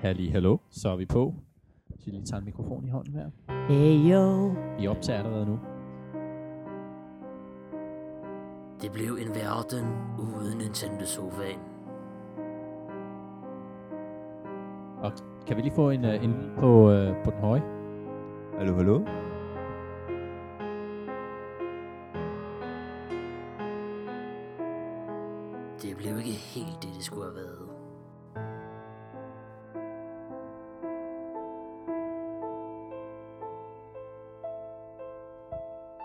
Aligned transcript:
Halli, 0.00 0.28
hallo. 0.28 0.56
Så 0.70 0.88
er 0.88 0.96
vi 0.96 1.06
på. 1.06 1.34
Så 1.98 2.04
vi 2.04 2.10
lige 2.10 2.24
tager 2.24 2.38
en 2.38 2.44
mikrofon 2.44 2.84
i 2.84 2.88
hånden 2.88 3.14
her. 3.14 3.30
Hey 3.68 4.12
yo. 4.12 4.54
Vi 4.78 4.86
optager 4.86 5.18
allerede 5.18 5.46
nu. 5.46 5.58
Det 8.82 8.92
blev 8.92 9.18
en 9.20 9.28
verden 9.28 9.84
uden 10.18 10.58
Nintendo-sofaen. 10.58 11.58
Og 15.02 15.12
kan 15.46 15.56
vi 15.56 15.62
lige 15.62 15.74
få 15.74 15.90
en, 15.90 16.04
uh, 16.04 16.24
en 16.24 16.30
lyd 16.30 16.50
på, 16.58 16.90
uh, 16.90 17.24
på 17.24 17.30
den 17.30 17.40
høje? 17.40 17.62
Hallo, 18.58 18.74
hallo? 18.74 18.98
Det 25.82 25.96
blev 25.96 26.18
ikke 26.18 26.30
helt 26.30 26.82
det, 26.82 26.90
det 26.96 27.04
skulle 27.04 27.24
have 27.24 27.34
været. 27.34 27.69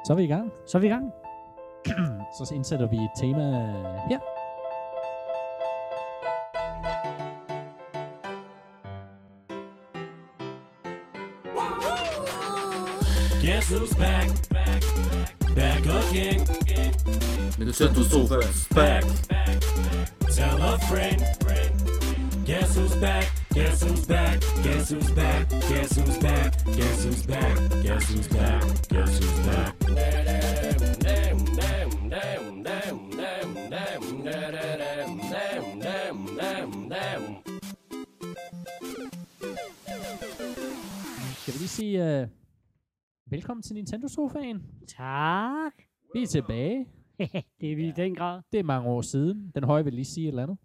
Så 0.06 0.14
er 0.14 0.18
vi 0.18 0.24
i 0.24 0.28
gang. 0.28 0.52
Så 0.68 0.78
er 0.78 0.82
vi 0.82 0.88
i 0.88 0.90
gang. 0.90 1.12
Så 2.38 2.54
indsætter 2.56 2.88
vi 2.88 2.98
et 2.98 3.10
tema 3.18 3.42
her. 4.10 4.20
Guess 13.42 13.72
who's 13.72 13.94
back? 13.98 14.28
Back 15.56 15.86
again. 15.86 16.42
Nintendo-sofaen 17.58 18.68
Back. 18.76 19.04
Tell 20.36 20.62
a 20.62 20.78
friend. 20.90 21.22
Guess 22.46 22.78
who's 22.78 22.96
back? 23.02 23.32
Guess 23.54 23.82
who's 23.84 24.06
back? 24.06 24.40
Guess 24.64 24.90
who's 24.92 25.12
back? 25.12 25.50
Guess 25.70 25.96
who's 25.96 26.18
back? 26.18 26.52
Guess 26.78 27.04
who's 27.06 27.26
back? 27.26 27.58
Guess 27.84 28.10
who's 28.12 28.28
back? 28.28 28.62
Guess 28.90 29.20
who's 29.20 29.46
back? 29.48 29.75
Sige 41.76 42.22
uh, 42.22 42.30
velkommen 43.26 43.62
til 43.62 43.76
Nintendo-sofaen. 43.76 44.64
Tak. 44.88 45.74
Vi 46.14 46.24
er 46.24 46.28
tilbage. 46.28 46.88
det 47.62 47.72
er 47.72 47.76
vi 47.76 47.88
i 47.88 47.92
den 47.92 48.16
grad. 48.16 48.42
Det 48.52 48.60
er 48.60 48.64
mange 48.64 48.90
år 48.90 49.02
siden. 49.02 49.52
Den 49.56 49.64
høje 49.64 49.84
vil 49.84 49.94
lige 49.94 50.06
sige 50.06 50.24
et 50.24 50.28
eller 50.28 50.44
andet. 50.44 50.58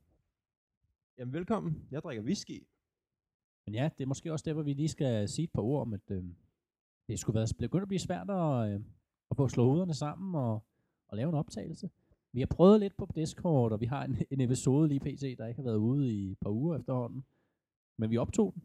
Jamen, 1.18 1.34
velkommen. 1.34 1.88
Jeg 1.90 2.02
drikker 2.02 2.24
whisky. 2.24 2.66
Men 3.66 3.74
ja, 3.74 3.90
det 3.98 4.04
er 4.04 4.08
måske 4.08 4.32
også 4.32 4.42
der, 4.46 4.52
hvor 4.52 4.62
vi 4.62 4.72
lige 4.72 4.88
skal 4.88 5.28
sige 5.28 5.44
et 5.44 5.52
par 5.52 5.62
ord 5.62 5.80
om, 5.80 5.92
at 5.92 6.10
øh, 6.10 6.24
det 7.08 7.18
skulle 7.18 7.34
være 7.34 7.46
begyndt 7.58 7.82
at 7.82 7.88
blive 7.88 8.00
svært 8.00 8.30
at, 8.30 8.74
øh, 8.74 8.80
at 9.30 9.36
få 9.36 9.48
slået 9.48 9.68
hovederne 9.68 9.94
sammen 9.94 10.34
og, 10.34 10.62
og 11.08 11.16
lave 11.16 11.28
en 11.28 11.34
optagelse. 11.34 11.90
Vi 12.32 12.40
har 12.40 12.46
prøvet 12.46 12.80
lidt 12.80 12.96
på 12.96 13.08
Discord, 13.14 13.72
og 13.72 13.80
vi 13.80 13.86
har 13.86 14.04
en, 14.04 14.18
en 14.30 14.40
episode 14.40 14.88
lige 14.88 15.00
pt, 15.00 15.38
der 15.38 15.46
ikke 15.46 15.58
har 15.58 15.68
været 15.70 15.76
ude 15.76 16.12
i 16.12 16.30
et 16.30 16.38
par 16.38 16.50
uger 16.50 16.78
efterhånden. 16.78 17.24
Men 17.96 18.10
vi 18.10 18.16
optog 18.16 18.54
den. 18.54 18.62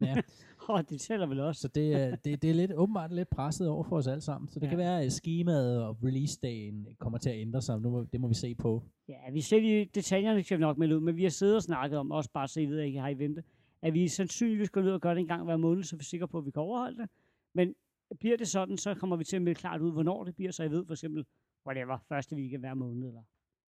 Ja, 0.00 0.14
Oh, 0.74 0.80
det 0.90 1.00
tæller 1.00 1.26
vel 1.26 1.40
også. 1.40 1.60
så 1.60 1.68
det, 1.68 1.92
er- 1.92 2.16
det, 2.16 2.42
det 2.42 2.50
er 2.50 2.54
lidt, 2.54 2.72
åbenbart 2.72 3.12
lidt 3.12 3.28
presset 3.30 3.68
over 3.68 3.84
for 3.84 3.96
os 3.96 4.06
alle 4.06 4.20
sammen. 4.20 4.48
Så 4.48 4.60
det 4.60 4.66
Ja. 4.66 4.68
kan 4.70 4.78
være, 4.78 5.02
at 5.02 5.12
skemaet 5.12 5.82
og 5.84 5.96
release-dagen 6.04 6.86
kommer 6.98 7.18
til 7.18 7.30
at 7.30 7.40
ændre 7.40 7.62
sig. 7.62 7.80
Nu 7.80 7.90
må, 7.90 8.04
det 8.12 8.20
må 8.20 8.28
vi 8.28 8.34
se 8.34 8.54
på. 8.54 8.82
Ja, 9.08 9.30
vi 9.32 9.40
ser 9.40 9.60
lige 9.60 9.84
detaljerne, 9.94 10.42
skal 10.42 10.58
vi 10.58 10.60
nok 10.60 10.78
melde 10.78 10.96
ud, 10.96 11.00
men 11.00 11.16
vi 11.16 11.22
har 11.22 11.30
siddet 11.30 11.56
og 11.56 11.62
snakket 11.62 11.98
om, 11.98 12.10
også 12.10 12.30
bare 12.32 12.48
så 12.48 12.60
I 12.60 12.66
ved, 12.66 12.80
at 12.80 12.88
I 12.88 12.94
har 12.94 13.08
i 13.08 13.18
vente, 13.18 13.42
at 13.82 13.94
vi 13.94 14.08
sandsynligvis 14.08 14.70
går 14.70 14.82
ned 14.82 14.92
og 14.92 15.00
gør 15.00 15.14
det 15.14 15.20
en 15.20 15.26
gang 15.28 15.44
hver 15.44 15.56
måned, 15.56 15.82
så 15.82 15.96
vi 15.96 16.00
er 16.00 16.04
sikre 16.04 16.28
på, 16.28 16.38
at 16.38 16.44
vi 16.46 16.50
kan 16.50 16.62
overholde 16.62 16.98
det. 16.98 17.08
Men 17.54 17.74
bliver 18.20 18.36
det 18.36 18.48
sådan, 18.48 18.76
så 18.78 18.94
kommer 18.94 19.16
vi 19.16 19.24
til 19.24 19.36
at 19.36 19.42
melde 19.42 19.58
klart 19.58 19.80
ud, 19.80 19.92
hvornår 19.92 20.24
det 20.24 20.36
bliver, 20.36 20.50
så 20.52 20.64
I 20.64 20.70
ved 20.70 20.86
for 20.86 20.92
eksempel, 20.94 21.24
whatever, 21.66 21.98
første 22.08 22.36
weekend 22.36 22.62
hver 22.62 22.74
måned, 22.74 23.06
eller 23.08 23.20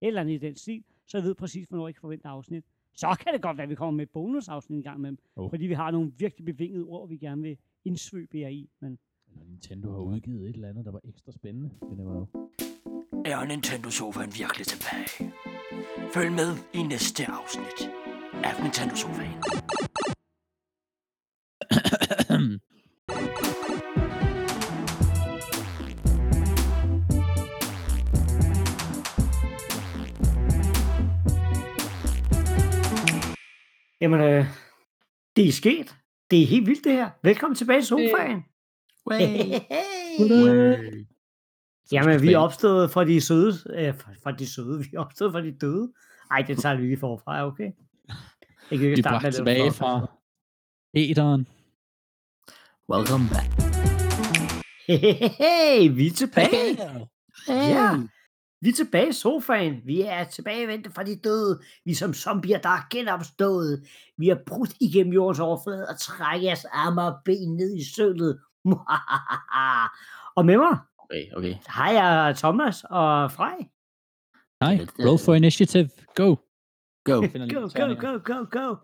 et 0.01 0.07
eller 0.07 0.21
andet 0.21 0.33
i 0.33 0.37
den 0.37 0.55
stil, 0.55 0.83
så 1.07 1.17
I 1.17 1.21
ved 1.21 1.35
præcis, 1.35 1.65
hvornår 1.69 1.87
I 1.87 1.91
kan 1.91 1.99
forvente 2.01 2.27
afsnit. 2.27 2.65
Så 2.95 3.17
kan 3.23 3.33
det 3.33 3.41
godt 3.41 3.57
være, 3.57 3.63
at 3.63 3.69
vi 3.69 3.75
kommer 3.75 3.97
med 3.97 4.05
et 4.05 4.11
bonusafsnit 4.11 4.77
en 4.77 4.83
gang 4.83 4.97
imellem, 4.97 5.17
Oh. 5.35 5.49
fordi 5.49 5.65
vi 5.67 5.73
har 5.73 5.91
nogle 5.91 6.11
virkelig 6.17 6.45
bevingede 6.45 6.83
ord, 6.85 7.09
vi 7.09 7.17
gerne 7.17 7.41
vil 7.41 7.57
indsvøbe 7.85 8.39
jer 8.39 8.47
i. 8.47 8.69
Men 8.79 8.99
Eller 9.31 9.45
Nintendo 9.45 9.91
har 9.91 9.99
udgivet 9.99 10.49
et 10.49 10.55
eller 10.55 10.69
andet, 10.69 10.85
der 10.85 10.91
var 10.91 11.01
ekstra 11.03 11.31
spændende. 11.31 11.69
Det 11.81 11.97
know. 11.97 12.27
Er 13.25 13.45
Nintendo-sofaen 13.45 14.31
virkelig 14.39 14.67
tilbage? 14.67 15.31
Følg 16.13 16.31
med 16.31 16.51
i 16.73 16.83
næste 16.83 17.25
afsnit 17.25 17.79
af 18.47 18.53
Nintendo-sofaen. 18.63 19.37
Jamen, 34.01 34.21
øh, 34.21 34.45
det 35.35 35.47
er 35.47 35.51
sket. 35.51 35.95
Det 36.31 36.41
er 36.41 36.45
helt 36.45 36.67
vildt, 36.67 36.83
det 36.83 36.93
her. 36.93 37.09
Velkommen 37.23 37.55
tilbage 37.55 37.79
i 37.79 37.83
sofaen. 37.83 38.43
Jamen, 41.91 42.21
vi 42.21 42.33
er 42.33 42.37
opstået 42.37 42.91
fra 42.91 43.03
de 43.05 43.21
søde. 43.21 43.53
Øh, 43.75 43.93
fra, 44.23 44.31
de 44.31 44.47
søde. 44.47 44.79
Vi 44.79 44.87
er 44.93 44.99
opstået 44.99 45.31
fra 45.31 45.41
de 45.41 45.51
døde. 45.51 45.93
Ej, 46.31 46.41
det 46.41 46.57
tager 46.57 46.75
vi 46.75 46.81
lige 46.81 46.97
forfra, 46.97 47.47
okay? 47.47 47.71
Jeg 48.71 48.79
kan 48.79 48.81
ikke 48.81 48.95
Vi 48.95 49.01
starte 49.01 49.25
med 49.25 49.31
tilbage 49.31 49.71
fra 49.71 50.07
æderen. 50.93 51.47
Welcome 52.89 53.23
back. 53.29 53.49
Hey, 54.87 55.95
vi 55.95 56.07
er 56.07 56.11
tilbage. 56.11 56.75
Hey. 57.47 57.69
Ja. 57.69 57.91
Vi 58.61 58.69
er 58.69 58.73
tilbage 58.73 59.09
i 59.09 59.13
sofaen. 59.13 59.81
Vi 59.85 60.01
er 60.01 60.23
tilbagevendte 60.23 60.91
fra 60.91 61.03
de 61.03 61.15
døde. 61.23 61.59
Vi 61.85 61.91
er 61.91 61.95
som 61.95 62.13
zombier, 62.13 62.57
der 62.59 62.69
er 62.69 62.87
genopstået. 62.89 63.83
Vi 64.17 64.27
har 64.27 64.39
brudt 64.47 64.73
igennem 64.81 65.13
jordens 65.13 65.39
overflade 65.39 65.87
og 65.89 65.99
trækker 65.99 66.45
jeres 66.47 66.65
arme 66.65 67.01
og 67.01 67.15
ben 67.25 67.55
ned 67.57 67.75
i 67.75 67.83
sølet. 67.95 68.39
og 70.37 70.45
med 70.45 70.57
mig 70.57 70.77
Okay, 71.09 71.25
okay. 71.37 71.55
har 71.67 71.91
jeg 71.91 72.35
Thomas 72.37 72.83
og 72.89 73.31
Frej. 73.31 73.57
Er- 74.61 75.07
roll 75.07 75.19
for 75.25 75.33
initiative. 75.33 75.89
Go. 76.15 76.35
Go. 77.05 77.15
Go, 77.21 77.21
go, 77.75 77.93
go, 77.99 78.19
go, 78.23 78.45
go. 78.51 78.75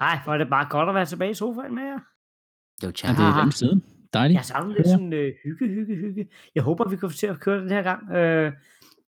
Ej, 0.00 0.18
hvor 0.24 0.34
er 0.34 0.38
det 0.38 0.48
bare 0.50 0.66
godt 0.70 0.88
at 0.88 0.94
være 0.94 1.06
tilbage 1.06 1.30
i 1.30 1.34
sofaen 1.34 1.74
med 1.74 1.82
jer. 1.82 1.98
Yo, 2.82 2.86
Ja, 2.86 2.92
champ. 2.92 3.18
det 3.18 3.24
er 3.26 3.36
længe 3.36 3.52
siden. 3.52 3.84
Dejligt. 4.12 4.36
Jeg 4.36 4.44
savner 4.44 4.74
lidt 4.74 4.86
sådan 4.86 5.12
øh, 5.12 5.32
hygge, 5.44 5.66
hygge, 5.68 5.96
hygge. 5.96 6.28
Jeg 6.54 6.62
håber, 6.62 6.88
vi 6.88 6.96
kan 6.96 7.10
få 7.10 7.16
til 7.16 7.26
at 7.26 7.40
køre 7.40 7.60
den 7.60 7.70
her 7.70 7.82
gang. 7.82 8.10
Øh, 8.12 8.52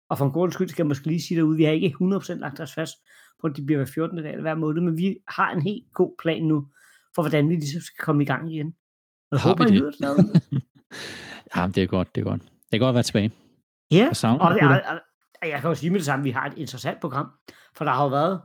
og 0.09 0.17
for 0.17 0.25
en 0.25 0.31
god 0.31 0.51
skyld 0.51 0.69
skal 0.69 0.83
jeg 0.83 0.87
måske 0.87 1.07
lige 1.07 1.21
sige 1.21 1.37
derude, 1.37 1.57
vi 1.57 1.63
har 1.63 1.71
ikke 1.71 1.95
100% 2.01 2.33
lagt 2.33 2.59
os 2.59 2.73
fast 2.73 2.97
på, 3.41 3.47
at 3.47 3.55
det 3.55 3.65
bliver 3.65 3.77
hver 3.77 3.85
14. 3.85 4.17
dag 4.17 4.29
eller 4.29 4.41
hver 4.41 4.55
måned, 4.55 4.81
men 4.81 4.97
vi 4.97 5.17
har 5.27 5.51
en 5.51 5.61
helt 5.61 5.85
god 5.93 6.15
plan 6.21 6.43
nu, 6.43 6.67
for 7.15 7.21
hvordan 7.21 7.49
vi 7.49 7.55
ligesom 7.55 7.81
skal 7.81 8.05
komme 8.05 8.23
i 8.23 8.25
gang 8.25 8.53
igen. 8.53 8.67
Og 8.67 8.73
jeg 9.31 9.41
Har 9.41 9.49
håber, 9.49 9.63
vi 9.63 9.69
I 9.69 9.73
det? 9.73 9.81
nyder 9.83 10.15
det. 10.15 10.63
Ja, 11.55 11.67
det 11.75 11.83
er 11.83 11.87
godt, 11.87 12.15
det 12.15 12.21
er 12.21 12.25
godt. 12.25 12.41
Det 12.41 12.73
er 12.73 12.79
godt 12.79 12.89
at 12.89 12.93
være 12.93 13.03
tilbage. 13.03 13.31
Ja, 13.91 14.09
savner 14.13 14.45
og, 14.45 14.57
og, 14.61 14.81
og, 14.89 14.99
og 15.41 15.49
jeg 15.49 15.61
kan 15.61 15.69
jo 15.69 15.75
sige 15.75 15.89
med 15.89 15.99
det 15.99 16.05
samme, 16.05 16.21
at 16.21 16.25
vi 16.25 16.31
har 16.31 16.45
et 16.45 16.57
interessant 16.57 16.99
program, 17.01 17.27
for 17.75 17.85
der 17.85 17.91
har 17.91 18.03
jo 18.03 18.09
været, 18.09 18.41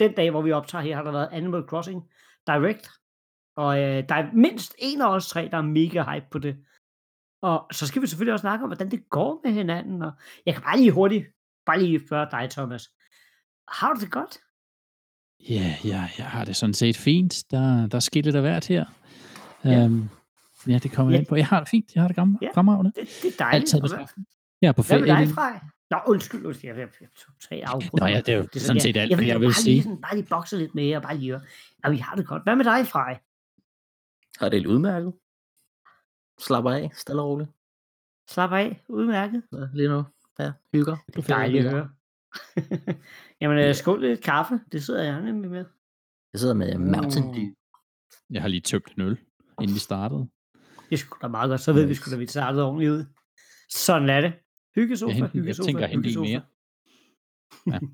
den 0.00 0.12
dag, 0.12 0.30
hvor 0.30 0.42
vi 0.42 0.52
optager 0.52 0.82
her, 0.82 0.96
har 0.96 1.02
der 1.02 1.12
været 1.12 1.28
Animal 1.32 1.62
Crossing 1.62 2.02
Direct, 2.46 2.88
og 3.56 3.78
øh, 3.78 4.04
der 4.08 4.14
er 4.14 4.26
mindst 4.34 4.74
en 4.78 5.00
af 5.00 5.14
os 5.14 5.28
tre, 5.28 5.48
der 5.50 5.58
er 5.58 5.62
mega 5.62 6.02
hype 6.12 6.26
på 6.30 6.38
det. 6.38 6.56
Og 7.42 7.66
så 7.72 7.86
skal 7.86 8.02
vi 8.02 8.06
selvfølgelig 8.06 8.32
også 8.32 8.40
snakke 8.42 8.62
om, 8.62 8.68
hvordan 8.68 8.90
det 8.90 9.08
går 9.10 9.40
med 9.44 9.52
hinanden, 9.52 10.02
og 10.02 10.12
jeg 10.46 10.54
kan 10.54 10.62
bare 10.62 10.76
lige 10.78 10.90
hurtigt, 10.92 11.26
bare 11.66 11.82
lige 11.82 12.06
spørge 12.06 12.26
dig, 12.30 12.50
Thomas. 12.50 12.90
Har 13.68 13.94
du 13.94 14.00
det 14.00 14.10
godt? 14.10 14.38
Ja, 15.50 15.74
ja, 15.84 16.08
jeg 16.18 16.26
har 16.26 16.44
det 16.44 16.56
sådan 16.56 16.74
set 16.74 16.96
fint. 16.96 17.44
Der, 17.50 17.86
der 17.86 17.96
er 17.96 18.00
sket 18.00 18.24
lidt 18.24 18.36
af 18.36 18.42
hvert 18.42 18.66
her. 18.66 18.84
Ja. 19.64 19.84
Øhm, 19.84 20.08
ja, 20.66 20.78
det 20.78 20.92
kommer 20.92 21.12
Ja. 21.12 21.14
jeg 21.14 21.20
ind 21.20 21.26
på. 21.28 21.36
Jeg 21.36 21.46
har 21.46 21.60
det 21.60 21.68
fint. 21.68 21.94
Jeg 21.94 22.02
har 22.02 22.08
det 22.08 22.16
gammel, 22.16 22.38
Ja. 22.42 22.48
fremragende. 22.54 22.92
Det, 22.96 23.08
det 23.22 23.32
er 23.32 23.36
dejligt. 23.38 23.62
Altid 23.74 23.82
Og 23.82 23.88
hvad. 23.96 24.06
Jeg 24.62 24.68
er 24.68 24.72
på 24.72 24.82
hvad 24.82 24.98
ferie. 24.98 25.14
med 25.16 25.26
dig, 25.26 25.34
Frej? 25.34 25.60
Nå, 25.90 25.98
undskyld, 26.06 26.46
undskyld, 26.46 26.70
jeg, 26.70 26.78
jeg, 26.78 26.88
jeg 27.00 27.08
tog 27.24 27.34
tre 27.48 27.62
afbrud. 27.66 28.00
Nå 28.00 28.06
ja, 28.06 28.16
det 28.20 28.28
er 28.28 28.36
jo 28.36 28.42
Det 28.42 28.56
er 28.56 28.60
sådan 28.60 28.80
set 28.80 28.96
alt, 28.96 29.14
hvad 29.14 29.24
jeg 29.24 29.34
jo 29.34 29.38
vil 29.38 29.46
bare 29.46 29.52
sige. 29.54 29.72
Lige, 29.74 29.82
sådan, 29.82 30.00
bare 30.00 30.14
lige 30.16 30.26
bokse 30.26 30.56
lidt 30.58 30.74
med 30.74 30.84
jer, 30.84 31.00
bare 31.00 31.16
lige. 31.16 31.40
Ja, 31.84 31.90
vi 31.90 31.96
har 31.96 32.14
det 32.16 32.26
godt. 32.26 32.42
Hvad 32.42 32.56
med 32.56 32.64
dig, 32.64 32.86
Frej? 32.86 33.18
Har 34.40 34.48
det 34.48 34.66
udmærket. 34.66 35.12
Slapper 36.40 36.70
af, 36.70 36.90
stille 36.94 37.22
og 37.22 37.28
roligt. 37.28 37.50
Slap 38.30 38.52
af, 38.52 38.82
udmærket. 38.88 39.42
Ja, 39.52 39.66
lige 39.72 39.88
nu. 39.88 40.04
Ja, 40.38 40.52
hygger. 40.72 40.96
På 41.14 41.22
ferie 41.22 41.38
Dejligt 41.40 41.66
at 41.66 41.72
høre. 41.72 41.90
Jamen, 43.40 43.58
øh, 43.58 43.74
skål 43.74 44.00
lidt 44.00 44.22
kaffe. 44.22 44.60
Det 44.72 44.82
sidder 44.84 45.02
jeg 45.02 45.22
nemlig 45.22 45.50
med. 45.50 45.64
Jeg 46.32 46.40
sidder 46.40 46.54
med 46.54 46.78
Mountain 46.78 47.34
Dew. 47.34 47.54
Jeg 48.30 48.42
har 48.42 48.48
lige 48.48 48.60
tømt 48.60 48.92
en 48.96 49.02
øl, 49.02 49.18
inden 49.60 49.74
vi 49.74 49.78
startede. 49.80 50.28
Det 50.90 50.92
er 50.92 50.96
sgu 50.96 51.18
da 51.22 51.28
meget 51.28 51.48
godt. 51.48 51.60
Så 51.60 51.72
ved 51.72 51.84
vi 51.86 51.94
sgu 51.94 52.10
da, 52.10 52.16
vi 52.16 52.26
startede 52.26 52.64
ordentligt 52.64 52.90
ud. 52.90 53.04
Sådan 53.70 54.08
er 54.08 54.20
det. 54.20 54.32
Hyggesofa, 54.74 55.10
Jeg 55.10 55.16
henter- 55.16 55.30
jeg 55.34 55.40
hyggesofa, 55.42 55.66
tænker 55.66 55.84
at 55.84 55.90
hente 55.90 56.08
en 56.08 56.14
hyggesofa. 56.14 56.40
mere. 57.66 57.74
Ja. 57.74 57.78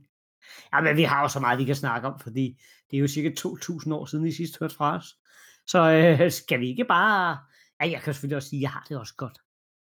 Ja, 0.73 0.81
men 0.81 0.97
vi 0.97 1.03
har 1.03 1.23
jo 1.23 1.29
så 1.29 1.41
meget, 1.41 1.59
vi 1.59 1.65
kan 1.65 1.75
snakke 1.77 2.09
om, 2.09 2.21
fordi 2.21 2.61
det 2.91 2.97
er 2.97 3.01
jo 3.01 3.07
cirka 3.09 3.31
2.000 3.41 3.93
år 3.95 4.05
siden, 4.07 4.25
vi 4.25 4.33
sidst 4.33 4.59
hørte 4.59 4.75
fra 4.75 4.97
os. 4.97 5.17
Så 5.67 5.91
øh, 6.21 6.31
skal 6.31 6.61
vi 6.61 6.69
ikke 6.69 6.85
bare... 6.85 7.39
Ja, 7.85 7.91
jeg 7.91 8.03
kan 8.03 8.15
selvfølgelig 8.15 8.37
også 8.37 8.49
sige, 8.49 8.59
at 8.59 8.63
jeg 8.63 8.71
har 8.71 8.87
det 8.89 8.97
også 8.99 9.15
godt. 9.17 9.39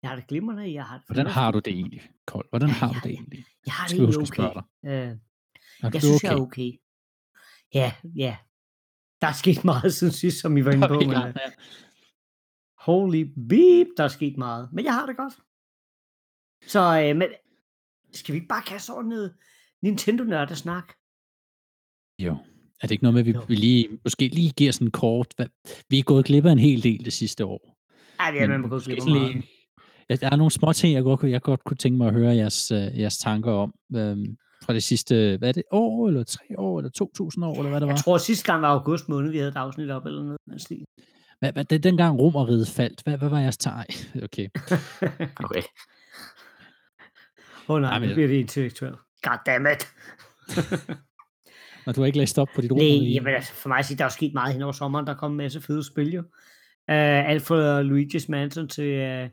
Jeg 0.02 0.10
har 0.10 0.16
det 0.16 0.28
glimrende, 0.28 0.74
jeg 0.74 0.86
har 0.86 0.98
det 0.98 1.06
Hvordan 1.08 1.28
har 1.28 1.52
du 1.52 1.60
det 1.60 1.74
egentlig, 1.74 2.02
Kold? 2.26 2.50
Hvordan 2.50 2.70
har 2.70 2.88
du 2.88 2.94
ja, 2.94 3.00
det 3.00 3.10
ja. 3.10 3.16
egentlig? 3.16 3.46
Jeg 3.66 3.74
har 3.74 3.88
det 3.88 3.98
egentlig 4.00 4.18
okay. 4.18 4.44
dig? 4.44 4.64
Øh, 4.86 4.92
Er 4.92 5.90
jeg 5.94 6.02
synes, 6.02 6.24
okay? 6.24 6.28
jeg 6.28 6.38
er 6.38 6.42
okay. 6.42 6.72
Ja, 7.74 7.94
ja. 8.16 8.38
Der 9.22 9.28
er 9.28 9.32
sket 9.34 9.66
meget 9.66 9.94
siden 9.98 10.14
sidst, 10.14 10.42
som 10.42 10.58
I 10.58 10.66
var 10.66 10.72
inde 10.72 10.88
på. 10.88 10.94
Men, 11.00 11.12
ja, 11.12 11.28
øh, 11.28 11.34
ja. 11.36 11.52
holy 12.78 13.24
beep, 13.50 13.88
der 13.98 14.04
er 14.04 14.08
sket 14.08 14.38
meget. 14.38 14.70
Men 14.74 14.86
jeg 14.86 14.94
har 14.94 15.06
det 15.06 15.18
godt. 15.18 15.34
Så 16.68 17.02
øh, 17.02 17.16
men, 17.16 17.30
skal 18.14 18.34
vi 18.34 18.38
ikke 18.38 18.48
bare 18.48 18.64
kaste 18.64 18.92
over 18.92 19.04
noget 19.04 19.36
Nintendo-nørdesnak? 19.82 20.94
Jo. 22.20 22.38
Er 22.82 22.88
det 22.88 22.92
ikke 22.92 23.04
noget 23.04 23.14
med, 23.14 23.22
at 23.22 23.26
vi, 23.26 23.32
Jo. 23.32 23.46
vi 23.48 23.56
lige, 23.56 24.00
måske 24.04 24.28
lige 24.28 24.52
giver 24.52 24.72
sådan 24.72 24.92
kort... 24.92 25.34
Hvad, 25.36 25.46
vi 25.90 26.00
er 26.00 26.04
gået 26.04 26.26
glip 26.26 26.46
af 26.46 26.52
en 26.52 26.60
hel 26.60 26.84
del 26.84 27.06
det 27.06 27.14
sidste 27.14 27.46
år. 27.46 27.75
Ej, 28.20 28.32
det 28.32 28.42
er 28.42 28.48
man 28.48 28.62
måske 28.70 28.92
af 28.92 28.98
sådan 29.02 29.14
meget. 29.14 29.34
lige- 29.34 29.48
Ja, 30.10 30.16
der 30.16 30.30
er 30.32 30.36
nogle 30.36 30.52
små 30.52 30.74
ting, 30.74 30.94
jeg 30.94 31.04
godt, 31.04 31.20
kunne- 31.20 31.32
jeg 31.32 31.42
godt 31.42 31.64
kunne 31.64 31.78
tænke 31.78 31.98
mig 31.98 32.08
at 32.08 32.14
høre 32.14 32.36
jeres, 32.36 32.72
uh, 32.72 32.78
jeres 33.00 33.18
tanker 33.18 33.52
om. 33.52 33.74
Øhm, 33.96 34.38
fra 34.66 34.74
det 34.74 34.84
sidste, 34.84 35.38
hvad 35.38 35.50
er 35.50 35.54
det, 35.54 35.64
år, 35.72 36.08
eller 36.08 36.24
tre 36.24 36.44
år, 36.58 36.80
eller 36.80 36.90
2000 36.92 37.46
år, 37.46 37.56
eller 37.58 37.70
hvad 37.70 37.80
det 37.82 37.88
var? 37.88 37.94
Jeg 37.94 38.04
tror, 38.04 38.18
sidste 38.18 38.46
gang 38.52 38.62
var 38.62 38.68
august 38.68 39.10
måned, 39.10 39.32
vi 39.32 39.38
havde 39.38 39.50
et 39.50 39.56
afsnit 39.58 39.90
op, 39.92 40.06
eller 40.06 40.24
noget. 40.24 40.62
stil. 40.62 40.86
Hvad, 41.40 41.54
hvad, 41.54 41.66
det, 41.66 41.84
dengang 41.84 42.20
romeriet 42.20 42.68
faldt, 42.68 43.02
hvad, 43.04 43.18
hvad 43.18 43.30
var 43.30 43.40
jeres 43.40 43.58
tag? 43.58 43.84
Okay. 44.24 44.48
Okay. 45.46 45.62
Åh 47.70 47.76
oh, 47.76 47.82
nej, 47.82 47.92
Ej, 47.92 48.00
men- 48.00 48.10
nu 48.10 48.16
bliver 48.16 48.28
det 48.28 48.36
intellektuelt. 48.36 48.96
Goddammit. 49.22 49.88
Og 51.86 51.96
du 51.96 52.02
har 52.02 52.06
ikke 52.06 52.18
læst 52.18 52.40
op 52.40 52.48
på 52.56 52.62
dit 52.62 52.72
Nej, 52.72 52.76
romerige? 52.80 53.14
jamen, 53.14 53.34
altså, 53.34 53.54
for 53.54 53.70
mig 53.70 53.78
at 53.80 53.86
sige, 53.86 53.98
der 53.98 54.06
er 54.06 54.10
sket 54.10 54.34
meget 54.34 54.54
hen 54.54 54.62
over 54.62 54.72
sommeren. 54.72 55.08
Der 55.08 55.14
er 55.14 55.18
kommet 55.18 55.34
en 55.36 55.38
masse 55.38 55.62
fede 55.62 55.84
spil, 55.84 56.14
jo. 56.14 56.24
Uh, 56.92 57.30
alt 57.32 57.44
fra 57.44 57.82
Luigi's 57.82 58.26
Mansion 58.30 58.68
til 58.68 58.92
uh, 59.24 59.30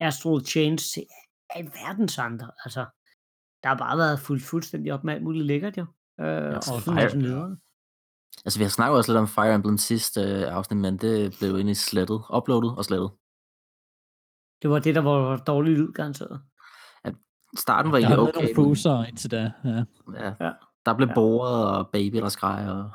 Astral 0.00 0.44
Chain 0.44 0.78
til 0.78 1.04
alverdens 1.50 2.18
andre. 2.18 2.50
Altså, 2.64 2.80
der 3.62 3.68
har 3.68 3.76
bare 3.76 3.98
været 3.98 4.20
fuldt 4.20 4.42
fuldstændig 4.44 4.92
op 4.92 5.04
med 5.04 5.14
alt 5.14 5.22
muligt 5.22 5.46
lækkert, 5.46 5.78
jo. 5.78 5.82
Uh, 6.18 6.24
Ja, 6.24 6.56
og 6.56 6.62
så 6.62 6.80
sådan 6.84 7.18
nederen. 7.18 7.56
Altså, 8.44 8.58
vi 8.58 8.64
har 8.64 8.70
snakket 8.70 8.96
også 8.98 9.12
lidt 9.12 9.18
om 9.18 9.28
Fire 9.28 9.54
Emblem 9.54 9.78
sidste 9.78 10.20
øh, 10.20 10.42
afsnit, 10.56 10.80
men 10.80 10.96
det 10.96 11.36
blev 11.38 11.54
egentlig 11.54 11.76
slettet. 11.76 12.22
Uploadet 12.36 12.76
og 12.78 12.84
slettet. 12.84 13.10
Det 14.62 14.70
var 14.70 14.78
det, 14.78 14.94
der 14.94 15.00
var 15.00 15.36
dårlig 15.36 15.72
lyd, 15.72 15.92
garanteret. 15.92 16.42
Starten 17.58 17.92
var 17.92 17.98
Der 17.98 18.06
egentlig 18.06 18.28
okay. 18.28 18.32
nogle 18.40 18.54
fuser 18.54 19.04
indtil 19.04 19.30
da. 19.30 19.52
Ja. 19.64 19.84
Ja. 20.14 20.34
Ja. 20.40 20.52
Der 20.86 20.94
blev 20.96 21.08
Ja. 21.08 21.14
boret, 21.14 21.68
og 21.76 21.90
baby, 21.92 22.16
der 22.16 22.28
skreg, 22.28 22.70
og 22.70 22.90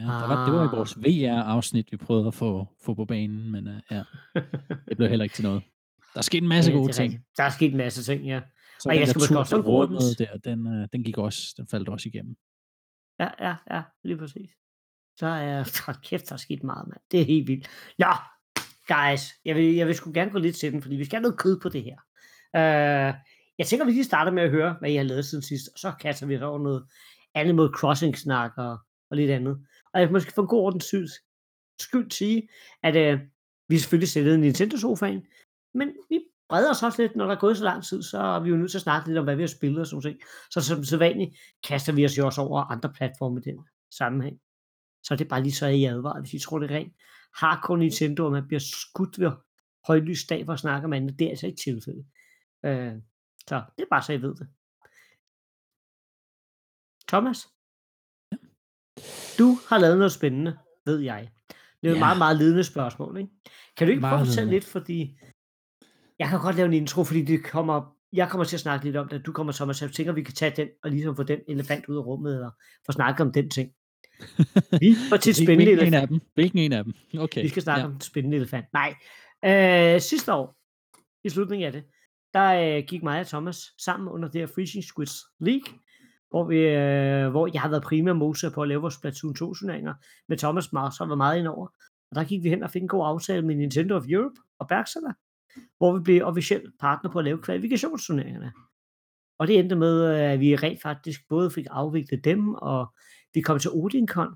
Ja, 0.00 0.06
der 0.06 0.26
var, 0.26 0.44
det 0.44 0.54
var 0.54 0.62
i 0.62 0.66
Ah. 0.66 0.72
vores 0.72 0.98
VR-afsnit, 0.98 1.92
vi 1.92 1.96
prøvede 1.96 2.26
at 2.26 2.34
få, 2.34 2.68
få 2.84 2.94
på 2.94 3.04
banen, 3.04 3.52
men 3.52 3.66
uh, 3.66 3.74
ja, 3.90 4.02
det 4.88 4.96
blev 4.96 5.08
heller 5.08 5.22
ikke 5.22 5.34
til 5.34 5.44
noget. 5.44 5.62
Der 6.14 6.18
er 6.18 6.22
sket 6.22 6.42
en 6.42 6.48
masse 6.48 6.70
Ja, 6.70 6.76
gode 6.76 6.92
ting. 6.92 7.12
rigtigt. 7.12 7.36
Der 7.36 7.42
er 7.44 7.50
sket 7.50 7.70
en 7.70 7.76
masse 7.76 8.02
ting, 8.02 8.24
ja. 8.26 8.40
Så 8.80 8.88
Og 8.88 8.96
jeg 8.96 9.08
skal 9.08 9.18
måske 9.20 9.38
også 9.38 9.56
rummet 9.56 10.18
der, 10.18 10.36
den, 10.36 10.66
uh, 10.66 10.86
den 10.92 11.04
gik 11.04 11.18
også, 11.18 11.54
den 11.56 11.66
faldt 11.70 11.88
også 11.88 12.08
igennem. 12.08 12.36
Ja, 13.20 13.28
ja, 13.48 13.54
ja, 13.70 13.82
lige 14.04 14.16
præcis. 14.18 14.50
Så 15.18 15.26
er 15.26 15.60
uh, 15.88 15.94
kæft, 16.02 16.28
der 16.28 16.32
er 16.32 16.36
sket 16.36 16.62
meget, 16.64 16.88
mand. 16.88 17.00
Det 17.10 17.20
er 17.20 17.24
helt 17.24 17.48
vildt. 17.48 17.68
Ja, 17.98 18.12
guys, 18.88 19.20
jeg 19.44 19.56
vil, 19.56 19.74
jeg 19.74 19.86
vil 19.86 19.94
sgu 19.94 20.10
gerne 20.14 20.30
gå 20.30 20.38
lidt 20.38 20.56
til 20.56 20.72
den, 20.72 20.82
fordi 20.82 20.96
vi 20.96 21.04
skal 21.04 21.16
have 21.16 21.22
noget 21.22 21.38
kød 21.38 21.60
på 21.60 21.68
det 21.68 21.84
her. 21.84 21.96
Uh, 22.54 23.14
jeg 23.58 23.66
tænker, 23.66 23.84
vi 23.86 23.92
lige 23.92 24.04
starter 24.04 24.32
med 24.32 24.42
at 24.42 24.50
høre, 24.50 24.76
hvad 24.80 24.90
I 24.90 24.96
har 24.96 25.02
lavet 25.04 25.24
siden 25.24 25.42
sidst, 25.44 25.68
og 25.74 25.78
så 25.78 25.92
kaster 26.00 26.26
vi 26.26 26.38
over 26.42 26.58
noget 26.62 26.84
Animal 27.34 27.68
Crossing-snak 27.68 28.50
og, 28.56 28.78
og 29.10 29.16
lidt 29.16 29.30
andet. 29.30 29.58
Og 29.92 30.00
jeg 30.00 30.08
kan 30.08 30.12
måske 30.12 30.32
for 30.32 30.42
en 30.42 30.48
god 30.48 30.60
ordens 30.60 30.94
skyld, 31.78 32.10
sige, 32.10 32.48
at 32.82 32.96
øh, 32.96 33.20
vi 33.68 33.78
selvfølgelig 33.78 34.08
sætter 34.08 34.36
Nintendo-sofaen, 34.36 35.26
men 35.74 35.88
vi 36.08 36.20
breder 36.48 36.70
os 36.70 36.82
også 36.82 37.02
lidt, 37.02 37.16
når 37.16 37.26
der 37.26 37.34
er 37.34 37.40
gået 37.40 37.56
så 37.56 37.64
lang 37.64 37.84
tid, 37.84 38.02
så 38.02 38.18
er 38.18 38.40
vi 38.40 38.50
jo 38.50 38.56
nødt 38.56 38.70
til 38.70 38.78
at 38.78 38.82
snakke 38.82 39.08
lidt 39.08 39.18
om, 39.18 39.24
hvad 39.24 39.36
vi 39.36 39.42
har 39.42 39.48
spillet 39.48 39.80
og 39.80 39.86
sådan 39.86 40.02
noget. 40.04 40.20
Så 40.50 40.60
som 40.60 40.84
sædvanligt 40.84 41.36
kaster 41.64 41.92
vi 41.92 42.04
os 42.04 42.18
jo 42.18 42.26
også 42.26 42.40
over 42.40 42.62
andre 42.62 42.92
platforme 42.92 43.40
i 43.40 43.42
den 43.42 43.58
sammenhæng. 43.90 44.40
Så 45.02 45.16
det 45.16 45.24
er 45.24 45.28
bare 45.28 45.42
lige 45.42 45.52
så, 45.52 45.66
at 45.66 45.74
I 45.74 45.84
advaret, 45.84 46.22
hvis 46.22 46.34
I 46.34 46.38
tror, 46.38 46.58
det 46.58 46.70
er 46.70 46.74
rent 46.74 46.94
hardcore 47.34 47.78
Nintendo, 47.78 48.24
og 48.24 48.32
man 48.32 48.46
bliver 48.46 48.60
skudt 48.60 49.20
ved 49.20 49.30
højlys 49.86 50.24
dag 50.26 50.46
for 50.46 50.52
at 50.52 50.58
snakke 50.58 50.84
om 50.84 50.92
andet. 50.92 51.18
Det 51.18 51.24
er 51.24 51.30
altså 51.30 51.46
ikke 51.46 51.62
tilfældet. 51.62 52.06
Øh, 52.64 52.94
så 53.48 53.62
det 53.76 53.82
er 53.82 53.90
bare 53.90 54.02
så, 54.02 54.12
I 54.12 54.22
ved 54.22 54.34
det. 54.34 54.48
Thomas? 57.08 57.48
Du 59.38 59.58
har 59.68 59.78
lavet 59.78 59.98
noget 59.98 60.12
spændende, 60.12 60.56
ved 60.86 60.98
jeg. 60.98 61.28
Det 61.48 61.56
er 61.86 61.88
jo 61.88 61.90
et 61.90 61.94
Ja. 61.94 61.98
meget, 62.04 62.18
meget 62.18 62.36
ledende 62.36 62.64
spørgsmål, 62.64 63.16
ikke? 63.18 63.30
Kan 63.76 63.86
du 63.86 63.90
ikke 63.90 64.00
prøve 64.00 64.20
at 64.20 64.26
fortælle 64.26 64.50
lidt, 64.50 64.64
fordi 64.64 65.18
jeg 66.18 66.28
kan 66.28 66.40
godt 66.40 66.56
lave 66.56 66.66
en 66.66 66.72
intro, 66.74 67.04
fordi 67.04 67.22
det 67.22 67.44
kommer, 67.44 67.96
jeg 68.12 68.28
kommer 68.28 68.44
til 68.44 68.56
at 68.56 68.60
snakke 68.60 68.84
lidt 68.84 68.96
om 68.96 69.08
det, 69.08 69.26
du 69.26 69.32
kommer, 69.32 69.52
Thomas, 69.52 69.82
jeg 69.82 69.92
tænker, 69.92 70.12
vi 70.12 70.22
kan 70.22 70.34
tage 70.34 70.52
den, 70.56 70.68
og 70.84 70.90
ligesom 70.90 71.16
få 71.16 71.22
den 71.22 71.38
elefant 71.48 71.86
ud 71.88 71.96
af 71.96 72.00
rummet, 72.06 72.34
eller 72.34 72.50
få 72.86 72.92
snakket 72.92 73.26
om 73.26 73.32
den 73.32 73.50
ting. 73.50 73.70
Vi 74.80 74.96
var 75.10 75.16
til 75.16 75.34
spændende 75.44 75.64
Hvilken 75.64 75.78
en 75.78 75.94
elefant. 75.94 75.94
af 75.94 76.08
dem? 76.08 76.20
Hvilken 76.34 76.58
en 76.58 76.72
af 76.72 76.84
dem? 76.84 76.94
Okay. 77.18 77.42
Vi 77.42 77.48
skal 77.48 77.62
snakke 77.62 77.80
ja. 77.80 77.86
om 77.86 77.92
den 77.92 78.00
spændende 78.00 78.36
elefant. 78.36 78.66
Nej, 78.72 78.94
øh, 79.44 80.00
sidste 80.00 80.32
år, 80.32 80.56
i 81.24 81.28
slutningen 81.28 81.66
af 81.66 81.72
det, 81.72 81.84
der 82.34 82.76
øh, 82.78 82.84
gik 82.86 83.02
mig 83.02 83.20
og 83.20 83.26
Thomas 83.26 83.56
sammen 83.78 84.08
under 84.08 84.28
det 84.28 84.40
her 84.40 84.46
Freezing 84.46 84.84
Squids 84.84 85.16
League, 85.40 85.74
hvor, 86.30 86.44
vi, 86.44 86.56
øh, 86.56 87.30
hvor 87.30 87.50
jeg 87.52 87.60
har 87.60 87.68
været 87.68 87.82
primær 87.82 88.12
moser 88.12 88.50
på 88.50 88.62
at 88.62 88.68
lave 88.68 88.80
vores 88.80 88.94
Splatoon 88.94 89.34
2 89.34 89.54
turneringer, 89.54 89.94
med 90.28 90.36
Thomas 90.36 90.72
Mars, 90.72 91.00
og 91.00 91.08
var 91.08 91.14
meget 91.14 91.38
indover. 91.38 91.66
Og 92.10 92.14
der 92.14 92.24
gik 92.24 92.42
vi 92.42 92.48
hen 92.48 92.62
og 92.62 92.70
fik 92.70 92.82
en 92.82 92.88
god 92.88 93.06
aftale 93.06 93.46
med 93.46 93.54
Nintendo 93.54 93.96
of 93.96 94.04
Europe 94.08 94.40
og 94.58 94.68
Bergsala, 94.68 95.12
hvor 95.78 95.96
vi 95.96 96.02
blev 96.02 96.26
officielt 96.26 96.74
partner 96.80 97.10
på 97.10 97.18
at 97.18 97.24
lave 97.24 97.42
kvalifikationsturneringerne. 97.42 98.52
Og 99.38 99.46
det 99.46 99.58
endte 99.58 99.76
med, 99.76 100.04
at 100.04 100.40
vi 100.40 100.56
rent 100.56 100.82
faktisk 100.82 101.20
både 101.28 101.50
fik 101.50 101.66
afviklet 101.70 102.24
dem, 102.24 102.54
og 102.54 102.94
vi 103.34 103.40
kom 103.40 103.58
til 103.58 103.70
Odincon 103.70 104.34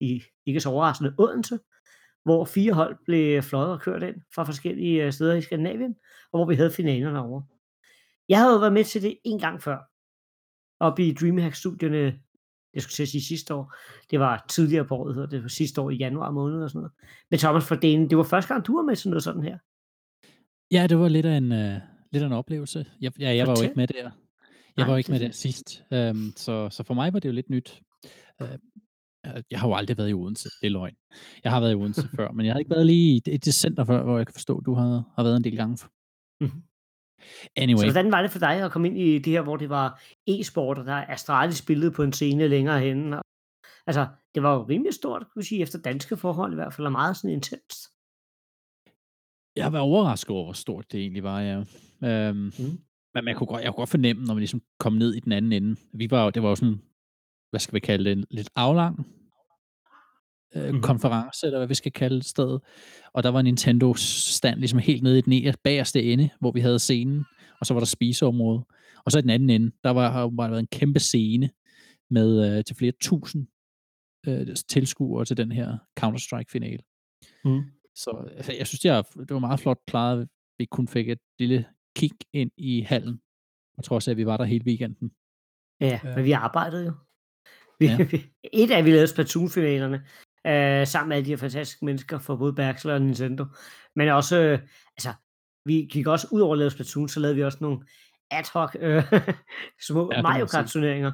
i, 0.00 0.22
ikke 0.46 0.60
så 0.60 0.68
overraskende, 0.68 1.14
Odense, 1.18 1.58
hvor 2.24 2.44
fire 2.44 2.72
hold 2.72 2.96
blev 3.04 3.42
fløjet 3.42 3.72
og 3.72 3.80
kørt 3.80 4.02
ind 4.02 4.16
fra 4.34 4.44
forskellige 4.44 5.04
øh, 5.04 5.12
steder 5.12 5.34
i 5.34 5.42
Skandinavien, 5.42 5.94
og 6.32 6.38
hvor 6.38 6.46
vi 6.46 6.54
havde 6.54 6.70
finalerne 6.70 7.20
over. 7.20 7.42
Jeg 8.28 8.38
havde 8.38 8.52
jo 8.52 8.58
været 8.58 8.72
med 8.72 8.84
til 8.84 9.02
det 9.02 9.18
en 9.24 9.38
gang 9.38 9.62
før, 9.62 9.78
oppe 10.80 11.06
i 11.06 11.14
DreamHack-studierne, 11.14 12.18
jeg 12.74 12.82
skulle 12.82 12.94
til 12.94 13.02
at 13.02 13.08
sige 13.08 13.22
sidste 13.22 13.54
år, 13.54 13.74
det 14.10 14.20
var 14.20 14.44
tidligere 14.48 14.84
på 14.84 14.96
året, 14.96 15.14
hedder 15.14 15.28
det 15.28 15.42
var 15.42 15.48
sidste 15.48 15.80
år 15.80 15.90
i 15.90 15.96
januar 15.96 16.30
måned 16.30 16.62
og 16.62 16.70
sådan 16.70 16.78
noget. 16.78 16.92
Men 17.30 17.38
Thomas 17.38 17.68
for 17.68 17.74
det, 17.74 18.10
det 18.10 18.18
var 18.18 18.24
første 18.24 18.54
gang, 18.54 18.66
du 18.66 18.76
var 18.76 18.82
med 18.82 18.96
til 18.96 19.10
noget 19.10 19.22
sådan 19.22 19.42
her. 19.42 19.58
Ja, 20.70 20.86
det 20.86 20.98
var 20.98 21.08
lidt 21.08 21.26
af 21.26 21.36
en, 21.36 21.52
uh, 21.52 21.80
lidt 22.12 22.22
af 22.22 22.26
en 22.26 22.32
oplevelse. 22.32 22.86
Jeg, 23.00 23.20
ja, 23.20 23.36
jeg 23.36 23.46
var 23.46 23.56
jo 23.58 23.62
ikke 23.62 23.76
med 23.76 23.86
der. 23.86 24.02
Jeg 24.02 24.12
Nej, 24.76 24.86
var 24.86 24.92
jo 24.92 24.96
ikke 24.96 25.10
med 25.10 25.20
er 25.20 25.24
der 25.24 25.32
sidst. 25.32 25.84
Um, 25.90 26.32
så, 26.36 26.68
så 26.70 26.82
for 26.82 26.94
mig 26.94 27.12
var 27.12 27.18
det 27.20 27.28
jo 27.28 27.34
lidt 27.34 27.50
nyt. 27.50 27.82
Uh, 28.42 28.48
jeg 29.50 29.60
har 29.60 29.68
jo 29.68 29.74
aldrig 29.74 29.98
været 29.98 30.10
i 30.10 30.14
Odense. 30.14 30.48
Det 30.60 30.66
er 30.66 30.70
løgn. 30.70 30.94
Jeg 31.44 31.52
har 31.52 31.60
været 31.60 31.72
i 31.72 31.74
Odense 31.74 32.08
før, 32.16 32.30
men 32.30 32.46
jeg 32.46 32.54
har 32.54 32.58
ikke 32.58 32.70
været 32.70 32.86
lige 32.86 33.16
i 33.16 33.20
det, 33.20 33.44
det 33.44 33.54
center, 33.54 33.84
før, 33.84 34.02
hvor 34.02 34.16
jeg 34.16 34.26
kan 34.26 34.32
forstå, 34.32 34.60
du 34.60 34.74
har, 34.74 35.12
har 35.16 35.22
været 35.22 35.36
en 35.36 35.44
del 35.44 35.56
gange. 35.56 35.88
Mhm. 36.40 36.62
Anyway, 37.56 37.78
Så 37.78 37.84
hvordan 37.86 38.12
var 38.12 38.22
det 38.22 38.30
for 38.30 38.38
dig 38.38 38.62
at 38.62 38.72
komme 38.72 38.88
ind 38.88 38.98
i 38.98 39.18
det 39.18 39.32
her, 39.32 39.42
hvor 39.42 39.56
det 39.56 39.68
var 39.70 40.02
e-sport, 40.26 40.78
og 40.78 40.84
der 40.84 40.92
er 40.92 41.06
Astralis 41.12 41.56
spillet 41.56 41.92
på 41.92 42.02
en 42.02 42.12
scene 42.12 42.48
længere 42.48 42.80
henne? 42.80 43.20
Altså, 43.86 44.06
det 44.34 44.42
var 44.42 44.54
jo 44.54 44.62
rimelig 44.62 44.94
stort, 44.94 45.22
kunne 45.22 45.40
jeg 45.40 45.44
sige, 45.46 45.62
efter 45.62 45.78
danske 45.78 46.16
forhold 46.16 46.52
i 46.52 46.54
hvert 46.54 46.72
fald, 46.74 46.86
og 46.86 46.92
meget 46.92 47.16
sådan 47.16 47.30
intenst. 47.30 47.88
jeg 49.56 49.72
var 49.72 49.80
overrasket 49.80 50.30
over, 50.30 50.44
hvor 50.44 50.52
stort 50.52 50.92
det 50.92 51.00
egentlig 51.00 51.22
var, 51.22 51.40
ja. 51.40 51.58
Um, 52.30 52.36
Mm. 52.36 52.78
Men 53.14 53.24
man 53.24 53.34
kunne 53.36 53.46
godt, 53.46 53.62
jeg 53.62 53.70
kunne 53.70 53.82
godt 53.82 53.88
fornemme, 53.88 54.24
når 54.24 54.34
man 54.34 54.40
ligesom 54.40 54.62
kom 54.78 54.92
ned 54.92 55.14
i 55.14 55.20
den 55.20 55.32
anden 55.32 55.52
ende. 55.52 55.76
Vi 55.92 56.10
var 56.10 56.24
jo, 56.24 56.30
det 56.30 56.42
var 56.42 56.48
jo 56.48 56.54
sådan, 56.54 56.80
hvad 57.50 57.60
skal 57.60 57.74
vi 57.74 57.80
kalde 57.80 58.04
det, 58.04 58.18
en 58.18 58.24
lidt 58.30 58.50
aflang 58.56 59.06
øh, 60.56 60.72
Mhm. 60.72 60.82
konference, 60.82 61.46
eller 61.46 61.58
hvad 61.58 61.68
vi 61.68 61.74
skal 61.74 61.92
kalde 61.92 62.16
det 62.16 62.24
sted. 62.24 62.58
Og 63.12 63.22
der 63.22 63.28
var 63.30 63.42
Nintendo 63.42 63.94
stand 63.94 64.58
ligesom 64.58 64.78
helt 64.78 65.02
nede 65.02 65.18
i 65.18 65.20
den 65.20 65.32
ene- 65.32 65.52
bagerste 65.64 66.02
ende, 66.02 66.30
hvor 66.40 66.52
vi 66.52 66.60
havde 66.60 66.78
scenen, 66.78 67.24
og 67.60 67.66
så 67.66 67.74
var 67.74 67.80
der 67.80 67.86
spiseområde. 67.86 68.64
Og 69.04 69.12
så 69.12 69.18
i 69.18 69.22
den 69.22 69.30
anden 69.30 69.50
ende, 69.50 69.72
der 69.84 69.90
var, 69.90 70.10
har 70.10 70.28
bare 70.36 70.50
været 70.50 70.60
en 70.60 70.66
kæmpe 70.72 71.00
scene 71.00 71.50
med 72.10 72.58
øh, 72.58 72.64
til 72.64 72.76
flere 72.76 72.92
tusind 73.00 73.46
øh, 74.28 74.46
tilskuere 74.68 75.24
til 75.24 75.36
den 75.36 75.52
her 75.52 75.78
Counter-Strike-finale. 76.00 76.82
Mm. 77.44 77.62
Så 77.94 78.28
altså, 78.36 78.52
jeg 78.58 78.66
synes, 78.66 78.80
det 78.80 78.90
var, 78.90 79.02
det 79.02 79.30
var 79.30 79.38
meget 79.38 79.60
flot 79.60 79.78
klaret, 79.86 80.22
at 80.22 80.28
vi 80.58 80.64
kun 80.64 80.88
fik 80.88 81.08
et 81.08 81.18
lille 81.38 81.66
kig 81.96 82.10
ind 82.32 82.50
i 82.56 82.80
hallen. 82.80 83.20
Og 83.78 83.84
trods 83.84 84.08
af, 84.08 84.12
at 84.12 84.16
vi 84.16 84.26
var 84.26 84.36
der 84.36 84.44
hele 84.44 84.64
weekenden. 84.66 85.10
Ja, 85.80 86.00
Ja. 86.04 86.14
men 86.16 86.24
vi 86.24 86.32
arbejdede 86.32 86.86
jo. 86.86 86.92
Vi, 87.80 87.86
Ja. 87.86 87.96
ja. 88.12 88.18
et 88.62 88.70
af, 88.70 88.84
vi 88.84 88.90
lavede 88.90 89.06
Splatoon-finalerne, 89.06 90.04
øh, 90.46 90.86
sammen 90.86 91.08
med 91.08 91.16
alle 91.16 91.24
de 91.26 91.30
her 91.30 91.36
fantastiske 91.36 91.84
mennesker 91.84 92.18
fra 92.18 92.36
både 92.36 92.52
Berksler 92.52 92.94
og 92.94 93.02
Nintendo. 93.02 93.44
Men 93.96 94.08
også, 94.08 94.40
øh, 94.42 94.58
altså, 94.96 95.12
vi 95.64 95.88
gik 95.92 96.06
også 96.06 96.28
ud 96.32 96.40
over 96.40 96.52
at 96.52 96.58
lave 96.58 96.70
Splatoon, 96.70 97.08
så 97.08 97.20
lavede 97.20 97.36
vi 97.36 97.42
også 97.44 97.58
nogle 97.60 97.78
ad 98.30 98.52
hoc 98.52 98.76
øh, 98.80 99.02
små 99.86 100.10
Ja, 100.14 100.22
Mario 100.22 100.38
man 100.38 100.48
sige. 100.48 100.58
Kart-turneringer. 100.58 101.12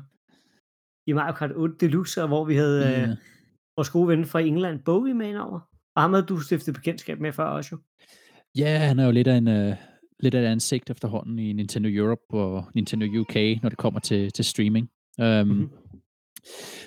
i 1.06 1.12
Mario 1.12 1.32
Kart 1.32 1.50
8 1.56 1.74
Deluxe, 1.80 2.26
hvor 2.26 2.44
vi 2.44 2.56
havde 2.56 2.88
Ja. 2.88 3.02
øh, 3.02 3.08
vores 3.76 3.90
gode 3.90 4.08
ven 4.08 4.26
fra 4.26 4.40
England, 4.40 4.80
Bowie, 4.84 5.14
med 5.14 5.36
over. 5.36 5.60
Og 5.96 6.02
ham 6.02 6.12
havde 6.12 6.26
du 6.26 6.40
stiftet 6.40 6.74
bekendtskab 6.74 7.20
med 7.20 7.32
før 7.32 7.44
også 7.44 7.68
jo. 7.72 7.78
Ja, 8.58 8.78
han 8.78 8.98
er 8.98 9.04
jo 9.04 9.10
lidt 9.10 9.28
af 9.28 9.36
en 9.36 9.48
øh, 9.48 9.76
lidt 10.20 10.34
af 10.34 10.42
et 10.42 10.46
ansigt 10.46 10.90
efterhånden 10.90 11.38
i 11.38 11.52
Nintendo 11.52 11.88
Europe 11.88 12.22
og 12.30 12.64
Nintendo 12.74 13.06
UK, 13.20 13.34
når 13.62 13.68
det 13.68 13.78
kommer 13.78 14.00
til, 14.00 14.32
til 14.32 14.44
streaming. 14.44 14.88
Um, 15.18 15.24
Mhm. 15.26 15.48
mm-hmm. 15.48 15.70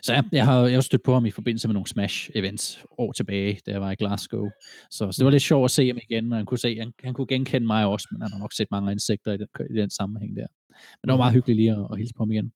Så 0.04 0.14
ja, 0.14 0.22
jeg 0.32 0.46
har, 0.46 0.62
jeg 0.62 0.74
har 0.74 0.82
stødt 0.82 1.04
på 1.04 1.14
ham 1.14 1.26
i 1.26 1.32
forbindelse 1.32 1.68
med 1.68 1.74
nogle 1.74 1.88
Smash-events 1.90 2.86
år 2.98 3.12
tilbage, 3.12 3.60
da 3.66 3.72
jeg 3.72 3.82
var 3.82 3.92
i 3.92 3.96
Glasgow. 3.96 4.50
Så, 4.92 5.12
så 5.12 5.16
det 5.18 5.26
var 5.26 5.32
lidt 5.32 5.44
sjovt 5.44 5.66
at 5.66 5.72
se 5.72 5.88
ham 5.88 5.98
igen, 6.10 6.32
og 6.32 6.38
han 6.38 6.46
kunne, 6.46 6.58
se, 6.58 6.78
han, 6.80 6.94
han 7.04 7.14
kunne 7.14 7.28
genkende 7.28 7.68
mig 7.68 7.86
også, 7.86 8.08
men 8.12 8.22
han 8.22 8.32
har 8.32 8.40
nok 8.40 8.54
set 8.54 8.68
mange 8.72 8.92
insekter 8.92 9.32
i 9.32 9.38
den, 9.38 9.48
i 9.70 9.74
den 9.82 9.90
sammenhæng 9.90 10.36
der. 10.36 10.48
Men 10.70 11.08
det 11.08 11.12
var 11.12 11.18
meget 11.18 11.34
hyggeligt 11.34 11.58
lige 11.58 11.72
at, 11.72 11.88
at 11.92 11.98
hilse 11.98 12.14
på 12.14 12.24
ham 12.24 12.32
igen. 12.32 12.52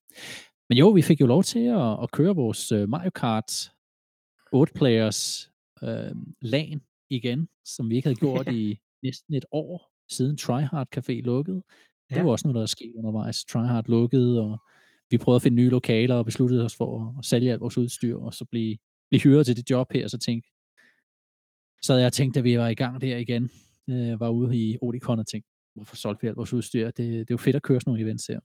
Men 0.70 0.78
jo, 0.78 0.90
vi 0.90 1.02
fik 1.02 1.22
jo 1.22 1.26
lov 1.28 1.44
til 1.44 1.60
at, 1.66 2.04
at 2.04 2.12
køre 2.12 2.36
vores 2.36 2.72
uh, 2.72 2.90
Mario 2.90 3.10
Kart 3.16 3.52
8-players 4.56 5.50
uh, 5.82 6.12
LAN 6.42 6.82
igen, 7.10 7.48
som 7.66 7.90
vi 7.90 7.96
ikke 7.96 8.08
havde 8.08 8.20
gjort 8.20 8.48
i 8.62 8.80
næsten 9.04 9.34
et 9.34 9.46
år, 9.52 9.92
siden 10.12 10.38
Tryhard 10.38 10.88
Café 10.98 11.12
lukkede. 11.22 11.64
Det 12.10 12.16
Ja. 12.16 12.24
var 12.24 12.32
også 12.32 12.48
noget, 12.48 12.56
der 12.56 12.62
er 12.62 12.66
sket 12.66 12.94
undervejs. 12.98 13.46
Tryhard 13.46 13.86
lukkede, 13.88 14.42
og 14.42 14.62
vi 15.12 15.18
prøvede 15.18 15.36
at 15.36 15.42
finde 15.42 15.56
nye 15.56 15.70
lokaler, 15.70 16.16
og 16.16 16.26
besluttede 16.26 16.66
os 16.66 16.76
for 16.76 17.16
at, 17.20 17.26
sælge 17.26 17.52
alt 17.52 17.62
vores 17.62 17.78
udstyr, 17.78 18.18
og 18.18 18.34
så 18.34 18.46
blive, 18.46 18.78
blive 19.10 19.22
hyret 19.22 19.46
til 19.46 19.56
det 19.58 19.70
job 19.70 19.88
her, 19.94 20.08
så 20.08 20.18
tænkte 20.18 20.50
så 21.82 21.94
havde 21.94 22.04
jeg 22.04 22.14
tænkt, 22.14 22.38
at 22.38 22.44
vi 22.44 22.58
var 22.58 22.68
i 22.68 22.74
gang 22.74 23.02
der 23.02 23.18
igen, 23.18 23.50
øh, 23.90 24.20
var 24.20 24.30
ude 24.30 24.58
i 24.58 24.78
Odicon 24.82 25.20
og 25.20 25.28
tænkte, 25.28 25.50
hvorfor 25.76 25.96
solgte 25.96 26.22
vi 26.22 26.28
alt 26.28 26.38
vores 26.38 26.54
udstyr? 26.54 26.86
Det, 26.86 26.98
det 26.98 27.20
er 27.20 27.26
jo 27.32 27.38
fedt 27.38 27.56
at 27.56 27.64
køre 27.64 27.80
sådan 27.82 27.92
nogle 27.92 28.04
events 28.04 28.28
her. 28.28 28.40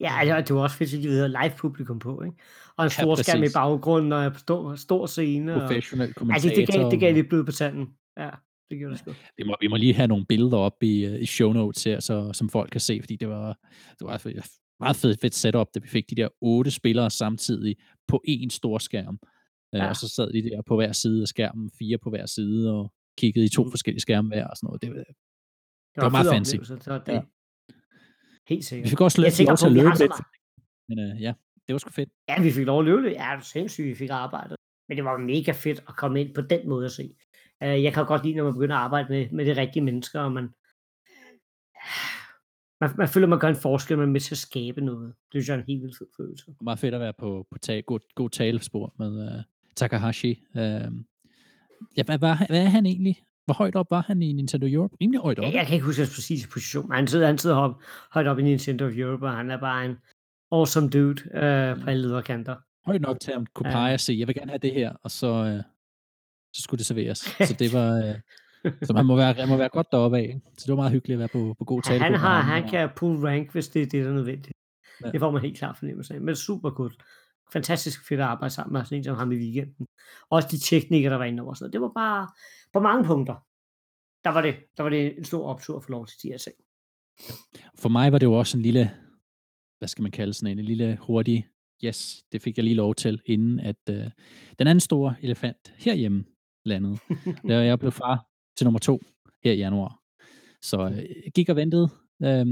Ja, 0.00 0.18
altså, 0.18 0.40
det 0.40 0.56
var 0.56 0.62
også 0.62 0.76
fedt, 0.76 0.94
at 0.94 1.02
de 1.02 1.08
havde 1.08 1.28
live 1.28 1.52
publikum 1.58 1.98
på, 1.98 2.22
ikke? 2.22 2.36
Og 2.76 2.84
en 2.84 2.90
Ja, 2.98 3.02
stor 3.02 3.14
skærm 3.14 3.42
i 3.42 3.46
baggrunden, 3.54 4.12
og 4.12 4.26
en 4.26 4.34
stor, 4.34 4.74
stor 4.74 5.06
scene. 5.06 5.54
Og... 5.54 5.60
Professionel 5.60 6.06
Ja, 6.06 6.12
kommentator. 6.12 6.48
det, 6.48 6.56
det, 6.56 6.74
gav, 6.74 6.90
det 6.90 7.00
gav 7.00 7.14
lidt 7.14 7.28
blod 7.28 7.44
på 7.44 7.52
tanden. 7.52 7.88
Ja, 8.18 8.30
det 8.70 8.78
gjorde 8.78 8.92
det 8.92 8.98
sgu. 8.98 9.12
vi, 9.36 9.44
må, 9.44 9.56
vi 9.60 9.68
må 9.68 9.76
lige 9.76 9.94
have 9.94 10.08
nogle 10.08 10.26
billeder 10.26 10.56
op 10.56 10.82
i, 10.82 11.04
øh, 11.04 11.22
i 11.22 11.26
show 11.26 11.52
notes 11.52 11.84
her, 11.84 12.00
så, 12.00 12.32
som 12.32 12.48
folk 12.48 12.70
kan 12.70 12.80
se, 12.80 13.00
fordi 13.02 13.16
det 13.16 13.28
var, 13.28 13.58
det 13.98 14.06
var 14.06 14.12
meget 14.80 14.96
fedt, 14.96 15.20
fedt 15.20 15.34
setup, 15.34 15.68
da 15.74 15.80
vi 15.80 15.88
fik 15.88 16.10
de 16.10 16.14
der 16.14 16.28
otte 16.40 16.70
spillere 16.70 17.10
samtidig 17.10 17.76
på 18.08 18.22
én 18.28 18.48
stor 18.50 18.78
skærm. 18.78 19.18
Ja. 19.72 19.78
Ja. 19.78 19.88
Og 19.88 19.96
så 19.96 20.08
sad 20.08 20.32
de 20.32 20.42
der 20.42 20.62
på 20.62 20.76
hver 20.76 20.92
side 20.92 21.22
af 21.22 21.28
skærmen, 21.28 21.70
fire 21.78 21.98
på 21.98 22.10
hver 22.10 22.26
side, 22.26 22.72
og 22.74 22.92
kiggede 23.18 23.44
i 23.46 23.48
to 23.48 23.64
Mm. 23.64 23.70
forskellige 23.70 24.00
skærme 24.00 24.28
hver 24.28 24.46
og 24.46 24.56
sådan 24.56 24.66
noget. 24.66 24.82
Det, 24.82 24.90
var- 24.90 24.96
Det 24.96 25.06
var 25.96 26.06
en 26.06 26.12
meget 26.12 26.26
fancy. 26.34 26.56
Så 26.56 27.02
det, 27.06 27.12
Ja. 27.12 27.20
Helt 28.48 28.58
vi 28.58 28.62
sikkert. 28.62 28.88
fik 28.90 29.00
også 29.00 29.22
Jeg 29.22 29.32
tænker 29.32 29.52
på, 29.52 29.56
til 29.56 29.66
at 29.66 29.74
vi 29.74 29.78
løbe 29.80 29.98
lidt, 29.98 30.12
men 30.88 30.98
øh, 30.98 31.22
ja, 31.22 31.32
det 31.66 31.72
var 31.72 31.78
sgu 31.78 31.90
fedt. 31.90 32.08
Ja, 32.28 32.42
vi 32.42 32.50
fik 32.52 32.66
lov 32.66 32.78
at 32.78 32.84
løbe. 32.84 33.02
Ja, 33.08 33.08
det 33.30 33.36
var 33.36 33.40
sindssygt, 33.40 33.86
vi 33.86 33.94
fik 33.94 34.10
arbejdet. 34.10 34.56
Men 34.88 34.96
det 34.96 35.04
var 35.04 35.18
mega 35.18 35.52
fedt 35.52 35.78
at 35.88 35.96
komme 35.96 36.20
ind 36.20 36.34
på 36.34 36.40
den 36.40 36.68
måde 36.68 36.84
at 36.84 36.92
se. 36.92 37.14
Uh, 37.64 37.82
jeg 37.84 37.92
kan 37.94 38.06
godt 38.06 38.24
lide, 38.24 38.34
når 38.36 38.44
man 38.44 38.52
begynder 38.52 38.76
at 38.76 38.82
arbejde 38.82 39.08
med, 39.08 39.30
med 39.30 39.44
de 39.46 39.56
rigtige 39.60 39.82
mennesker, 39.84 40.20
og 40.20 40.32
man, 40.32 40.48
man, 42.80 42.90
man 42.98 43.08
føler, 43.08 43.26
man 43.26 43.38
gør 43.38 43.48
en 43.48 43.56
forskel, 43.56 43.98
man 43.98 44.08
er 44.08 44.12
med 44.12 44.20
til 44.20 44.34
at 44.34 44.38
skabe 44.38 44.80
noget. 44.80 45.08
Det 45.08 45.32
synes 45.32 45.48
jeg 45.48 45.54
er 45.54 45.58
en 45.58 45.64
helt 45.68 45.82
vildt 45.82 45.98
fed 45.98 46.06
følelse. 46.16 46.44
Meget 46.60 46.78
fedt 46.78 46.94
at 46.94 47.00
være 47.00 47.12
på, 47.18 47.46
på 47.52 47.58
tag, 47.58 47.84
god, 47.86 48.00
god 48.14 48.30
talespor 48.30 48.94
med 48.98 49.36
uh, 49.36 49.42
Takahashi. 49.76 50.42
Uh, 50.54 50.60
ja, 51.96 52.02
hvad, 52.06 52.18
hvad, 52.18 52.36
hvad 52.48 52.62
er 52.64 52.68
han 52.68 52.86
egentlig? 52.86 53.22
Hvor 53.44 53.54
højt 53.54 53.76
op 53.76 53.90
var 53.90 54.02
han 54.06 54.22
i 54.22 54.32
Nintendo 54.32 54.66
Europe? 54.66 54.96
Rimelig 55.00 55.20
højt 55.20 55.38
op. 55.38 55.44
Jeg, 55.44 55.54
jeg 55.54 55.66
kan 55.66 55.74
ikke 55.74 55.86
huske 55.86 56.00
hans 56.02 56.14
præcise 56.14 56.48
position, 56.48 56.88
men 56.88 56.96
han 56.96 57.06
sidder, 57.06 57.26
han 57.26 57.38
sidder 57.38 57.56
hop, 57.56 57.82
højt 58.12 58.26
op 58.26 58.38
i 58.38 58.42
Nintendo 58.42 58.86
of 58.86 58.92
Europe, 58.96 59.26
og 59.26 59.32
han 59.36 59.50
er 59.50 59.60
bare 59.60 59.84
en 59.86 59.96
awesome 60.52 60.88
dude 60.88 61.22
uh, 61.24 61.82
på 61.84 61.90
alle 61.90 62.02
lederkanter. 62.02 62.56
højt 62.86 63.00
nok 63.00 63.20
til, 63.20 63.30
at 63.30 63.36
han 63.36 63.46
kunne 63.54 63.68
Ja. 63.68 63.74
pege 63.74 63.94
og 63.94 64.00
sige, 64.00 64.18
jeg 64.18 64.26
vil 64.28 64.34
gerne 64.34 64.50
have 64.50 64.58
det 64.58 64.72
her, 64.72 64.92
og 65.02 65.10
så, 65.10 65.26
øh, 65.44 65.62
så 66.54 66.62
skulle 66.62 66.78
det 66.78 66.86
serveres. 66.86 67.18
så 67.18 67.56
det 67.58 67.72
var, 67.72 67.96
øh, 68.08 68.14
så 68.82 68.92
man 68.92 69.06
må 69.06 69.16
være, 69.16 69.34
man 69.38 69.48
må 69.48 69.56
være 69.56 69.68
godt 69.68 69.86
deroppe 69.92 70.18
af. 70.18 70.22
Ikke? 70.22 70.40
Så 70.58 70.64
det 70.66 70.68
var 70.68 70.76
meget 70.76 70.92
hyggeligt 70.92 71.14
at 71.14 71.18
være 71.18 71.28
på, 71.28 71.54
på 71.58 71.64
god 71.64 71.82
tale. 71.82 72.02
Han, 72.04 72.14
har, 72.14 72.40
han 72.40 72.68
kan 72.68 72.90
pull 72.96 73.16
rank, 73.26 73.52
hvis 73.52 73.68
det 73.68 73.82
er 73.82 73.86
det, 73.86 74.04
der 74.04 74.10
er 74.10 74.14
nødvendigt. 74.14 74.56
Ja. 75.04 75.10
Det 75.10 75.20
får 75.20 75.30
man 75.30 75.42
helt 75.42 75.58
klart 75.58 75.76
fornemmelse 75.78 76.14
af. 76.14 76.20
Men 76.20 76.36
super 76.36 76.70
godt. 76.70 77.02
Fantastisk 77.52 78.08
fedt 78.08 78.20
at 78.20 78.26
arbejde 78.26 78.54
sammen 78.54 78.72
med 78.72 78.84
sådan 78.84 78.98
en 78.98 79.04
som 79.04 79.16
ham 79.16 79.32
i 79.32 79.36
weekenden. 79.36 79.86
Også 80.30 80.48
de 80.50 80.58
teknikere, 80.58 81.12
der 81.12 81.18
var 81.18 81.24
inde 81.24 81.42
over. 81.42 81.54
Sådan. 81.54 81.72
Det 81.72 81.80
var 81.80 81.92
bare 81.94 82.28
på 82.72 82.80
mange 82.80 83.04
punkter. 83.04 83.34
Der 84.24 84.30
var 84.30 84.42
det, 84.42 84.54
der 84.76 84.82
var 84.82 84.90
det 84.90 85.18
en 85.18 85.24
stor 85.24 85.48
optur 85.48 85.80
få 85.80 85.90
lov 85.90 86.06
til 86.06 86.22
de 86.22 86.28
her 86.28 86.38
ting. 86.38 86.54
For 87.74 87.88
mig 87.88 88.12
var 88.12 88.18
det 88.18 88.26
jo 88.26 88.32
også 88.32 88.58
en 88.58 88.62
lille, 88.62 88.90
hvad 89.78 89.88
skal 89.88 90.02
man 90.02 90.12
kalde 90.12 90.32
sådan 90.32 90.52
en, 90.52 90.58
en 90.58 90.64
lille 90.64 90.98
hurtig, 91.00 91.46
yes, 91.84 92.24
det 92.32 92.42
fik 92.42 92.56
jeg 92.56 92.64
lige 92.64 92.76
lov 92.76 92.94
til, 92.94 93.20
inden 93.26 93.60
at 93.60 93.76
øh, 93.90 94.10
den 94.58 94.66
anden 94.66 94.80
store 94.80 95.14
elefant 95.22 95.74
herhjemme 95.76 96.24
landede. 96.64 96.98
Da 97.48 97.64
jeg 97.64 97.78
blev 97.78 97.92
far 97.92 98.26
til 98.56 98.64
nummer 98.64 98.78
to 98.78 99.00
her 99.44 99.52
i 99.52 99.56
januar. 99.56 100.00
Så 100.62 100.80
øh, 100.88 101.02
gik 101.34 101.48
og 101.48 101.56
ventede. 101.56 101.88
Øh, 102.22 102.46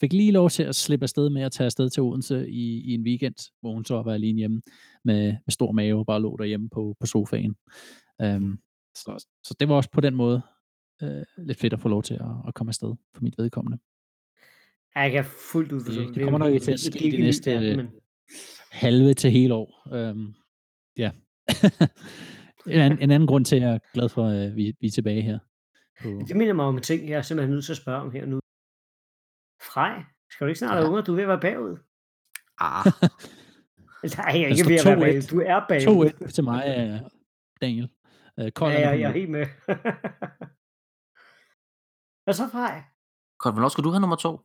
fik 0.00 0.12
lige 0.12 0.32
lov 0.32 0.50
til 0.50 0.62
at 0.62 0.74
slippe 0.74 1.04
afsted 1.04 1.30
med 1.30 1.42
at 1.42 1.52
tage 1.52 1.64
afsted 1.66 1.90
til 1.90 2.02
Odense 2.02 2.50
i, 2.50 2.80
i 2.80 2.94
en 2.94 3.02
weekend, 3.02 3.50
hvor 3.60 3.72
hun 3.74 3.84
så 3.84 4.02
var 4.02 4.12
alene 4.14 4.38
hjemme 4.38 4.62
med, 5.04 5.22
med 5.46 5.50
stor 5.52 5.72
mave 5.72 5.98
og 5.98 6.06
bare 6.06 6.22
lå 6.22 6.36
derhjemme 6.36 6.68
på, 6.68 6.96
på 7.00 7.06
sofaen. 7.06 7.56
Um, 8.24 8.58
så, 8.96 9.24
så 9.44 9.54
det 9.60 9.68
var 9.68 9.74
også 9.74 9.90
på 9.90 10.00
den 10.00 10.14
måde 10.14 10.42
øh, 11.02 11.22
lidt 11.38 11.58
fedt 11.58 11.72
at 11.72 11.80
få 11.80 11.88
lov 11.88 12.02
til 12.02 12.14
at, 12.14 12.26
at 12.48 12.54
komme 12.54 12.70
afsted 12.70 12.94
for 13.14 13.22
mit 13.22 13.34
vedkommende. 13.38 13.78
Ja, 14.96 15.00
Jeg 15.00 15.12
kan 15.12 15.24
fuldt 15.50 15.72
ud 15.72 15.78
Det- 15.78 15.86
forstå. 15.86 16.00
det 16.14 16.20
jo 16.20 16.24
kommer 16.24 16.38
nok 16.38 16.62
til 16.62 16.70
at 16.72 16.78
det 16.78 16.80
ske 16.80 16.98
ikke 17.04 17.16
de 17.16 17.16
en 17.16 17.22
ny 17.22 17.26
næste- 17.26 17.50
verden, 17.50 17.76
men- 17.76 17.88
halve 18.70 19.14
til 19.14 19.30
hele 19.30 19.54
år. 19.54 19.88
Øhm, 19.94 20.34
ja. 20.98 21.10
en, 22.66 22.80
anden, 22.80 22.98
en 23.02 23.10
anden 23.10 23.26
grund 23.26 23.44
til, 23.44 23.56
at 23.56 23.62
jeg 23.62 23.74
er 23.74 23.78
glad 23.94 24.08
for, 24.08 24.26
at 24.26 24.56
vi, 24.56 24.74
vi 24.80 24.86
er 24.86 24.90
tilbage 24.90 25.22
her. 25.22 25.38
På, 26.02 26.08
Det 26.28 26.36
minder 26.36 26.54
mig 26.54 26.64
om 26.64 26.76
en 26.76 26.82
ting, 26.82 27.08
jeg 27.08 27.18
er 27.18 27.22
simpelthen 27.22 27.50
nødt 27.54 27.64
til 27.64 27.72
at 27.72 27.76
spørge 27.76 28.00
om 28.00 28.10
her 28.12 28.26
nu. 28.26 28.40
Frej, 29.72 30.02
skal 30.30 30.44
du 30.44 30.48
ikke 30.48 30.58
snart 30.58 30.70
have 30.72 30.82
Ja. 30.82 30.88
unger? 30.88 31.02
Du 31.02 31.12
er 31.12 31.16
ved 31.16 31.22
at 31.22 31.28
være 31.28 31.40
bagud. 31.40 31.76
Ah, 32.58 32.84
Nej, 34.18 34.26
jeg 34.26 34.42
er 34.42 34.46
ikke 34.46 34.64
står 34.64 34.68
ved 34.70 34.78
at 34.78 34.86
være 34.86 34.96
2-1. 34.96 35.00
bagud. 35.00 35.22
Du 35.30 35.40
er 35.40 35.60
bagud. 35.68 36.10
2-1 36.28 36.32
til 36.32 36.44
mig, 36.44 36.64
øh, 36.78 37.00
Daniel. 37.60 37.88
Øh, 38.40 38.50
Kold 38.52 38.72
Ja, 38.72 38.78
er 38.80 38.92
jeg, 38.92 39.08
er 39.08 39.12
helt 39.12 39.30
med. 39.30 39.46
Hvad 42.24 42.34
så, 42.34 42.48
Frej? 42.52 42.82
godt, 43.38 43.54
hvornår 43.54 43.68
skal 43.68 43.84
du 43.84 43.90
have 43.90 44.00
nummer 44.00 44.16
to? 44.16 44.40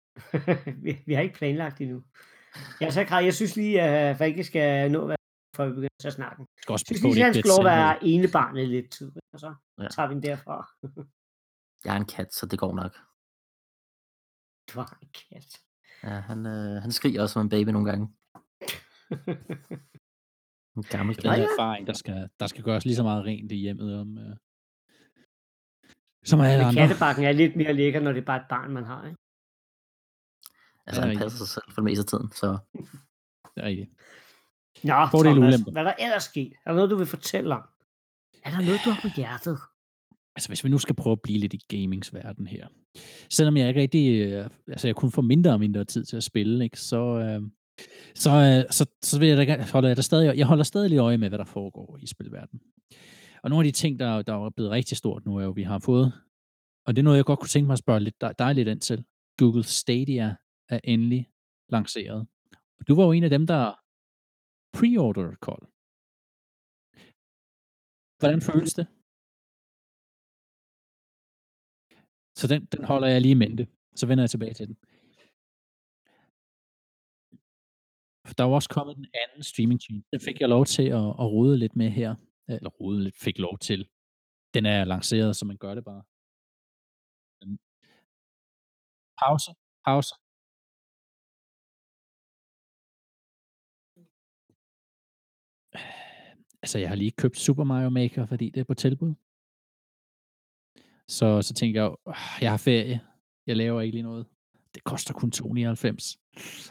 vi, 0.84 1.02
vi 1.06 1.14
har 1.14 1.22
ikke 1.22 1.34
planlagt 1.34 1.80
endnu. 1.80 2.02
Jeg, 2.80 2.92
så, 2.92 3.04
Kral, 3.04 3.24
jeg 3.24 3.34
synes 3.34 3.56
lige, 3.56 3.82
at 3.82 4.20
Rikke 4.20 4.44
skal 4.44 4.90
nå 4.92 5.02
at 5.02 5.08
være, 5.08 5.15
før 5.56 5.64
vi 5.66 5.70
begynder 5.74 5.98
til 6.00 6.08
at 6.08 6.14
snakke. 6.14 6.40
Jeg 6.40 6.46
skal 6.62 6.72
også 6.72 6.84
synes 6.86 7.18
han 7.18 7.34
skal 7.34 7.48
lov 7.56 7.58
at 7.66 7.70
være 7.72 8.04
ene 8.04 8.28
barn 8.32 8.56
i 8.56 8.66
lidt 8.66 8.90
tid. 8.92 9.12
Og 9.32 9.40
så 9.40 9.54
Ja. 9.78 9.88
tager 9.88 10.08
vi 10.08 10.14
den 10.14 10.22
derfra. 10.22 10.56
Jeg 11.84 11.92
er 11.96 12.00
en 12.00 12.06
kat, 12.06 12.34
så 12.34 12.46
det 12.46 12.58
går 12.58 12.74
nok. 12.74 12.92
Du 14.70 14.74
har 14.80 14.98
en 15.02 15.08
kat. 15.08 15.46
Ja, 16.02 16.08
han, 16.30 16.46
øh, 16.46 16.82
han 16.82 16.92
skriger 16.92 17.22
også 17.22 17.32
som 17.32 17.42
en 17.42 17.48
baby 17.48 17.68
nogle 17.68 17.90
gange. 17.90 18.06
En 20.76 20.82
gammel 20.82 21.16
Det 21.16 21.24
er 21.24 21.30
kat. 21.30 21.38
den 21.38 21.48
erfaring, 21.52 21.86
der 21.86 21.92
skal, 21.92 22.28
der 22.40 22.46
skal 22.46 22.62
gøres 22.64 22.84
lige 22.84 22.96
så 22.96 23.02
meget 23.02 23.24
rent 23.24 23.52
i 23.52 23.56
hjemmet 23.56 24.00
om, 24.00 24.18
øh, 24.18 24.36
som 26.24 26.40
alle 26.40 26.58
Men 26.58 26.66
andre. 26.68 26.80
kattebakken 26.80 27.24
er 27.24 27.32
lidt 27.32 27.56
mere 27.56 27.72
lækker, 27.72 28.00
når 28.00 28.12
det 28.12 28.20
er 28.20 28.24
bare 28.24 28.40
et 28.40 28.46
barn, 28.48 28.70
man 28.72 28.84
har. 28.84 29.06
Ikke? 29.06 29.18
Altså, 30.86 31.02
han 31.02 31.18
passer 31.18 31.38
sig 31.38 31.48
selv 31.48 31.64
for 31.70 31.80
det 31.80 31.84
meste 31.84 32.00
af 32.02 32.06
tiden, 32.06 32.30
så 32.32 32.48
Det 33.54 33.62
er 33.62 33.66
rigtigt. 33.66 33.90
Nå, 34.82 35.06
Fordele 35.10 35.34
Thomas, 35.34 35.54
ulemper. 35.54 35.72
hvad 35.72 35.82
er 35.82 35.86
der 35.86 36.04
ellers 36.04 36.22
sket? 36.22 36.52
Er 36.66 36.70
der 36.70 36.76
noget, 36.76 36.90
du 36.90 36.96
vil 36.96 37.06
fortælle 37.06 37.54
om? 37.54 37.62
Er 38.44 38.50
der 38.50 38.60
noget, 38.60 38.80
du 38.84 38.90
har 38.90 39.00
på 39.02 39.08
hjertet? 39.16 39.58
altså 40.36 40.48
hvis 40.48 40.64
vi 40.64 40.68
nu 40.68 40.78
skal 40.78 40.94
prøve 40.94 41.12
at 41.12 41.20
blive 41.22 41.38
lidt 41.38 41.54
i 41.54 41.60
gamingsverden 41.68 42.46
her, 42.46 42.66
selvom 43.30 43.56
jeg 43.56 43.68
ikke 43.68 43.80
rigtig, 43.80 44.20
øh, 44.20 44.50
altså 44.68 44.88
jeg 44.88 44.96
kun 44.96 45.10
får 45.10 45.22
mindre 45.22 45.52
og 45.52 45.60
mindre 45.60 45.84
tid 45.84 46.04
til 46.04 46.16
at 46.16 46.24
spille, 46.24 46.64
ikke, 46.64 46.80
så, 46.80 46.96
øh, 46.96 47.42
så, 48.14 48.30
øh, 48.30 48.72
så, 48.72 48.86
så 49.02 49.18
vil 49.18 49.28
jeg 49.28 49.36
da, 49.36 49.62
holder 49.72 49.88
jeg, 49.88 49.96
da 49.96 50.02
stadig, 50.02 50.38
jeg 50.38 50.46
holder 50.46 50.64
stadig 50.64 50.90
lidt 50.90 51.00
øje 51.00 51.18
med, 51.18 51.28
hvad 51.28 51.38
der 51.38 51.44
foregår 51.44 51.98
i 52.00 52.06
spilverdenen. 52.06 52.60
Og 53.42 53.50
nogle 53.50 53.66
af 53.66 53.72
de 53.72 53.78
ting, 53.78 53.98
der, 53.98 54.22
der 54.22 54.46
er 54.46 54.50
blevet 54.50 54.70
rigtig 54.70 54.96
stort 54.96 55.26
nu, 55.26 55.36
er 55.36 55.44
jo, 55.44 55.50
vi 55.50 55.62
har 55.62 55.78
fået, 55.78 56.12
og 56.86 56.96
det 56.96 57.02
er 57.02 57.04
noget, 57.04 57.16
jeg 57.16 57.24
godt 57.24 57.38
kunne 57.38 57.48
tænke 57.48 57.66
mig 57.66 57.72
at 57.72 57.78
spørge 57.78 58.00
lidt, 58.00 58.20
dig, 58.20 58.34
dig 58.38 58.54
lidt 58.54 58.68
ind 58.68 58.80
til. 58.80 59.04
Google 59.38 59.64
Stadia 59.64 60.36
er 60.68 60.80
endelig 60.84 61.28
lanceret. 61.68 62.26
Og 62.80 62.88
du 62.88 62.94
var 62.94 63.04
jo 63.04 63.12
en 63.12 63.24
af 63.24 63.30
dem, 63.30 63.46
der 63.46 63.72
pre-order 64.76 65.28
call. 65.46 65.62
Hvordan 68.20 68.40
føles 68.48 68.72
det? 68.78 68.86
Så 72.40 72.44
den, 72.52 72.60
den 72.74 72.82
holder 72.90 73.08
jeg 73.12 73.20
lige 73.20 73.36
i 73.36 73.42
mente. 73.44 73.64
Så 74.00 74.04
vender 74.06 74.22
jeg 74.24 74.30
tilbage 74.30 74.54
til 74.58 74.66
den. 74.68 74.76
Der 78.36 78.44
er 78.44 78.48
jo 78.48 78.54
også 78.60 78.72
kommet 78.76 78.94
en 78.96 79.08
anden 79.22 79.42
streaming 79.50 79.80
tjeneste. 79.84 80.08
Den 80.12 80.20
fik 80.26 80.40
jeg 80.40 80.48
lov 80.48 80.64
til 80.76 80.86
at, 81.00 81.06
at 81.22 81.26
rode 81.34 81.58
lidt 81.62 81.76
med 81.76 81.90
her. 82.00 82.10
Eller 82.48 82.70
rode 82.70 82.98
lidt, 83.04 83.16
fik 83.26 83.38
lov 83.38 83.58
til. 83.58 83.80
Den 84.54 84.66
er 84.66 84.84
lanceret, 84.84 85.36
så 85.36 85.44
man 85.50 85.58
gør 85.64 85.74
det 85.74 85.84
bare. 85.84 86.02
Pause. 89.22 89.50
Pause. 89.86 90.14
Altså, 96.62 96.78
jeg 96.78 96.88
har 96.88 96.96
lige 96.96 97.10
købt 97.10 97.38
Super 97.38 97.64
Mario 97.64 97.88
Maker, 97.88 98.26
fordi 98.26 98.50
det 98.50 98.60
er 98.60 98.64
på 98.64 98.74
tilbud. 98.74 99.14
Så, 101.08 101.42
så 101.42 101.54
tænker 101.54 101.82
jeg, 101.82 101.90
øh, 102.08 102.42
jeg 102.42 102.50
har 102.50 102.56
ferie. 102.56 103.00
Jeg 103.46 103.56
laver 103.56 103.80
ikke 103.80 103.96
lige 103.96 104.02
noget. 104.02 104.26
Det 104.74 104.84
koster 104.84 105.14
kun 105.14 105.30
299 105.30 106.18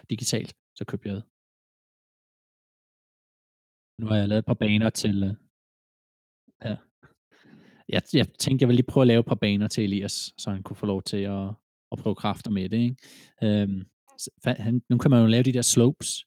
digitalt. 0.09 0.53
Så 0.75 0.85
købte 0.85 1.09
jeg 1.09 1.15
det. 1.15 1.23
Nu 3.99 4.05
har 4.07 4.15
jeg 4.15 4.27
lavet 4.27 4.39
et 4.39 4.45
par 4.45 4.53
baner 4.53 4.89
til... 4.89 5.23
øh, 5.23 5.35
Ja. 6.63 6.75
Jeg, 7.89 8.01
jeg 8.13 8.27
tænkte, 8.39 8.63
jeg 8.63 8.67
ville 8.67 8.77
lige 8.77 8.91
prøve 8.91 9.01
at 9.01 9.07
lave 9.07 9.19
et 9.19 9.25
par 9.25 9.35
baner 9.35 9.67
til 9.67 9.83
Elias, 9.83 10.33
så 10.37 10.51
han 10.51 10.63
kunne 10.63 10.75
få 10.75 10.85
lov 10.85 11.03
til 11.03 11.17
at, 11.17 11.47
at 11.91 11.99
prøve 11.99 12.15
kræfter 12.15 12.51
med 12.51 12.69
det. 12.69 12.77
Ikke? 12.77 12.95
Øhm, 13.43 13.85
han, 14.45 14.81
nu 14.89 14.97
kan 14.97 15.11
man 15.11 15.21
jo 15.21 15.27
lave 15.27 15.43
de 15.43 15.53
der 15.53 15.61
slopes, 15.61 16.25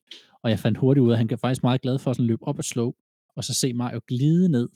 og 0.48 0.50
jeg 0.50 0.58
fandt 0.58 0.78
hurtigt 0.78 1.04
ud 1.04 1.10
af, 1.10 1.14
at 1.14 1.18
han 1.18 1.30
er 1.30 1.36
faktisk 1.36 1.62
meget 1.62 1.80
glad 1.80 1.98
for 1.98 2.10
at 2.10 2.16
sådan 2.16 2.26
løbe 2.26 2.42
op 2.42 2.58
og 2.58 2.64
slå, 2.64 2.96
og 3.36 3.44
så 3.44 3.54
se 3.54 3.72
Mario 3.72 4.00
glide 4.08 4.48
ned. 4.48 4.68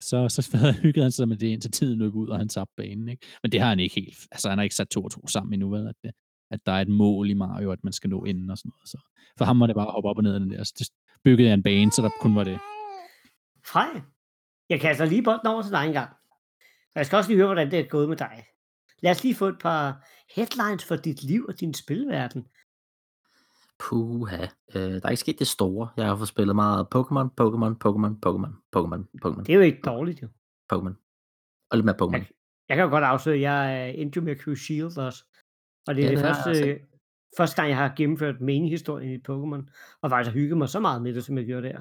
Så, 0.00 0.28
så 0.28 0.42
hyggede 0.82 1.04
han 1.04 1.12
sig 1.12 1.28
med 1.28 1.36
det, 1.36 1.46
indtil 1.46 1.70
tiden 1.70 1.98
løb 1.98 2.14
ud, 2.14 2.28
og 2.28 2.38
han 2.38 2.48
tabte 2.48 2.74
banen. 2.76 3.08
Ikke? 3.08 3.26
Men 3.42 3.52
det 3.52 3.60
har 3.60 3.68
han 3.68 3.80
ikke 3.80 3.94
helt. 3.94 4.28
Altså, 4.32 4.48
han 4.48 4.58
har 4.58 4.62
ikke 4.62 4.74
sat 4.74 4.88
to 4.88 5.04
og 5.04 5.10
to 5.10 5.26
sammen 5.26 5.52
endnu, 5.52 5.70
vel? 5.70 5.88
At, 5.88 5.94
det, 6.02 6.12
at 6.50 6.66
der 6.66 6.72
er 6.72 6.80
et 6.80 6.88
mål 6.88 7.30
i 7.30 7.34
Mario, 7.34 7.70
at 7.70 7.84
man 7.84 7.92
skal 7.92 8.10
nå 8.10 8.24
inden 8.24 8.50
og 8.50 8.58
sådan 8.58 8.68
noget. 8.68 8.88
Så 8.88 8.98
for 9.38 9.44
ham 9.44 9.60
var 9.60 9.66
det 9.66 9.76
bare 9.76 9.86
at 9.86 9.92
hoppe 9.92 10.08
op 10.08 10.16
og 10.16 10.22
ned 10.22 10.34
af 10.34 10.40
den 10.40 10.50
der. 10.50 10.64
Så 10.64 10.74
det 10.78 10.88
byggede 11.24 11.48
jeg 11.48 11.54
en 11.54 11.62
bane, 11.62 11.92
så 11.92 12.02
der 12.02 12.10
kun 12.20 12.34
var 12.34 12.44
det. 12.44 12.58
Frej, 13.66 14.00
jeg 14.68 14.80
kaster 14.80 15.04
lige 15.04 15.22
bolden 15.22 15.46
over 15.46 15.62
til 15.62 15.72
dig 15.72 15.86
en 15.86 15.92
gang. 15.92 16.10
Og 16.94 16.96
jeg 16.96 17.06
skal 17.06 17.16
også 17.16 17.30
lige 17.30 17.38
høre, 17.38 17.46
hvordan 17.46 17.70
det 17.70 17.78
er 17.78 17.88
gået 17.88 18.08
med 18.08 18.16
dig. 18.16 18.44
Lad 19.02 19.10
os 19.10 19.22
lige 19.22 19.34
få 19.34 19.48
et 19.48 19.58
par 19.60 20.08
headlines 20.36 20.84
for 20.84 20.96
dit 20.96 21.22
liv 21.22 21.44
og 21.48 21.60
din 21.60 21.74
spilverden. 21.74 22.46
Puha. 23.78 24.46
Øh, 24.74 24.82
der 24.82 25.00
er 25.04 25.08
ikke 25.10 25.20
sket 25.20 25.38
det 25.38 25.46
store. 25.46 25.88
Jeg 25.96 26.06
har 26.06 26.16
fået 26.16 26.28
spillet 26.28 26.56
meget 26.56 26.86
Pokémon, 26.94 27.28
Pokémon, 27.40 27.72
Pokémon, 27.84 28.12
Pokémon, 28.26 28.52
Pokémon, 28.76 29.02
Pokémon, 29.26 29.42
Det 29.42 29.48
er 29.50 29.54
jo 29.54 29.60
ikke 29.60 29.80
dårligt, 29.84 30.22
jo. 30.22 30.28
Pokémon. 30.72 30.94
Og 31.70 31.76
lidt 31.78 31.84
mere 31.84 31.96
Pokémon. 32.02 32.12
Jeg, 32.12 32.26
jeg 32.68 32.76
kan 32.76 32.84
jo 32.84 32.90
godt 32.90 33.04
afsløre, 33.04 33.34
at 33.36 33.40
jeg 33.42 33.80
er 33.82 33.84
Into 33.86 34.20
Mercury 34.20 34.54
Shield 34.54 34.98
også. 34.98 35.24
Og 35.88 35.94
det 35.94 36.04
er 36.04 36.08
Ja, 36.08 36.10
det 36.14 36.18
det 36.18 36.24
jeg 36.28 36.34
første, 36.36 36.78
første 37.38 37.56
gang, 37.56 37.68
jeg 37.68 37.78
har 37.78 37.92
gennemført 37.96 38.40
main-historien 38.40 39.10
i 39.12 39.16
Pokémon. 39.30 39.98
Og 40.02 40.10
faktisk 40.10 40.32
har 40.32 40.40
hygget 40.40 40.58
mig 40.58 40.68
så 40.68 40.80
meget 40.80 41.02
med 41.02 41.14
det, 41.14 41.24
som 41.24 41.38
jeg 41.38 41.46
gjorde 41.46 41.68
der. 41.68 41.78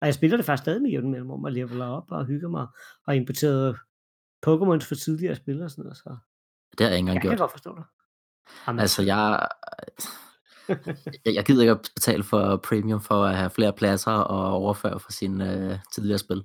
Og 0.00 0.06
jeg 0.06 0.14
spiller 0.14 0.36
det 0.36 0.46
faktisk 0.46 0.62
stadig 0.64 0.82
med 0.82 0.90
jævn 0.90 1.10
mellem, 1.10 1.30
og 1.30 1.52
leveler 1.52 1.86
op 1.86 2.10
og 2.10 2.26
hygger 2.26 2.48
mig. 2.48 2.66
Og 3.06 3.16
importeret 3.16 3.76
Pokémon 4.46 4.88
for 4.88 4.94
tidligere 4.94 5.34
spil 5.34 5.62
og 5.62 5.70
sådan 5.70 5.82
noget. 5.82 5.96
Så 5.96 6.16
Det 6.78 6.80
har 6.80 6.86
jeg 6.86 6.92
ikke 6.92 6.98
engang 6.98 7.14
jeg 7.14 7.22
kan 7.22 7.30
gjort. 7.30 7.38
godt 7.38 7.50
forstå 7.50 7.74
dig. 7.76 7.84
Jamen, 8.66 8.80
Altså, 8.80 9.02
jeg, 9.02 9.48
jeg, 11.24 11.34
jeg 11.34 11.44
gider 11.44 11.62
ikke 11.62 11.70
at 11.70 11.90
betale 11.94 12.22
for 12.22 12.56
premium 12.56 13.00
for 13.00 13.24
at 13.24 13.36
have 13.36 13.50
flere 13.50 13.72
pladser 13.72 14.12
og 14.12 14.52
overføre 14.52 15.00
fra 15.00 15.10
sine 15.10 15.72
øh, 15.72 15.78
tidligere 15.92 16.18
spil. 16.18 16.44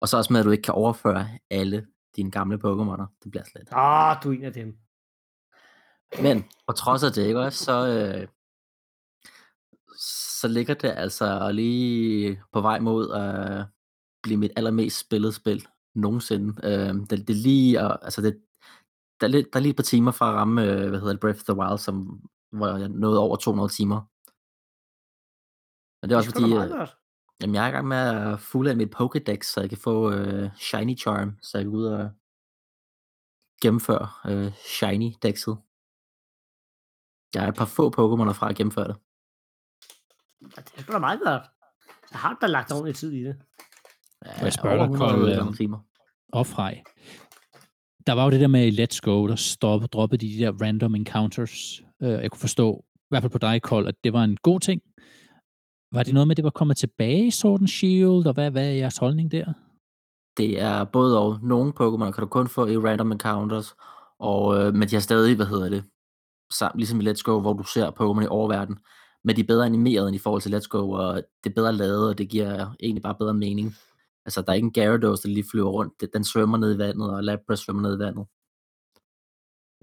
Og 0.00 0.08
så 0.08 0.16
også 0.16 0.32
med, 0.32 0.40
at 0.40 0.46
du 0.46 0.50
ikke 0.50 0.62
kan 0.62 0.74
overføre 0.74 1.28
alle 1.50 1.86
dine 2.16 2.30
gamle 2.30 2.56
Pokémoner. 2.56 3.18
Det 3.22 3.30
bliver 3.30 3.44
slet. 3.44 3.68
Åh, 3.72 4.16
du 4.22 4.32
er 4.32 4.38
en 4.38 4.44
af 4.44 4.52
dem. 4.52 4.76
Men 6.22 6.44
på 6.66 6.72
trods 6.72 7.02
af 7.02 7.12
det, 7.12 7.26
ikke 7.26 7.40
også, 7.40 7.64
så, 7.64 7.86
øh, 7.86 8.28
så 10.40 10.48
ligger 10.48 10.74
det 10.74 10.92
altså 10.96 11.52
lige 11.52 12.42
på 12.52 12.60
vej 12.60 12.78
mod 12.78 13.12
at 13.12 13.66
blive 14.22 14.38
mit 14.38 14.52
allermest 14.56 14.98
spillede 14.98 15.32
spil 15.32 15.66
nogensinde. 15.94 16.60
Øh, 16.64 16.94
det, 16.94 17.10
det 17.10 17.30
er 17.30 17.42
lige, 17.42 17.80
og, 17.80 18.04
altså 18.04 18.22
det, 18.22 18.40
der, 19.20 19.26
er 19.26 19.30
lidt, 19.30 19.52
der 19.52 19.58
er 19.58 19.62
lige 19.62 19.70
et 19.70 19.76
par 19.76 19.82
timer 19.82 20.10
fra 20.10 20.28
at 20.28 20.34
ramme, 20.34 20.64
øh, 20.64 20.88
hvad 20.88 20.98
hedder 21.00 21.12
det, 21.12 21.20
Breath 21.20 21.38
of 21.38 21.44
the 21.44 21.56
Wild, 21.56 21.78
som, 21.78 22.20
hvor 22.52 22.76
jeg 22.76 22.88
nåede 22.88 23.18
over 23.18 23.36
200 23.36 23.72
timer. 23.72 24.00
Men 26.02 26.10
det 26.10 26.14
er 26.14 26.18
også 26.18 26.30
da 26.30 26.40
fordi, 26.40 26.54
meget 26.54 26.80
øh, 26.82 26.88
jamen, 27.40 27.54
jeg 27.54 27.64
er 27.64 27.68
i 27.68 27.70
gang 27.70 27.88
med 27.88 27.96
at 27.96 28.40
fulde 28.40 28.74
mit 28.74 28.94
Pokédex, 28.94 29.42
så 29.42 29.60
jeg 29.60 29.68
kan 29.68 29.78
få 29.78 30.12
øh, 30.12 30.50
Shiny 30.56 30.98
Charm, 30.98 31.38
så 31.42 31.58
jeg 31.58 31.64
kan 31.64 31.72
ud 31.72 31.84
og 31.84 32.10
gennemføre 33.62 34.08
øh, 34.26 34.52
Shiny-dexet. 34.52 35.56
Jeg 37.34 37.44
er 37.44 37.48
et 37.48 37.54
par 37.54 37.64
få 37.64 37.88
Pokémoner 37.88 38.32
fra 38.32 38.48
at 38.50 38.56
gennemføre 38.56 38.88
det. 38.88 38.96
Det 40.40 40.74
er 40.76 40.82
sgu 40.82 40.92
da 40.92 40.98
meget 40.98 41.20
godt. 41.24 41.42
Så 42.08 42.18
har 42.18 42.32
du 42.32 42.38
da 42.40 42.46
lagt 42.46 42.72
ordentligt 42.72 42.98
tid 42.98 43.12
i 43.12 43.24
det. 43.24 43.36
Må 44.22 44.44
jeg 44.44 44.52
spørge 44.52 44.78
dig, 44.78 44.88
over 44.88 44.98
Kold, 44.98 45.10
100 45.10 45.36
lange 45.36 45.56
timer. 45.56 45.78
Og 46.32 46.46
Frej. 46.46 46.82
Der 48.06 48.12
var 48.12 48.24
jo 48.24 48.30
det 48.30 48.40
der 48.40 48.46
med 48.46 48.72
Let's 48.72 49.00
Go, 49.02 49.26
der 49.26 49.36
stoppede, 49.36 49.88
droppede 49.88 50.26
de 50.26 50.38
der 50.38 50.52
random 50.62 50.94
encounters. 50.94 51.82
Øh, 52.02 52.10
jeg 52.10 52.30
kunne 52.30 52.40
forstå, 52.40 52.84
i 52.94 53.06
hvert 53.10 53.22
fald 53.22 53.32
på 53.32 53.38
dig, 53.38 53.62
Kold, 53.62 53.88
at 53.88 53.94
det 54.04 54.12
var 54.12 54.24
en 54.24 54.36
god 54.36 54.60
ting. 54.60 54.82
Var 55.92 56.02
det 56.02 56.14
noget 56.14 56.26
med, 56.28 56.32
at 56.32 56.36
det 56.36 56.44
var 56.44 56.50
kommet 56.50 56.76
tilbage 56.76 57.26
i 57.26 57.30
Sword 57.30 57.60
and 57.60 57.68
Shield, 57.68 58.26
og 58.26 58.32
hvad, 58.34 58.50
hvad 58.50 58.66
er 58.66 58.72
jeres 58.72 58.98
holdning 58.98 59.32
der? 59.32 59.52
Det 60.36 60.60
er 60.60 60.84
både 60.84 61.20
og. 61.20 61.38
Nogle 61.42 61.72
Pokémon 61.80 62.10
kan 62.10 62.20
du 62.20 62.26
kun 62.26 62.48
få 62.48 62.66
i 62.66 62.76
random 62.76 63.12
encounters, 63.12 63.74
og, 64.18 64.58
øh, 64.58 64.74
men 64.74 64.88
de 64.88 64.94
har 64.94 65.00
stadig, 65.00 65.36
hvad 65.36 65.46
hedder 65.46 65.68
det, 65.68 65.84
samt, 66.52 66.76
ligesom 66.76 67.00
i 67.00 67.10
Let's 67.10 67.22
Go, 67.22 67.40
hvor 67.40 67.52
du 67.52 67.62
ser 67.62 67.90
Pokémon 67.90 68.24
i 68.24 68.26
oververden, 68.26 68.78
men 69.24 69.36
de 69.36 69.40
er 69.40 69.46
bedre 69.46 69.66
animeret 69.66 70.08
end 70.08 70.16
i 70.16 70.18
forhold 70.18 70.42
til 70.42 70.54
Let's 70.54 70.68
Go, 70.68 70.90
og 70.90 71.14
det 71.44 71.50
er 71.50 71.54
bedre 71.54 71.72
lavet, 71.72 72.08
og 72.08 72.18
det 72.18 72.28
giver 72.28 72.74
egentlig 72.80 73.02
bare 73.02 73.14
bedre 73.14 73.34
mening. 73.34 73.74
Altså, 74.26 74.42
der 74.42 74.50
er 74.50 74.54
ikke 74.54 74.66
en 74.66 74.72
Gyarados, 74.72 75.20
der 75.20 75.28
lige 75.28 75.44
flyver 75.52 75.70
rundt. 75.70 76.12
Den 76.14 76.24
svømmer 76.24 76.58
ned 76.58 76.74
i 76.74 76.78
vandet, 76.78 77.10
og 77.14 77.24
Lapras 77.24 77.58
svømmer 77.60 77.82
ned 77.82 77.96
i 77.96 77.98
vandet. 77.98 78.26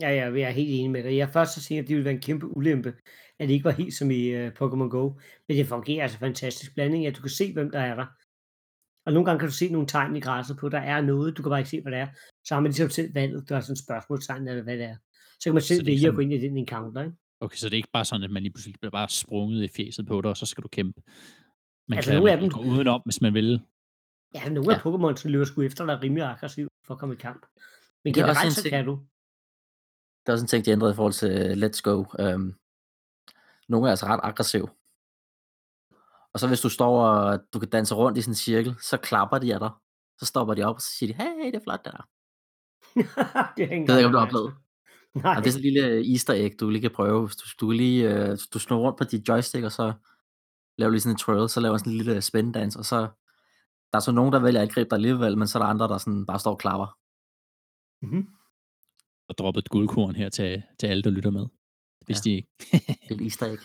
Ja, 0.01 0.09
ja, 0.09 0.31
jeg 0.33 0.41
er 0.47 0.51
helt 0.51 0.69
enig 0.69 0.91
med 0.91 1.03
dig. 1.03 1.17
Jeg 1.17 1.29
først 1.29 1.53
så 1.53 1.61
tænkte, 1.61 1.79
at 1.83 1.87
det 1.87 1.95
ville 1.95 2.05
være 2.05 2.13
en 2.13 2.21
kæmpe 2.21 2.57
ulempe, 2.57 2.93
at 3.39 3.47
det 3.47 3.53
ikke 3.53 3.65
var 3.65 3.71
helt 3.71 3.93
som 3.93 4.11
i 4.11 4.35
uh, 4.35 4.47
Pokémon 4.47 4.89
Go. 4.89 5.09
Men 5.47 5.57
det 5.57 5.67
fungerer 5.67 6.03
altså 6.03 6.17
fantastisk 6.17 6.73
blanding, 6.73 7.05
at 7.05 7.15
du 7.17 7.21
kan 7.21 7.29
se, 7.29 7.53
hvem 7.53 7.71
der 7.71 7.79
er 7.79 7.95
der. 7.95 8.05
Og 9.05 9.13
nogle 9.13 9.25
gange 9.25 9.39
kan 9.39 9.47
du 9.49 9.53
se 9.53 9.69
nogle 9.69 9.87
tegn 9.87 10.15
i 10.15 10.19
græsset 10.19 10.57
på, 10.57 10.65
at 10.65 10.71
der 10.71 10.79
er 10.79 11.01
noget, 11.01 11.37
du 11.37 11.43
kan 11.43 11.49
bare 11.49 11.59
ikke 11.59 11.69
se, 11.69 11.81
hvad 11.81 11.91
det 11.91 11.99
er. 11.99 12.07
Så 12.45 12.53
har 12.53 12.61
man 12.61 12.69
ligesom 12.71 12.89
selv 12.89 13.15
valget, 13.15 13.49
der 13.49 13.55
er 13.55 13.61
sådan 13.61 13.73
et 13.73 13.79
spørgsmålstegn, 13.83 14.47
eller 14.47 14.63
hvad 14.63 14.77
det 14.77 14.85
er. 14.85 14.95
Så 15.39 15.43
kan 15.43 15.53
man 15.53 15.61
selv 15.63 15.79
det 15.79 15.85
vælge 15.85 15.97
at 15.97 16.01
sådan- 16.01 16.15
gå 16.15 16.21
ind 16.21 16.33
i 16.33 16.37
den 16.37 16.57
encounter, 16.57 17.01
ikke? 17.03 17.15
Okay, 17.41 17.55
så 17.57 17.65
det 17.65 17.73
er 17.73 17.77
ikke 17.77 17.89
bare 17.93 18.05
sådan, 18.05 18.23
at 18.23 18.31
man 18.31 18.43
lige 18.43 18.53
pludselig 18.53 18.75
bliver 18.81 18.91
bare 18.91 19.09
sprunget 19.09 19.63
i 19.63 19.67
fjeset 19.67 20.07
på 20.07 20.21
dig, 20.21 20.29
og 20.29 20.37
så 20.37 20.45
skal 20.45 20.63
du 20.63 20.67
kæmpe. 20.67 21.01
Man 21.87 21.97
Altså, 21.97 22.11
kan 22.11 22.17
nogle 22.17 22.31
af 22.31 22.37
dem- 22.41 22.49
gå 22.49 22.59
udenom, 22.61 23.01
hvis 23.05 23.21
man 23.21 23.33
vil. 23.33 23.61
Ja, 24.33 24.49
nogle 24.49 24.73
af 24.75 24.77
Ja. 24.77 24.81
Pokémon, 24.89 25.15
som 25.15 25.31
løber 25.31 25.45
sgu 25.45 25.61
efter 25.61 25.85
dig 25.85 26.01
rimelig 26.03 26.23
aggressivt 26.23 26.69
for 26.85 26.93
at 26.93 26.99
komme 26.99 27.15
i 27.15 27.17
kamp. 27.17 27.45
Men 28.03 28.11
er 28.11 28.15
generelt 28.15 28.45
en 28.45 28.51
så 28.51 28.61
ting- 28.61 28.69
kan 28.71 28.85
du. 28.85 28.99
Der 30.25 30.31
er 30.31 30.33
også 30.33 30.43
en 30.43 30.47
ting, 30.47 30.65
de 30.65 30.71
ændrede 30.71 30.91
i 30.91 30.95
forhold 30.95 31.13
til 31.13 31.63
Let's 31.63 31.81
Go. 31.83 32.03
Um, 32.33 32.55
nogle 33.69 33.87
er 33.87 33.91
altså 33.91 34.05
ret 34.05 34.19
aggressiv. 34.23 34.69
Og 36.33 36.39
så 36.39 36.47
hvis 36.47 36.61
du 36.61 36.69
står 36.69 37.05
og 37.07 37.39
du 37.53 37.59
kan 37.59 37.69
danse 37.69 37.95
rundt 37.95 38.17
i 38.17 38.21
sådan 38.21 38.31
en 38.31 38.35
cirkel, 38.35 38.75
så 38.81 38.97
klapper 38.97 39.37
de 39.37 39.53
af 39.53 39.59
dig. 39.59 39.69
Så 40.19 40.25
stopper 40.25 40.53
de 40.53 40.63
op, 40.63 40.75
og 40.75 40.81
så 40.81 40.89
siger 40.97 41.13
de, 41.13 41.23
hey, 41.23 41.45
det 41.45 41.55
er 41.55 41.63
flot 41.63 41.85
det 41.85 41.93
der. 41.93 42.07
det 43.57 43.63
er 43.63 43.69
Det 43.69 43.87
ved 43.87 43.95
jeg 43.95 43.97
ikke, 43.97 44.05
om 44.05 44.11
du 44.11 44.17
har 44.17 44.25
oplevet. 44.25 44.53
Nej, 45.13 45.35
Og 45.37 45.43
det 45.43 45.47
er 45.47 45.51
sådan 45.51 45.65
en 45.65 45.73
lille 45.73 46.11
easter 46.11 46.33
egg, 46.33 46.59
du 46.59 46.69
lige 46.69 46.81
kan 46.81 46.91
prøve. 46.91 47.25
Hvis 47.25 47.35
du, 47.35 47.45
du, 47.65 47.71
lige, 47.71 48.13
øh, 48.13 48.37
du 48.53 48.59
snor 48.59 48.77
rundt 48.79 48.97
på 48.97 49.03
dit 49.03 49.27
joystick, 49.29 49.63
og 49.63 49.71
så 49.71 49.93
laver 50.77 50.91
lige 50.91 51.01
sådan 51.01 51.13
en 51.13 51.17
twirl, 51.17 51.49
så 51.49 51.59
laver 51.59 51.77
sådan 51.77 51.93
en 51.93 51.97
lille 51.97 52.21
spændedans, 52.21 52.75
og 52.75 52.85
så 52.85 53.07
der 53.91 53.97
er 53.97 53.99
så 53.99 54.11
nogen, 54.11 54.33
der 54.33 54.39
vælger 54.39 54.61
at 54.61 54.71
gribe 54.71 54.89
dig 54.89 54.95
alligevel, 54.95 55.37
men 55.37 55.47
så 55.47 55.57
er 55.59 55.63
der 55.63 55.69
andre, 55.69 55.87
der 55.87 55.97
sådan 55.97 56.25
bare 56.25 56.39
står 56.39 56.51
og 56.51 56.59
klapper. 56.59 56.97
Mhm. 58.05 58.27
Og 59.29 59.37
droppet 59.37 59.61
et 59.65 59.69
guldkorn 59.69 60.15
her 60.15 60.29
til, 60.29 60.63
til 60.79 60.87
alle, 60.87 61.03
der 61.03 61.09
lytter 61.09 61.31
med. 61.31 61.45
Hvis 62.05 62.17
Ja. 62.17 62.29
de 62.29 62.35
ikke. 62.35 62.49
Det 63.09 63.21
er 63.21 63.23
easter 63.23 63.45
egg. 63.45 63.59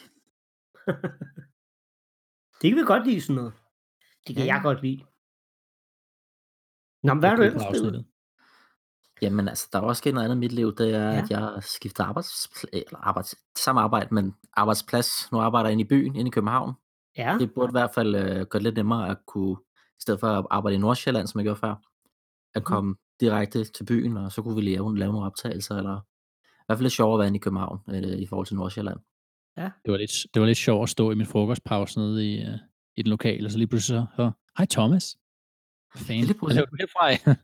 det 2.63 2.71
kan 2.71 2.77
vi 2.77 2.83
godt 2.87 3.07
lide 3.07 3.21
sådan 3.21 3.37
noget. 3.37 3.53
Det 4.27 4.37
kan 4.37 4.45
Ja. 4.47 4.55
jeg 4.55 4.63
godt 4.63 4.83
lide. 4.83 4.99
Nå, 7.07 7.15
men 7.15 7.19
hvad 7.21 7.29
har 7.31 7.37
du 7.37 7.43
ellers 7.43 7.63
spillet? 7.63 8.07
Jamen 9.23 9.49
altså, 9.49 9.69
der 9.73 9.79
er 9.79 9.83
også 9.83 10.01
sket 10.01 10.15
noget 10.15 10.25
andet 10.25 10.37
i 10.37 10.39
mit 10.39 10.53
liv, 10.53 10.77
det 10.77 10.95
er, 10.95 11.11
Ja. 11.13 11.23
at 11.23 11.31
jeg 11.31 11.39
har 11.39 11.61
skiftet 11.61 12.05
arbejds, 12.05 12.31
eller 12.73 12.99
arbejds, 12.99 13.35
samme 13.59 13.81
arbejde, 13.81 14.15
men 14.15 14.35
arbejdsplads. 14.53 15.33
Nu 15.33 15.39
arbejder 15.39 15.69
jeg 15.69 15.73
inde 15.73 15.85
i 15.85 15.89
byen, 15.89 16.17
inde 16.17 16.29
i 16.29 16.31
København. 16.31 16.75
Ja, 17.17 17.37
Det 17.41 17.55
burde 17.55 17.71
i 17.71 17.77
hvert 17.79 17.95
fald 17.95 18.15
øh, 18.15 18.23
gøre 18.25 18.47
det 18.53 18.63
lidt 18.63 18.77
nemmere 18.77 19.09
at 19.09 19.19
kunne, 19.27 19.57
i 19.99 20.01
stedet 20.01 20.21
for 20.21 20.27
at 20.27 20.47
arbejde 20.51 20.75
i 20.75 20.79
Nordsjælland, 20.81 21.27
som 21.27 21.39
jeg 21.39 21.45
gjorde 21.45 21.61
før, 21.61 21.71
at 22.55 22.63
Mhm. 22.63 22.65
komme 22.65 22.97
direkte 23.21 23.65
til 23.65 23.85
byen, 23.85 24.17
og 24.17 24.33
så 24.33 24.43
kunne 24.43 24.55
vi 24.57 24.61
lave, 24.61 24.99
lave 24.99 25.13
nogle 25.13 25.27
optagelser, 25.27 25.77
eller 25.77 25.97
i 26.47 26.65
hvert 26.67 26.79
fald 26.79 26.83
lidt 26.85 26.93
sjovere 26.93 27.15
at 27.15 27.19
være 27.19 27.27
inde 27.27 27.37
i 27.37 27.41
København, 27.41 27.79
øh, 27.89 28.19
i 28.19 28.27
forhold 28.27 28.47
til 28.47 28.57
Nordsjælland. 28.57 28.99
Det 29.57 29.93
var, 29.93 29.97
lidt, 29.97 30.11
det 30.35 30.41
var 30.41 30.47
lidt 30.47 30.59
sjovt 30.59 30.83
at 30.83 30.89
stå 30.89 31.11
i 31.11 31.15
min 31.15 31.27
frokostpause 31.27 31.99
nede 31.99 32.33
i, 32.35 32.43
uh, 32.43 32.55
i 32.97 33.03
den 33.03 33.11
lokale, 33.11 33.47
og 33.47 33.51
så 33.51 33.59
lige 33.59 33.69
pludselig 33.69 34.07
så, 34.17 34.31
hej 34.59 34.67
Thomas. 34.71 35.17
Lige 36.09 36.25
Hvad 36.25 36.35
pludselig. 36.35 36.55
laver 36.57 36.67
du 36.67 36.77
herfra? 36.81 37.35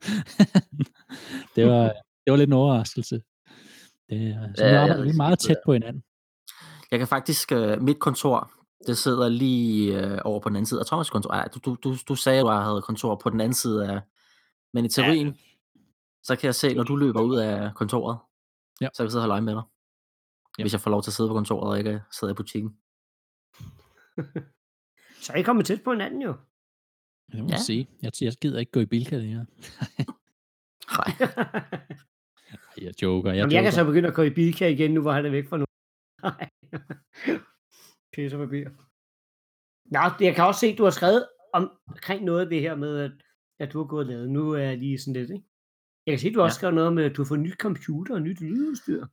det, 1.56 1.66
var, 1.66 1.82
det 2.24 2.30
var 2.30 2.36
lidt 2.36 2.48
en 2.48 2.52
overraskelse. 2.54 3.22
Det, 4.10 4.36
uh, 4.36 4.54
så 4.56 4.64
Ja, 4.64 4.70
nu 4.70 4.76
ja, 4.76 4.82
arbejder 4.82 5.02
vi 5.02 5.08
det 5.08 5.16
meget 5.16 5.38
tæt 5.38 5.56
det 5.56 5.62
på 5.64 5.72
hinanden. 5.72 6.02
Jeg 6.90 6.98
kan 6.98 7.08
faktisk, 7.08 7.52
øh, 7.52 7.82
mit 7.82 7.98
kontor, 7.98 8.52
det 8.86 8.98
sidder 8.98 9.28
lige 9.28 10.00
øh, 10.06 10.18
over 10.24 10.40
på 10.40 10.48
den 10.48 10.56
anden 10.56 10.66
side 10.66 10.80
af 10.80 10.84
Thomas' 10.84 11.10
kontor. 11.10 11.30
Ej, 11.30 11.48
du, 11.54 11.58
du, 11.64 11.76
du, 11.84 11.96
du 12.08 12.14
sagde, 12.14 12.38
at 12.40 12.44
du 12.44 12.48
havde 12.48 12.82
kontor 12.82 13.14
på 13.16 13.30
den 13.30 13.40
anden 13.40 13.54
side 13.54 13.88
af, 13.92 14.00
men 14.74 14.84
i 14.84 14.88
teorien, 14.88 15.26
ja. 15.26 15.32
så 16.22 16.36
kan 16.36 16.46
jeg 16.46 16.54
se, 16.54 16.74
når 16.74 16.82
du 16.82 16.96
løber 16.96 17.20
ud 17.22 17.36
af 17.36 17.74
kontoret, 17.74 18.18
Ja. 18.80 18.88
så 18.94 18.96
kan 18.96 19.04
jeg 19.04 19.10
sidde 19.10 19.20
og 19.20 19.22
holde 19.22 19.32
øje 19.32 19.40
med 19.42 19.54
dig. 19.54 19.62
Ja. 20.58 20.62
Hvis 20.62 20.72
jeg 20.72 20.80
får 20.80 20.90
lov 20.90 21.02
til 21.02 21.10
at 21.10 21.14
sidde 21.14 21.28
på 21.28 21.34
kontoret 21.34 21.70
og 21.70 21.78
ikke 21.78 22.02
sidde 22.12 22.30
i 22.30 22.34
butikken. 22.34 22.76
Så 25.22 25.32
er 25.32 25.36
I 25.36 25.42
kommet 25.42 25.66
tæt 25.66 25.82
på 25.84 25.90
hinanden 25.92 26.22
jo. 26.22 26.34
Det 27.32 27.42
må 27.42 27.48
Ja. 27.50 27.56
sige. 27.56 27.88
Jeg, 28.02 28.12
jeg 28.20 28.32
gider 28.40 28.58
ikke 28.58 28.72
gå 28.72 28.80
i 28.80 28.86
Bilka 28.86 29.16
længere. 29.16 29.46
Nej. 30.96 31.06
Ej, 32.50 32.84
Jeg 32.84 33.02
joker, 33.02 33.30
jeg 33.30 33.36
Jamen, 33.36 33.50
joker. 33.52 33.56
jeg 33.56 33.62
kan 33.62 33.72
så 33.72 33.84
begynde 33.84 34.08
at 34.08 34.14
gå 34.14 34.22
i 34.22 34.30
Bilka 34.30 34.68
igen, 34.68 34.90
nu 34.94 35.00
hvor 35.00 35.12
han 35.12 35.26
er 35.26 35.30
væk 35.30 35.48
fra 35.48 35.56
nu. 35.56 35.64
Nej. 36.22 36.50
Pisse 38.22 38.36
papir. 38.36 38.64
Nå, 39.90 40.00
jeg 40.26 40.34
kan 40.34 40.44
også 40.44 40.60
se, 40.60 40.66
at 40.66 40.78
du 40.78 40.84
har 40.84 40.90
skrevet 40.90 41.26
omkring 41.52 42.24
noget 42.24 42.40
af 42.40 42.48
det 42.48 42.60
her 42.60 42.74
med, 42.74 42.98
at, 42.98 43.12
at 43.60 43.72
du 43.72 43.78
har 43.78 43.84
gået 43.86 44.06
og 44.06 44.12
lavet. 44.12 44.30
Nu 44.30 44.50
er 44.52 44.58
jeg 44.58 44.78
lige 44.78 44.98
sådan 44.98 45.12
lidt, 45.12 45.30
ikke? 45.30 45.44
Jeg 46.06 46.12
kan 46.12 46.18
se, 46.18 46.28
at 46.28 46.34
du 46.34 46.38
har 46.40 46.44
også 46.44 46.54
Ja. 46.56 46.58
skrevet 46.58 46.74
noget 46.74 46.92
med, 46.92 47.04
at 47.04 47.16
du 47.16 47.22
har 47.22 47.26
fået 47.28 47.40
nyt 47.40 47.58
computer 47.60 48.14
og 48.14 48.22
nyt 48.22 48.40
lydudstyr. 48.40 49.06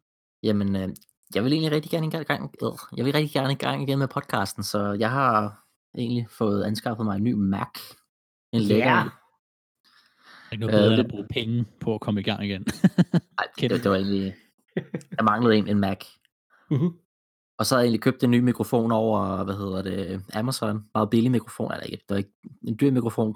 Jamen, 0.43 0.75
øh, 0.75 0.89
jeg 1.35 1.43
vil 1.43 1.53
egentlig 1.53 1.71
rigtig 1.71 1.91
gerne 1.91 2.07
i 2.07 2.09
gang, 2.09 2.55
øh, 2.63 2.71
jeg 2.97 3.05
vil 3.05 3.13
rigtig 3.13 3.33
gerne 3.33 3.51
i 3.53 3.55
gang 3.55 3.83
igen 3.83 3.99
med 3.99 4.07
podcasten, 4.07 4.63
så 4.63 4.93
jeg 4.99 5.11
har 5.11 5.63
egentlig 5.97 6.27
fået 6.29 6.63
anskaffet 6.63 7.05
mig 7.05 7.15
en 7.15 7.23
ny 7.23 7.33
Mac. 7.33 7.79
En 8.53 8.61
lækker 8.61 8.85
Ja. 8.91 8.99
er 9.03 10.51
ikke 10.51 10.65
noget 10.65 10.75
Øh, 10.75 10.79
bedre 10.81 10.91
end 10.93 10.97
det- 10.97 11.03
at 11.05 11.09
bruge 11.09 11.27
penge 11.29 11.65
på 11.79 11.95
at 11.95 12.01
komme 12.01 12.19
i 12.19 12.23
gang 12.23 12.45
igen. 12.45 12.65
Ej, 13.37 13.47
Kæmpe. 13.57 13.75
det, 13.75 13.83
det 13.83 13.91
var 13.91 13.97
egentlig... 13.97 14.35
Jeg 15.17 15.23
manglede 15.25 15.55
en, 15.57 15.67
en 15.67 15.79
Mac. 15.79 16.05
Mhm. 16.71 16.99
Og 17.57 17.65
så 17.65 17.75
havde 17.75 17.81
jeg 17.81 17.85
egentlig 17.85 18.01
købt 18.01 18.23
en 18.23 18.31
ny 18.31 18.39
mikrofon 18.39 18.91
over, 18.91 19.43
hvad 19.43 19.55
hedder 19.55 19.81
det, 19.81 20.23
Amazon. 20.33 20.85
Meget 20.93 21.09
billig 21.09 21.31
mikrofon, 21.31 21.71
eller 21.71 21.83
ikke, 21.83 21.97
det 21.97 22.09
var 22.09 22.17
ikke 22.17 22.33
en 22.67 22.77
dyr 22.79 22.91
mikrofon, 22.91 23.35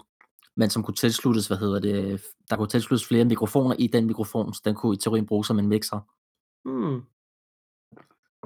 men 0.55 0.69
som 0.69 0.83
kunne 0.83 0.95
tilsluttes, 0.95 1.47
hvad 1.47 1.57
hedder 1.57 1.79
det, 1.79 2.21
der 2.49 2.55
kunne 2.55 2.67
tilsluttes 2.67 3.07
flere 3.07 3.25
mikrofoner 3.25 3.75
i 3.79 3.87
den 3.87 4.05
mikrofon, 4.07 4.53
så 4.53 4.61
den 4.65 4.75
kunne 4.75 4.93
i 4.93 4.97
teorien 4.97 5.25
bruges 5.25 5.47
som 5.47 5.59
en 5.59 5.67
mixer. 5.67 5.99
Hmm. 6.69 7.01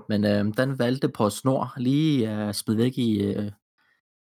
Men 0.09 0.25
øh, 0.25 0.57
den 0.57 0.79
valgte 0.79 1.09
på 1.09 1.29
snor 1.29 1.73
lige 1.77 2.29
at 2.29 2.55
smide 2.55 2.77
væk 2.77 2.97
i, 2.97 3.23
øh, 3.23 3.51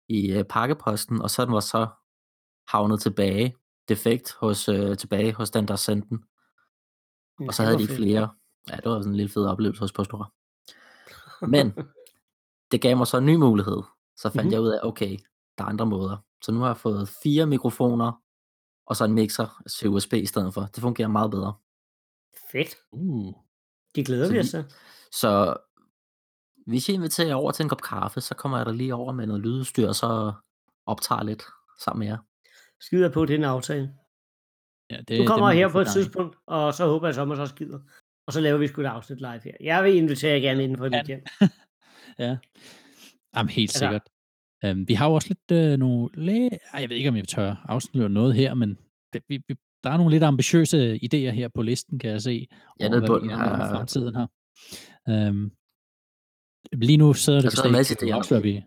i 0.09 0.31
øh, 0.31 0.43
pakkeposten, 0.43 1.21
og 1.21 1.29
så 1.29 1.45
den 1.45 1.53
var 1.53 1.59
så 1.59 1.87
havnet 2.67 3.01
tilbage, 3.01 3.55
defekt 3.89 4.35
hos, 4.39 4.69
øh, 4.69 4.97
tilbage 4.97 5.33
hos 5.33 5.51
den, 5.51 5.67
der 5.67 5.75
sendte 5.75 6.09
den. 6.09 6.23
Og 7.47 7.53
så 7.53 7.63
havde 7.63 7.77
de 7.77 7.87
flere. 7.87 8.29
Ja, 8.69 8.75
det 8.75 8.85
var 8.85 8.99
sådan 8.99 9.11
en 9.11 9.17
lille 9.17 9.31
fed 9.31 9.45
oplevelse 9.45 9.81
hos 9.81 9.91
PostNord. 9.91 10.31
Men 11.47 11.73
det 12.71 12.81
gav 12.81 12.97
mig 12.97 13.07
så 13.07 13.17
en 13.17 13.25
ny 13.25 13.35
mulighed. 13.35 13.81
Så 14.15 14.29
fandt 14.29 14.35
Mhm. 14.35 14.41
mm-hmm. 14.43 14.51
jeg 14.53 14.61
ud 14.61 14.67
af, 14.69 14.79
okay, 14.83 15.17
der 15.57 15.63
er 15.63 15.67
andre 15.67 15.85
måder. 15.85 16.17
Så 16.43 16.51
nu 16.51 16.59
har 16.59 16.67
jeg 16.67 16.77
fået 16.77 17.09
fire 17.23 17.45
mikrofoner, 17.45 18.21
og 18.85 18.95
så 18.95 19.05
en 19.05 19.13
mixer 19.13 19.61
til 19.79 19.89
USB 19.89 20.13
i 20.13 20.25
stedet 20.25 20.53
for. 20.53 20.61
Det 20.61 20.81
fungerer 20.81 21.07
meget 21.07 21.31
bedre. 21.31 21.53
Fedt. 22.51 22.75
Uh. 22.91 23.33
Det 23.95 24.05
glæder 24.05 24.25
Så 24.27 24.33
vi 24.33 24.39
os 24.39 24.49
til. 24.49 24.65
Så 25.11 25.57
hvis 26.67 26.89
I 26.89 26.93
inviterer 26.93 27.35
over 27.35 27.51
til 27.51 27.63
en 27.63 27.69
kop 27.69 27.81
kaffe, 27.81 28.21
så 28.21 28.35
kommer 28.35 28.57
jeg 28.57 28.65
der 28.65 28.71
lige 28.71 28.95
over 28.95 29.11
med 29.13 29.27
noget 29.27 29.41
lydudstyr, 29.41 29.87
og 29.87 29.95
så 29.95 30.33
optager 30.85 31.23
lidt 31.23 31.43
sammen 31.79 31.99
med 31.99 32.07
jer. 32.07 32.17
Skider 32.79 33.09
på 33.11 33.25
den 33.25 33.43
aftale. 33.43 33.93
Ja, 34.89 34.97
det, 34.97 35.07
Du 35.09 35.13
det 35.13 35.27
kommer 35.27 35.49
vi 35.51 35.55
her 35.57 35.69
på 35.71 35.79
et 35.79 35.87
tidspunkt, 35.93 36.37
og 36.45 36.73
så 36.73 36.85
håber 36.85 37.07
jeg, 37.07 37.09
at 37.09 37.15
Thomas 37.15 37.39
også 37.39 37.55
gider. 37.55 37.79
Og 38.27 38.33
så 38.33 38.41
laver 38.41 38.57
vi 38.57 38.67
sgu 38.67 38.81
et 38.81 38.85
afsnit 38.85 39.17
live 39.19 39.39
her. 39.43 39.51
Jeg 39.61 39.83
vil 39.83 39.95
invitere 39.95 40.31
jer 40.33 40.39
gerne 40.39 40.63
inden 40.63 40.77
for 40.77 40.85
et 40.85 40.91
Ja. 40.91 40.97
weekend. 40.97 41.21
Ja. 42.19 42.37
Jamen, 43.35 43.49
helt 43.49 43.69
Altså- 43.69 43.79
sikkert. 43.79 44.01
Um, 44.77 44.87
vi 44.87 44.93
har 44.93 45.07
jo 45.07 45.13
også 45.13 45.27
lidt 45.29 45.51
øh, 45.61 45.77
nogle... 45.79 46.09
Læ- 46.13 46.47
Ej, 46.73 46.81
jeg 46.81 46.89
ved 46.89 46.97
ikke, 46.97 47.09
om 47.09 47.15
jeg 47.15 47.27
tør 47.27 47.65
afsløre 47.69 48.09
noget 48.09 48.35
her, 48.35 48.53
men 48.53 48.77
det, 49.13 49.23
vi, 49.29 49.41
vi, 49.47 49.55
der 49.83 49.89
er 49.89 49.97
nogle 49.97 50.11
lidt 50.11 50.23
ambitiøse 50.23 50.95
idéer 51.03 51.29
her 51.31 51.47
på 51.55 51.61
listen, 51.61 51.99
kan 51.99 52.09
jeg 52.11 52.21
se. 52.21 52.47
Ja, 52.79 52.85
over, 52.87 52.95
nede 52.95 53.07
på 53.07 53.19
den 53.19 53.29
har- 53.29 53.75
fremtiden 53.75 54.15
her. 54.15 54.27
Um, 55.29 55.51
lige 56.73 56.97
nu 56.97 57.13
sidder 57.13 57.39
det 57.41 57.43
Der 57.51 57.55
sidder 57.55 57.69
en 57.69 57.73
masse 57.73 57.95
idéer. 57.95 58.41
vi, 58.41 58.63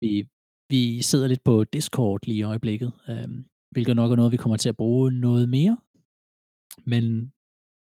vi, 0.00 0.28
vi 0.70 1.02
sidder 1.02 1.26
lidt 1.28 1.44
på 1.44 1.64
Discord 1.64 2.20
lige 2.26 2.38
i 2.38 2.42
øjeblikket, 2.42 2.92
um, 3.08 3.44
hvilket 3.70 3.96
nok 3.96 4.12
er 4.12 4.16
noget, 4.16 4.32
vi 4.32 4.36
kommer 4.36 4.56
til 4.56 4.68
at 4.68 4.76
bruge 4.76 5.12
noget 5.12 5.48
mere. 5.48 5.78
Men 6.86 7.32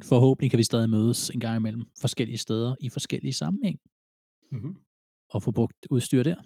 forhåbentlig 0.05 0.51
kan 0.51 0.59
vi 0.59 0.63
stadig 0.65 0.91
mødes 0.91 1.31
en 1.31 1.41
gang 1.41 1.57
imellem 1.57 1.83
forskellige 2.01 2.39
steder 2.39 2.77
i 2.81 2.89
forskellige 2.91 3.33
sammenhæng 3.33 3.79
Mhm. 4.51 4.77
og 5.29 5.43
få 5.43 5.51
brugt 5.51 5.87
udstyr 5.91 6.23
der. 6.23 6.37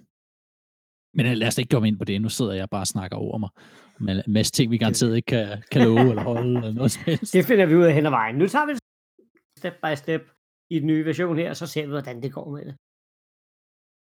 Men 1.17 1.27
øh, 1.27 1.33
lad 1.33 1.49
os 1.49 1.59
ikke 1.59 1.69
komme 1.71 1.89
ind 1.89 1.99
på 1.99 2.05
det. 2.05 2.23
Nu 2.23 2.29
sidder 2.29 2.53
jeg 2.53 2.71
bare 2.71 2.81
og 2.81 2.87
snakker 2.87 3.17
over 3.17 3.39
mig. 3.39 3.51
Med 4.01 4.23
en 4.27 4.33
masse 4.33 4.53
ting, 4.53 4.71
vi 4.71 4.79
garanteret 4.79 5.17
ikke 5.17 5.27
kan, 5.27 5.63
kan 5.73 5.83
love 5.83 6.01
eller 6.11 6.23
holde 6.23 6.57
eller 6.59 6.73
noget 6.73 6.93
som 6.93 7.03
helst. 7.07 7.33
Det 7.33 7.45
finder 7.45 7.67
vi 7.67 7.75
ud 7.75 7.83
af 7.85 7.95
hen 7.95 8.07
ad 8.07 8.11
vejen. 8.11 8.37
Nu 8.37 8.47
tager 8.49 8.67
vi 8.67 8.73
step 9.59 9.75
by 9.85 9.95
step 9.97 10.23
i 10.71 10.79
den 10.79 10.87
nye 10.87 11.05
version 11.05 11.37
her, 11.37 11.51
og 11.51 11.57
så 11.57 11.67
ser 11.67 11.83
vi, 11.83 11.89
hvordan 11.91 12.23
det 12.23 12.33
går 12.33 12.51
med 12.57 12.65
det. 12.65 12.77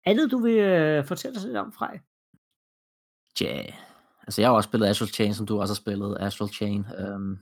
Andet, 0.05 0.31
du 0.31 0.37
vil 0.37 0.57
øh, 0.57 1.05
fortælle 1.05 1.37
os 1.37 1.43
lidt 1.45 1.57
om, 1.57 1.71
Frej? 1.71 1.99
Ja, 3.41 3.65
altså 4.27 4.41
jeg 4.41 4.49
har 4.49 4.55
også 4.55 4.67
spillet 4.67 4.87
Astral 4.87 5.09
Chain, 5.09 5.33
som 5.33 5.45
du 5.45 5.59
også 5.61 5.73
har 5.73 5.81
spillet, 5.83 6.17
Astral 6.19 6.49
Chain. 6.49 6.85
Um, 7.15 7.39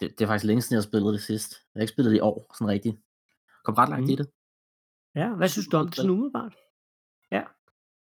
det, 0.00 0.10
det 0.18 0.20
er 0.24 0.26
faktisk 0.28 0.44
længe 0.46 0.62
siden, 0.62 0.74
jeg 0.74 0.78
har 0.78 0.88
spillet 0.90 1.12
det 1.14 1.22
sidst. 1.22 1.52
Jeg 1.52 1.78
har 1.80 1.82
ikke 1.82 1.92
spillet 1.92 2.10
det 2.10 2.16
i 2.16 2.20
år, 2.20 2.54
sådan 2.54 2.68
rigtigt. 2.68 2.96
Kom 3.64 3.74
ret 3.74 3.88
langt 3.88 4.04
Mm. 4.06 4.10
i 4.12 4.16
det. 4.16 4.26
Ja, 5.14 5.34
hvad 5.34 5.48
synes 5.48 5.66
du 5.68 5.76
om 5.76 5.86
det 5.86 5.96
sådan 5.96 6.10
umiddelbart? 6.10 6.54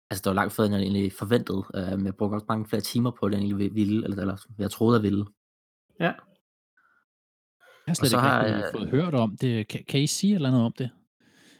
Altså, 0.09 0.21
det 0.23 0.29
var 0.29 0.33
langt 0.33 0.53
federe, 0.53 0.65
end 0.67 0.75
jeg 0.75 0.83
egentlig 0.83 1.13
forventede. 1.13 1.57
Um, 1.93 2.05
jeg 2.05 2.15
brugte 2.15 2.35
også 2.35 2.45
mange 2.49 2.65
flere 2.65 2.81
timer 2.81 3.11
på 3.11 3.29
det, 3.29 3.35
end 3.37 3.43
jeg 3.43 3.51
egentlig 3.53 3.75
ville, 3.75 4.03
eller, 4.03 4.17
eller 4.21 4.37
hvad 4.55 4.63
jeg 4.63 4.71
troede, 4.71 4.95
jeg 4.97 5.03
ville. 5.03 5.25
Ja. 5.99 6.05
Jeg 6.05 6.15
har 7.87 7.93
slet 7.93 8.09
så 8.09 8.17
ikke 8.17 8.27
har 8.27 8.43
jeg- 8.45 8.69
fået 8.75 8.89
hørt 8.89 9.13
om 9.13 9.37
det. 9.37 9.67
Kan, 9.67 9.83
kan 9.87 9.99
I 10.01 10.07
sige 10.07 10.31
et 10.31 10.35
eller 10.35 10.49
andet 10.49 10.61
om 10.63 10.73
det? 10.77 10.89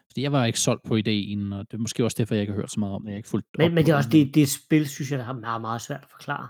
Fordi 0.10 0.22
jeg 0.22 0.32
var 0.32 0.46
ikke 0.46 0.60
solgt 0.60 0.84
på 0.84 0.96
ideen, 0.96 1.54
og 1.54 1.72
det 1.72 1.74
er 1.78 1.82
måske 1.82 2.04
også 2.04 2.16
derfor, 2.18 2.36
jeg 2.36 2.42
ikke 2.42 2.54
har 2.54 2.60
hørt 2.62 2.72
så 2.72 2.80
meget 2.80 2.96
om 2.96 3.02
det. 3.04 3.10
Jeg 3.10 3.18
ikke 3.18 3.30
fulgt 3.30 3.48
Men, 3.58 3.76
men 3.76 3.86
det 3.86 3.92
er 3.92 3.96
også 3.96 4.10
det, 4.10 4.36
det 4.36 4.50
spil, 4.50 4.90
synes 4.90 5.12
jeg, 5.12 5.20
der 5.20 5.26
er 5.26 5.34
meget, 5.34 5.62
meget 5.62 5.82
svært 5.82 6.04
at 6.04 6.10
forklare. 6.10 6.50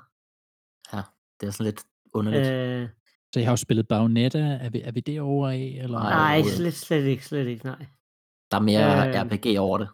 Det 1.39 1.47
er 1.47 1.51
sådan 1.51 1.65
lidt 1.65 1.81
underligt. 2.13 2.47
Øh, 2.47 2.89
Så 3.33 3.39
jeg 3.39 3.47
har 3.47 3.51
jo 3.51 3.55
spillet 3.57 3.87
Bayonetta. 3.87 4.39
Er 4.39 4.69
vi, 4.69 4.81
er 4.81 4.91
vi 4.91 4.99
derovre 4.99 5.53
af? 5.53 5.79
Eller? 5.83 5.99
Nej, 5.99 6.41
slet, 6.43 6.73
slet 6.73 7.05
ikke, 7.05 7.25
slet 7.25 7.47
ikke, 7.47 7.65
nej. 7.65 7.85
der 8.51 8.57
er 8.57 8.61
mere 8.61 9.07
øh, 9.09 9.13
RPG 9.21 9.59
over 9.59 9.77
det. 9.77 9.87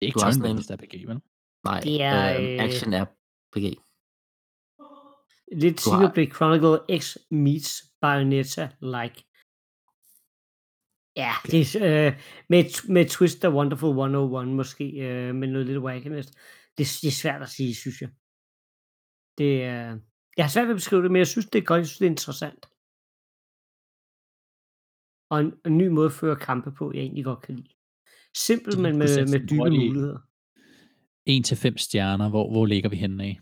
det 0.00 0.02
er 0.02 0.06
ikke 0.06 0.20
sådan 0.20 0.50
en- 0.50 0.56
turn-based 0.58 0.74
RPG, 0.74 1.08
vel? 1.08 1.20
Nej, 1.64 1.80
Det 1.80 2.02
er, 2.02 2.38
øh, 2.40 2.52
øh, 2.54 2.64
action 2.64 2.92
RPG. 2.94 3.76
Lidt 5.52 5.80
Xenoblade 5.80 6.30
Chronicle 6.30 6.98
X 7.00 7.16
meets 7.30 7.70
Bayonetta-like. 8.02 9.24
Ja, 11.16 11.32
det 11.52 11.76
er, 11.76 12.06
øh, 12.06 12.12
med, 12.48 12.88
med 12.94 13.08
Twist 13.08 13.44
of 13.44 13.54
Wonderful 13.54 13.88
101 13.88 14.48
måske, 14.48 14.84
øh, 14.84 15.34
med 15.34 15.48
noget 15.48 15.66
lidt 15.66 15.78
wackiness. 15.78 16.28
Det, 16.78 16.86
det 17.02 17.08
er 17.08 17.20
svært 17.22 17.42
at 17.42 17.48
sige, 17.48 17.74
synes 17.74 18.00
jeg. 18.00 18.10
Det 19.38 19.64
er, 19.64 19.98
jeg 20.38 20.46
har 20.46 20.50
svært 20.50 20.66
ved 20.66 20.74
at 20.74 20.76
beskrive 20.76 21.02
det, 21.02 21.10
men 21.10 21.18
jeg 21.18 21.26
synes, 21.26 21.46
det 21.46 21.58
er 21.58 21.64
godt. 21.64 21.78
Jeg 21.78 21.86
synes, 21.86 21.98
det 21.98 22.06
er 22.06 22.10
interessant. 22.10 22.66
Og 25.30 25.40
en, 25.40 25.52
en 25.66 25.78
ny 25.78 25.86
måde 25.86 26.06
at 26.06 26.12
føre 26.12 26.36
kampe 26.36 26.72
på, 26.72 26.92
jeg 26.94 27.00
egentlig 27.00 27.24
godt 27.24 27.42
kan 27.42 27.56
lide. 27.56 27.68
Simpel, 28.34 28.80
men 28.80 28.98
med, 28.98 29.26
med 29.26 29.48
dybe 29.48 29.56
muligheder. 29.56 30.18
1-5 31.30 31.76
stjerner, 31.76 32.28
hvor, 32.28 32.50
hvor 32.50 32.66
ligger 32.66 32.90
vi 32.90 32.96
henne 32.96 33.24
af? 33.24 33.40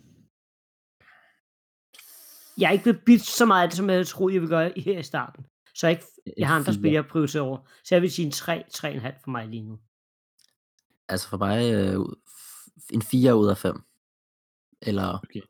Jeg 2.59 2.69
er 2.69 2.73
ikke 2.73 2.83
blevet 2.83 3.05
bit 3.07 3.23
så 3.23 3.47
meget 3.47 3.63
af 3.63 3.69
det, 3.69 3.77
som 3.77 3.91
jeg 3.91 4.07
troede, 4.07 4.35
jeg 4.35 4.43
ville 4.43 4.57
gøre 4.57 4.73
her 4.77 4.99
i 4.99 5.03
starten. 5.03 5.47
Så 5.75 5.87
jeg, 5.87 5.97
ikke, 5.97 6.07
jeg 6.37 6.49
har 6.49 6.57
andre 6.57 6.75
spil, 6.75 6.93
jeg 6.93 7.07
prioriterer 7.07 7.43
over. 7.43 7.71
Så 7.85 7.95
jeg 7.95 8.03
vil 8.03 8.11
sige 8.11 8.27
en 8.27 8.33
3, 8.33 8.65
3,5 8.75 9.25
for 9.25 9.31
mig 9.31 9.49
lige 9.49 9.63
nu. 9.63 9.79
Altså 11.09 11.29
for 11.29 11.37
mig 11.37 11.73
øh, 11.75 12.01
en 12.93 13.03
4 13.03 13.37
ud 13.37 13.49
af 13.49 13.57
5. 13.57 13.83
Eller 14.83 15.21
okay. 15.23 15.41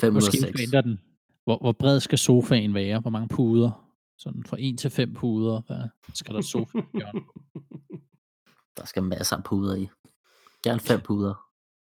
506. 0.00 0.42
Måske 0.42 0.62
ændrer 0.62 0.80
den. 0.80 1.00
Hvor, 1.44 1.58
hvor 1.58 1.72
bred 1.72 2.00
skal 2.00 2.18
sofaen 2.18 2.74
være? 2.74 3.00
Hvor 3.00 3.10
mange 3.10 3.28
puder? 3.28 3.84
Sådan 4.18 4.44
fra 4.46 4.56
1 4.60 4.78
til 4.78 4.90
5 4.90 5.14
puder. 5.14 5.60
Hvad 5.66 5.88
skal 6.14 6.34
der 6.34 6.40
sofa 6.40 6.78
Der 8.76 8.84
skal 8.84 9.02
masser 9.02 9.36
af 9.36 9.44
puder 9.44 9.76
i. 9.76 9.88
Gerne 10.62 10.80
5 10.80 11.00
puder. 11.00 11.34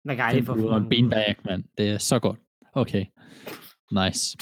Man 0.05 0.16
kan 0.16 0.24
aldrig 0.24 0.46
få 0.46 0.55
puder 0.55 0.77
en 0.77 0.88
beanbag, 0.88 1.37
mand. 1.44 1.64
Det 1.79 1.90
er 1.90 1.98
så 1.98 2.18
godt. 2.18 2.38
Okay. 2.72 3.07
Nice. 3.90 4.38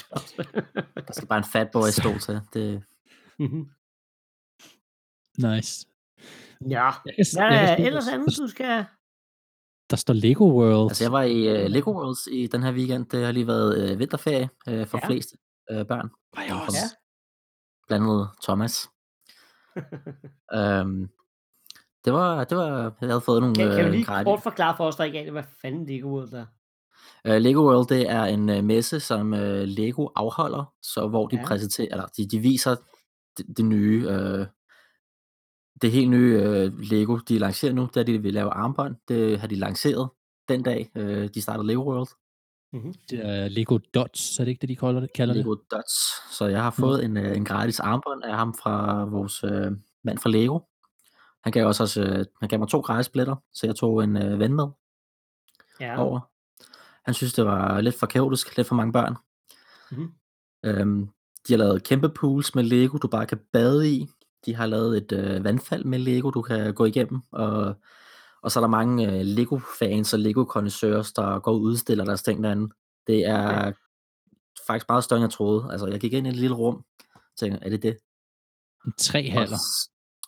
der 1.07 1.13
skal 1.13 1.29
bare 1.29 1.39
en 1.39 1.45
fat 1.45 1.71
boy 1.73 1.89
stå 1.91 2.19
til. 2.19 2.41
Det... 2.55 2.83
nice. 5.49 5.87
Ja. 6.71 6.85
Jeg 6.85 6.95
kan, 7.17 7.53
ja, 7.53 7.87
ellers 7.87 8.09
andet, 8.09 8.39
du 8.39 8.47
skal... 8.47 8.85
Der 9.90 9.96
står 9.96 10.14
Lego 10.14 10.44
World. 10.44 10.90
altså 10.90 11.05
jeg 11.05 11.12
var 11.12 11.22
i 11.22 11.64
uh, 11.64 11.70
Lego 11.70 11.90
Worlds 11.92 12.27
i 12.33 12.46
den 12.46 12.62
her 12.62 12.72
weekend. 12.72 13.07
Det 13.07 13.25
har 13.25 13.33
lige 13.33 13.46
været 13.46 13.92
uh, 13.92 13.99
vinterferie 13.99 14.49
uh, 14.70 14.87
for 14.87 14.99
Ja. 14.99 15.01
ja. 15.03 15.09
flest 15.09 15.35
uh, 15.72 15.87
børn. 15.87 16.11
Var 16.37 16.42
jeg 16.42 16.55
også. 16.66 16.77
Ja. 16.79 16.88
Blandt 17.88 18.07
andet 18.07 18.29
Thomas. 18.42 18.88
um, 20.57 21.09
det 22.05 22.12
var, 22.12 22.44
det 22.44 22.57
var, 22.59 22.68
jeg 23.01 23.09
havde 23.09 23.20
fået 23.20 23.40
nogle 23.40 23.55
Kan, 23.57 23.70
kan 23.77 23.85
du 23.85 23.90
lige 23.90 24.05
gratis- 24.05 24.25
kort 24.25 24.42
forklare 24.42 24.77
for 24.77 24.87
os, 24.87 24.96
der 24.96 25.05
ikke 25.05 25.18
aner, 25.18 25.33
hvad 25.33 25.42
fanden 25.62 25.87
Lego 25.87 26.09
World 26.09 26.33
er? 26.33 26.46
Uh, 27.29 27.35
Lego 27.42 27.61
World, 27.70 27.87
det 27.88 28.11
er 28.11 28.25
en 28.25 28.49
uh, 28.49 28.64
messe, 28.64 29.01
som 29.01 29.33
uh, 29.33 29.38
Lego 29.79 30.09
afholder, 30.16 30.72
så 30.83 31.09
hvor 31.09 31.27
de 31.27 31.37
Ja. 31.37 31.42
ja. 31.42 31.46
præsenterer, 31.49 31.88
eller 31.90 32.07
de, 32.07 32.27
de 32.29 32.38
viser 32.38 32.77
det, 33.37 33.46
det 33.57 33.64
nye, 33.64 34.07
uh, 34.09 34.46
det 35.83 35.91
helt 35.93 36.11
nye 36.11 36.37
uh, 36.67 36.79
Lego, 36.81 37.17
de 37.17 37.39
lancerer 37.39 37.73
nu, 37.73 37.89
da 37.95 38.03
de 38.03 38.19
vil 38.23 38.35
lave 38.35 38.51
armbånd, 38.51 38.97
det 39.09 39.41
har 39.41 39.47
de 39.47 39.55
lanceret, 39.57 40.09
den 40.49 40.62
dag, 40.62 40.91
øh, 40.95 41.29
de 41.35 41.43
startede 41.43 41.67
Lego 41.67 41.83
World. 41.93 42.09
Mhm. 42.73 42.95
Det 43.11 43.27
er 43.27 43.49
Lego 43.49 43.79
Dots, 43.95 44.39
er 44.39 44.45
det 44.45 44.51
ikke 44.51 44.61
det, 44.61 44.69
de 44.69 44.77
kalder 44.77 45.01
det? 45.01 45.12
Kalder 45.12 45.35
Lego 45.35 45.55
det? 45.55 45.71
Dots. 45.71 45.95
Så 46.37 46.47
jeg 46.47 46.62
har 46.62 46.71
Mm. 46.71 46.81
fået 46.83 47.05
en, 47.05 47.17
øh, 47.17 47.37
en 47.37 47.45
gratis 47.45 47.81
armbånd 47.81 48.23
af 48.25 48.37
ham 48.37 48.55
fra 48.55 49.05
vores 49.05 49.45
øh, 49.45 49.73
mand 50.05 50.19
fra 50.19 50.31
Lego. 50.31 50.59
Han 51.45 51.53
gav 51.53 51.67
også, 51.67 51.83
også 51.83 52.03
øh, 52.03 52.25
han 52.41 52.49
gav 52.49 52.59
mig 52.59 52.69
to 52.69 52.81
gratis 52.81 53.09
billetter, 53.09 53.37
så 53.55 53.67
jeg 53.67 53.77
tog 53.77 54.05
en 54.05 54.17
øh, 54.17 54.39
ven 54.39 54.55
med 54.55 54.67
Ja. 55.81 56.01
over. 56.03 56.21
Han 57.05 57.15
synes, 57.15 57.33
det 57.33 57.45
var 57.45 57.81
lidt 57.81 57.99
for 57.99 58.07
kaotisk, 58.07 58.57
lidt 58.57 58.69
for 58.69 58.75
mange 58.75 58.93
børn. 58.93 59.17
Mhm. 59.91 60.12
Øhm, 60.65 61.09
de 61.49 61.53
har 61.53 61.59
lavet 61.59 61.83
kæmpe 61.83 62.09
pools 62.09 62.55
med 62.55 62.65
Lego, 62.65 62.99
du 62.99 63.09
bare 63.09 63.27
kan 63.27 63.39
bade 63.53 63.91
i. 63.91 64.09
De 64.47 64.55
har 64.55 64.67
lavet 64.67 64.97
et 64.97 65.13
øh, 65.13 65.45
vandfald 65.45 65.85
med 65.85 65.99
Lego, 65.99 66.31
du 66.31 66.43
kan 66.43 66.75
gå 66.75 66.85
igennem. 66.85 67.21
Og, 67.33 67.75
og 68.43 68.51
så 68.53 68.59
er 68.59 68.63
der 68.63 68.69
mange 68.69 69.13
øh, 69.13 69.21
Lego-fans 69.27 70.13
og 70.15 70.19
Lego-kondensører, 70.21 71.13
der 71.17 71.39
går 71.39 71.53
og 71.53 71.61
udstiller 71.61 72.05
deres 72.05 72.23
ting 72.23 72.43
derinde. 72.45 72.75
Det 73.07 73.27
er 73.27 73.67
Ja. 73.67 73.73
faktisk 74.67 74.89
meget 74.89 75.05
større, 75.05 75.19
end 75.19 75.25
jeg 75.25 75.31
troede. 75.31 75.69
Altså, 75.73 75.87
jeg 75.87 76.01
gik 76.01 76.13
ind 76.13 76.27
i 76.27 76.31
et 76.31 76.37
lille 76.37 76.57
rum, 76.57 76.85
og 77.15 77.21
tænkte, 77.39 77.65
er 77.65 77.71
det 77.71 77.83
det? 77.83 77.97
Tre 78.99 79.31
haller. 79.31 79.57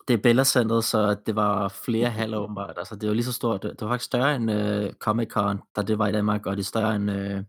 det 0.09 0.15
er 0.15 0.19
Bella 0.19 0.45
Center, 0.45 0.81
så 0.81 1.17
det 1.27 1.37
var 1.37 1.69
flere 1.85 2.11
haller 2.11 2.39
åbenbart. 2.39 2.75
Altså, 2.79 2.97
det 2.97 3.09
var 3.09 3.15
lige 3.15 3.25
så 3.25 3.33
stort. 3.33 3.63
Det 3.63 3.81
var 3.81 3.89
faktisk 3.89 4.07
større 4.07 4.37
end 4.37 4.51
øh, 4.51 4.93
Comic 4.93 5.29
Con, 5.29 5.61
da 5.77 5.83
det 5.83 5.99
var 5.99 6.07
i 6.07 6.13
Danmark, 6.13 6.47
og 6.47 6.57
det 6.57 6.63
er 6.63 6.67
større 6.67 6.97
end... 6.97 7.11
Øh, 7.11 7.43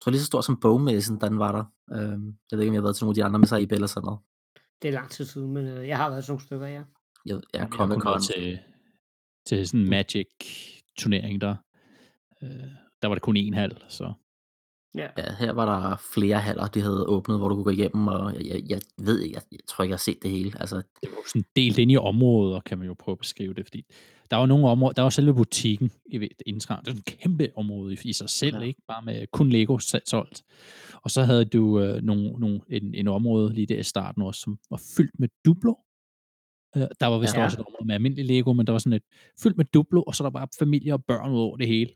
jeg 0.00 0.04
tror 0.04 0.10
lige 0.10 0.20
så 0.20 0.26
stort 0.26 0.44
som 0.44 0.60
bogmessen, 0.60 1.18
da 1.18 1.26
den 1.28 1.38
var 1.38 1.52
der. 1.52 1.64
Øhm, 1.96 2.34
jeg 2.50 2.56
ved 2.58 2.60
ikke, 2.60 2.70
om 2.70 2.74
jeg 2.74 2.80
har 2.80 2.82
været 2.82 2.96
til 2.96 3.04
nogle 3.04 3.10
af 3.12 3.14
de 3.14 3.24
andre 3.24 3.38
messer 3.38 3.56
i 3.56 3.66
Bella 3.66 3.86
Center. 3.86 4.22
Det 4.82 4.88
er 4.88 4.92
lang 4.92 5.10
tid 5.10 5.24
siden, 5.24 5.52
men 5.52 5.66
øh, 5.66 5.88
jeg 5.88 5.96
har 5.96 6.10
været 6.10 6.24
sådan 6.24 6.32
nogle 6.32 6.44
stykker, 6.44 6.66
ja. 6.66 6.82
Jeg, 7.26 7.40
jeg 7.52 7.60
har 7.60 7.68
Comic 7.68 7.98
kun 7.98 8.20
til, 8.20 8.58
til 9.46 9.68
sådan 9.68 9.80
en 9.80 9.90
Magic-turnering 9.90 11.40
der. 11.40 11.56
Øh, 12.42 12.70
der 13.02 13.08
var 13.08 13.14
det 13.14 13.22
kun 13.22 13.36
én 13.36 13.54
hal, 13.54 13.84
så 13.88 14.12
Ja. 14.94 15.08
Ja, 15.18 15.34
her 15.38 15.52
var 15.52 15.64
der 15.64 15.96
flere 16.14 16.38
haller, 16.38 16.66
de 16.66 16.80
havde 16.80 17.06
åbnet, 17.06 17.38
hvor 17.38 17.48
du 17.48 17.54
kunne 17.54 17.64
gå 17.64 17.70
igennem, 17.70 18.08
og 18.08 18.34
jeg, 18.44 18.62
jeg, 18.68 18.80
ved 18.98 19.20
ikke, 19.20 19.34
jeg, 19.34 19.42
jeg 19.52 19.58
tror 19.68 19.84
ikke, 19.84 19.90
jeg 19.90 19.94
har 19.94 19.98
set 19.98 20.22
det 20.22 20.30
hele. 20.30 20.52
Altså, 20.60 20.76
det 20.76 21.10
var 21.10 21.28
sådan 21.28 21.44
delt 21.56 21.78
ind 21.78 21.92
i 21.92 21.96
områder, 21.96 22.60
kan 22.60 22.78
man 22.78 22.86
jo 22.86 22.94
prøve 22.98 23.12
at 23.14 23.18
beskrive 23.18 23.54
det, 23.54 23.66
fordi 23.66 23.84
der 24.30 24.36
var 24.36 24.46
nogle 24.46 24.68
områder, 24.68 24.92
der 24.92 25.02
var 25.02 25.10
selve 25.10 25.34
butikken 25.34 25.90
i 26.12 26.28
indtræn, 26.46 26.78
det 26.78 26.86
sådan 26.86 26.98
et 26.98 27.04
kæmpe 27.18 27.48
område 27.56 27.94
i, 27.94 27.98
i 28.04 28.12
sig 28.12 28.30
selv, 28.30 28.56
Ja. 28.56 28.62
ikke? 28.62 28.82
Bare 28.88 29.02
med 29.04 29.26
kun 29.32 29.50
Lego 29.50 29.78
solgt. 29.78 30.42
Og 31.02 31.10
så 31.10 31.22
havde 31.22 31.44
du 31.44 31.80
øh, 31.80 32.02
nogle, 32.02 32.32
nogle, 32.32 32.60
en, 32.68 32.94
en 32.94 33.08
område 33.08 33.54
lige 33.54 33.66
der 33.66 33.78
i 33.78 33.82
starten 33.82 34.22
også, 34.22 34.40
som 34.40 34.58
var 34.70 34.80
fyldt 34.96 35.18
med 35.20 35.28
Duplo. 35.44 35.74
Øh, 36.76 36.82
der 37.00 37.06
var 37.06 37.18
vist 37.18 37.34
Ja. 37.36 37.44
også 37.44 37.60
et 37.60 37.66
område 37.66 37.86
med 37.86 37.94
almindelig 37.94 38.24
Lego, 38.24 38.52
men 38.52 38.66
der 38.66 38.72
var 38.72 38.78
sådan 38.78 38.92
et 38.96 39.02
fyldt 39.42 39.56
med 39.56 39.64
Duplo, 39.64 40.02
og 40.02 40.14
så 40.14 40.22
er 40.22 40.26
der 40.26 40.30
bare 40.30 40.48
familier 40.58 40.94
og 40.94 41.04
børn 41.04 41.30
ud 41.32 41.38
over 41.40 41.56
det 41.56 41.66
hele, 41.66 41.90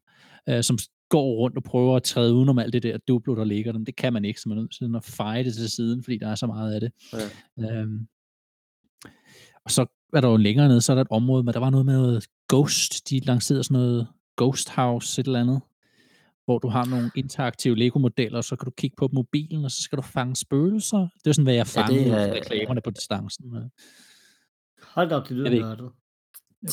øh, 0.49 0.63
som 0.63 0.79
går 1.09 1.35
rundt 1.37 1.57
og 1.57 1.63
prøver 1.63 1.97
at 1.97 2.03
træde 2.03 2.35
udenom 2.35 2.59
alt 2.59 2.73
det 2.73 2.83
der 2.83 2.99
Duplo, 3.09 3.35
der 3.37 3.45
ligger 3.45 3.73
dem. 3.73 3.85
Det 3.85 3.97
kan 3.97 4.13
man 4.13 4.25
ikke, 4.25 4.41
så 4.41 4.49
man 4.49 4.59
er 4.59 4.63
nødt 4.63 4.73
til 4.73 4.97
at 4.97 5.05
feje 5.05 5.45
det 5.45 5.55
til 5.55 5.71
siden, 5.71 6.03
fordi 6.03 6.19
der 6.19 6.29
er 6.29 6.35
så 6.35 6.47
meget 6.47 6.75
af 6.75 6.81
det. 6.81 6.93
Ja. 7.59 7.81
Øhm, 7.81 8.07
og 9.65 9.71
så 9.71 9.87
er 10.13 10.21
der 10.21 10.29
jo 10.29 10.37
længere 10.37 10.69
nede, 10.69 10.81
så 10.81 10.93
er 10.93 10.95
der 10.95 11.03
et 11.03 11.09
område, 11.11 11.43
men 11.45 11.55
der 11.55 11.61
var 11.61 11.71
noget 11.71 11.87
med 11.87 11.95
noget 11.95 12.27
Ghost. 12.49 13.11
De 13.11 13.21
lancerede 13.21 13.65
sådan 13.65 13.75
noget 13.81 14.09
Ghost 14.37 14.71
House, 14.71 15.21
et 15.21 15.27
eller 15.27 15.41
andet, 15.41 15.61
hvor 16.45 16.59
du 16.59 16.69
har 16.69 16.85
nogle 16.85 17.11
interaktive 17.15 17.77
Lego-modeller, 17.77 18.39
og 18.39 18.45
så 18.45 18.57
kan 18.57 18.65
du 18.65 18.71
kigge 18.71 18.95
på 18.99 19.09
mobilen, 19.13 19.65
og 19.65 19.71
så 19.71 19.83
skal 19.83 19.97
du 19.97 20.03
fange 20.03 20.37
spøgelser. 20.37 20.99
Det 21.25 21.31
er 21.31 21.33
sådan, 21.33 21.45
hvad 21.45 21.55
jeg 21.55 21.67
Ja, 21.77 21.81
det 21.83 21.89
fangede 21.89 22.17
ja, 22.17 22.27
er- 22.29 22.35
reklamerne 22.35 22.81
på 22.81 22.91
distancen. 22.91 23.45
Hold 24.83 25.09
da 25.09 25.17
op, 25.17 25.29
det 25.29 25.37
lyder 25.37 25.51
nørdet. 25.61 25.91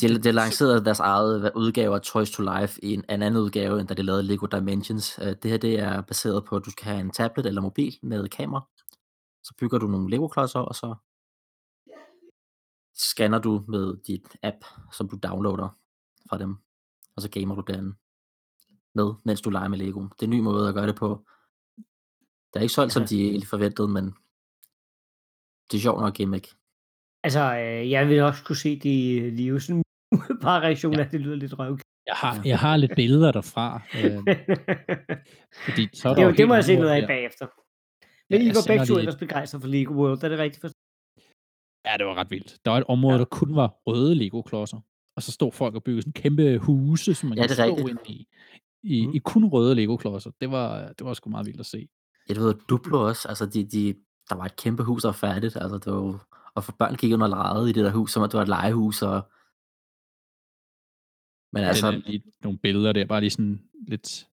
De, 0.00 0.18
de 0.18 0.32
lancerede 0.32 0.84
deres 0.84 1.00
eget 1.00 1.52
udgave 1.54 1.94
af 1.94 2.00
Toys 2.00 2.30
to 2.30 2.42
Life 2.42 2.84
i 2.84 2.94
en, 2.94 3.04
en 3.10 3.22
anden 3.22 3.36
udgave, 3.42 3.80
end 3.80 3.88
da 3.88 3.94
de 3.94 4.02
lavede 4.02 4.22
Lego 4.22 4.46
Dimensions. 4.46 5.18
Øh, 5.22 5.34
Det 5.42 5.50
her 5.50 5.58
det 5.58 5.78
er 5.80 6.00
baseret 6.00 6.44
på, 6.44 6.56
at 6.56 6.62
du 6.64 6.70
skal 6.70 6.84
have 6.84 7.00
en 7.00 7.10
tablet 7.10 7.46
eller 7.46 7.60
mobil 7.60 7.98
med 8.02 8.28
kamera. 8.28 8.68
Så 9.44 9.54
bygger 9.58 9.78
du 9.78 9.86
nogle 9.86 10.10
Lego-klodser, 10.10 10.58
og 10.60 10.74
så 10.74 10.94
scanner 13.10 13.38
du 13.38 13.64
med 13.68 13.96
dit 14.06 14.36
app, 14.42 14.56
som 14.92 15.08
du 15.08 15.18
downloader 15.22 15.68
fra 16.30 16.38
dem. 16.38 16.56
Og 17.16 17.22
så 17.22 17.30
gamer 17.30 17.54
du 17.54 17.72
den 17.72 17.94
med, 18.94 19.14
mens 19.24 19.40
du 19.40 19.50
leger 19.50 19.68
med 19.68 19.78
Lego. 19.78 20.00
Det 20.02 20.22
er 20.22 20.26
en 20.26 20.30
ny 20.30 20.40
måde 20.40 20.68
at 20.68 20.74
gøre 20.74 20.86
det 20.86 20.96
på. 20.96 21.26
Det 22.52 22.56
er 22.56 22.60
ikke 22.60 22.74
solgt, 22.74 22.92
som 22.92 23.02
Ja. 23.02 23.06
de 23.06 23.24
egentlig 23.24 23.48
forventede, 23.48 23.88
men 23.88 24.04
det 25.70 25.76
er 25.78 25.80
sjovt 25.82 26.00
nok 26.00 26.14
gimmick. 26.14 26.46
Altså, 27.24 27.40
øh, 27.58 27.90
jeg 27.90 28.08
vil 28.08 28.20
også 28.22 28.44
kunne 28.44 28.56
se 28.56 28.78
det 28.78 28.90
i 28.90 29.30
Livesen. 29.30 29.82
Bare 30.42 30.60
reaktionen 30.66 31.00
af, 31.00 31.08
det 31.10 31.20
lyder 31.20 31.36
lidt 31.36 31.58
røv. 31.58 31.78
Jeg 32.06 32.14
har, 32.16 32.42
jeg 32.44 32.58
har 32.58 32.76
lidt 32.76 32.92
billeder 32.96 33.32
derfra, 33.32 33.80
øh, 34.04 34.18
fordi 35.64 35.88
så 35.96 36.08
er 36.08 36.14
der 36.14 36.20
det, 36.22 36.28
jo 36.30 36.32
det 36.36 36.48
må 36.48 36.54
jeg 36.54 36.64
se 36.64 36.76
noget 36.76 36.90
af 36.90 37.00
der. 37.00 37.06
bagefter. 37.08 37.46
Men 38.30 38.40
Ja, 38.42 38.46
I 38.46 38.54
var 38.54 38.64
begge 38.66 38.86
to 38.86 38.98
ellers 38.98 39.16
begejstret 39.16 39.60
for 39.62 39.68
Lego 39.68 39.92
World, 39.94 40.22
er 40.24 40.28
det 40.28 40.38
rigtigt 40.38 40.60
forstået? 40.60 40.81
Ja, 41.84 41.96
det 41.98 42.06
var 42.06 42.14
ret 42.14 42.30
vildt. 42.30 42.58
Der 42.64 42.70
var 42.70 42.78
et 42.78 42.84
område, 42.88 43.14
Ja. 43.14 43.18
der 43.18 43.24
kun 43.24 43.56
var 43.56 43.68
røde 43.86 44.14
Lego-klodser. 44.14 44.80
Og 45.16 45.22
så 45.22 45.32
stod 45.32 45.52
folk 45.52 45.74
og 45.74 45.82
byggede 45.84 46.02
sådan 46.02 46.12
kæmpe 46.12 46.58
huse, 46.58 47.14
som 47.14 47.28
man 47.28 47.38
Ja, 47.38 47.42
kan 47.42 47.48
det 47.48 47.56
stå 47.56 47.64
rigtigt. 47.64 47.88
ind 47.88 47.98
i, 48.10 48.26
i, 48.82 49.06
Mhm. 49.06 49.14
i 49.14 49.18
kun 49.18 49.44
røde 49.44 49.74
Lego-klodser. 49.74 50.30
Det 50.40 50.50
var, 50.50 50.92
det 50.92 51.04
var 51.06 51.14
sgu 51.14 51.30
meget 51.30 51.46
vildt 51.46 51.60
at 51.60 51.66
se. 51.66 51.88
Ja, 52.28 52.34
du 52.34 52.40
ved, 52.40 52.54
Duplo 52.68 53.06
også. 53.08 53.28
Altså, 53.28 53.46
de, 53.46 53.64
de, 53.64 53.94
der 54.28 54.34
var 54.34 54.44
et 54.44 54.56
kæmpe 54.56 54.82
hus, 54.82 55.02
der 55.02 55.08
var 55.08 55.12
færdigt. 55.12 55.56
Altså, 55.56 55.78
det 55.78 55.92
var, 55.92 56.26
og 56.54 56.64
for 56.64 56.72
børn 56.78 56.94
gik 56.96 57.12
under 57.12 57.26
lejet 57.26 57.68
i 57.68 57.72
det 57.72 57.84
der 57.84 57.90
hus, 57.90 58.12
som 58.12 58.22
at 58.22 58.30
det 58.30 58.36
var 58.38 58.42
et 58.42 58.48
legehus. 58.48 59.02
Og... 59.02 59.30
Men 61.52 61.64
Altså, 61.64 61.86
altså, 61.86 61.90
den 61.90 62.02
er 62.06 62.10
lige 62.10 62.32
nogle 62.42 62.58
billeder 62.58 62.92
der, 62.92 63.06
bare 63.06 63.20
lige 63.20 63.30
sådan 63.30 63.68
lidt... 63.88 64.28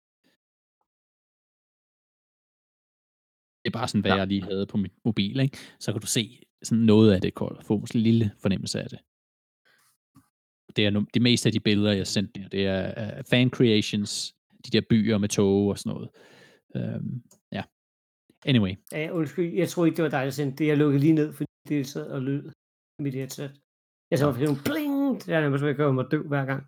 Det 3.63 3.69
er 3.69 3.77
bare 3.79 3.88
sådan, 3.88 4.01
hvad 4.01 4.12
Ja. 4.12 4.15
ja. 4.15 4.19
jeg 4.19 4.27
lige 4.27 4.43
havde 4.43 4.65
på 4.65 4.77
min 4.77 4.91
mobil, 5.05 5.39
ikke? 5.39 5.57
Så 5.79 5.91
kan 5.91 6.01
du 6.01 6.07
se 6.07 6.43
sådan 6.63 6.84
noget 6.84 7.13
af 7.13 7.22
det, 7.22 7.34
Kold. 7.34 7.63
Få 7.63 7.86
sådan 7.86 8.00
en 8.00 8.04
lille 8.04 8.32
fornemmelse 8.41 8.82
af 8.82 8.89
det. 8.89 9.00
Det 10.76 10.86
er 10.86 11.06
det 11.13 11.22
meste 11.22 11.50
af 11.50 11.54
de 11.54 11.60
billeder, 11.60 11.91
jeg 11.91 12.08
sendte 12.08 12.41
der, 12.41 12.48
det 12.48 12.65
er 12.65 13.17
uh, 13.17 13.24
fan 13.30 13.50
creations, 13.50 14.36
de 14.65 14.72
der 14.72 14.82
byer 14.89 15.17
med 15.17 15.30
tog 15.30 15.67
og 15.67 15.80
sådan 15.80 15.93
noget. 15.93 16.10
Um, 16.76 17.24
ja. 17.52 17.63
Anyway, 18.45 18.76
Ja, 18.91 19.10
undskyld, 19.12 19.54
jeg 19.54 19.69
tror 19.69 19.86
ikke, 19.86 19.98
det 19.98 20.04
var 20.04 20.10
dig, 20.10 20.26
der 20.26 20.30
sendte 20.30 20.58
det. 20.58 20.67
Jeg 20.67 20.78
lukkede 20.78 21.02
lige 21.02 21.13
ned, 21.13 21.34
fordi 21.34 21.50
det 21.67 21.88
sad 21.88 22.08
og 22.08 22.22
lød 22.22 22.52
i 23.00 23.04
mit 23.04 23.13
headset. 23.13 23.52
Jeg 24.12 24.19
så 24.19 24.34
for 24.34 24.41
nogle 24.41 24.62
bling, 24.65 25.26
det 25.26 25.34
er 25.34 25.41
nærmest, 25.41 25.63
at 25.63 25.67
jeg 25.67 25.76
gør 25.76 25.91
mig 25.91 26.06
døv 26.12 26.28
hver 26.28 26.45
gang. 26.45 26.63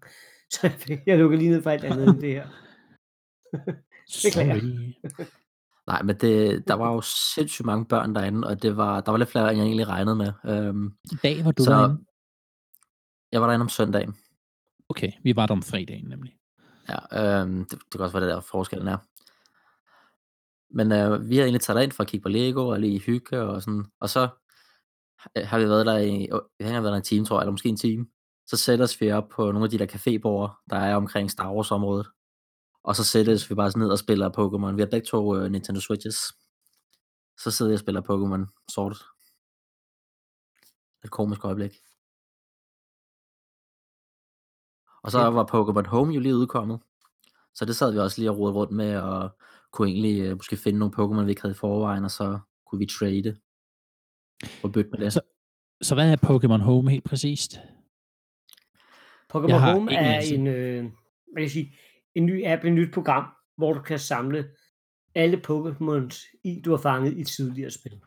Så 0.51 0.71
jeg, 0.89 1.03
jeg 1.05 1.17
lukkede 1.17 1.39
lige 1.41 1.51
ned 1.51 1.61
for 1.61 1.69
alt 1.69 1.83
andet 1.83 2.07
end 2.07 2.21
det 2.21 2.33
her. 2.33 2.47
Sorry. 4.07 5.31
Nej, 5.87 6.01
men 6.01 6.15
det, 6.15 6.67
der 6.67 6.73
var 6.73 6.93
jo 6.93 7.01
sindssygt 7.35 7.65
mange 7.65 7.85
børn 7.85 8.15
derinde, 8.15 8.47
og 8.47 8.61
det 8.61 8.77
var, 8.77 9.01
der 9.01 9.11
var 9.11 9.17
lidt 9.17 9.29
flere, 9.29 9.49
end 9.49 9.57
jeg 9.57 9.65
egentlig 9.65 9.87
regnede 9.87 10.15
med. 10.15 10.33
Øhm, 10.45 10.93
I 11.11 11.15
dag 11.23 11.45
var 11.45 11.51
du 11.51 11.63
Så- 11.63 11.71
derinde. 11.71 12.05
jeg 13.31 13.41
var 13.41 13.47
derinde 13.47 13.63
om 13.63 13.69
søndagen. 13.69 14.15
Okay, 14.89 15.11
vi 15.23 15.35
var 15.35 15.45
der 15.45 15.53
om 15.53 15.63
fredagen 15.63 16.09
nemlig. 16.09 16.33
Ja, 16.89 17.41
øhm, 17.41 17.59
det, 17.65 17.71
det 17.71 17.91
kan 17.91 18.01
også 18.01 18.13
være, 18.19 18.27
det 18.27 18.33
der 18.35 18.41
forskellen 18.41 18.87
er. 18.87 18.97
Men 20.73 20.91
øh, 20.91 21.29
vi 21.29 21.37
har 21.37 21.43
egentlig 21.43 21.61
taget 21.61 21.83
ind 21.83 21.91
for 21.91 22.03
at 22.03 22.09
kigge 22.09 22.23
på 22.23 22.29
Lego 22.29 22.67
og 22.67 22.79
lige 22.79 22.99
hygge 22.99 23.41
og 23.41 23.61
sådan. 23.61 23.85
Og 24.01 24.09
så 24.09 24.29
øh, 25.37 25.47
har 25.47 25.59
vi 25.59 25.65
været 25.69 25.85
der 25.85 25.97
i, 25.97 26.27
øh, 26.33 26.39
vi 26.59 26.65
har 26.65 26.81
været 26.81 26.91
der 26.91 26.97
en 26.97 27.03
time, 27.03 27.25
tror 27.25 27.37
jeg, 27.37 27.41
eller 27.41 27.51
måske 27.51 27.69
en 27.69 27.77
time. 27.77 28.05
Så 28.47 28.57
sætter 28.57 28.97
vi 28.99 29.11
op 29.11 29.27
på 29.29 29.51
nogle 29.51 29.63
af 29.65 29.69
de 29.69 29.77
der 29.79 29.85
cafébord, 29.85 30.65
der 30.69 30.75
er 30.77 30.95
omkring 30.95 31.31
Star 31.31 31.53
Wars 31.53 31.71
området. 31.71 32.07
Og 32.83 32.95
så 32.95 33.03
sættes 33.03 33.49
vi 33.49 33.55
bare 33.55 33.71
sådan 33.71 33.79
ned 33.83 33.91
og 33.91 33.99
spiller 33.99 34.29
Pokémon. 34.29 34.75
Vi 34.75 34.81
har 34.81 34.89
begge 34.91 35.05
to 35.07 35.35
øh, 35.37 35.51
Nintendo 35.51 35.81
Switches. 35.81 36.17
Så 37.39 37.51
sidder 37.51 37.71
jeg 37.71 37.75
og 37.75 37.79
spiller 37.79 38.01
Pokémon 38.01 38.65
Sword. 38.73 38.97
Et 41.03 41.11
komisk 41.11 41.45
øjeblik. 41.45 41.71
Og 45.03 45.11
så 45.11 45.19
Ja. 45.19 45.29
var 45.29 45.45
Pokémon 45.53 45.87
Home 45.87 46.13
jo 46.13 46.19
lige 46.19 46.35
udkommet. 46.35 46.79
Så 47.53 47.65
det 47.65 47.75
sad 47.75 47.91
vi 47.91 47.99
også 47.99 48.21
lige 48.21 48.31
og 48.31 48.37
rode 48.37 48.53
rundt 48.53 48.71
med, 48.73 48.95
og 48.97 49.37
kunne 49.71 49.87
egentlig 49.89 50.21
øh, 50.21 50.35
måske 50.37 50.57
finde 50.57 50.79
nogle 50.79 50.93
Pokémon, 50.97 51.23
vi 51.25 51.29
ikke 51.29 51.41
havde 51.41 51.55
i 51.55 51.57
forvejen, 51.57 52.03
og 52.05 52.11
så 52.11 52.39
kunne 52.65 52.79
vi 52.79 52.85
trade 52.85 53.39
og 54.63 54.71
bytte 54.71 54.89
med 54.91 54.99
det. 54.99 55.13
Så- 55.13 55.21
Så 55.81 55.95
hvad 55.95 56.11
er 56.11 56.17
Pokémon 56.17 56.63
Home 56.63 56.91
helt 56.91 57.03
præcist? 57.03 57.53
Pokémon 59.33 59.57
Home 59.71 59.93
er 59.93 60.19
en, 60.19 60.47
øh, 60.47 60.83
hvad 60.83 60.91
kan 61.35 61.41
jeg 61.43 61.51
sige, 61.51 61.77
en 62.15 62.25
ny 62.25 62.45
app, 62.45 62.63
et 62.63 62.73
nyt 62.73 62.93
program, 62.93 63.25
hvor 63.57 63.73
du 63.73 63.81
kan 63.81 63.99
samle 63.99 64.51
alle 65.15 65.41
Pokémons 65.47 66.39
i, 66.43 66.61
du 66.65 66.69
har 66.71 66.77
fanget 66.77 67.17
i 67.17 67.23
tidligere 67.23 67.71
spil. 67.71 68.01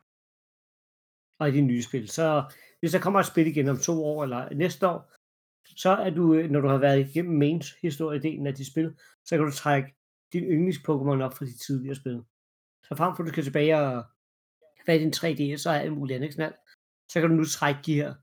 Og 1.38 1.48
i 1.48 1.52
de 1.52 1.60
nye 1.60 1.82
spil. 1.82 2.08
Så 2.08 2.52
hvis 2.80 2.92
der 2.92 2.98
kommer 3.00 3.20
et 3.20 3.26
spil 3.26 3.46
igen 3.46 3.68
om 3.68 3.78
to 3.78 4.04
år 4.04 4.22
eller 4.22 4.54
næste 4.54 4.88
år, 4.88 5.12
så 5.76 5.90
er 5.90 6.10
du, 6.10 6.34
øh, 6.34 6.50
når 6.50 6.60
du 6.60 6.68
har 6.68 6.78
været 6.78 7.08
igennem 7.08 7.38
mains 7.38 7.74
historiedelen 7.82 8.46
af 8.46 8.54
de 8.54 8.70
spil, 8.70 8.96
så 9.24 9.36
kan 9.36 9.46
du 9.46 9.52
trække 9.52 9.94
din 10.32 10.44
yndlings 10.44 10.78
Pokémon 10.78 11.22
op 11.22 11.34
fra 11.34 11.44
de 11.44 11.58
tidligere 11.58 11.94
spil. 11.94 12.22
Så 12.82 12.94
frem 12.96 13.16
for 13.16 13.22
at 13.22 13.26
du 13.26 13.32
skal 13.32 13.44
tilbage 13.44 13.78
og 13.78 14.04
have 14.86 14.98
din 14.98 15.12
3DS 15.16 15.68
og 15.68 15.80
alt 15.80 15.92
muligt 15.92 16.16
andet 16.16 16.34
knald, 16.34 16.54
så 17.08 17.20
kan 17.20 17.30
du 17.30 17.36
nu 17.36 17.44
trække 17.44 17.80
de 17.86 17.94
her 17.94 18.14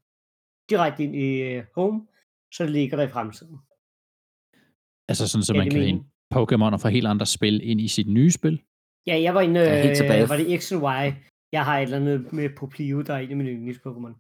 direkte 0.70 1.04
ind 1.04 1.16
i 1.16 1.42
øh, 1.42 1.64
Home, 1.76 2.08
så 2.52 2.64
det 2.64 2.72
ligger 2.72 2.98
der 2.98 3.04
i 3.04 3.10
fremtiden. 3.10 3.58
Altså 5.10 5.28
sådan, 5.28 5.44
så 5.44 5.54
Ja, 5.54 5.58
man 5.60 5.70
kan 5.70 5.82
hente 5.82 6.06
Pokémoner 6.34 6.78
fra 6.78 6.90
helt 6.90 7.08
andre 7.08 7.26
spil 7.26 7.70
ind 7.70 7.82
i 7.82 7.88
sit 7.88 8.08
nye 8.08 8.32
spil. 8.32 8.62
Ja, 9.08 9.22
jeg 9.22 9.36
var 9.36 9.42
inde, 9.42 9.60
Ja, 9.60 9.84
helt 9.84 9.98
tilbage. 9.98 10.24
øh, 10.24 10.30
var 10.30 10.38
det 10.38 10.62
X 10.64 10.72
and 10.72 10.82
Y? 10.82 10.86
Jeg 11.52 11.66
har 11.66 11.78
et 11.80 11.84
eller 11.84 11.98
andet 11.98 12.34
med 12.34 12.50
på 12.58 12.68
Plio, 12.68 13.02
der 13.02 13.14
er 13.14 13.18
en 13.20 13.30
af 13.32 13.38
mine 13.38 13.50
yndlings-Pokémon. 13.52 14.14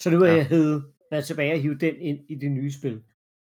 Så 0.00 0.10
nu 0.10 0.20
er 0.20 0.26
Ja. 0.30 0.34
jeg 0.36 0.46
hed, 0.46 0.82
været 1.10 1.24
tilbage 1.24 1.52
og 1.54 1.60
hive 1.60 1.78
den 1.78 1.94
ind 2.00 2.18
i 2.28 2.34
det 2.34 2.50
nye 2.52 2.72
spil. 2.72 3.02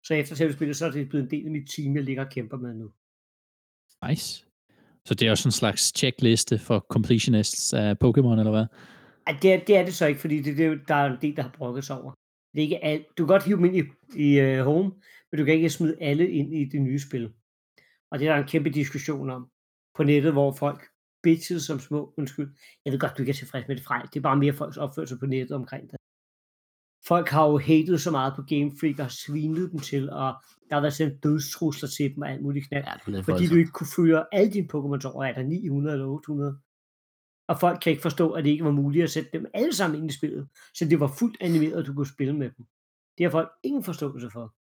Så 0.05 0.15
efter 0.15 0.35
selve 0.35 0.53
spillet, 0.53 0.77
så 0.77 0.87
er 0.87 0.91
det 0.91 1.09
blevet 1.09 1.25
en 1.25 1.31
del 1.31 1.45
af 1.47 1.51
mit 1.53 1.69
team, 1.77 1.95
jeg 1.95 2.05
ligger 2.05 2.25
og 2.25 2.31
kæmper 2.31 2.57
med 2.57 2.75
nu. 2.75 2.91
Nice. 4.09 4.45
Så 5.07 5.15
det 5.15 5.27
er 5.27 5.31
også 5.31 5.49
en 5.49 5.53
slags 5.53 5.93
checkliste 5.99 6.59
for 6.59 6.87
completionists 6.91 7.75
af 7.75 7.93
Pokémon, 8.05 8.39
eller 8.39 8.51
hvad? 8.51 8.67
Ej, 9.27 9.37
det, 9.43 9.53
er, 9.53 9.59
det 9.65 9.77
er 9.77 9.85
det 9.85 9.95
så 9.95 10.07
ikke, 10.07 10.21
fordi 10.21 10.41
det, 10.43 10.57
det, 10.57 10.67
er 10.67 10.75
der 10.89 10.95
er 10.95 11.13
en 11.13 11.19
del, 11.23 11.37
der 11.37 11.43
har 11.43 11.55
brokket 11.59 11.85
sig 11.85 12.01
over. 12.03 12.13
Det 12.55 12.59
er 12.61 12.63
ikke 12.63 12.85
alt. 12.85 13.07
Du 13.19 13.27
kan 13.27 13.27
godt 13.27 13.45
hive 13.45 13.57
dem 13.57 13.65
ind 13.65 13.77
i, 13.77 13.83
i 14.29 14.59
uh, 14.59 14.65
home, 14.65 14.93
men 15.37 15.41
du 15.41 15.45
kan 15.45 15.55
ikke 15.55 15.71
smide 15.71 15.97
alle 16.01 16.31
ind 16.31 16.55
i 16.55 16.65
det 16.65 16.83
nye 16.83 16.99
spil. 16.99 17.33
Og 18.11 18.19
det 18.19 18.29
er 18.29 18.33
der 18.33 18.43
en 18.43 18.49
kæmpe 18.49 18.71
diskussion 18.71 19.31
om 19.31 19.51
på 19.95 20.03
nettet, 20.03 20.33
hvor 20.33 20.53
folk 20.53 20.83
bitchede 21.23 21.61
som 21.61 21.79
små, 21.79 22.15
undskyld. 22.19 22.51
Jeg 22.85 22.93
ved 22.93 23.01
godt, 23.01 23.13
du 23.17 23.23
ikke 23.23 23.31
er 23.31 23.35
tilfreds 23.35 23.69
med 23.69 23.77
det 23.77 23.85
fra. 23.85 24.03
Det 24.03 24.17
er 24.17 24.21
bare 24.21 24.37
mere 24.37 24.53
folks 24.53 24.77
opførsel 24.77 25.19
på 25.19 25.27
nettet 25.27 25.57
omkring 25.57 25.91
det. 25.91 25.97
Folk 27.07 27.29
har 27.29 27.47
jo 27.47 27.59
hatet 27.59 28.01
så 28.01 28.11
meget 28.11 28.33
på 28.37 28.43
Game 28.43 28.71
Freak 28.81 28.99
og 28.99 29.11
svinet 29.11 29.73
dem 29.73 29.81
til, 29.81 30.11
og 30.11 30.35
der 30.69 30.75
har 30.75 30.81
været 30.81 30.95
sendt 30.95 31.23
dødstrusler 31.25 31.89
til 31.89 32.15
dem 32.15 32.23
og 32.23 32.31
alt 32.31 32.43
muligt 32.43 32.69
knald 32.69 32.85
Ja, 33.09 33.21
fordi 33.21 33.47
du 33.47 33.57
ikke 33.57 33.71
kunne 33.71 33.95
føre 33.97 34.27
alle 34.33 34.53
dine 34.53 34.69
Pokémon 34.73 35.13
over, 35.13 35.25
er 35.25 35.35
der 35.35 35.43
900 35.43 35.95
eller 35.95 36.07
800. 36.07 36.59
Og 37.49 37.61
folk 37.61 37.81
kan 37.83 37.91
ikke 37.91 38.03
forstå, 38.03 38.33
at 38.33 38.45
det 38.45 38.51
ikke 38.51 38.65
var 38.65 38.71
muligt 38.71 39.05
at 39.05 39.11
sætte 39.11 39.31
dem 39.33 39.47
alle 39.55 39.75
sammen 39.75 40.01
ind 40.01 40.11
i 40.11 40.15
spillet, 40.15 40.49
så 40.75 40.85
det 40.85 41.01
var 41.01 41.15
fuldt 41.19 41.37
animeret, 41.41 41.81
at 41.81 41.87
du 41.87 41.95
kunne 41.95 42.15
spille 42.15 42.37
med 42.37 42.51
dem. 42.57 42.67
Det 43.19 43.25
har 43.25 43.31
folk 43.31 43.51
ingen 43.63 43.85
forståelse 43.85 44.31
for. 44.31 44.55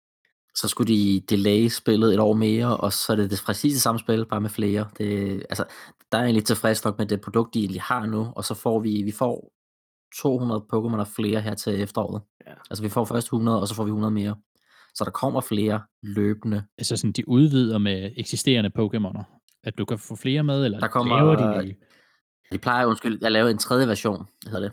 Så 0.56 0.68
skulle 0.68 0.94
de 0.94 1.20
delay 1.28 1.68
spillet 1.68 2.14
et 2.14 2.20
år 2.20 2.32
mere, 2.32 2.76
og 2.76 2.92
så 2.92 3.12
er 3.12 3.16
det 3.16 3.30
det 3.30 3.42
præcis 3.46 3.72
det 3.72 3.82
samme 3.82 3.98
spil, 3.98 4.26
bare 4.26 4.40
med 4.40 4.50
flere. 4.50 4.88
Det, 4.98 5.32
altså, 5.50 5.64
der 6.12 6.18
er 6.18 6.22
jeg 6.22 6.26
egentlig 6.28 6.44
tilfreds 6.44 6.84
nok 6.84 6.98
med 6.98 7.06
det 7.06 7.20
produkt, 7.20 7.54
de 7.54 7.58
egentlig 7.60 7.82
har 7.82 8.06
nu, 8.06 8.32
og 8.36 8.44
så 8.44 8.54
får 8.54 8.80
vi, 8.80 9.02
vi 9.02 9.12
får 9.12 9.52
200 10.22 10.64
Pokémon 10.74 10.98
og 10.98 11.08
flere 11.08 11.40
her 11.40 11.54
til 11.54 11.80
efteråret. 11.82 12.22
Ja. 12.46 12.52
Altså 12.70 12.82
vi 12.82 12.88
får 12.88 13.04
først 13.04 13.26
100, 13.26 13.60
og 13.60 13.68
så 13.68 13.74
får 13.74 13.84
vi 13.84 13.88
100 13.88 14.10
mere. 14.10 14.36
Så 14.94 15.04
der 15.04 15.10
kommer 15.10 15.40
flere 15.40 15.82
løbende. 16.02 16.64
Altså 16.78 16.96
sådan, 16.96 17.12
de 17.12 17.28
udvider 17.28 17.78
med 17.78 18.10
eksisterende 18.16 18.70
Pokémoner. 18.78 19.40
At 19.64 19.78
du 19.78 19.84
kan 19.84 19.98
få 19.98 20.16
flere 20.16 20.42
med, 20.44 20.64
eller 20.64 20.80
Der 20.80 20.88
kommer- 20.88 21.16
laver 21.16 21.36
de 21.36 21.64
nye? 21.64 21.74
De 22.52 22.58
plejer, 22.58 22.86
undskyld, 22.86 23.22
at 23.24 23.32
lave 23.32 23.50
en 23.50 23.58
tredje 23.58 23.88
version, 23.88 24.26
hedder 24.46 24.60
det. 24.60 24.72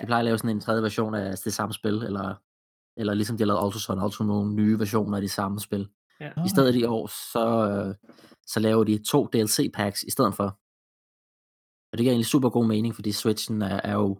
De 0.00 0.06
plejer 0.06 0.18
at 0.18 0.24
lave 0.24 0.38
sådan 0.38 0.50
en 0.50 0.60
tredje 0.60 0.82
version 0.82 1.14
af 1.14 1.34
det 1.44 1.52
samme 1.52 1.72
spil, 1.74 1.94
eller, 1.94 2.34
eller 2.98 3.14
ligesom 3.14 3.36
de 3.36 3.42
har 3.42 3.46
lavet 3.46 3.60
Autosun, 3.60 3.98
Auto 3.98 4.24
nogle 4.24 4.54
nye 4.54 4.78
versioner 4.78 5.16
af 5.16 5.22
de 5.22 5.28
samme 5.28 5.60
spil. 5.60 5.88
Ja. 6.20 6.30
Ah. 6.36 6.46
I 6.46 6.48
stedet 6.48 6.74
i 6.74 6.84
år, 6.84 7.06
så, 7.32 7.44
øh, 7.70 7.94
så 8.46 8.60
laver 8.60 8.84
de 8.84 9.04
to 9.04 9.28
DLC-packs 9.36 10.04
i 10.06 10.10
stedet 10.10 10.34
for. 10.34 10.58
Og 11.92 11.98
det 11.98 12.00
giver 12.04 12.12
egentlig 12.12 12.26
super 12.26 12.50
god 12.50 12.66
mening, 12.66 12.94
fordi 12.94 13.12
Switchen 13.12 13.62
er, 13.62 13.80
er 13.84 13.92
jo, 13.92 14.18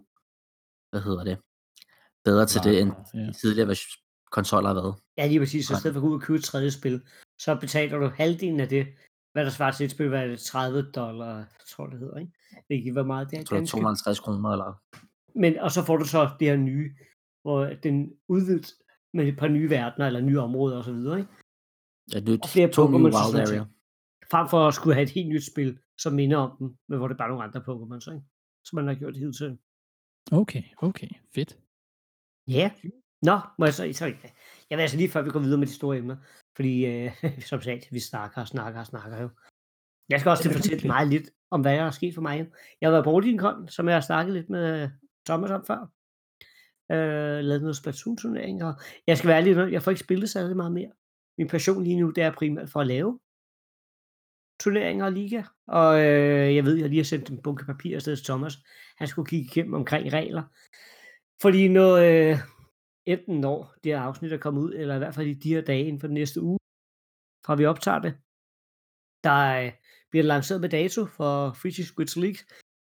hvad 0.91 1.01
hedder 1.01 1.23
det, 1.23 1.37
bedre 2.25 2.45
til 2.45 2.61
det, 2.63 2.81
end 2.81 2.91
Ja. 3.13 3.19
de 3.19 3.33
tidligere 3.33 3.75
konsoller 4.31 4.69
har 4.69 4.73
været. 4.81 4.95
Ja, 5.17 5.27
lige 5.27 5.39
præcis. 5.39 5.65
Så 5.67 5.73
i 5.73 5.75
Nej. 5.75 5.79
stedet 5.79 5.93
for 5.93 5.99
at 5.99 6.03
gå 6.03 6.09
ud 6.09 6.15
og 6.15 6.21
købe 6.21 6.37
et 6.37 6.43
tredje 6.43 6.71
spil, 6.71 7.01
så 7.39 7.55
betaler 7.55 7.97
du 7.97 8.07
halvdelen 8.15 8.59
af 8.59 8.69
det, 8.69 8.87
hvad 9.33 9.45
der 9.45 9.51
svarer 9.51 9.71
til 9.71 9.83
et 9.83 9.91
spil, 9.91 10.09
hvad 10.09 10.23
er 10.23 10.27
det, 10.27 10.39
30 10.39 10.91
dollar, 10.91 11.35
jeg 11.37 11.45
tror 11.69 11.87
det 11.87 11.99
hedder, 11.99 12.17
ikke? 12.17 12.31
Det 12.67 12.73
er 12.73 12.77
ikke, 12.79 12.91
hvor 12.91 13.03
meget 13.03 13.29
det 13.29 13.35
er. 13.35 13.39
Jeg 13.39 13.45
tror, 13.47 13.55
det 13.55 13.59
er 13.59 13.61
danske. 13.61 13.77
250 13.77 14.19
kroner, 14.19 14.49
eller 14.51 14.81
Men, 15.39 15.59
og 15.59 15.71
så 15.71 15.83
får 15.85 15.97
du 15.97 16.05
så 16.05 16.29
det 16.39 16.47
her 16.47 16.57
nye, 16.57 16.95
hvor 17.41 17.65
den 17.65 18.13
udvidet 18.27 18.73
med 19.13 19.27
et 19.27 19.37
par 19.37 19.47
nye 19.47 19.69
verdener, 19.69 20.07
eller 20.07 20.21
nye 20.21 20.39
områder 20.39 20.79
osv., 20.79 21.19
ikke? 21.19 21.27
et 22.15 22.27
nyt, 22.27 22.43
Og 22.43 22.49
flere 22.49 22.67
Pokémon, 22.67 23.13
Wild 23.17 23.47
Area. 23.47 23.65
Frem 24.31 24.49
for 24.49 24.67
at 24.67 24.73
skulle 24.73 24.93
have 24.93 25.03
et 25.03 25.09
helt 25.09 25.29
nyt 25.29 25.45
spil, 25.51 25.79
som 25.97 26.13
minder 26.13 26.37
om 26.37 26.57
dem, 26.59 26.77
men 26.87 26.97
hvor 26.97 27.07
det 27.07 27.17
bare 27.17 27.27
er 27.27 27.31
nogle 27.31 27.43
andre 27.43 27.59
Pokémon, 27.59 27.99
så, 27.99 28.11
ikke? 28.11 28.25
Som 28.65 28.75
man 28.75 28.87
har 28.87 28.95
gjort 28.95 29.15
hidtil. 29.15 29.57
Okay, 30.31 30.63
okay, 30.77 31.09
fedt. 31.35 31.57
Ja. 32.47 32.71
Nå, 33.21 33.39
må 33.57 33.65
jeg 33.65 33.73
så, 33.73 33.89
så 33.93 34.05
jeg 34.69 34.77
vil 34.77 34.81
altså 34.81 34.97
lige 34.97 35.09
før 35.09 35.21
vi 35.21 35.29
går 35.29 35.39
videre 35.39 35.59
med 35.59 35.67
de 35.67 35.73
store 35.73 35.97
emner, 35.97 36.17
fordi 36.55 36.85
øh, 36.85 37.11
som 37.49 37.61
sagt, 37.61 37.87
vi 37.91 37.99
snakker 37.99 38.41
og 38.41 38.47
snakker 38.47 38.79
og 38.79 38.85
snakker 38.85 39.21
jo. 39.21 39.29
Jeg 40.09 40.19
skal 40.19 40.29
også 40.29 40.43
til 40.43 40.49
at 40.49 40.55
fortælle 40.55 40.87
meget 40.87 41.07
lidt 41.07 41.29
om, 41.51 41.61
hvad 41.61 41.75
der 41.75 41.83
er 41.83 41.91
sket 41.91 42.15
for 42.15 42.21
mig. 42.21 42.51
Jeg 42.81 42.87
har 42.87 42.91
været 42.91 43.03
på 43.03 43.13
Odin 43.13 43.39
som 43.67 43.87
jeg 43.87 43.95
har 43.95 44.01
snakket 44.01 44.33
lidt 44.33 44.49
med 44.49 44.83
øh, 44.83 44.89
Thomas 45.27 45.51
om 45.51 45.65
før. 45.65 45.91
Øh, 46.91 47.39
lavet 47.43 47.61
noget 47.61 47.75
Splatoon-turnering, 47.75 48.63
og 48.63 48.73
jeg 49.07 49.17
skal 49.17 49.27
være 49.27 49.37
ærlig, 49.37 49.73
jeg 49.73 49.83
får 49.83 49.91
ikke 49.91 50.03
spillet 50.03 50.29
særlig 50.29 50.55
meget 50.55 50.71
mere. 50.71 50.91
Min 51.37 51.47
passion 51.47 51.83
lige 51.83 51.99
nu, 51.99 52.09
det 52.09 52.23
er 52.23 52.31
primært 52.31 52.69
for 52.69 52.81
at 52.81 52.87
lave 52.87 53.19
turneringer 54.59 55.05
og 55.05 55.11
liga, 55.11 55.43
og 55.67 55.99
øh, 55.99 56.55
jeg 56.55 56.65
ved, 56.65 56.75
jeg 56.75 56.89
lige 56.89 56.99
har 56.99 57.03
sendt 57.03 57.29
en 57.29 57.41
bunke 57.41 57.65
papir 57.65 57.95
afsted 57.95 58.15
til 58.15 58.25
Thomas. 58.25 58.53
Han 58.97 59.07
skulle 59.07 59.29
kigge 59.29 59.45
igennem 59.45 59.73
omkring 59.73 60.13
regler. 60.13 60.43
Fordi 61.41 61.67
når, 61.67 61.91
øh, 61.95 62.37
enten 63.05 63.39
når 63.41 63.75
det 63.83 63.91
her 63.91 64.01
afsnit 64.01 64.33
er 64.33 64.37
kommet 64.37 64.61
ud, 64.61 64.73
eller 64.73 64.95
i 64.95 64.97
hvert 64.97 65.15
fald 65.15 65.27
i 65.27 65.33
de 65.33 65.53
her 65.53 65.61
dage 65.61 65.85
inden 65.85 65.99
for 65.99 66.07
den 66.07 66.13
næste 66.13 66.41
uge, 66.41 66.59
fra 67.45 67.55
vi 67.55 67.65
optager 67.65 67.99
det, 67.99 68.13
der 69.23 69.39
øh, 69.61 69.71
bliver 70.09 70.23
lanceret 70.23 70.61
med 70.61 70.69
dato 70.69 71.05
for 71.05 71.53
Free 71.59 71.71
Squids 71.71 72.15
League. 72.15 72.41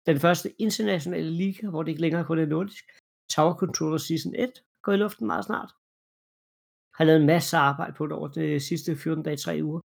Den 0.05 0.19
første 0.19 0.61
internationale 0.61 1.31
liga, 1.31 1.69
hvor 1.69 1.83
det 1.83 1.91
ikke 1.91 2.01
længere 2.01 2.25
kun 2.25 2.39
er 2.39 2.45
nordisk. 2.45 2.85
Tower 3.29 3.53
Controller 3.53 3.97
Season 3.97 4.33
1 4.35 4.51
går 4.83 4.91
i 4.93 4.97
luften 4.97 5.27
meget 5.27 5.45
snart. 5.45 5.71
Har 6.97 7.03
lavet 7.03 7.19
en 7.21 7.27
masse 7.27 7.57
arbejde 7.57 7.93
på 7.97 8.05
det 8.05 8.13
over 8.13 8.27
de 8.27 8.59
sidste 8.59 8.95
14 8.95 9.23
dage, 9.23 9.37
3 9.37 9.59
uger. 9.63 9.81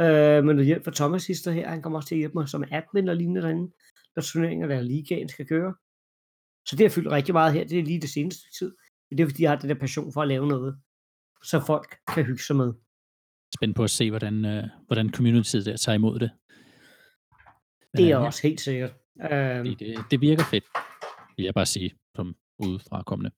Øh, 0.00 0.44
men 0.44 0.56
noget 0.56 0.66
hjælp 0.66 0.84
fra 0.84 0.90
Thomas 0.94 1.22
sidste 1.22 1.52
her, 1.52 1.68
han 1.68 1.82
kommer 1.82 1.98
også 1.98 2.08
til 2.08 2.14
at 2.14 2.18
hjælpe 2.18 2.34
mig 2.38 2.48
som 2.48 2.64
admin 2.70 3.08
og 3.08 3.16
lignende 3.16 3.42
derinde, 3.42 3.72
når 4.16 4.22
turneringer 4.22 4.66
der 4.66 4.80
ligaen 4.80 5.28
skal 5.28 5.46
køre. 5.46 5.74
Så 6.66 6.76
det 6.76 6.84
har 6.84 6.90
fyldt 6.90 7.10
rigtig 7.10 7.32
meget 7.34 7.52
her, 7.52 7.64
det 7.64 7.78
er 7.78 7.82
lige 7.82 8.00
det 8.00 8.10
seneste 8.10 8.46
tid. 8.58 8.76
Men 9.10 9.18
det 9.18 9.24
er 9.24 9.28
fordi, 9.28 9.42
jeg 9.42 9.50
har 9.50 9.56
den 9.58 9.68
der 9.68 9.74
passion 9.74 10.12
for 10.12 10.22
at 10.22 10.28
lave 10.28 10.46
noget, 10.46 10.78
så 11.42 11.60
folk 11.66 11.96
kan 12.14 12.24
hygge 12.24 12.42
sig 12.42 12.56
med. 12.56 12.72
Spændt 13.54 13.76
på 13.76 13.84
at 13.84 13.90
se, 13.90 14.10
hvordan, 14.10 14.44
øh, 14.44 14.64
hvordan 14.86 15.10
communityet 15.12 15.66
der 15.66 15.76
tager 15.76 15.96
imod 15.96 16.18
det. 16.18 16.30
Det 17.96 18.10
er 18.10 18.18
Øh, 18.18 18.24
også 18.26 18.42
helt 18.42 18.60
sikkert. 18.60 18.92
Øh, 19.22 19.64
Det, 19.64 20.04
det 20.10 20.20
virker 20.20 20.44
fedt, 20.44 20.64
vil 21.36 21.44
jeg 21.44 21.54
bare 21.54 21.66
sige, 21.66 21.94
som 22.16 22.34
udefra 22.58 23.02
kommende. 23.02 23.30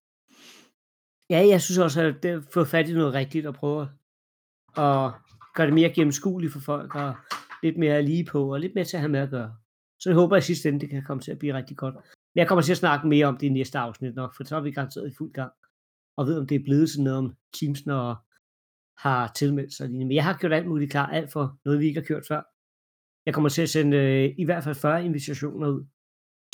ja, 1.31 1.47
jeg 1.49 1.63
synes 1.63 1.79
også, 1.79 2.03
at 2.03 2.23
det 2.23 2.45
får 2.53 2.65
fat 2.65 2.89
i 2.89 2.93
noget 2.93 3.15
rigtigt 3.15 3.47
og 3.47 3.55
prøve 3.55 3.83
at 4.77 5.13
gøre 5.55 5.67
det 5.67 5.75
mere 5.75 5.95
gennemskueligt 5.95 6.53
for 6.53 6.61
folk, 6.61 6.95
og 6.95 7.15
lidt 7.63 7.79
mere 7.79 8.03
lige 8.03 8.25
på, 8.25 8.53
og 8.53 8.61
lidt 8.61 8.75
mere 8.75 8.85
til 8.85 8.97
at 8.97 9.01
have 9.01 9.13
med 9.13 9.21
at 9.21 9.31
gøre. 9.31 9.57
Så 10.01 10.11
jeg 10.11 10.15
håber, 10.15 10.37
at 10.37 10.43
i 10.43 10.47
sidste 10.47 10.69
ende, 10.69 10.81
det 10.81 10.91
kan 10.91 11.03
komme 11.03 11.21
til 11.21 11.33
at 11.33 11.39
blive 11.39 11.55
rigtig 11.55 11.77
godt. 11.77 11.95
Men 11.95 12.41
jeg 12.41 12.49
kommer 12.49 12.63
til 12.63 12.73
at 12.73 12.79
snakke 12.79 13.09
mere 13.09 13.27
om 13.27 13.37
det 13.37 13.47
i 13.47 13.49
næste 13.49 13.79
afsnit 13.79 14.15
nok, 14.15 14.37
for 14.37 14.45
så 14.45 14.57
er 14.57 14.61
vi 14.61 14.73
garanteret 14.73 15.11
i 15.11 15.15
fuld 15.19 15.33
gang. 15.33 15.53
Og 16.17 16.27
ved, 16.27 16.39
om 16.39 16.47
det 16.47 16.55
er 16.55 16.65
blevet 16.65 16.91
sådan 16.91 17.05
noget 17.05 17.19
om 17.19 17.37
Teams, 17.53 17.87
når 17.87 18.27
har 19.09 19.33
tilmeldt 19.33 19.75
sig. 19.75 19.91
Men 19.91 20.13
jeg 20.13 20.25
har 20.25 20.39
gjort 20.39 20.53
alt 20.53 20.69
muligt 20.69 20.91
klar, 20.91 21.07
alt 21.07 21.33
for 21.33 21.59
noget, 21.65 21.81
vi 21.81 21.87
ikke 21.87 22.01
har 22.01 22.07
kørt 22.07 22.27
før. 22.29 22.43
Jeg 23.27 23.35
kommer 23.35 23.49
til 23.49 23.63
at 23.63 23.69
sende 23.69 23.97
øh, 23.97 24.35
i 24.39 24.45
hvert 24.45 24.65
fald 24.65 24.75
40 24.75 25.05
invitationer 25.05 25.69
ud 25.69 25.85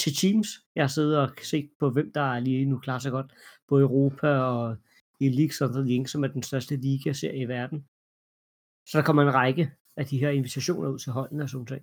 til 0.03 0.15
Teams. 0.15 0.49
Jeg 0.75 0.83
har 0.83 0.89
siddet 0.89 1.19
og 1.19 1.31
set 1.43 1.71
på, 1.81 1.91
hvem 1.91 2.13
der 2.13 2.21
er 2.35 2.41
lige 2.41 2.65
nu 2.65 2.79
klar 2.79 2.99
så 2.99 3.11
godt. 3.11 3.33
Både 3.69 3.83
Europa 3.83 4.29
og 4.29 4.77
i 5.21 5.29
League 5.29 5.69
the 5.75 5.89
Link, 5.89 6.09
som 6.09 6.25
er 6.25 6.29
den 6.29 6.43
største 6.43 6.77
liga-serie 6.77 7.39
i 7.43 7.49
verden. 7.49 7.85
Så 8.89 8.99
der 8.99 9.05
kommer 9.05 9.23
en 9.23 9.35
række 9.35 9.71
af 9.97 10.07
de 10.07 10.19
her 10.19 10.31
invitationer 10.31 10.89
ud 10.89 10.99
til 10.99 11.13
holdene 11.13 11.43
og 11.43 11.49
sådan 11.49 11.67
noget. 11.71 11.83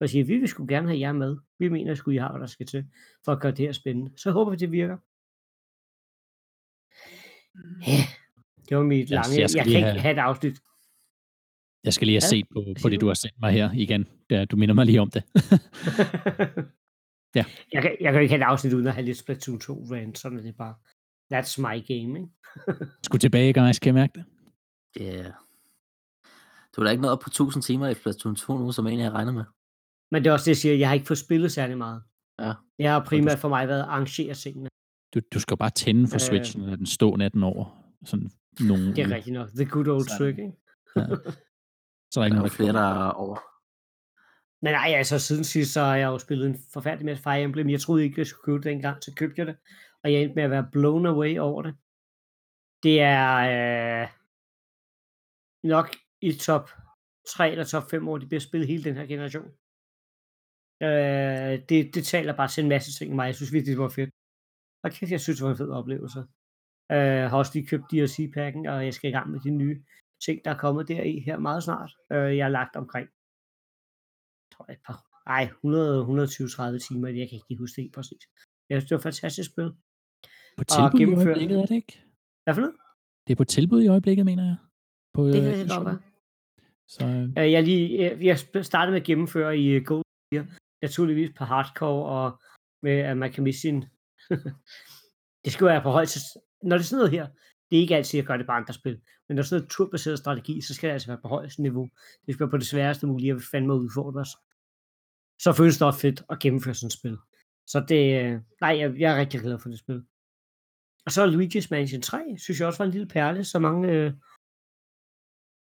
jeg 0.00 0.10
siger, 0.10 0.24
vi 0.24 0.36
vil 0.36 0.48
sgu 0.48 0.66
gerne 0.68 0.88
have 0.88 1.00
jer 1.00 1.12
med. 1.12 1.36
Vi 1.58 1.68
mener 1.68 1.94
sgu, 1.94 2.10
I 2.10 2.16
har, 2.16 2.30
hvad 2.30 2.40
der 2.40 2.46
skal 2.46 2.66
til, 2.66 2.86
for 3.24 3.32
at 3.32 3.40
gøre 3.40 3.52
det 3.52 3.58
her 3.58 3.72
spændende. 3.72 4.12
Så 4.16 4.30
håber 4.30 4.50
vi, 4.50 4.56
det 4.56 4.72
virker. 4.72 4.96
Ja, 7.90 8.00
det 8.68 8.76
var 8.76 8.82
mit 8.82 9.10
lange... 9.10 9.30
jeg 9.40 9.40
Jeg, 9.56 9.64
kan 9.64 9.66
ikke 9.76 9.80
have- 9.88 10.00
have 10.00 10.12
et 10.12 10.18
afsnit. 10.18 10.58
Jeg 11.84 11.92
skal 11.94 12.06
lige 12.06 12.14
have 12.20 12.24
Ja, 12.24 12.28
set 12.28 12.46
på, 12.52 12.64
på 12.82 12.88
det, 12.88 13.00
du? 13.00 13.06
har 13.06 13.14
sendt 13.14 13.40
mig 13.40 13.52
her 13.52 13.70
igen. 13.74 14.04
Du 14.50 14.56
minder 14.56 14.74
mig 14.74 14.86
lige 14.86 15.00
om 15.00 15.10
det. 15.10 15.22
Ja. 17.34 17.44
Jeg 17.72 17.82
kan, 17.82 17.96
jeg 18.00 18.12
kan 18.12 18.22
ikke 18.22 18.32
have 18.34 18.42
et 18.42 18.46
afsnit 18.50 18.72
uden 18.72 18.86
at 18.86 18.94
have 18.94 19.04
lidt 19.04 19.18
Splatoon 19.18 19.60
2 19.60 19.86
rant, 19.90 20.18
sådan 20.18 20.38
er 20.38 20.42
det 20.42 20.56
bare. 20.56 20.74
That's 21.34 21.60
my 21.60 21.86
game, 21.86 22.18
ikke? 22.20 22.28
Skulle 23.04 23.20
tilbage, 23.20 23.52
guys, 23.52 23.78
kan 23.78 23.86
jeg 23.86 23.94
mærke 23.94 24.12
det? 24.14 24.24
Yeah. 25.00 25.32
Du 26.76 26.80
er 26.80 26.84
da 26.84 26.90
ikke 26.90 27.02
nået 27.02 27.12
op 27.12 27.20
på 27.20 27.28
1000 27.28 27.62
timer 27.62 27.88
i 27.88 27.94
Splatoon 27.94 28.36
2 28.36 28.58
nu, 28.58 28.72
som 28.72 28.86
egentlig 28.86 29.04
jeg 29.04 29.12
regner 29.12 29.32
med. 29.32 29.44
Men 30.10 30.24
det 30.24 30.28
er 30.30 30.32
også 30.32 30.44
det, 30.44 30.48
jeg 30.48 30.56
siger, 30.56 30.74
jeg 30.74 30.88
har 30.88 30.94
ikke 30.94 31.06
fået 31.06 31.18
spillet 31.18 31.52
særlig 31.52 31.78
meget. 31.78 32.02
Ja. 32.40 32.52
Jeg 32.78 32.92
har 32.92 33.04
primært 33.04 33.38
for 33.38 33.48
mig 33.48 33.68
været 33.68 33.80
at 33.80 33.88
arrangere 33.88 34.34
tingene. 34.34 34.68
Du, 35.14 35.20
du 35.34 35.40
skal 35.40 35.52
jo 35.52 35.56
bare 35.56 35.70
tænde 35.70 36.08
for 36.08 36.14
Øh. 36.16 36.20
Switchen, 36.20 36.62
og 36.68 36.78
den 36.78 36.86
stå 36.86 37.16
natten 37.16 37.42
over. 37.42 37.84
Sådan 38.04 38.30
nogle 38.60 38.86
Det 38.96 38.98
er 38.98 39.10
rigtigt 39.10 39.34
nok. 39.34 39.48
The 39.48 39.64
good 39.64 39.86
old 39.88 40.04
Sådan. 40.08 40.18
trick, 40.18 40.38
ikke? 40.38 40.52
Ja. 40.96 41.06
Så 42.12 42.20
er 42.20 42.24
der 42.24 42.24
Der 42.24 42.24
ikke 42.24 42.34
er 42.34 42.36
jo 42.36 42.42
noget, 42.42 42.52
flere, 42.52 42.72
der 42.72 43.06
er 43.06 43.10
over. 43.10 43.36
Men 44.62 44.72
nej, 44.72 44.92
altså 44.96 45.18
siden 45.18 45.44
sidst, 45.44 45.72
så 45.72 45.80
har 45.80 45.96
jeg 45.96 46.06
jo 46.06 46.18
spillet 46.18 46.46
en 46.46 46.58
forfærdelig 46.72 47.06
masse 47.06 47.22
Fire 47.22 47.42
Emblem. 47.42 47.70
Jeg 47.70 47.80
troede 47.80 48.04
ikke, 48.04 48.18
jeg 48.18 48.26
skulle 48.26 48.44
købe 48.44 48.62
det 48.64 48.72
engang, 48.72 49.02
så 49.02 49.14
købte 49.14 49.38
jeg 49.38 49.46
det. 49.46 49.56
Og 50.02 50.12
jeg 50.12 50.22
endte 50.22 50.34
med 50.34 50.42
at 50.42 50.50
være 50.50 50.68
blown 50.72 51.06
away 51.06 51.38
over 51.38 51.62
det. 51.62 51.74
Det 52.82 53.00
er 53.00 53.28
øh, 54.02 54.08
nok 55.62 55.88
i 56.20 56.32
top 56.32 56.70
3 57.28 57.50
eller 57.50 57.64
top 57.64 57.90
5 57.90 58.08
år, 58.08 58.18
de 58.18 58.26
bliver 58.26 58.40
spillet 58.40 58.68
hele 58.68 58.84
den 58.84 58.96
her 58.96 59.06
generation. 59.06 59.50
Øh, 60.82 61.68
det, 61.68 61.94
det 61.94 62.04
taler 62.04 62.36
bare 62.36 62.48
til 62.48 62.62
en 62.62 62.68
masse 62.68 62.92
ting 62.98 63.14
mig. 63.14 63.26
Jeg 63.26 63.34
synes 63.34 63.52
virkelig, 63.52 63.72
det 63.76 63.82
var 63.82 63.88
fedt. 63.88 64.10
Og 64.82 64.90
kæft, 64.90 65.10
jeg 65.10 65.20
synes, 65.20 65.38
det 65.38 65.44
var 65.44 65.50
en 65.50 65.56
fed 65.56 65.70
oplevelse. 65.70 66.18
Øh, 66.92 67.30
har 67.30 67.38
også 67.38 67.52
lige 67.54 67.66
købt 67.66 67.90
DLC-pakken, 67.92 68.66
og 68.66 68.84
jeg 68.84 68.94
skal 68.94 69.10
i 69.10 69.12
gang 69.12 69.30
med 69.30 69.40
de 69.40 69.50
nye 69.50 69.84
ting, 70.24 70.44
der 70.44 70.50
er 70.50 70.58
kommet 70.58 70.88
deri 70.88 71.20
her 71.26 71.38
meget 71.38 71.62
snart. 71.62 71.96
Øh, 72.12 72.36
jeg 72.36 72.44
har 72.44 72.50
lagt 72.50 72.76
omkring, 72.76 73.08
tror 74.58 74.64
jeg, 74.68 74.74
et 74.78 74.82
par, 74.86 74.98
ej, 75.36 75.44
100-120-30 75.64 76.78
timer, 76.86 77.08
jeg 77.08 77.28
kan 77.28 77.40
ikke 77.50 77.62
huske 77.62 77.76
det 77.76 77.82
helt 77.84 77.94
præcis. 77.94 78.22
Jeg 78.68 78.74
synes, 78.80 78.88
det 78.88 78.94
var 78.94 78.98
et 78.98 79.02
fantastisk 79.02 79.50
spil. 79.52 79.68
På 80.58 80.64
tilbud 80.64 81.00
i 81.00 81.02
gennemføre- 81.02 81.26
øjeblikket, 81.26 81.58
er 81.58 81.66
det 81.66 81.74
ikke? 81.74 81.94
Hvad 82.44 82.54
for 82.54 82.60
noget? 82.60 82.76
Det 83.26 83.32
er 83.32 83.36
på 83.36 83.44
tilbud 83.44 83.82
i 83.82 83.88
øjeblikket, 83.88 84.24
mener 84.26 84.44
jeg. 84.44 84.56
På, 85.14 85.20
Det 85.26 85.42
kan 85.42 85.52
øh, 85.52 85.58
det 85.58 85.70
godt 85.70 85.86
være. 85.86 86.00
Så 86.94 87.02
øh, 87.06 87.44
Øh, 87.44 87.52
Jeg, 87.52 87.62
lige, 87.62 87.84
jeg, 88.28 88.38
startede 88.72 88.92
med 88.92 89.00
at 89.00 89.06
gennemføre 89.06 89.58
i 89.58 89.76
uh, 89.76 89.82
Gold 89.84 90.04
Gear, 90.32 90.46
naturligvis 90.82 91.30
på 91.38 91.44
hardcore, 91.44 92.04
og 92.18 92.42
med 92.82 92.92
at 93.10 93.16
man 93.16 93.32
kan 93.32 93.44
miste 93.44 93.60
sin... 93.60 93.84
det 95.44 95.52
skal 95.52 95.66
være 95.66 95.82
på 95.82 95.90
højt. 95.90 96.16
Når 96.62 96.76
det 96.76 96.82
er 96.84 96.88
sådan 96.88 96.98
noget 97.00 97.10
her, 97.16 97.26
det 97.68 97.76
er 97.76 97.80
ikke 97.80 97.96
altid, 97.96 98.18
jeg 98.18 98.26
gør 98.26 98.36
det 98.36 98.46
på 98.46 98.52
andre 98.52 98.74
spil, 98.74 98.92
men 99.28 99.34
når 99.34 99.34
det 99.36 99.40
er 99.46 99.48
sådan 99.48 99.60
noget 99.60 99.70
turbaseret 99.70 100.18
strategi, 100.18 100.60
så 100.60 100.74
skal 100.74 100.86
det 100.88 100.92
altså 100.92 101.08
være 101.08 101.20
på 101.22 101.28
højeste 101.28 101.62
niveau. 101.62 101.88
Det 102.26 102.34
skal 102.34 102.44
være 102.44 102.50
på 102.50 102.56
det 102.56 102.66
sværeste 102.66 103.06
mulige, 103.06 103.28
jeg 103.28 103.34
vil 103.34 103.44
fandme 103.50 103.74
udfordres. 103.74 104.28
Så 105.38 105.52
føles 105.52 105.78
det 105.78 105.86
også 105.86 106.00
fedt 106.00 106.22
at 106.30 106.38
gennemføre 106.38 106.74
sådan 106.74 106.86
et 106.86 106.92
spil. 106.92 107.16
Så 107.66 107.84
det, 107.88 108.02
øh, 108.22 108.40
nej, 108.60 108.72
jeg, 108.80 109.00
jeg 109.00 109.12
er 109.12 109.20
rigtig 109.20 109.40
glad 109.40 109.58
for 109.58 109.68
det 109.68 109.78
spil. 109.78 110.00
Og 111.06 111.12
så 111.12 111.20
Luigi's 111.26 111.68
Mansion 111.70 112.02
3, 112.02 112.36
synes 112.38 112.60
jeg 112.60 112.68
også 112.68 112.78
var 112.78 112.84
en 112.84 112.90
lille 112.96 113.08
perle, 113.08 113.44
så 113.44 113.58
mange, 113.58 113.88
øh, 113.92 114.12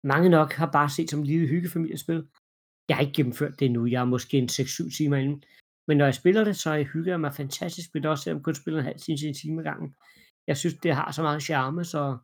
mange 0.05 0.29
nok 0.29 0.53
har 0.53 0.71
bare 0.73 0.91
set 0.91 1.11
som 1.11 1.21
et 1.21 1.27
lille 1.27 1.47
hyggefamiliespil. 1.49 2.29
Jeg 2.89 2.97
har 2.97 3.03
ikke 3.03 3.17
gennemført 3.17 3.61
det 3.61 3.67
endnu. 3.67 3.87
Jeg 3.87 4.01
er 4.01 4.05
måske 4.15 4.39
en 4.39 4.49
6-7 4.49 4.97
timer 4.97 5.17
inde. 5.17 5.47
Men 5.89 5.97
når 5.97 6.05
jeg 6.05 6.15
spiller 6.15 6.45
det, 6.45 6.57
så 6.57 6.83
hygger 6.93 7.13
jeg 7.13 7.21
mig 7.21 7.35
fantastisk 7.35 7.91
med 7.95 8.03
det, 8.03 8.11
også 8.11 8.23
selvom 8.25 8.39
jeg 8.39 8.45
kun 8.45 8.55
spiller 8.55 8.81
en 8.81 8.87
halv 8.87 9.01
time 9.01 9.17
til 9.17 9.29
en 9.29 9.35
time 9.35 9.63
gangen. 9.63 9.95
Jeg 10.47 10.57
synes, 10.57 10.75
det 10.83 10.95
har 10.95 11.13
så 11.13 11.23
meget 11.23 11.43
charme, 11.43 11.85
så, 11.85 12.19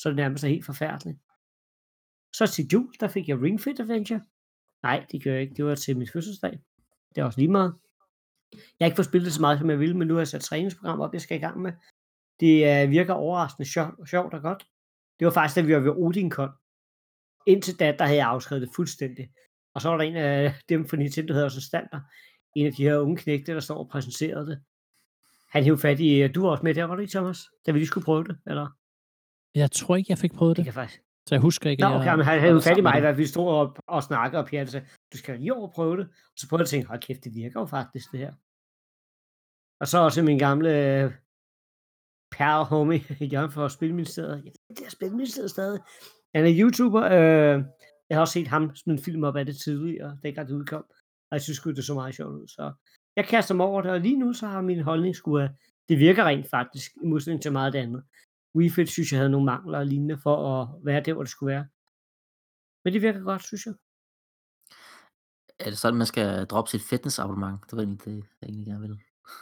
så 0.00 0.08
det 0.08 0.16
nærmest 0.16 0.44
er 0.44 0.48
helt 0.48 0.64
forfærdeligt. 0.64 1.18
Så 2.36 2.46
til 2.46 2.68
jul, 2.72 2.94
der 3.00 3.08
fik 3.08 3.28
jeg 3.28 3.42
Ring 3.42 3.60
Fit 3.60 3.80
Adventure. 3.80 4.22
Nej, 4.82 5.06
det 5.12 5.24
gør 5.24 5.32
jeg 5.32 5.42
ikke. 5.42 5.54
Det 5.54 5.64
var 5.64 5.74
til 5.74 5.98
min 5.98 6.08
fødselsdag. 6.12 6.60
Det 7.16 7.22
er 7.22 7.26
også 7.26 7.40
lige 7.40 7.50
meget. 7.50 7.74
Jeg 8.52 8.60
har 8.80 8.86
ikke 8.86 8.96
fået 8.96 9.06
spillet 9.06 9.26
det 9.26 9.32
så 9.34 9.40
meget, 9.40 9.58
som 9.58 9.70
jeg 9.70 9.78
ville, 9.78 9.96
men 9.96 10.08
nu 10.08 10.14
har 10.14 10.20
jeg 10.20 10.28
sat 10.28 10.40
træningsprogram 10.40 11.00
op, 11.00 11.12
jeg 11.12 11.20
skal 11.20 11.36
i 11.36 11.40
gang 11.40 11.60
med. 11.60 11.72
Det 12.40 12.82
øh, 12.84 12.90
virker 12.90 13.14
overraskende 13.14 13.68
sjovt, 13.70 14.08
sjovt 14.10 14.34
og 14.34 14.42
godt. 14.42 14.66
Det 15.18 15.24
var 15.24 15.32
faktisk, 15.32 15.56
da 15.56 15.60
vi 15.60 15.74
var 15.74 15.80
ved 15.80 15.90
Odincon. 15.90 16.50
Indtil 17.46 17.78
da, 17.78 17.96
der 17.98 18.04
havde 18.04 18.18
jeg 18.18 18.26
afskrevet 18.28 18.62
det 18.62 18.70
fuldstændig. 18.76 19.28
Og 19.74 19.80
så 19.80 19.88
var 19.88 19.96
der 19.96 20.04
en 20.04 20.16
af 20.16 20.54
dem 20.68 20.88
fra 20.88 20.96
Nintendo, 20.96 21.28
der 21.28 21.34
havde 21.34 21.44
også 21.44 21.58
en 21.58 21.62
standard. 21.62 22.02
En 22.56 22.66
af 22.66 22.72
de 22.72 22.82
her 22.82 22.98
unge 22.98 23.16
knægte, 23.16 23.52
der 23.52 23.60
står 23.60 23.78
og 23.78 23.88
præsenterede 23.88 24.46
det. 24.46 24.60
Han 25.50 25.64
hævde 25.64 25.80
fat 25.80 26.00
i, 26.00 26.22
øh, 26.22 26.34
du 26.34 26.42
var 26.42 26.50
også 26.50 26.62
med 26.64 26.74
der, 26.74 26.84
var 26.84 26.94
du 26.94 27.00
ikke, 27.00 27.10
Thomas? 27.10 27.38
Da 27.66 27.72
vi 27.72 27.78
lige 27.78 27.86
skulle 27.86 28.04
prøve 28.04 28.24
det, 28.24 28.36
eller? 28.46 28.66
jeg 29.54 29.70
tror 29.70 29.96
ikke, 29.96 30.10
jeg 30.10 30.18
fik 30.18 30.32
prøvet 30.32 30.56
Det 30.56 30.64
det. 30.66 30.72
kan 30.72 30.80
faktisk. 30.82 31.02
Så 31.28 31.34
jeg 31.34 31.42
husker 31.42 31.70
ikke, 31.70 31.80
Nå, 31.80 31.86
okay, 31.88 32.14
men 32.14 32.24
han 32.24 32.40
havde 32.40 32.62
fat 32.62 32.78
i 32.78 32.80
mig, 32.80 33.02
da 33.02 33.10
vi 33.10 33.26
stod 33.26 33.48
og, 33.48 33.76
og 33.86 34.02
snakkede, 34.02 34.42
og 34.42 34.48
Pierre 34.48 34.66
sagde, 34.66 34.86
du 35.12 35.18
skal 35.18 35.38
lige 35.40 35.54
over 35.54 35.68
prøve 35.76 35.96
det. 35.96 36.06
Og 36.32 36.36
så 36.36 36.48
prøvede 36.48 36.60
jeg 36.60 36.66
at 36.66 36.70
tænke, 36.70 36.88
hold 36.88 37.00
kæft, 37.00 37.24
det 37.24 37.34
virker 37.34 37.60
jo 37.60 37.66
faktisk, 37.66 38.12
det 38.12 38.20
her. 38.20 38.32
Og 39.80 39.86
så 39.88 39.98
også 39.98 40.22
min 40.22 40.38
gamle 40.38 40.70
øh, 40.84 41.12
pære 42.36 42.64
homie, 42.64 43.00
Jørgen 43.32 43.52
fra 43.52 43.68
Spilministeriet. 43.68 44.36
Jeg 44.44 44.44
ved, 44.44 44.76
det 44.76 44.86
er 44.86 44.90
Spilministeriet 44.90 45.50
stadig. 45.50 45.80
Han 46.34 46.44
er 46.46 46.52
YouTuber. 46.60 47.02
Øh, 47.02 47.56
jeg 48.08 48.16
har 48.16 48.20
også 48.20 48.32
set 48.32 48.48
ham 48.48 48.76
smide 48.76 48.98
en 48.98 49.04
film 49.04 49.24
op 49.24 49.36
af 49.36 49.46
det 49.46 49.56
tidligere, 49.56 50.18
dengang 50.22 50.48
det 50.48 50.54
udkom. 50.54 50.84
Og 51.30 51.32
jeg 51.32 51.42
synes 51.42 51.60
det 51.60 51.84
så 51.84 51.94
meget 51.94 52.14
sjovt 52.14 52.34
ud. 52.40 52.48
Så 52.48 52.72
jeg 53.16 53.24
kaster 53.24 53.54
mig 53.54 53.66
over 53.66 53.82
det, 53.82 53.90
og 53.90 54.00
lige 54.00 54.18
nu 54.18 54.32
så 54.32 54.46
har 54.46 54.60
min 54.60 54.80
holdning 54.80 55.16
sgu, 55.16 55.38
at 55.38 55.50
det 55.88 55.98
virker 55.98 56.24
rent 56.24 56.50
faktisk, 56.50 56.92
i 57.02 57.06
modsætning 57.06 57.42
til 57.42 57.52
meget 57.52 57.66
af 57.66 57.72
det 57.72 57.78
andet. 57.78 58.02
WeFit 58.56 58.88
synes 58.90 59.12
jeg 59.12 59.18
havde 59.20 59.30
nogle 59.30 59.44
mangler 59.46 59.78
og 59.78 59.86
lignende 59.86 60.18
for 60.22 60.36
at 60.52 60.68
være 60.84 61.00
der, 61.00 61.12
hvor 61.12 61.22
det 61.22 61.30
skulle 61.30 61.52
være. 61.54 61.66
Men 62.84 62.92
det 62.92 63.02
virker 63.02 63.20
godt, 63.20 63.46
synes 63.46 63.66
jeg. 63.66 63.74
Er 65.58 65.70
det 65.70 65.78
sådan, 65.78 65.98
man 65.98 66.06
skal 66.06 66.46
droppe 66.46 66.70
sit 66.70 66.82
fitnessabonnement? 66.82 67.60
Det 67.70 67.76
var 67.76 67.82
egentlig 67.82 68.04
det, 68.04 68.24
jeg 68.40 68.48
egentlig 68.48 68.66
gerne 68.66 68.80
ville. 68.80 68.98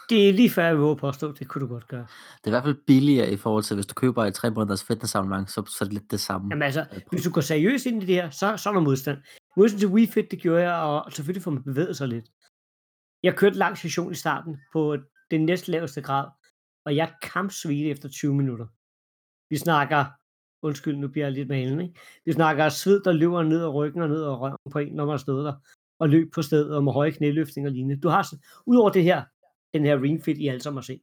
Det 0.08 0.28
er 0.28 0.32
lige 0.32 0.50
før, 0.50 0.64
jeg 0.64 0.78
vil 0.78 0.96
påstå, 0.96 1.32
det 1.32 1.48
kunne 1.48 1.62
du 1.62 1.72
godt 1.72 1.88
gøre. 1.88 2.06
Det 2.38 2.44
er 2.44 2.48
i 2.48 2.50
hvert 2.50 2.62
fald 2.62 2.84
billigere 2.86 3.32
i 3.32 3.36
forhold 3.36 3.64
til, 3.64 3.74
hvis 3.74 3.86
du 3.86 3.94
køber 3.94 4.24
et 4.24 4.34
3 4.34 4.50
måneders 4.50 4.84
fitnessabonnement, 4.84 5.50
så, 5.50 5.64
så 5.66 5.78
er 5.80 5.86
det 5.86 5.92
lidt 5.92 6.10
det 6.10 6.20
samme. 6.20 6.48
Jamen 6.50 6.62
altså, 6.62 6.86
hvis 7.10 7.22
du 7.22 7.30
går 7.30 7.40
seriøst 7.40 7.86
ind 7.86 8.02
i 8.02 8.06
det 8.06 8.14
her, 8.14 8.30
så, 8.30 8.56
så 8.56 8.68
er 8.68 8.72
der 8.72 8.80
modstand. 8.80 9.18
Modsat 9.56 9.78
til 9.78 9.88
Wii 9.88 10.06
Fit, 10.06 10.30
det 10.30 10.38
gjorde 10.40 10.62
jeg, 10.62 10.74
og 10.74 11.12
selvfølgelig 11.12 11.42
får 11.42 11.50
man 11.50 11.62
bevæget 11.62 11.96
sig 11.96 12.08
lidt. 12.08 12.26
Jeg 13.22 13.36
kørte 13.36 13.58
lang 13.58 13.78
session 13.78 14.12
i 14.12 14.14
starten 14.14 14.56
på 14.72 14.96
den 15.30 15.44
næst 15.44 15.68
laveste 15.68 16.02
grad, 16.02 16.28
og 16.86 16.96
jeg 16.96 17.14
kampsvedte 17.22 17.90
efter 17.90 18.08
20 18.08 18.34
minutter. 18.34 18.66
Vi 19.50 19.56
snakker, 19.56 20.04
undskyld, 20.62 20.96
nu 20.96 21.08
bliver 21.08 21.26
jeg 21.26 21.32
lidt 21.32 21.48
malen, 21.48 21.80
ikke? 21.80 22.00
Vi 22.24 22.32
snakker 22.32 22.68
sved, 22.68 23.02
der 23.02 23.12
løber 23.12 23.42
ned 23.42 23.60
ad 23.60 23.74
ryggen 23.74 24.02
og 24.02 24.08
ned 24.08 24.22
ad 24.22 24.28
røven 24.28 24.56
på 24.72 24.78
en, 24.78 24.92
når 24.94 25.04
man 25.04 25.12
har 25.12 25.16
stået 25.18 25.44
der, 25.44 25.54
og 26.04 26.10
løb 26.10 26.32
på 26.34 26.42
stedet 26.42 26.76
og 26.76 26.84
med 26.84 26.92
høje 26.92 27.10
knæløftninger 27.10 27.70
og 27.70 27.74
lignende. 27.74 28.00
Du 28.00 28.08
har 28.08 28.22
udover 28.66 28.90
det 28.90 29.02
her, 29.02 29.24
den 29.74 29.84
her 29.84 30.02
Ring 30.02 30.24
Fit, 30.24 30.38
I 30.38 30.48
alle 30.48 30.60
sammen 30.60 30.76
har 30.76 30.82
set, 30.82 31.02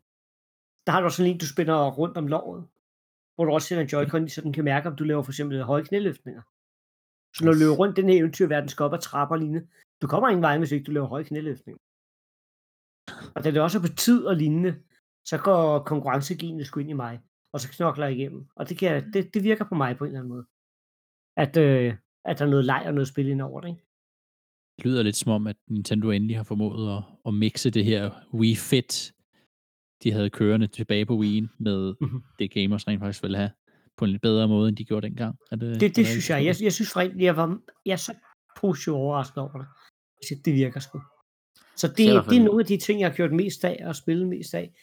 der 0.86 0.92
har 0.92 1.00
du 1.00 1.06
også 1.06 1.18
sådan 1.18 1.32
en, 1.32 1.38
du 1.38 1.48
spænder 1.48 1.92
rundt 1.92 2.18
om 2.18 2.28
låret, 2.28 2.68
hvor 3.36 3.46
du 3.46 3.52
også 3.52 3.68
sætter 3.68 3.84
en 3.84 3.90
joy 3.90 4.28
så 4.28 4.42
den 4.42 4.54
kan 4.54 4.64
mærke, 4.64 4.90
om 4.90 4.96
du 4.96 5.04
laver 5.04 5.24
for 5.24 5.32
eksempel 5.32 5.64
høje 5.64 5.84
knæløftninger. 5.84 6.42
Så 7.36 7.46
når 7.46 7.52
du 7.52 7.60
løber 7.60 7.76
rundt 7.76 7.98
den 7.98 8.10
her 8.10 8.20
eventyrverden, 8.20 8.70
skal 8.70 8.84
op 8.84 8.94
ad 8.94 9.00
trapper 9.00 9.36
og 9.36 9.40
lignende, 9.40 9.68
du 10.02 10.08
kommer 10.08 10.30
ingen 10.30 10.42
vej, 10.42 10.58
hvis 10.58 10.72
ikke 10.72 10.84
du 10.84 10.92
laver 10.92 11.08
høje 11.08 11.24
knæløftninger. 11.24 11.82
Og 13.36 13.44
da 13.44 13.52
det 13.52 13.62
også 13.62 13.78
er 13.78 13.82
på 13.82 13.94
tid 14.06 14.26
og 14.26 14.36
lignende, 14.36 14.72
så 15.26 15.38
går 15.38 15.84
konkurrencegenet 15.84 16.68
sgu 16.68 16.80
ind 16.80 16.90
i 16.90 16.94
mig, 16.94 17.22
og 17.54 17.60
så 17.60 17.72
knokler 17.72 18.06
jeg 18.06 18.16
igennem. 18.16 18.48
Og 18.56 18.70
det, 18.70 18.78
kan, 18.78 19.14
det, 19.14 19.34
det 19.34 19.44
virker 19.44 19.66
på 19.66 19.76
mig 19.76 19.98
på 19.98 20.04
en 20.04 20.08
eller 20.08 20.20
anden 20.20 20.34
måde. 20.34 20.46
At, 21.38 21.58
øh, 21.58 21.96
at 22.26 22.40
der 22.40 22.46
er 22.46 22.50
noget 22.50 22.66
leg 22.66 22.84
og 22.86 22.94
noget 22.94 23.08
spil 23.08 23.28
ind 23.28 23.42
over 23.42 23.62
det. 23.62 23.70
Ikke? 23.70 23.91
Det 24.78 24.86
lyder 24.86 25.04
lidt 25.04 25.16
som 25.16 25.32
om, 25.32 25.48
at 25.48 25.56
Nintendo 25.70 26.10
endelig 26.12 26.38
har 26.38 26.44
formået 26.44 26.98
at, 26.98 27.04
at 27.26 27.34
mixe 27.34 27.70
det 27.70 27.86
her 27.86 28.12
Wii 28.34 28.56
Fit, 28.56 29.14
de 30.04 30.12
havde 30.12 30.30
kørende 30.30 30.68
tilbage 30.68 31.06
på 31.06 31.14
Wii'en, 31.22 31.48
med 31.60 31.94
Mhm. 32.02 32.24
det 32.40 32.52
gamers 32.52 32.88
rent 32.88 33.00
faktisk 33.02 33.24
ville 33.24 33.38
have 33.38 33.52
på 33.98 34.06
en 34.06 34.12
lidt 34.12 34.22
bedre 34.22 34.48
måde, 34.48 34.70
end 34.70 34.78
de 34.78 34.86
gjorde 34.86 35.08
dengang. 35.08 35.36
Er 35.52 35.56
det, 35.56 35.80
Det, 35.82 35.96
det 35.96 36.02
er 36.02 36.06
synes 36.06 36.30
jeg. 36.30 36.46
Jeg, 36.46 36.56
jeg 36.62 36.74
synes 36.74 36.92
faktisk, 36.94 37.22
jeg, 37.22 37.36
var, 37.38 37.60
jeg 37.86 37.92
er 37.92 37.96
så 37.96 38.14
positivt 38.62 38.96
overrasket 38.96 39.38
over 39.38 39.52
det. 39.52 39.68
Jeg 40.22 40.26
synes, 40.26 40.42
det 40.46 40.54
virker 40.54 40.80
sgu. 40.80 41.02
Så 41.76 41.88
det, 41.88 42.12
hvert 42.12 42.26
det 42.30 42.38
er 42.38 42.44
nogle 42.44 42.60
af 42.62 42.66
de 42.66 42.78
ting, 42.78 43.00
jeg 43.00 43.10
har 43.10 43.16
gjort 43.16 43.32
mest 43.34 43.64
af 43.66 43.84
og 43.88 43.96
spillet 43.96 44.28
mest 44.28 44.54
af. 44.54 44.74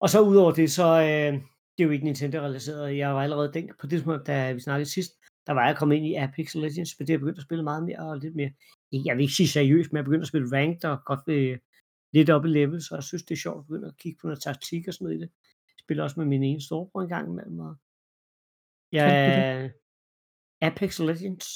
Og 0.00 0.08
så 0.10 0.20
udover 0.20 0.52
det, 0.52 0.70
så 0.70 0.86
øh, 1.00 1.32
det 1.78 1.80
er 1.82 1.84
jo 1.84 1.90
ikke 1.90 2.04
Nintendo-relateret. 2.04 2.96
Jeg 2.96 3.14
var 3.14 3.22
allerede 3.22 3.52
den, 3.52 3.70
på 3.80 3.86
det 3.86 3.90
tidspunkt, 3.90 4.26
da 4.26 4.52
vi 4.52 4.60
snakkede 4.60 4.90
sidst, 4.90 5.12
der 5.46 5.52
var 5.52 5.66
jeg 5.66 5.76
kommet 5.76 5.96
ind 5.96 6.06
i 6.06 6.14
Apex 6.14 6.54
Legends, 6.54 6.98
men 6.98 7.06
det 7.06 7.12
har 7.12 7.14
jeg 7.14 7.20
begyndt 7.20 7.38
at 7.38 7.44
spille 7.44 7.64
meget 7.64 7.82
mere 7.84 7.98
og 7.98 8.18
lidt 8.18 8.34
mere. 8.34 8.50
Jeg 8.92 9.16
vil 9.16 9.22
ikke 9.22 9.34
sige 9.34 9.48
seriøst, 9.48 9.92
men 9.92 9.96
jeg 9.96 10.02
er 10.02 10.04
begyndt 10.04 10.22
at 10.22 10.28
spille 10.28 10.56
ranked 10.56 10.84
og 10.84 11.04
godt 11.04 11.20
ved 11.26 11.58
lidt 12.12 12.30
op 12.30 12.44
i 12.44 12.48
level, 12.48 12.82
så 12.82 12.94
jeg 12.94 13.04
synes, 13.04 13.22
det 13.22 13.34
er 13.34 13.38
sjovt 13.38 13.58
at 13.58 13.66
begynde 13.66 13.88
at 13.88 13.96
kigge 13.96 14.18
på 14.20 14.26
noget 14.26 14.42
taktik 14.42 14.88
og 14.88 14.94
sådan 14.94 15.04
noget 15.04 15.18
i 15.18 15.22
det. 15.22 15.30
Jeg 15.68 15.82
spiller 15.84 16.04
også 16.04 16.20
med 16.20 16.26
min 16.26 16.42
ene 16.42 16.62
storebror 16.62 17.02
en 17.02 17.08
gang 17.08 17.28
imellem. 17.28 17.58
Og 17.58 17.76
jeg, 18.92 19.70
du 19.70 20.66
Apex 20.66 20.98
Legends. 20.98 21.46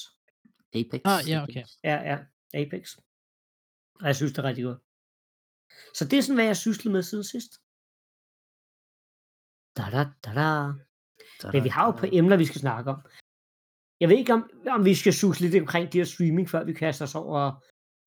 Apex. 0.74 1.00
Ah, 1.04 1.20
ja, 1.28 1.42
okay. 1.42 1.64
Ja, 1.84 1.96
ja. 2.10 2.18
Apex. 2.54 2.96
Og 4.00 4.06
jeg 4.06 4.16
synes, 4.16 4.32
det 4.32 4.38
er 4.38 4.48
rigtig 4.48 4.64
godt. 4.64 4.80
Så 5.94 6.04
det 6.04 6.18
er 6.18 6.22
sådan, 6.22 6.36
hvad 6.36 6.44
jeg 6.44 6.56
sysler 6.56 6.92
med 6.92 7.02
siden 7.02 7.24
sidst. 7.24 7.52
Da, 9.76 9.82
da, 9.94 10.02
da, 10.24 10.30
da. 10.40 11.52
Men 11.52 11.64
vi 11.64 11.68
har 11.68 11.84
jo 11.86 11.90
på 11.90 12.06
emner, 12.12 12.36
vi 12.36 12.44
skal 12.44 12.60
snakke 12.60 12.90
om. 12.90 13.00
Jeg 14.04 14.10
ved 14.10 14.18
ikke, 14.22 14.34
om, 14.38 14.42
om 14.76 14.82
vi 14.90 14.94
skal 15.02 15.12
suge 15.20 15.40
lidt 15.40 15.62
omkring 15.64 15.84
de 15.92 15.98
her 16.00 16.08
streaming, 16.14 16.46
før 16.52 16.62
vi 16.70 16.74
kaster 16.82 17.04
os 17.08 17.14
over 17.14 17.42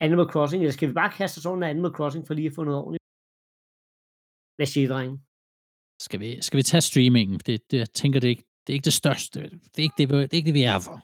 Animal 0.05 0.27
Crossing, 0.33 0.59
eller 0.61 0.75
skal 0.77 0.89
vi 0.89 0.93
bare 1.01 1.11
kaste 1.19 1.37
os 1.39 1.45
over 1.45 1.57
Animal 1.73 1.93
Crossing, 1.97 2.23
for 2.27 2.33
lige 2.33 2.49
at 2.51 2.55
få 2.57 2.63
noget 2.63 2.79
ordentligt? 2.83 3.05
Hvad 4.57 4.67
siger 4.73 4.85
I, 4.87 4.89
drenge? 4.93 5.15
Skal 6.05 6.19
vi, 6.23 6.29
skal 6.47 6.57
vi 6.59 6.63
tage 6.71 6.85
streamingen? 6.89 7.37
Det, 7.47 7.55
det, 7.69 7.77
jeg 7.83 7.89
tænker, 8.01 8.17
det 8.19 8.27
er, 8.27 8.35
ikke, 8.35 8.47
det 8.63 8.69
er 8.73 8.77
ikke 8.77 8.89
det 8.91 8.99
største. 9.03 9.39
Det 9.71 9.79
er 9.81 9.85
ikke 9.87 9.97
det, 9.97 10.05
det, 10.09 10.33
er 10.33 10.37
ikke 10.39 10.49
det 10.51 10.59
vi 10.61 10.65
er 10.73 10.79
for. 10.87 10.97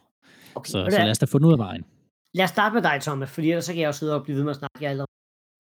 Okay, 0.57 0.69
Så, 0.73 0.79
så 0.95 0.99
lad 1.05 1.13
os 1.15 1.21
da 1.23 1.25
få 1.25 1.37
den 1.39 1.47
ud 1.49 1.55
af 1.57 1.61
vejen. 1.67 1.83
Lad 2.37 2.45
os 2.47 2.53
starte 2.57 2.73
med 2.77 2.83
dig, 2.89 2.95
Thomas, 3.07 3.29
fordi 3.35 3.47
ellers 3.51 3.65
så 3.67 3.71
kan 3.73 3.81
jeg 3.81 3.89
også 3.91 3.99
sidde 3.99 4.15
og 4.17 4.23
blive 4.25 4.37
ved 4.37 4.45
med 4.47 4.53
at 4.55 4.59
snakke. 4.61 4.77
Jeg 4.81 4.87
er 4.89 4.93
allerede 4.95 5.13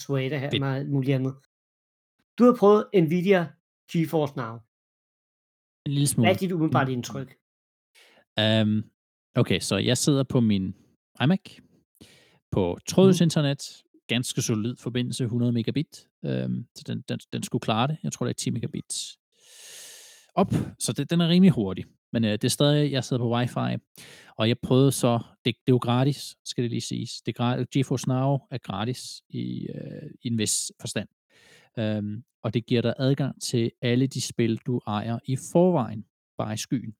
sweater 0.05 0.37
her 0.43 0.49
med 0.63 0.69
alt 0.79 0.91
muligt 0.95 1.15
andet. 1.17 1.33
Du 2.37 2.41
har 2.47 2.55
prøvet 2.61 2.81
Nvidia 3.03 3.41
GeForce 3.91 4.35
Now. 4.41 4.53
En 5.87 5.91
lille 5.97 6.09
smule. 6.11 6.25
Hvad 6.25 6.35
er 6.35 6.39
dit 6.43 6.51
umiddelbart 6.55 6.89
indtryk? 6.97 7.29
Um, 8.43 8.92
okay, 9.35 9.59
så 9.59 9.77
jeg 9.77 9.97
sidder 9.97 10.23
på 10.23 10.39
min 10.39 10.75
iMac 11.23 11.39
på 12.51 12.77
trådløs 12.87 13.19
Mhm. 13.21 13.25
internet, 13.25 13.83
ganske 14.07 14.41
solid 14.41 14.75
forbindelse, 14.75 15.23
100 15.23 15.51
megabit, 15.51 16.07
um, 16.23 16.65
så 16.75 16.83
den, 16.87 17.03
den, 17.09 17.19
den 17.33 17.43
skulle 17.43 17.61
klare 17.61 17.87
det. 17.87 17.97
Jeg 18.03 18.11
tror, 18.11 18.25
det 18.25 18.29
er 18.33 18.37
10 18.37 18.49
megabit 18.49 19.17
op, 20.35 20.53
så 20.79 20.93
det, 20.93 21.09
den 21.09 21.21
er 21.21 21.27
rimelig 21.29 21.51
hurtig. 21.51 21.85
Men 22.13 22.23
øh, 22.25 22.31
det 22.31 22.43
er 22.43 22.47
stadig, 22.49 22.91
jeg 22.91 23.03
sidder 23.03 23.23
på 23.23 23.35
wifi, 23.35 23.81
og 24.37 24.47
jeg 24.47 24.59
prøvede 24.59 24.91
så, 24.91 25.17
det, 25.17 25.45
det 25.45 25.51
er 25.71 25.73
jo 25.73 25.77
gratis, 25.77 26.35
skal 26.45 26.61
det 26.63 26.71
lige 26.71 26.81
siges. 26.81 27.21
Det 27.21 27.31
er 27.31 27.33
gratis, 27.37 27.67
GeForce 27.73 28.09
Now 28.09 28.39
er 28.51 28.57
gratis 28.57 29.21
i, 29.29 29.67
øh, 29.75 30.09
i 30.21 30.27
en 30.27 30.37
vis 30.37 30.71
forstand. 30.81 31.07
Um, 31.77 32.23
og 32.43 32.53
det 32.53 32.65
giver 32.65 32.81
dig 32.81 32.93
adgang 32.99 33.41
til 33.41 33.71
alle 33.81 34.07
de 34.07 34.21
spil, 34.21 34.57
du 34.57 34.81
ejer 34.87 35.19
i 35.25 35.35
forvejen, 35.51 36.05
bare 36.37 36.53
i 36.53 36.57
skyen. 36.57 36.95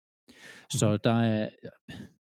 Så 0.69 0.97
der 1.03 1.13
er, 1.23 1.49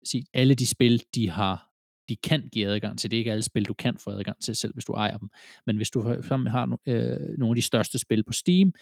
sig, 0.09 0.25
alle 0.35 0.55
de 0.55 0.67
spil, 0.67 1.03
de 1.15 1.31
har, 1.31 1.69
de 2.09 2.17
kan 2.17 2.49
give 2.53 2.67
adgang 2.67 2.99
til. 2.99 3.11
Det 3.11 3.17
er 3.17 3.19
ikke 3.19 3.33
alle 3.33 3.43
spil, 3.43 3.65
du 3.65 3.75
kan 3.75 3.99
få 3.99 4.11
adgang 4.11 4.43
til, 4.43 4.57
selv 4.57 4.75
hvis 4.75 4.85
du 4.85 4.93
ejer 4.93 5.19
dem. 5.19 5.29
Men 5.67 5.77
hvis 5.77 5.91
du 5.91 6.01
har 6.03 6.67
no- 6.67 6.93
øh, 6.93 7.39
nogle 7.39 7.53
af 7.53 7.57
de 7.57 7.63
største 7.63 7.99
spil 7.99 8.25
på 8.25 8.33
Steam, 8.33 8.73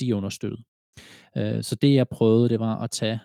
de 0.00 0.10
er 0.10 0.14
understøttet. 0.14 0.64
Øh, 1.36 1.62
så 1.62 1.74
det 1.74 1.94
jeg 1.94 2.08
prøvede, 2.08 2.48
det 2.48 2.60
var 2.60 2.78
at 2.78 2.90
tage 2.90 3.20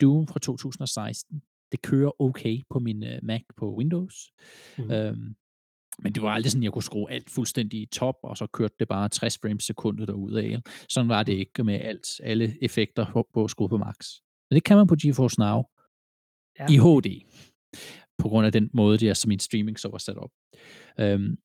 Doom 0.00 0.26
fra 0.26 0.38
2016. 0.38 1.42
Det 1.72 1.82
kører 1.82 2.20
okay 2.20 2.62
på 2.70 2.78
min 2.78 3.04
øh, 3.04 3.18
Mac 3.22 3.42
på 3.56 3.76
Windows. 3.76 4.32
Mhm. 4.78 4.90
Øhm, 4.90 5.34
men 6.02 6.12
det 6.12 6.22
var 6.22 6.30
aldrig 6.30 6.50
sådan, 6.52 6.62
at 6.62 6.64
jeg 6.64 6.72
kunne 6.72 6.82
skrue 6.82 7.10
alt 7.10 7.30
fuldstændig 7.30 7.80
i 7.80 7.86
top, 7.86 8.14
og 8.22 8.36
så 8.36 8.46
kørte 8.46 8.74
det 8.78 8.88
bare 8.88 9.08
60 9.08 9.38
frames 9.42 9.64
sekundet 9.64 10.08
derudad. 10.08 10.60
Sådan 10.88 11.08
var 11.08 11.22
det 11.22 11.32
ikke 11.32 11.64
med 11.64 11.80
alt, 11.80 12.06
alle 12.22 12.64
effekter 12.64 13.06
på, 13.12 13.28
på 13.34 13.48
skruet 13.48 13.70
på 13.70 13.78
max. 13.78 14.08
Men 14.50 14.54
det 14.54 14.64
kan 14.64 14.76
man 14.76 14.86
på 14.86 14.96
GeForce 15.02 15.40
Now 15.40 15.62
Ja. 16.60 16.66
i 16.70 16.76
HD, 16.76 17.24
på 18.18 18.28
grund 18.28 18.46
af 18.46 18.52
den 18.52 18.70
måde, 18.72 18.98
det 18.98 19.08
er, 19.08 19.14
som 19.14 19.28
min 19.28 19.38
streaming 19.38 19.78
så 19.78 19.88
var 19.88 19.98
sat 19.98 20.16
op. 20.16 20.30
Øhm, 21.00 21.38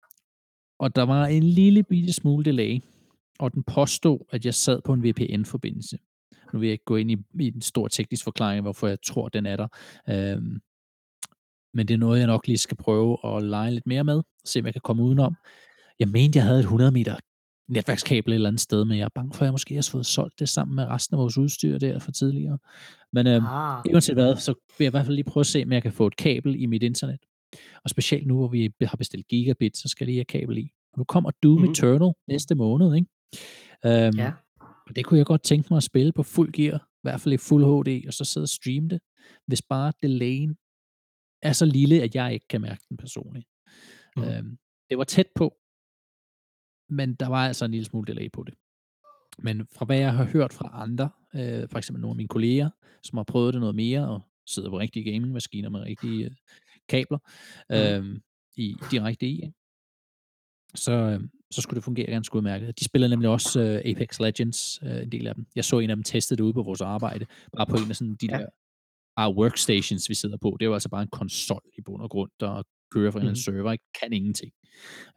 og 0.79 0.95
der 0.95 1.03
var 1.03 1.25
en 1.25 1.43
lille 1.43 1.83
bitte 1.83 2.13
smule 2.13 2.45
delay, 2.45 2.79
og 3.39 3.53
den 3.53 3.63
påstod, 3.63 4.19
at 4.29 4.45
jeg 4.45 4.53
sad 4.53 4.81
på 4.81 4.93
en 4.93 5.03
VPN-forbindelse. 5.03 5.97
Nu 6.53 6.59
vil 6.59 6.67
jeg 6.67 6.71
ikke 6.71 6.85
gå 6.85 6.95
ind 6.95 7.11
i, 7.11 7.17
i 7.39 7.47
en 7.47 7.61
stor 7.61 7.87
teknisk 7.87 8.23
forklaring, 8.23 8.61
hvorfor 8.61 8.87
jeg 8.87 9.01
tror, 9.01 9.29
den 9.29 9.45
er 9.45 9.55
der. 9.55 9.67
Øhm, 10.09 10.61
men 11.73 11.87
det 11.87 11.93
er 11.93 11.97
noget, 11.97 12.19
jeg 12.19 12.27
nok 12.27 12.47
lige 12.47 12.57
skal 12.57 12.77
prøve 12.77 13.17
at 13.23 13.43
lege 13.43 13.71
lidt 13.71 13.87
mere 13.87 14.03
med, 14.03 14.21
se 14.45 14.59
om 14.59 14.65
jeg 14.65 14.73
kan 14.73 14.81
komme 14.81 15.03
udenom. 15.03 15.35
Jeg 15.99 16.07
mente, 16.07 16.37
jeg 16.37 16.45
havde 16.45 16.59
et 16.59 16.63
100 16.63 16.91
meter 16.91 17.15
netværkskabel 17.67 18.31
et 18.31 18.35
eller 18.35 18.49
andet 18.49 18.61
sted, 18.61 18.85
men 18.85 18.97
jeg 18.97 19.05
er 19.05 19.09
bange 19.15 19.33
for, 19.33 19.41
at 19.41 19.45
jeg 19.45 19.53
måske 19.53 19.75
har 19.75 19.87
fået 19.91 20.05
solgt 20.05 20.39
det 20.39 20.49
sammen 20.49 20.75
med 20.75 20.85
resten 20.85 21.13
af 21.15 21.19
vores 21.19 21.37
udstyr 21.37 21.77
der 21.77 21.99
fra 21.99 22.11
tidligere. 22.11 22.57
Men 23.13 23.27
øhm, 23.27 23.45
Ah, 23.45 23.83
uanset 23.93 24.15
hvad, 24.15 24.35
så 24.35 24.53
vil 24.77 24.85
jeg 24.85 24.89
i 24.89 24.91
hvert 24.91 25.05
fald 25.05 25.15
lige 25.15 25.25
prøve 25.25 25.41
at 25.41 25.47
se, 25.47 25.63
om 25.63 25.71
jeg 25.71 25.81
kan 25.81 25.93
få 25.93 26.07
et 26.07 26.15
kabel 26.15 26.61
i 26.61 26.65
mit 26.65 26.83
internet. 26.83 27.19
Og 27.83 27.89
specielt 27.89 28.27
nu, 28.27 28.37
hvor 28.37 28.47
vi 28.47 28.73
har 28.81 28.97
bestilt 28.97 29.27
gigabit, 29.27 29.77
så 29.77 29.87
skal 29.87 30.05
jeg 30.05 30.07
lige 30.07 30.17
have 30.17 30.25
kabel 30.41 30.57
i. 30.57 30.71
Og 30.93 30.97
nu 30.97 31.03
kommer 31.03 31.31
Doom 31.43 31.53
Mhm. 31.53 31.61
mm-hmm. 31.61 31.71
Eternal 31.71 32.13
næste 32.27 32.55
måned, 32.55 32.95
ikke? 32.95 33.07
Øhm, 33.85 34.17
ja. 34.17 34.31
og 34.89 34.95
det 34.95 35.05
kunne 35.05 35.17
jeg 35.17 35.25
godt 35.25 35.43
tænke 35.43 35.67
mig 35.71 35.77
at 35.77 35.83
spille 35.83 36.11
på 36.13 36.23
fuld 36.23 36.51
gear, 36.51 36.77
i 36.77 36.99
hvert 37.01 37.21
fald 37.21 37.33
i 37.33 37.37
fuld 37.37 37.63
HD, 37.65 38.07
og 38.07 38.13
så 38.13 38.25
sidde 38.25 38.43
og 38.45 38.49
streame 38.49 38.87
det, 38.89 38.99
hvis 39.47 39.61
bare 39.61 39.93
delayen 40.01 40.55
er 41.41 41.53
så 41.53 41.65
lille, 41.65 42.01
at 42.01 42.15
jeg 42.15 42.33
ikke 42.33 42.47
kan 42.47 42.61
mærke 42.61 42.81
den 42.89 42.97
personligt. 42.97 43.47
Mm. 44.17 44.23
Øhm, 44.23 44.57
det 44.89 44.97
var 44.97 45.03
tæt 45.03 45.27
på, 45.35 45.57
men 46.89 47.15
der 47.15 47.27
var 47.27 47.47
altså 47.47 47.65
en 47.65 47.71
lille 47.71 47.85
smule 47.85 48.07
delay 48.07 48.31
på 48.31 48.43
det. 48.43 48.53
Men 49.37 49.67
fra 49.67 49.85
hvad 49.85 49.97
jeg 49.97 50.13
har 50.13 50.23
hørt 50.23 50.53
fra 50.53 50.69
andre, 50.73 51.09
øh, 51.35 51.69
for 51.69 51.77
eksempel 51.77 52.01
nogle 52.01 52.11
af 52.11 52.17
mine 52.17 52.27
kolleger, 52.27 52.69
som 53.03 53.17
har 53.17 53.23
prøvet 53.23 53.53
det 53.53 53.59
noget 53.59 53.75
mere, 53.75 54.07
og 54.07 54.21
sidder 54.47 54.69
på 54.69 54.79
rigtige 54.79 55.11
gamingmaskiner 55.11 55.69
med 55.69 55.79
rigtige 55.79 56.25
øh, 56.25 56.31
kabler, 56.89 57.17
øh, 57.71 58.19
i, 58.57 58.75
direkte 58.91 59.27
i, 59.27 59.51
så, 60.75 60.91
øh, 60.91 61.19
så 61.51 61.61
skulle 61.61 61.75
det 61.75 61.83
fungere 61.83 62.05
ganske 62.05 62.35
udmærket. 62.35 62.79
De 62.79 62.85
spiller 62.85 63.07
nemlig 63.07 63.29
også 63.29 63.61
øh, 63.61 63.81
Apex 63.85 64.19
Legends, 64.19 64.79
øh, 64.83 65.01
en 65.03 65.11
del 65.11 65.27
af 65.27 65.35
dem. 65.35 65.45
Jeg 65.55 65.65
så 65.65 65.79
en 65.79 65.89
af 65.89 65.95
dem 65.95 66.03
testet 66.03 66.37
det 66.37 66.43
ude 66.43 66.53
på 66.53 66.63
vores 66.63 66.81
arbejde, 66.81 67.25
bare 67.57 67.65
på 67.65 67.75
en 67.75 67.89
af 67.89 67.95
sådan 67.95 68.15
de 68.15 68.27
Ja. 68.31 68.37
der 68.37 68.45
ah, 69.17 69.35
workstations, 69.35 70.09
vi 70.09 70.13
sidder 70.13 70.37
på. 70.37 70.57
Det 70.59 70.65
er 70.65 70.69
jo 70.69 70.73
altså 70.73 70.89
bare 70.89 71.01
en 71.01 71.07
konsol 71.07 71.61
i 71.77 71.81
bund 71.81 72.01
og 72.01 72.09
grund, 72.09 72.31
der 72.39 72.63
kører 72.91 73.11
fra 73.11 73.19
en 73.19 73.21
eller 73.21 73.31
anden 73.31 73.43
server, 73.43 73.71
ikke? 73.71 73.83
kan 74.01 74.13
ingenting. 74.13 74.51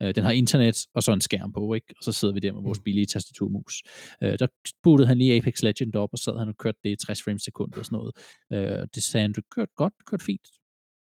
Øh, 0.03 0.15
den 0.15 0.25
har 0.25 0.31
internet, 0.31 0.77
og 0.95 1.03
så 1.03 1.13
en 1.13 1.21
skærm 1.21 1.53
på, 1.53 1.75
ikke? 1.75 1.95
og 1.99 2.05
så 2.05 2.13
sidder 2.13 2.35
vi 2.35 2.41
der 2.41 2.53
med 2.53 2.63
vores 2.63 2.81
billige 2.81 3.07
tastaturmus. 3.07 3.83
Øh, 4.23 4.39
der 4.39 4.47
puttede 4.83 5.09
han 5.09 5.19
lige 5.19 5.37
Apex 5.37 5.63
Legend 5.63 5.95
op, 5.97 6.09
og 6.13 6.19
sad 6.19 6.39
han 6.39 6.49
og 6.49 6.57
kørte 6.57 6.79
det 6.85 6.91
i 6.91 6.97
60 6.97 7.23
frames 7.23 7.43
sekund 7.43 7.73
og 7.73 7.85
sådan 7.85 7.97
noget. 7.99 8.13
Øh, 8.53 8.87
det 8.95 9.03
sagde 9.03 9.23
han, 9.23 9.33
det 9.33 9.45
kørte 9.51 9.73
godt, 9.77 9.93
det 9.99 10.07
kørte 10.07 10.25
fint. 10.25 10.49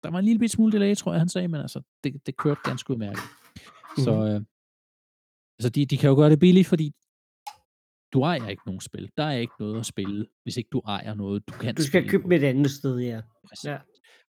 Der 0.02 0.10
var 0.10 0.18
en 0.18 0.24
lille 0.24 0.48
smule 0.48 0.72
delay, 0.72 0.94
tror 0.94 1.12
jeg, 1.12 1.20
han 1.20 1.28
sagde, 1.28 1.48
men 1.48 1.60
altså, 1.60 1.80
det, 2.04 2.26
det 2.26 2.36
kørte 2.36 2.60
ganske 2.64 2.90
udmærket. 2.90 3.22
Så, 3.98 4.10
øh, 4.10 4.40
altså 5.58 5.70
de, 5.74 5.86
de 5.86 5.96
kan 5.96 6.10
jo 6.10 6.16
gøre 6.16 6.30
det 6.30 6.38
billigt, 6.38 6.66
fordi 6.66 6.92
du 8.12 8.22
ejer 8.22 8.48
ikke 8.48 8.62
nogen 8.66 8.80
spil. 8.80 9.10
Der 9.16 9.24
er 9.24 9.36
ikke 9.36 9.52
noget 9.60 9.80
at 9.80 9.86
spille, 9.86 10.26
hvis 10.42 10.56
ikke 10.56 10.68
du 10.72 10.82
ejer 10.86 11.14
noget, 11.14 11.48
du 11.48 11.52
kan 11.52 11.74
Du 11.74 11.82
skal 11.82 11.90
spille 11.90 12.08
købe 12.08 12.22
dem 12.22 12.32
et 12.32 12.44
andet 12.44 12.70
sted, 12.70 12.98
ja. 12.98 13.20
Præcis. 13.48 13.64
Ja. 13.64 13.78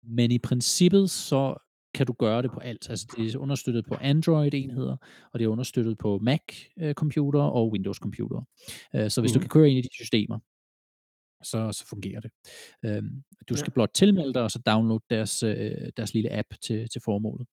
Men 0.02 0.30
i 0.30 0.38
princippet, 0.38 1.10
så 1.10 1.65
kan 1.96 2.06
du 2.06 2.12
gøre 2.12 2.42
det 2.42 2.50
på 2.50 2.60
alt. 2.60 2.90
Altså, 2.90 3.06
det 3.16 3.34
er 3.34 3.38
understøttet 3.38 3.84
på 3.86 3.94
Android-enheder, 4.00 4.96
og 5.32 5.38
det 5.38 5.44
er 5.44 5.48
understøttet 5.48 5.98
på 5.98 6.18
Mac-computer 6.22 7.40
og 7.40 7.70
Windows-computer. 7.72 8.40
Øh, 8.94 9.10
Så 9.10 9.20
hvis 9.20 9.32
du 9.32 9.38
Mhm. 9.38 9.42
kan 9.42 9.48
køre 9.48 9.68
ind 9.70 9.78
i 9.78 9.82
de 9.82 9.88
systemer, 9.94 10.38
så, 11.42 11.72
så 11.72 11.86
fungerer 11.88 12.20
det. 12.20 12.30
Øhm, 12.84 13.22
Du 13.48 13.56
skal 13.56 13.72
blot 13.72 13.90
tilmelde 13.94 14.34
dig, 14.34 14.42
og 14.42 14.50
så 14.50 14.58
downloade 14.66 15.04
deres, 15.10 15.42
øh, 15.42 15.90
deres 15.96 16.14
lille 16.14 16.32
app 16.32 16.48
til, 16.62 16.88
til 16.88 17.00
formålet. 17.04 17.46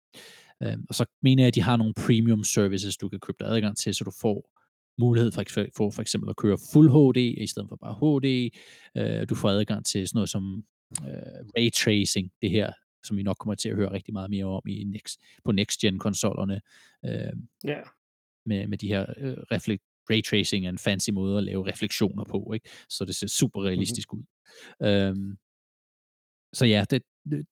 Øhm, 0.62 0.84
Og 0.88 0.95
så 0.95 1.05
mener 1.22 1.43
jeg, 1.43 1.49
at 1.49 1.55
de 1.55 1.62
har 1.62 1.76
nogle 1.76 1.95
premium 1.95 2.45
services, 2.45 2.97
du 2.97 3.09
kan 3.09 3.20
købe 3.20 3.36
dig 3.41 3.49
adgang 3.49 3.76
til, 3.76 3.95
så 3.95 4.05
du 4.05 4.12
får 4.20 4.51
mulighed 4.99 5.32
for, 5.32 5.43
for 5.76 5.91
for 5.91 6.03
eksempel 6.03 6.30
at 6.30 6.36
køre 6.36 6.59
fuld 6.72 6.88
HD, 6.91 7.16
i 7.43 7.47
stedet 7.47 7.68
for 7.68 7.76
bare 7.76 7.95
HD. 8.01 8.51
Øh, 8.97 9.28
Du 9.28 9.34
får 9.34 9.49
adgang 9.49 9.86
til 9.86 10.09
sådan 10.09 10.16
noget 10.16 10.28
som 10.30 10.64
øh, 11.03 11.41
ray 11.57 11.70
tracing, 11.72 12.30
det 12.43 12.51
her, 12.51 12.72
som 13.05 13.16
vi 13.16 13.22
nok 13.22 13.36
kommer 13.40 13.55
til 13.55 13.68
at 13.68 13.76
høre 13.76 13.92
rigtig 13.92 14.14
meget 14.14 14.30
mere 14.30 14.44
om 14.44 14.62
i 14.68 14.84
next, 14.84 15.20
på 15.44 15.53
next-gen-konsollerne, 15.53 16.61
øh, 17.05 17.32
Ja. 17.64 17.80
med, 18.46 18.66
med 18.68 18.78
de 18.78 18.88
her 18.88 19.07
øh, 19.16 19.36
reflekt, 19.53 19.82
ray 20.11 20.22
tracing 20.22 20.64
er 20.66 20.68
en 20.70 20.78
fancy 20.78 21.11
måde 21.11 21.38
at 21.38 21.44
lave 21.44 21.66
refleksioner 21.68 22.24
på, 22.24 22.53
ikke? 22.55 22.70
så 22.88 23.05
det 23.05 23.14
ser 23.16 23.26
super 23.26 23.64
realistisk 23.64 24.12
ud. 24.14 24.22
Øhm, 24.82 25.36
så 26.53 26.66
ja, 26.66 26.84
det, 26.90 27.03
det, 27.30 27.46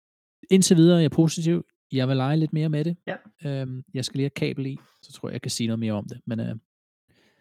indtil 0.51 0.76
videre 0.76 0.96
er 0.96 1.01
jeg 1.01 1.11
positiv. 1.11 1.64
Jeg 1.92 2.09
vil 2.09 2.16
lege 2.16 2.36
lidt 2.36 2.53
mere 2.53 2.68
med 2.68 2.84
det. 2.84 2.96
Ja. 3.07 3.16
Øhm, 3.44 3.84
jeg 3.94 4.05
skal 4.05 4.16
lige 4.18 4.24
have 4.24 4.30
kabel 4.30 4.66
i, 4.66 4.78
så 5.03 5.12
tror 5.12 5.28
jeg, 5.28 5.32
jeg 5.32 5.42
kan 5.42 5.51
sige 5.51 5.66
noget 5.66 5.78
mere 5.78 5.92
om 5.92 6.09
det. 6.09 6.20
Men 6.26 6.40
øh, 6.40 6.57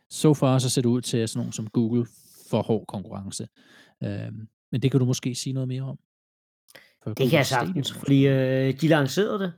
so 0.09 0.33
far 0.33 0.59
så 0.59 0.69
ser 0.69 0.81
det 0.81 0.89
ud 0.89 1.01
til, 1.01 1.17
at 1.17 1.29
sådan 1.29 1.39
nogen 1.39 1.53
som 1.53 1.67
Google 1.67 2.05
får 2.49 2.61
hård 2.61 2.85
konkurrence. 2.87 3.47
Øhm, 4.03 4.47
men 4.71 4.81
det 4.81 4.91
kan 4.91 4.99
du 4.99 5.05
måske 5.05 5.35
sige 5.35 5.53
noget 5.53 5.67
mere 5.67 5.81
om. 5.81 5.99
For 7.03 7.13
Det 7.13 7.29
kan 7.29 7.37
jeg 7.37 7.45
sagtens, 7.45 7.75
måske. 7.75 7.99
fordi 7.99 8.27
øh, 8.27 8.81
de 8.81 8.87
lancerede 8.87 9.39
det, 9.39 9.53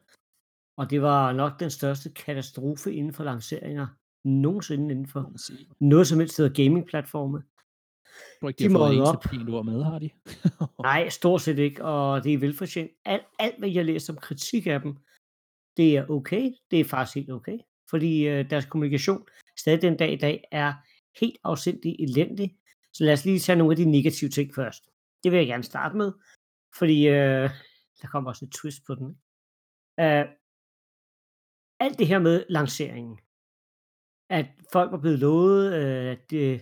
og 0.77 0.89
det 0.89 1.01
var 1.01 1.33
nok 1.33 1.59
den 1.59 1.69
største 1.69 2.09
katastrofe 2.09 2.93
inden 2.93 3.13
for 3.13 3.23
lanceringer 3.23 3.87
nogensinde 4.23 4.91
inden 4.91 5.07
for 5.07 5.33
noget 5.79 6.07
som 6.07 6.19
helst 6.19 6.37
hedder 6.37 6.63
gaming-platforme. 6.63 7.43
Ikke, 8.47 8.63
de 8.63 8.69
de 8.69 8.71
har 8.71 9.01
op. 9.01 9.25
ord 9.49 9.65
med, 9.65 9.83
har 9.83 9.99
de? 9.99 10.09
Nej, 10.83 11.09
stort 11.09 11.41
set 11.41 11.59
ikke, 11.59 11.85
og 11.85 12.23
det 12.23 12.33
er 12.33 12.37
velfortjent. 12.37 12.91
Alt, 13.05 13.23
alt 13.39 13.59
hvad 13.59 13.69
jeg 13.69 13.85
læser 13.85 14.13
om 14.13 14.19
kritik 14.19 14.67
af 14.67 14.81
dem, 14.81 14.97
det 15.77 15.97
er 15.97 16.09
okay. 16.09 16.51
Det 16.71 16.79
er 16.79 16.85
faktisk 16.85 17.15
helt 17.15 17.31
okay. 17.31 17.57
Fordi 17.89 18.27
øh, 18.27 18.49
deres 18.49 18.65
kommunikation 18.65 19.25
stadig 19.57 19.81
den 19.81 19.97
dag 19.97 20.13
i 20.13 20.15
dag 20.17 20.43
er 20.51 20.73
helt 21.19 21.37
afsindig 21.43 21.95
elendig. 21.99 22.57
Så 22.93 23.03
lad 23.03 23.13
os 23.13 23.25
lige 23.25 23.39
tage 23.39 23.55
nogle 23.55 23.73
af 23.73 23.77
de 23.77 23.85
negative 23.85 24.29
ting 24.29 24.55
først. 24.55 24.83
Det 25.23 25.31
vil 25.31 25.37
jeg 25.37 25.47
gerne 25.47 25.63
starte 25.63 25.97
med, 25.97 26.11
fordi 26.77 27.07
øh, 27.07 27.49
der 28.01 28.07
kommer 28.11 28.29
også 28.29 28.45
et 28.45 28.51
twist 28.51 28.81
på 28.87 28.95
den. 28.95 29.07
Øh, 29.99 30.25
alt 31.79 31.99
det 31.99 32.07
her 32.07 32.19
med 32.19 32.45
lanceringen, 32.49 33.19
at 34.29 34.47
folk 34.73 34.91
var 34.91 34.97
blevet 34.97 35.19
lovet, 35.19 35.73
øh, 35.73 36.11
at, 36.11 36.29
det, 36.29 36.61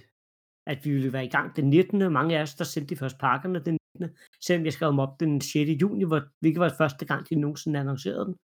at 0.65 0.85
vi 0.85 0.91
ville 0.91 1.13
være 1.13 1.25
i 1.25 1.29
gang 1.29 1.55
den 1.55 1.69
19. 1.69 2.13
Mange 2.13 2.37
af 2.37 2.41
os, 2.41 2.55
der 2.55 2.63
sendte 2.63 2.95
de 2.95 2.99
først 2.99 3.17
pakkerne 3.17 3.65
den 3.65 3.77
19. 3.99 4.17
Selvom 4.45 4.65
jeg 4.65 4.73
skrev 4.73 4.89
dem 4.89 4.99
op 4.99 5.19
den 5.19 5.41
6. 5.41 5.81
juni, 5.81 6.03
hvor, 6.03 6.21
hvilket 6.39 6.59
var 6.59 6.75
første 6.77 7.05
gang, 7.05 7.29
de 7.29 7.35
nogensinde 7.35 7.79
annoncerede 7.79 8.25
den. 8.25 8.35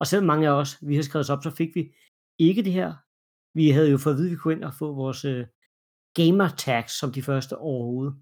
Og 0.00 0.06
selvom 0.06 0.26
mange 0.26 0.48
af 0.48 0.52
os, 0.52 0.78
vi 0.88 0.94
har 0.94 1.02
skrevet 1.02 1.24
os 1.24 1.30
op, 1.30 1.42
så 1.42 1.50
fik 1.50 1.74
vi 1.74 1.94
ikke 2.38 2.62
det 2.62 2.72
her. 2.72 2.94
Vi 3.54 3.70
havde 3.70 3.90
jo 3.90 3.98
fået 3.98 4.14
at 4.14 4.18
vide, 4.18 4.28
at 4.28 4.32
vi 4.32 4.36
kunne 4.36 4.54
ind 4.54 4.64
og 4.64 4.74
få 4.74 4.94
vores 4.94 5.24
øh, 5.24 5.46
gamer 6.14 6.48
tags 6.48 6.92
som 7.00 7.12
de 7.12 7.22
første 7.22 7.58
overhovedet. 7.58 8.14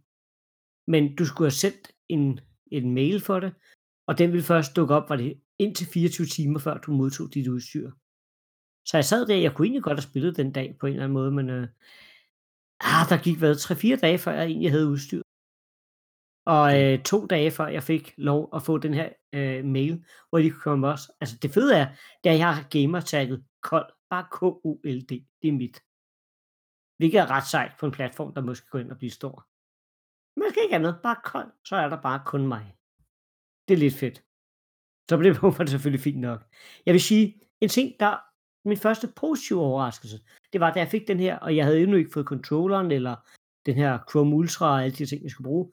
Men 0.87 1.17
du 1.17 1.25
skulle 1.27 1.47
have 1.47 1.63
sendt 1.65 1.93
en, 2.09 2.41
en 2.67 2.95
mail 2.95 3.21
for 3.21 3.41
det, 3.41 3.55
og 4.07 4.19
den 4.19 4.33
ville 4.33 4.45
først 4.45 4.77
dukke 4.77 4.95
op, 4.95 5.09
var 5.09 5.17
det 5.17 5.41
indtil 5.59 5.87
24 5.87 6.27
timer, 6.27 6.59
før 6.59 6.79
du 6.79 6.93
modtog 6.93 7.35
dit 7.35 7.49
udstyr. 7.49 7.91
Så 8.85 8.97
jeg 8.97 9.05
sad 9.05 9.27
der, 9.27 9.37
jeg 9.37 9.55
kunne 9.55 9.67
egentlig 9.67 9.83
godt 9.83 9.99
have 9.99 10.11
spillet 10.11 10.37
den 10.37 10.53
dag 10.53 10.77
på 10.81 10.87
en 10.87 10.93
eller 10.93 11.05
anden 11.05 11.15
måde, 11.15 11.31
men 11.31 11.51
øh, 11.51 11.69
ah, 12.81 13.09
der 13.09 13.23
gik 13.23 13.39
hvad, 13.39 13.55
3-4 13.55 14.01
dage, 14.01 14.19
før 14.19 14.33
jeg 14.33 14.47
egentlig 14.47 14.71
havde 14.71 14.89
udstyr. 14.89 15.23
Og 16.47 16.83
øh, 16.83 17.03
to 17.03 17.27
dage 17.27 17.51
før 17.51 17.67
jeg 17.67 17.83
fik 17.83 18.15
lov 18.17 18.51
at 18.55 18.63
få 18.63 18.79
den 18.79 18.95
her 18.95 19.09
øh, 19.33 19.65
mail, 19.65 20.05
hvor 20.29 20.39
de 20.39 20.51
kunne 20.51 20.61
komme 20.61 20.89
også. 20.89 21.13
Altså 21.21 21.39
det 21.43 21.51
fede 21.51 21.77
er, 21.77 21.87
at 22.25 22.39
jeg 22.39 22.55
har 22.55 22.69
gamertagget 22.71 23.45
kold, 23.63 23.93
bare 24.11 24.27
K-O-L-D, 24.33 25.09
det 25.43 25.49
er 25.49 25.53
mit. 25.53 25.83
Hvilket 26.97 27.21
er 27.21 27.31
ret 27.31 27.47
sejt 27.47 27.73
på 27.81 27.87
en 27.87 27.93
platform, 27.93 28.35
der 28.35 28.41
måske 28.41 28.67
går 28.71 28.79
ind 28.79 28.91
og 28.91 28.99
blive 28.99 29.11
stor. 29.11 29.47
Man 30.37 30.51
skal 30.51 30.63
ikke 30.63 30.75
andet. 30.75 31.01
Bare 31.03 31.21
kold, 31.25 31.51
så 31.65 31.77
er 31.77 31.89
der 31.89 32.01
bare 32.09 32.21
kun 32.27 32.47
mig. 32.55 32.65
Det 33.69 33.75
er 33.75 33.83
lidt 33.85 33.95
fedt. 34.03 34.19
Så 35.09 35.17
på 35.17 35.23
det 35.27 35.37
punkt 35.41 35.59
var 35.59 35.65
det 35.65 35.71
selvfølgelig 35.71 36.05
fint 36.09 36.21
nok. 36.21 36.41
Jeg 36.87 36.93
vil 36.95 37.01
sige, 37.11 37.41
en 37.61 37.69
ting, 37.69 37.89
der 38.01 38.15
min 38.69 38.79
første 38.87 39.07
positive 39.17 39.61
overraskelse, 39.61 40.19
det 40.53 40.61
var, 40.61 40.73
da 40.73 40.79
jeg 40.81 40.89
fik 40.89 41.09
den 41.09 41.21
her, 41.21 41.39
og 41.39 41.57
jeg 41.57 41.65
havde 41.65 41.83
endnu 41.83 41.97
ikke 41.97 42.13
fået 42.13 42.27
controlleren, 42.27 42.91
eller 42.91 43.17
den 43.67 43.75
her 43.75 43.99
Chrome 44.11 44.37
Ultra 44.37 44.67
og 44.67 44.83
alle 44.85 44.97
de 44.97 45.07
ting, 45.07 45.23
jeg 45.23 45.31
skulle 45.31 45.49
bruge. 45.51 45.73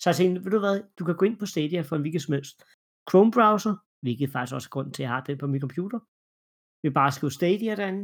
Så 0.00 0.10
jeg 0.10 0.16
tænkte, 0.16 0.44
ved 0.44 0.50
du 0.50 0.58
hvad, 0.58 0.82
du 0.98 1.04
kan 1.04 1.16
gå 1.16 1.24
ind 1.24 1.38
på 1.38 1.46
Stadia 1.46 1.80
for 1.80 1.96
en 1.96 2.02
hvilket 2.02 2.22
som 2.22 2.34
helst 2.34 2.64
Chrome 3.10 3.32
browser, 3.32 3.74
hvilket 4.00 4.30
faktisk 4.30 4.54
også 4.54 4.68
er 4.68 4.74
grunden 4.74 4.92
til, 4.92 5.02
at 5.02 5.04
jeg 5.04 5.14
har 5.14 5.20
det 5.20 5.38
på 5.38 5.46
min 5.46 5.60
computer. 5.60 5.98
Vi 6.82 6.90
bare 6.90 7.12
skrive 7.12 7.30
Stadia 7.30 7.74
derinde. 7.74 8.02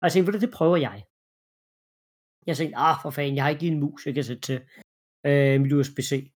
Og 0.00 0.02
jeg 0.02 0.12
tænkte, 0.12 0.26
ved 0.32 0.40
du, 0.40 0.46
det 0.46 0.54
prøver 0.54 0.76
jeg. 0.76 1.04
Jeg 2.46 2.56
tænkte, 2.56 2.76
ah, 2.76 2.96
for 3.02 3.10
fanden, 3.10 3.36
jeg 3.36 3.44
har 3.44 3.50
ikke 3.50 3.62
lige 3.62 3.72
en 3.72 3.80
mus, 3.80 4.06
jeg 4.06 4.14
kan 4.14 4.24
sætte 4.24 4.42
til 4.48 4.58
øh, 5.26 5.60
mit 5.60 5.72
USB-C. 5.72 6.32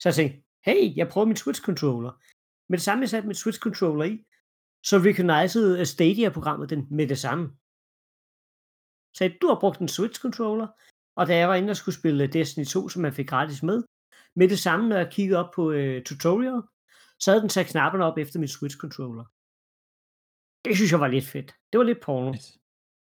Så 0.00 0.08
jeg 0.08 0.14
tænkte, 0.14 0.42
hey, 0.64 0.96
jeg 0.96 1.08
prøver 1.08 1.26
min 1.26 1.36
Switch 1.36 1.62
controller. 1.62 2.12
Med 2.68 2.78
det 2.78 2.84
samme, 2.84 3.02
jeg 3.02 3.08
satte 3.08 3.28
min 3.28 3.34
Switch 3.34 3.60
controller 3.60 4.04
i, 4.04 4.24
så 4.84 4.96
recognizede 4.98 5.86
Stadia-programmet 5.86 6.70
den 6.70 6.86
med 6.90 7.06
det 7.08 7.18
samme. 7.18 7.44
Så 9.16 9.22
du 9.42 9.46
har 9.46 9.60
brugt 9.60 9.80
en 9.80 9.88
Switch 9.88 10.20
controller, 10.20 10.68
og 11.16 11.26
da 11.26 11.36
jeg 11.36 11.48
var 11.48 11.54
inde 11.54 11.70
og 11.70 11.76
skulle 11.76 11.94
spille 11.94 12.26
Destiny 12.26 12.64
2, 12.64 12.88
som 12.88 13.02
man 13.02 13.12
fik 13.12 13.28
gratis 13.28 13.62
med, 13.62 13.82
med 14.36 14.48
det 14.48 14.58
samme, 14.58 14.88
når 14.88 14.96
jeg 14.96 15.12
kiggede 15.12 15.38
op 15.38 15.50
på 15.54 15.70
øh, 15.70 16.04
tutorial, 16.04 16.62
så 17.20 17.30
havde 17.30 17.40
den 17.40 17.50
sat 17.50 17.66
knapperne 17.66 18.04
op 18.04 18.18
efter 18.18 18.38
min 18.38 18.48
Switch 18.48 18.76
controller. 18.78 19.24
Det 20.64 20.76
synes 20.76 20.92
jeg 20.92 21.00
var 21.00 21.08
lidt 21.08 21.26
fedt. 21.26 21.54
Det 21.72 21.78
var 21.78 21.84
lidt 21.84 22.00
porno. 22.00 22.32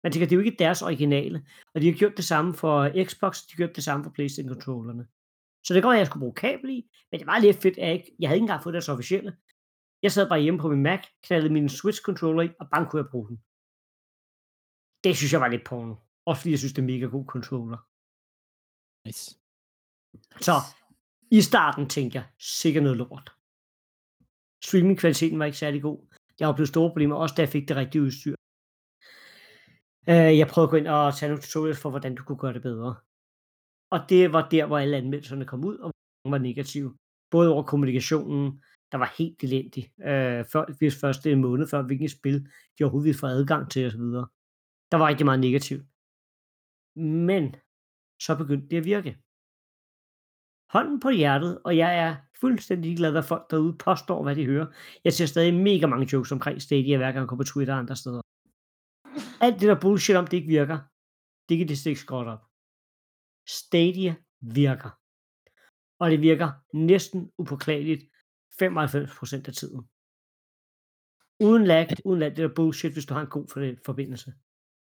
Man 0.04 0.12
tænker, 0.12 0.28
det 0.28 0.36
er 0.36 0.39
jo 0.39 0.45
ikke 0.45 0.64
deres 0.66 0.82
originale. 0.82 1.47
Og 1.74 1.82
de 1.82 1.86
har 1.91 1.97
gjort 1.97 2.18
det 2.18 2.26
samme 2.26 2.54
for 2.54 3.06
Xbox, 3.10 3.41
de 3.41 3.51
har 3.51 3.58
gjort 3.58 3.76
det 3.76 3.84
samme 3.84 4.04
for 4.04 4.12
Playstation-controllerne. 4.12 5.06
Så 5.66 5.74
det 5.74 5.84
går, 5.84 5.91
at 5.91 5.97
jeg 5.97 6.08
skulle 6.08 6.24
bruge 6.26 6.41
kabel 6.45 6.70
i, 6.70 6.80
men 7.12 7.20
det 7.20 7.28
var 7.28 7.39
lidt 7.39 7.62
fedt, 7.62 7.78
at 7.78 7.88
jeg, 7.88 7.93
ikke, 7.93 8.16
jeg 8.20 8.30
havde 8.30 8.38
ikke 8.38 8.43
engang 8.43 8.64
fået 8.64 8.74
deres 8.74 8.89
officielle. 8.89 9.38
Jeg 10.04 10.12
sad 10.12 10.30
bare 10.30 10.41
hjemme 10.41 10.60
på 10.60 10.70
min 10.70 10.84
Mac, 10.84 11.01
knaldede 11.26 11.54
min 11.54 11.70
Switch-controller 11.70 12.43
i, 12.47 12.49
og 12.60 12.66
bare 12.72 12.88
kunne 12.89 13.01
jeg 13.04 13.12
bruge 13.12 13.28
den. 13.30 13.38
Det 15.04 15.18
synes 15.18 15.34
jeg 15.34 15.41
var 15.41 15.47
lidt 15.47 15.66
porno. 15.70 15.95
Også 16.26 16.39
fordi 16.41 16.51
jeg 16.51 16.60
synes, 16.60 16.74
det 16.74 16.82
er 16.82 16.91
mega 16.93 17.06
god 17.06 17.26
controller. 17.34 17.80
Nice. 19.06 19.26
Så 20.47 20.56
i 21.38 21.41
starten 21.49 21.89
tænkte 21.95 22.16
jeg, 22.18 22.26
sikkert 22.39 22.84
noget 22.84 22.97
lort. 22.97 23.28
Streaming-kvaliteten 24.68 25.39
var 25.39 25.45
ikke 25.45 25.58
særlig 25.58 25.82
god. 25.82 25.99
Jeg 26.39 26.47
oplevede 26.49 26.74
store 26.74 26.89
problemer, 26.89 27.16
også 27.16 27.36
da 27.36 27.41
jeg 27.41 27.49
fik 27.49 27.68
det 27.70 27.76
rigtige 27.78 28.01
udstyr. 28.01 28.36
Øh, 30.10 30.38
jeg 30.39 30.47
prøvede 30.47 30.68
at 30.68 30.72
gå 30.72 30.78
ind 30.78 30.88
og 30.88 31.16
tage 31.16 31.30
nogle 31.30 31.43
tutorials 31.43 31.82
for, 31.82 31.89
hvordan 31.89 32.16
du 32.16 32.24
kunne 32.24 32.38
gøre 32.38 32.54
det 32.54 32.62
bedre. 32.62 32.95
Og 33.93 33.99
det 34.10 34.34
var 34.34 34.49
der, 34.49 34.66
hvor 34.66 34.78
alle 34.78 34.97
anmeldelserne 34.97 35.45
kom 35.45 35.66
ud, 35.66 35.78
og 35.78 35.91
var 36.26 36.38
negative. 36.38 36.97
Både 37.32 37.54
over 37.54 37.64
kommunikationen, 37.64 38.64
der 38.91 38.97
var 38.97 39.14
helt 39.18 39.43
elendig. 39.43 39.84
Øh, 40.10 40.45
før, 40.51 40.78
hvis 40.78 40.99
først 41.01 41.26
en 41.26 41.41
måned 41.41 41.68
før, 41.68 41.82
hvilket 41.82 42.12
spil 42.12 42.38
de 42.76 42.84
overhovedet 42.84 43.06
ville 43.06 43.20
få 43.20 43.28
adgang 43.28 43.72
til 43.72 43.88
osv. 43.88 44.06
Der 44.91 44.97
var 44.97 45.08
rigtig 45.08 45.26
meget 45.26 45.39
negativt. 45.39 45.86
Men 46.95 47.56
så 48.26 48.32
begyndte 48.38 48.68
det 48.68 48.78
at 48.78 48.86
virke. 48.86 49.12
Hånden 50.76 50.99
på 50.99 51.10
hjertet, 51.10 51.62
og 51.66 51.78
jeg 51.78 51.91
er 52.06 52.16
fuldstændig 52.41 52.97
glad, 52.97 53.12
hvad 53.12 53.24
folk 53.24 53.51
derude 53.51 53.78
påstår, 53.78 54.24
hvad 54.24 54.36
de 54.36 54.45
hører. 54.45 54.68
Jeg 55.04 55.14
ser 55.14 55.26
stadig 55.26 55.54
mega 55.54 55.86
mange 55.88 56.10
jokes 56.14 56.32
omkring 56.32 56.62
Stadia, 56.62 56.97
hver 56.97 57.12
gang 57.12 57.24
jeg 57.24 57.28
går 57.28 57.36
på 57.36 57.43
Twitter 57.43 57.74
og 57.74 57.80
andre 57.80 57.95
steder. 57.95 58.22
Alt 59.46 59.60
det 59.60 59.68
der 59.70 59.80
bullshit 59.80 60.16
om, 60.16 60.28
det 60.28 60.38
ikke 60.38 60.48
virker, 60.48 60.80
det 61.50 61.58
kan 61.58 61.68
det 61.68 61.78
stikke 61.78 62.06
godt 62.06 62.28
op. 62.28 62.44
Stadia 63.48 64.16
virker. 64.41 64.91
Og 66.00 66.12
det 66.12 66.22
virker 66.22 66.50
næsten 66.74 67.32
upåklageligt 67.38 68.04
95% 68.62 69.48
af 69.48 69.54
tiden. 69.54 69.82
Uden 71.39 71.64
lag, 71.68 71.88
uden 72.06 72.22
alt 72.22 72.38
det 72.38 72.50
der 72.50 72.56
bullshit, 72.56 72.94
hvis 72.94 73.06
du 73.06 73.14
har 73.14 73.22
en 73.22 73.28
god 73.28 73.48
forbindelse. 73.86 74.34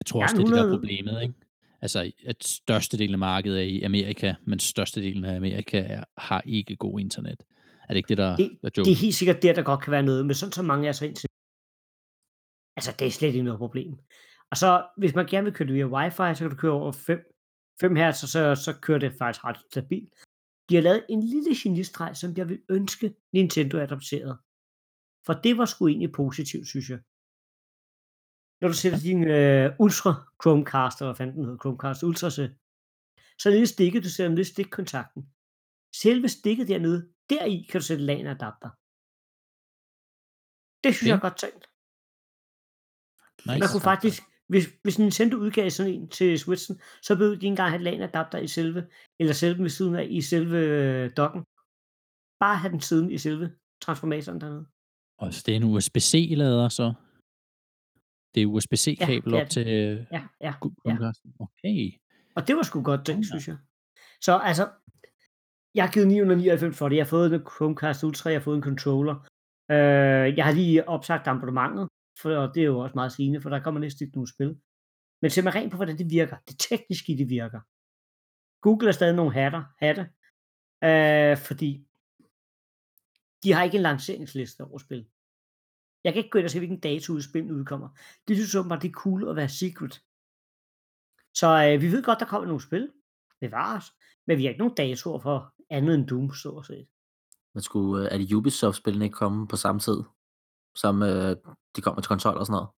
Jeg 0.00 0.06
tror 0.06 0.22
også, 0.22 0.36
det 0.36 0.42
er 0.42 0.46
det, 0.46 0.56
der 0.56 0.66
er 0.66 0.76
problemet, 0.76 1.22
ikke? 1.22 1.34
Altså, 1.80 2.12
at 2.26 2.44
størstedelen 2.44 3.14
af 3.14 3.18
markedet 3.18 3.58
er 3.58 3.64
i 3.64 3.82
Amerika, 3.82 4.34
men 4.46 4.58
størstedelen 4.58 5.24
af 5.24 5.36
Amerika 5.36 5.78
er, 5.78 6.04
har 6.18 6.42
ikke 6.46 6.76
god 6.76 7.00
internet. 7.00 7.42
Er 7.88 7.88
det 7.88 7.96
ikke 7.96 8.08
det, 8.08 8.18
der, 8.18 8.36
det, 8.36 8.58
er 8.62 8.68
Det 8.68 8.92
er 8.92 9.02
helt 9.06 9.14
sikkert 9.14 9.42
der, 9.42 9.54
der 9.54 9.62
godt 9.62 9.82
kan 9.82 9.90
være 9.90 10.02
noget, 10.02 10.26
men 10.26 10.34
sådan 10.34 10.52
så 10.52 10.62
mange 10.62 10.88
er 10.88 10.92
så 10.92 11.04
ind 11.04 11.16
til. 11.16 11.28
Altså, 12.76 12.94
det 12.98 13.06
er 13.06 13.10
slet 13.10 13.28
ikke 13.28 13.42
noget 13.42 13.58
problem. 13.58 13.98
Og 14.50 14.56
så, 14.56 14.88
hvis 14.96 15.14
man 15.14 15.26
gerne 15.26 15.44
vil 15.44 15.54
køre 15.54 15.68
det 15.68 15.74
via 15.74 15.86
wifi, 15.86 16.34
så 16.34 16.38
kan 16.38 16.50
du 16.50 16.56
køre 16.56 16.72
over 16.72 16.92
5, 16.92 17.18
5 17.80 17.96
Hz, 17.96 18.22
og 18.22 18.28
så, 18.28 18.54
så 18.54 18.78
kører 18.82 18.98
det 18.98 19.18
faktisk 19.18 19.44
ret 19.44 19.60
stabilt. 19.70 20.14
De 20.68 20.74
har 20.74 20.82
lavet 20.82 21.06
en 21.08 21.22
lille 21.22 21.54
genistreg, 21.62 22.16
som 22.16 22.34
jeg 22.36 22.48
vil 22.48 22.62
ønske, 22.68 23.14
Nintendo 23.32 23.78
adopterede. 23.78 24.38
For 25.26 25.32
det 25.32 25.58
var 25.58 25.64
sgu 25.64 25.86
egentlig 25.86 26.12
positivt, 26.12 26.68
synes 26.68 26.90
jeg 26.90 26.98
når 28.60 28.68
du 28.68 28.74
sætter 28.74 28.98
din 28.98 29.28
øh, 29.28 29.66
Ultra 29.84 30.12
Chromecast, 30.42 30.96
eller 30.98 31.10
hvad 31.10 31.16
fanden 31.16 31.36
den 31.36 31.44
hedder, 31.44 31.62
Chromecast 31.62 32.02
Ultra 32.02 32.30
til, 32.30 32.48
så 33.38 33.48
er 33.48 33.50
det 33.50 33.58
lille 33.58 33.74
stikket, 33.76 34.04
du 34.04 34.10
sætter 34.10 34.30
ned 34.30 34.44
i 34.46 34.52
stikkontakten. 34.52 35.22
Selve 36.02 36.28
stikket 36.28 36.68
dernede, 36.68 37.00
deri 37.30 37.66
kan 37.70 37.80
du 37.80 37.86
sætte 37.86 38.04
LAN 38.04 38.26
adapter. 38.26 38.70
Det 40.82 40.90
synes 40.94 41.02
okay. 41.02 41.10
jeg 41.10 41.16
er 41.16 41.26
godt 41.28 41.38
tænkt. 41.44 41.64
Nice. 43.46 43.60
Man 43.62 43.68
kunne 43.72 43.88
faktisk, 43.92 44.22
hvis, 44.48 44.64
hvis 44.82 44.98
Nintendo 44.98 45.36
udgav 45.36 45.70
sådan 45.70 45.92
en 45.92 46.08
til 46.08 46.38
Switchen, 46.38 46.80
så 47.02 47.14
behøvede 47.14 47.40
de 47.40 47.46
ikke 47.46 47.46
engang 47.46 47.70
have 47.70 47.82
LAN 47.82 48.02
adapter 48.02 48.38
i 48.38 48.46
selve, 48.46 48.86
eller 49.20 49.32
selve 49.32 49.62
ved 49.62 49.70
siden 49.70 49.94
af 49.94 50.06
i 50.10 50.20
selve 50.20 50.58
øh, 50.58 51.10
dokken. 51.16 51.44
Bare 52.40 52.56
have 52.56 52.72
den 52.72 52.80
siden 52.80 53.10
i 53.10 53.18
selve 53.18 53.52
transformatoren 53.80 54.40
dernede. 54.40 54.66
Og 55.18 55.28
det 55.46 55.48
er 55.48 55.56
en 55.56 55.64
USB-C-lader 55.64 56.68
så? 56.68 56.94
Det 58.34 58.42
er 58.42 58.46
USB-C-kabel 58.46 59.32
ja, 59.32 59.42
op 59.42 59.48
til 59.50 59.66
ja, 60.12 60.22
ja, 60.40 60.54
ja. 60.84 61.00
Okay. 61.40 61.92
Og 62.36 62.48
det 62.48 62.56
var 62.56 62.62
sgu 62.62 62.82
godt 62.82 63.04
tænkt, 63.06 63.24
ja. 63.26 63.28
synes 63.28 63.48
jeg. 63.48 63.56
Så 64.20 64.38
altså, 64.38 64.68
jeg 65.74 65.84
har 65.84 65.92
givet 65.92 66.08
999 66.08 66.78
for 66.78 66.88
det. 66.88 66.96
Jeg 66.96 67.04
har 67.04 67.08
fået 67.08 67.34
en 67.34 67.40
Chromecast 67.40 68.04
Ultra, 68.04 68.30
jeg 68.30 68.40
har 68.40 68.44
fået 68.44 68.56
en 68.56 68.62
controller. 68.62 69.16
Uh, 69.72 70.28
jeg 70.38 70.44
har 70.44 70.52
lige 70.52 70.88
opsagt 70.88 71.26
abonnementet, 71.26 71.88
for 72.22 72.30
det 72.30 72.60
er 72.60 72.66
jo 72.66 72.78
også 72.78 72.94
meget 72.94 73.12
sigende, 73.12 73.40
for 73.40 73.50
der 73.50 73.62
kommer 73.62 73.80
næsten 73.80 74.04
ikke 74.06 74.16
nogen 74.16 74.26
spil. 74.26 74.60
Men 75.22 75.30
se 75.30 75.42
mig 75.42 75.54
rent 75.54 75.70
på, 75.70 75.76
hvordan 75.76 75.98
det 75.98 76.10
virker. 76.10 76.36
Det 76.48 76.58
tekniske 76.58 77.18
det 77.18 77.28
virker. 77.28 77.60
Google 78.60 78.88
er 78.88 78.92
stadig 78.92 79.14
nogle 79.14 79.32
hatter, 79.32 79.64
hatte, 79.78 80.08
øh, 80.84 81.36
fordi 81.38 81.86
de 83.42 83.52
har 83.52 83.62
ikke 83.64 83.76
en 83.76 83.82
lanceringsliste 83.82 84.64
over 84.64 84.78
spil. 84.78 85.06
Jeg 86.04 86.12
kan 86.12 86.20
ikke 86.20 86.30
gå 86.30 86.38
ind 86.38 86.44
og 86.44 86.50
se, 86.50 86.58
hvilken 86.58 86.80
dato 86.80 87.20
spillet 87.20 87.50
udkommer. 87.50 87.88
Det 88.28 88.36
synes 88.36 88.54
jeg 88.54 88.64
bare, 88.68 88.80
det 88.80 88.88
er 88.88 88.92
cool 88.92 89.28
at 89.28 89.36
være 89.36 89.48
secret. 89.48 90.02
Så 91.34 91.46
øh, 91.46 91.82
vi 91.82 91.92
ved 91.92 92.02
godt, 92.02 92.20
der 92.20 92.26
kommer 92.26 92.46
nogle 92.46 92.62
spil. 92.62 92.92
Det 93.40 93.50
var 93.50 93.76
os. 93.76 93.92
Men 94.26 94.38
vi 94.38 94.42
har 94.42 94.48
ikke 94.48 94.58
nogen 94.58 94.74
datoer 94.74 95.18
for 95.18 95.54
andet 95.70 95.94
end 95.94 96.06
Doom, 96.06 96.34
så 96.34 96.50
at 96.50 96.66
sige. 96.66 96.88
Men 97.54 97.62
skulle, 97.62 98.04
øh, 98.04 98.12
er 98.12 98.18
det 98.18 98.32
Ubisoft-spillene 98.32 99.04
ikke 99.04 99.14
komme 99.14 99.48
på 99.48 99.56
samme 99.56 99.80
tid, 99.80 100.02
som 100.76 101.02
øh, 101.02 101.36
de 101.76 101.80
kommer 101.80 102.00
til 102.00 102.08
konsol 102.08 102.36
og 102.36 102.46
sådan 102.46 102.58
noget? 102.58 102.68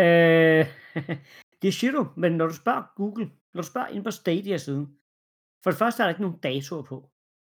Øh, 0.00 0.66
det 1.62 1.74
siger 1.74 1.92
du, 1.92 2.08
men 2.16 2.32
når 2.32 2.46
du 2.46 2.54
spørger 2.54 2.82
Google, 2.96 3.30
når 3.54 3.62
du 3.62 3.66
spørger 3.66 3.88
ind 3.88 4.04
på 4.04 4.10
Stadia-siden, 4.10 4.86
for 5.62 5.70
det 5.70 5.78
første 5.78 6.02
er 6.02 6.06
der 6.06 6.10
ikke 6.10 6.22
nogen 6.22 6.38
datoer 6.38 6.82
på. 6.82 7.10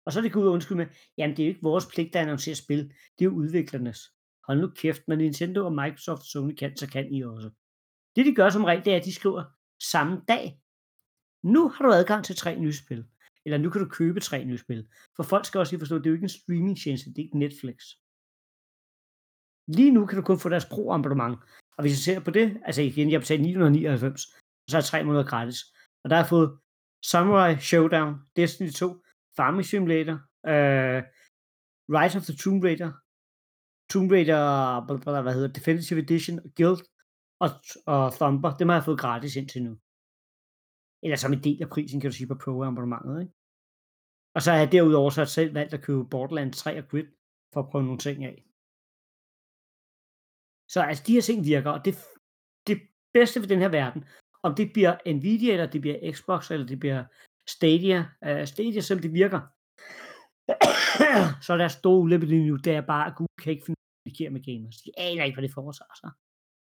Og 0.06 0.12
så 0.12 0.18
er 0.18 0.22
det 0.22 0.32
gået 0.32 0.48
undskyld 0.48 0.76
med, 0.76 0.86
jamen 1.18 1.36
det 1.36 1.42
er 1.42 1.46
jo 1.46 1.50
ikke 1.50 1.62
vores 1.62 1.86
pligt 1.86 2.16
at 2.16 2.22
annoncere 2.22 2.54
spil, 2.54 2.78
det 3.18 3.20
er 3.20 3.30
jo 3.30 3.30
udviklernes 3.30 3.98
hold 4.46 4.60
nu 4.60 4.68
kæft, 4.68 5.02
men 5.08 5.18
Nintendo 5.18 5.64
og 5.64 5.72
Microsoft 5.72 6.20
og 6.20 6.26
Sony 6.26 6.54
kan, 6.54 6.76
så 6.76 6.86
kan 6.88 7.12
I 7.12 7.22
også. 7.22 7.50
Det 8.16 8.26
de 8.26 8.34
gør 8.34 8.50
som 8.50 8.64
regel, 8.64 8.84
det 8.84 8.92
er, 8.92 8.96
at 8.96 9.04
de 9.04 9.14
skriver 9.14 9.44
samme 9.82 10.22
dag. 10.28 10.60
Nu 11.42 11.68
har 11.68 11.84
du 11.84 11.92
adgang 11.92 12.24
til 12.24 12.36
tre 12.36 12.58
nye 12.58 12.72
spil. 12.72 13.04
Eller 13.44 13.58
nu 13.58 13.70
kan 13.70 13.80
du 13.80 13.88
købe 13.88 14.20
tre 14.20 14.44
nye 14.44 14.58
spil. 14.58 14.88
For 15.16 15.22
folk 15.22 15.46
skal 15.46 15.58
også 15.58 15.72
lige 15.72 15.80
forstå, 15.80 15.96
at 15.96 16.00
det 16.04 16.06
er 16.06 16.10
jo 16.10 16.14
ikke 16.14 16.24
en 16.24 16.28
streamingtjeneste, 16.28 17.10
det 17.10 17.18
er 17.18 17.22
ikke 17.22 17.38
Netflix. 17.38 17.76
Lige 19.66 19.90
nu 19.90 20.06
kan 20.06 20.16
du 20.18 20.24
kun 20.24 20.38
få 20.38 20.48
deres 20.48 20.66
pro-abonnement. 20.72 21.36
Og 21.76 21.80
hvis 21.82 21.92
jeg 21.92 22.04
ser 22.08 22.20
på 22.24 22.30
det, 22.30 22.60
altså 22.64 22.82
igen, 22.82 23.10
jeg 23.10 23.20
betaler 23.20 23.42
999, 23.42 24.20
så 24.70 24.76
er 24.76 24.80
det 24.80 24.90
tre 24.90 25.04
måneder 25.04 25.24
gratis. 25.24 25.60
Og 26.02 26.10
der 26.10 26.16
har 26.16 26.22
jeg 26.22 26.28
fået 26.28 26.58
Samurai 27.10 27.56
Showdown, 27.56 28.14
Destiny 28.36 28.70
2, 28.70 29.02
Farming 29.36 29.66
Simulator, 29.66 30.16
uh, 30.52 31.00
Rise 31.96 32.18
of 32.18 32.24
the 32.24 32.36
Tomb 32.42 32.64
Raider, 32.64 32.90
Tomb 33.90 34.10
Raider, 34.12 35.22
hvad 35.22 35.34
hedder 35.34 35.52
Definitive 35.52 36.00
Edition, 36.00 36.36
Guild 36.56 36.82
og, 37.44 37.50
og 37.86 38.12
Thumper, 38.18 38.50
dem 38.56 38.68
har 38.68 38.76
jeg 38.76 38.84
fået 38.84 39.00
gratis 39.00 39.36
indtil 39.36 39.62
nu. 39.62 39.72
Eller 41.02 41.16
som 41.16 41.32
en 41.32 41.44
del 41.44 41.62
af 41.62 41.68
prisen, 41.68 42.00
kan 42.00 42.10
du 42.10 42.16
sige, 42.16 42.26
på 42.26 42.34
Pro-abonnementet, 42.42 43.20
ikke? 43.20 43.32
Og 44.34 44.42
så 44.42 44.50
har 44.50 44.58
jeg 44.58 44.72
derudover 44.72 45.10
så 45.10 45.24
selv 45.24 45.54
valgt 45.54 45.74
at 45.74 45.82
købe 45.82 46.04
Borderlands 46.10 46.58
3 46.58 46.78
og 46.78 46.88
Grid, 46.88 47.08
for 47.52 47.60
at 47.60 47.68
prøve 47.70 47.84
nogle 47.84 47.98
ting 47.98 48.24
af. 48.24 48.44
Så 50.68 50.82
altså, 50.82 51.04
de 51.06 51.12
her 51.12 51.20
ting 51.20 51.44
virker, 51.44 51.70
og 51.70 51.84
det, 51.84 51.94
det 52.66 52.78
bedste 53.12 53.40
ved 53.40 53.48
den 53.48 53.58
her 53.58 53.68
verden, 53.68 54.04
om 54.42 54.54
det 54.54 54.72
bliver 54.72 55.12
Nvidia, 55.14 55.52
eller 55.52 55.66
det 55.66 55.80
bliver 55.80 56.12
Xbox, 56.12 56.50
eller 56.50 56.66
det 56.66 56.80
bliver 56.80 57.04
Stadia, 57.48 57.98
uh, 58.26 58.44
Stadia, 58.46 58.80
som 58.80 58.98
det 58.98 59.12
virker, 59.12 59.40
så 61.44 61.52
er 61.52 61.56
der 61.56 61.68
store 61.68 62.00
ulempe 62.00 62.26
lige 62.26 62.46
nu, 62.48 62.56
det 62.56 62.74
er 62.74 62.80
bare, 62.80 63.06
at 63.06 63.16
Google 63.16 63.42
kan 63.42 63.52
ikke 63.52 63.64
finde 63.64 63.78
ud 63.78 63.84
af 63.84 63.94
kommunikere 63.96 64.30
med 64.30 64.42
gamers. 64.48 64.76
De 64.76 64.90
aner 64.98 65.24
ikke, 65.24 65.36
hvad 65.36 65.42
det 65.48 65.54
foretager 65.54 65.96
sig. 66.02 66.10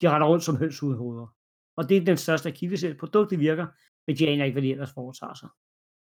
De 0.01 0.11
retter 0.11 0.27
rundt 0.27 0.45
som 0.45 0.57
høns 0.57 0.79
hoveder. 0.81 1.29
Og 1.79 1.89
det 1.89 1.97
er 1.97 2.05
den 2.05 2.17
største 2.17 2.49
akilleshæl. 2.49 2.99
Produktet 2.99 3.39
virker, 3.41 3.67
men 4.07 4.17
de 4.17 4.29
aner 4.29 4.45
ikke, 4.45 4.55
hvad 4.55 4.63
de 4.63 4.73
ellers 4.73 4.93
foretager 4.93 5.35
sig. 5.35 5.49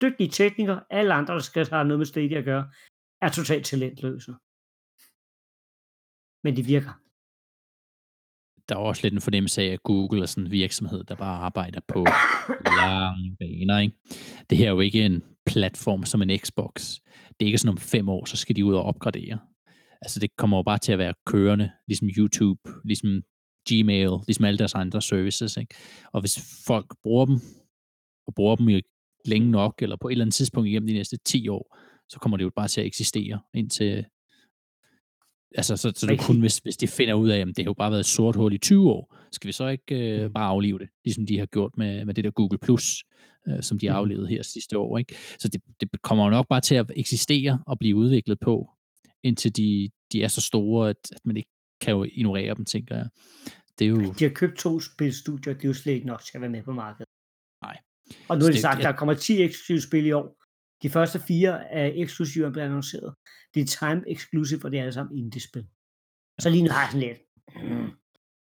Dygtige 0.03 0.31
teknikere, 0.31 0.85
alle 0.91 1.14
andre, 1.14 1.35
der 1.35 1.41
skal 1.41 1.66
have 1.70 1.85
noget 1.85 1.99
med 1.99 2.07
Stadia 2.07 2.39
at 2.39 2.45
gøre, 2.45 2.64
er 3.22 3.29
totalt 3.29 3.66
talentløse. 3.66 4.33
Men 6.45 6.57
det 6.57 6.64
virker 6.74 7.05
der 8.69 8.75
er 8.75 8.79
også 8.79 9.01
lidt 9.03 9.14
en 9.14 9.21
fornemmelse 9.21 9.62
af, 9.62 9.67
at 9.67 9.83
Google 9.83 10.23
er 10.23 10.27
sådan 10.27 10.45
en 10.45 10.51
virksomhed, 10.51 11.05
der 11.05 11.14
bare 11.14 11.39
arbejder 11.39 11.81
på 11.89 12.07
lange 12.64 13.37
baner. 13.41 13.79
Ikke? 13.79 13.95
Det 14.51 14.59
her 14.59 14.67
er 14.67 14.71
jo 14.71 14.81
ikke 14.81 15.05
en 15.05 15.23
platform 15.47 16.05
som 16.05 16.23
en 16.23 16.39
Xbox. 16.39 16.95
Det 17.29 17.43
er 17.43 17.47
ikke 17.47 17.59
sådan 17.59 17.71
om 17.71 17.79
fem 17.79 18.09
år, 18.09 18.25
så 18.25 18.37
skal 18.37 18.57
de 18.57 18.64
ud 18.64 18.75
og 18.75 18.83
opgradere. 18.83 19.39
Altså 20.03 20.21
det 20.21 20.37
kommer 20.37 20.57
jo 20.57 20.62
bare 20.62 20.79
til 20.79 20.93
at 20.93 20.99
være 20.99 21.14
kørende, 21.27 21.71
ligesom 21.89 22.09
YouTube, 22.09 22.61
ligesom 22.85 23.23
Gmail, 23.69 24.11
ligesom 24.27 24.45
alle 24.45 24.59
deres 24.59 24.75
andre 24.75 25.03
services. 25.03 25.57
Ikke? 25.57 25.75
Og 26.12 26.21
hvis 26.21 26.64
folk 26.67 26.95
bruger 27.03 27.27
dem, 27.27 27.41
og 28.27 28.35
bruger 28.35 28.57
dem 28.57 28.69
i 28.69 28.81
længe 29.25 29.51
nok, 29.51 29.75
eller 29.83 29.97
på 29.97 30.09
et 30.09 30.12
eller 30.12 30.25
andet 30.25 30.35
tidspunkt 30.35 30.69
igennem 30.69 30.87
de 30.87 30.95
næste 30.95 31.17
10 31.27 31.49
år, 31.49 31.77
så 32.09 32.19
kommer 32.19 32.37
det 32.37 32.45
jo 32.45 32.51
bare 32.57 32.69
til 32.69 32.81
at 32.81 32.87
eksistere 32.87 33.41
indtil 33.55 34.05
Altså, 35.55 35.76
så, 35.76 35.92
så 35.97 36.07
det 36.07 36.20
kun, 36.20 36.40
hvis, 36.40 36.59
hvis 36.59 36.76
de 36.76 36.88
finder 36.88 37.14
ud 37.14 37.28
af, 37.28 37.38
at 37.40 37.47
det 37.47 37.59
har 37.59 37.64
jo 37.64 37.72
bare 37.74 37.90
været 37.90 38.01
et 38.01 38.07
sort 38.07 38.36
hul 38.36 38.53
i 38.53 38.59
20 38.59 38.90
år, 38.90 39.16
skal 39.32 39.49
vi 39.49 39.53
så 39.53 39.66
ikke 39.68 40.20
øh, 40.22 40.30
bare 40.30 40.47
aflive 40.47 40.78
det, 40.78 40.88
ligesom 41.05 41.26
de 41.26 41.38
har 41.38 41.47
gjort 41.47 41.70
med, 41.76 42.05
med 42.05 42.14
det 42.14 42.24
der 42.24 42.30
Google 42.30 42.59
Plus, 42.59 43.05
øh, 43.49 43.62
som 43.62 43.78
de 43.78 43.86
har 43.88 43.94
aflevet 43.97 44.28
her 44.28 44.42
sidste 44.42 44.78
år. 44.78 44.99
Ikke? 44.99 45.16
Så 45.38 45.49
det, 45.49 45.61
det 45.80 46.03
kommer 46.03 46.24
jo 46.24 46.30
nok 46.30 46.49
bare 46.49 46.61
til 46.61 46.74
at 46.74 46.90
eksistere 46.97 47.62
og 47.66 47.78
blive 47.78 47.97
udviklet 47.97 48.40
på, 48.40 48.70
indtil 49.22 49.57
de, 49.57 49.90
de 50.12 50.22
er 50.22 50.28
så 50.28 50.40
store, 50.40 50.88
at, 50.90 50.97
at 51.12 51.20
man 51.24 51.36
ikke 51.36 51.51
kan 51.80 51.94
jo 51.94 52.05
ignorere 52.12 52.55
dem, 52.55 52.64
tænker 52.64 52.97
jeg. 52.97 53.09
Det 53.78 53.84
er 53.84 53.88
jo... 53.88 54.12
De 54.18 54.24
har 54.24 54.32
købt 54.34 54.59
to 54.59 54.80
spilstudier, 54.80 55.55
det 55.55 55.64
er 55.64 55.68
jo 55.68 55.74
slet 55.74 55.92
ikke 55.92 56.07
nok 56.07 56.20
til 56.24 56.32
at 56.34 56.40
være 56.40 56.51
med 56.51 56.62
på 56.62 56.72
markedet. 56.72 57.09
Nej. 57.62 57.76
Og 58.28 58.38
nu 58.38 58.44
har 58.44 58.51
de 58.51 58.53
det- 58.53 58.61
sagt, 58.62 58.78
at 58.78 58.84
der 58.84 58.92
kommer 58.92 59.14
10 59.14 59.42
eksklusive 59.42 59.80
spil 59.80 60.07
i 60.07 60.12
år. 60.12 60.36
De 60.82 60.90
første 60.90 61.20
fire 61.28 61.72
er 61.72 61.90
eksklusive, 61.94 62.51
bliver 62.53 62.64
annonceret. 62.64 63.14
Det 63.57 63.62
er 63.62 63.66
time 63.66 64.11
exclusive, 64.11 64.61
og 64.64 64.70
det 64.70 64.78
er 64.78 64.82
alle 64.82 64.92
sammen 64.92 65.18
indie-spil. 65.18 65.66
Så 66.40 66.50
lige 66.50 66.62
nu 66.62 66.70
har 66.70 66.80
jeg 66.80 66.90
sådan 66.92 67.09
lidt. 67.09 67.18
Mm. 67.62 67.90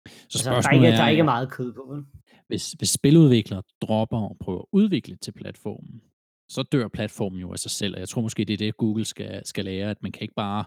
Så 0.06 0.50
Altså, 0.50 0.50
der, 0.50 0.70
er 0.70 0.74
ikke, 0.74 0.88
der 0.88 1.04
er 1.04 1.10
ikke 1.10 1.24
meget 1.24 1.52
kød 1.52 1.74
på. 1.74 1.82
Vel? 1.94 2.06
hvis, 2.48 2.72
hvis 2.72 2.90
spiludviklere 2.90 3.64
dropper 3.82 4.18
og 4.18 4.38
prøver 4.40 4.60
at 4.60 4.66
udvikle 4.72 5.16
til 5.16 5.32
platformen, 5.32 6.02
så 6.50 6.64
dør 6.64 6.88
platformen 6.88 7.40
jo 7.42 7.52
af 7.52 7.60
sig 7.60 7.72
selv, 7.72 7.94
og 7.94 8.00
jeg 8.00 8.10
tror 8.10 8.22
måske, 8.22 8.46
det 8.46 8.54
er 8.54 8.58
det, 8.58 8.78
Google 8.78 9.06
skal, 9.06 9.46
skal 9.46 9.66
lære, 9.66 9.90
at 9.90 10.04
man 10.04 10.12
kan 10.12 10.22
ikke 10.22 10.34
bare, 10.34 10.66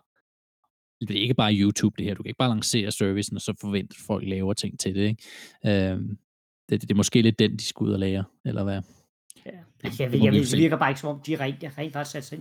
det 1.01 1.17
er 1.17 1.21
ikke 1.21 1.35
bare 1.35 1.55
YouTube 1.55 1.95
det 1.99 2.07
her, 2.07 2.15
du 2.15 2.23
kan 2.23 2.31
ikke 2.31 2.39
bare 2.39 2.49
lancere 2.49 2.91
servicen, 2.91 3.37
og 3.37 3.43
så 3.43 3.55
forvente, 3.61 3.95
at 3.99 4.05
folk 4.07 4.29
laver 4.29 4.53
ting 4.53 4.81
til 4.81 4.95
det, 4.95 5.09
ikke? 5.09 5.91
Øhm, 5.91 6.19
det, 6.69 6.81
det, 6.81 6.83
det 6.83 6.91
er 6.91 6.95
måske 6.95 7.23
lidt 7.23 7.39
den, 7.39 7.53
de 7.53 7.65
skal 7.65 7.85
ud 7.85 7.93
og 7.93 7.99
lære, 7.99 8.25
eller 8.45 8.65
hvad? 8.65 8.83
Ja. 9.47 9.51
Altså, 9.85 10.03
jeg, 10.03 10.23
jeg 10.23 10.33
det 10.33 10.49
se. 10.49 10.57
virker 10.57 10.77
bare 10.77 10.91
ikke 10.91 11.01
som 11.01 11.11
om, 11.11 11.23
de 11.27 11.37
rent, 11.37 11.63
jeg 11.63 11.79
rent 11.79 11.93
faktisk 11.93 12.13
sat 12.13 12.25
sig 12.25 12.39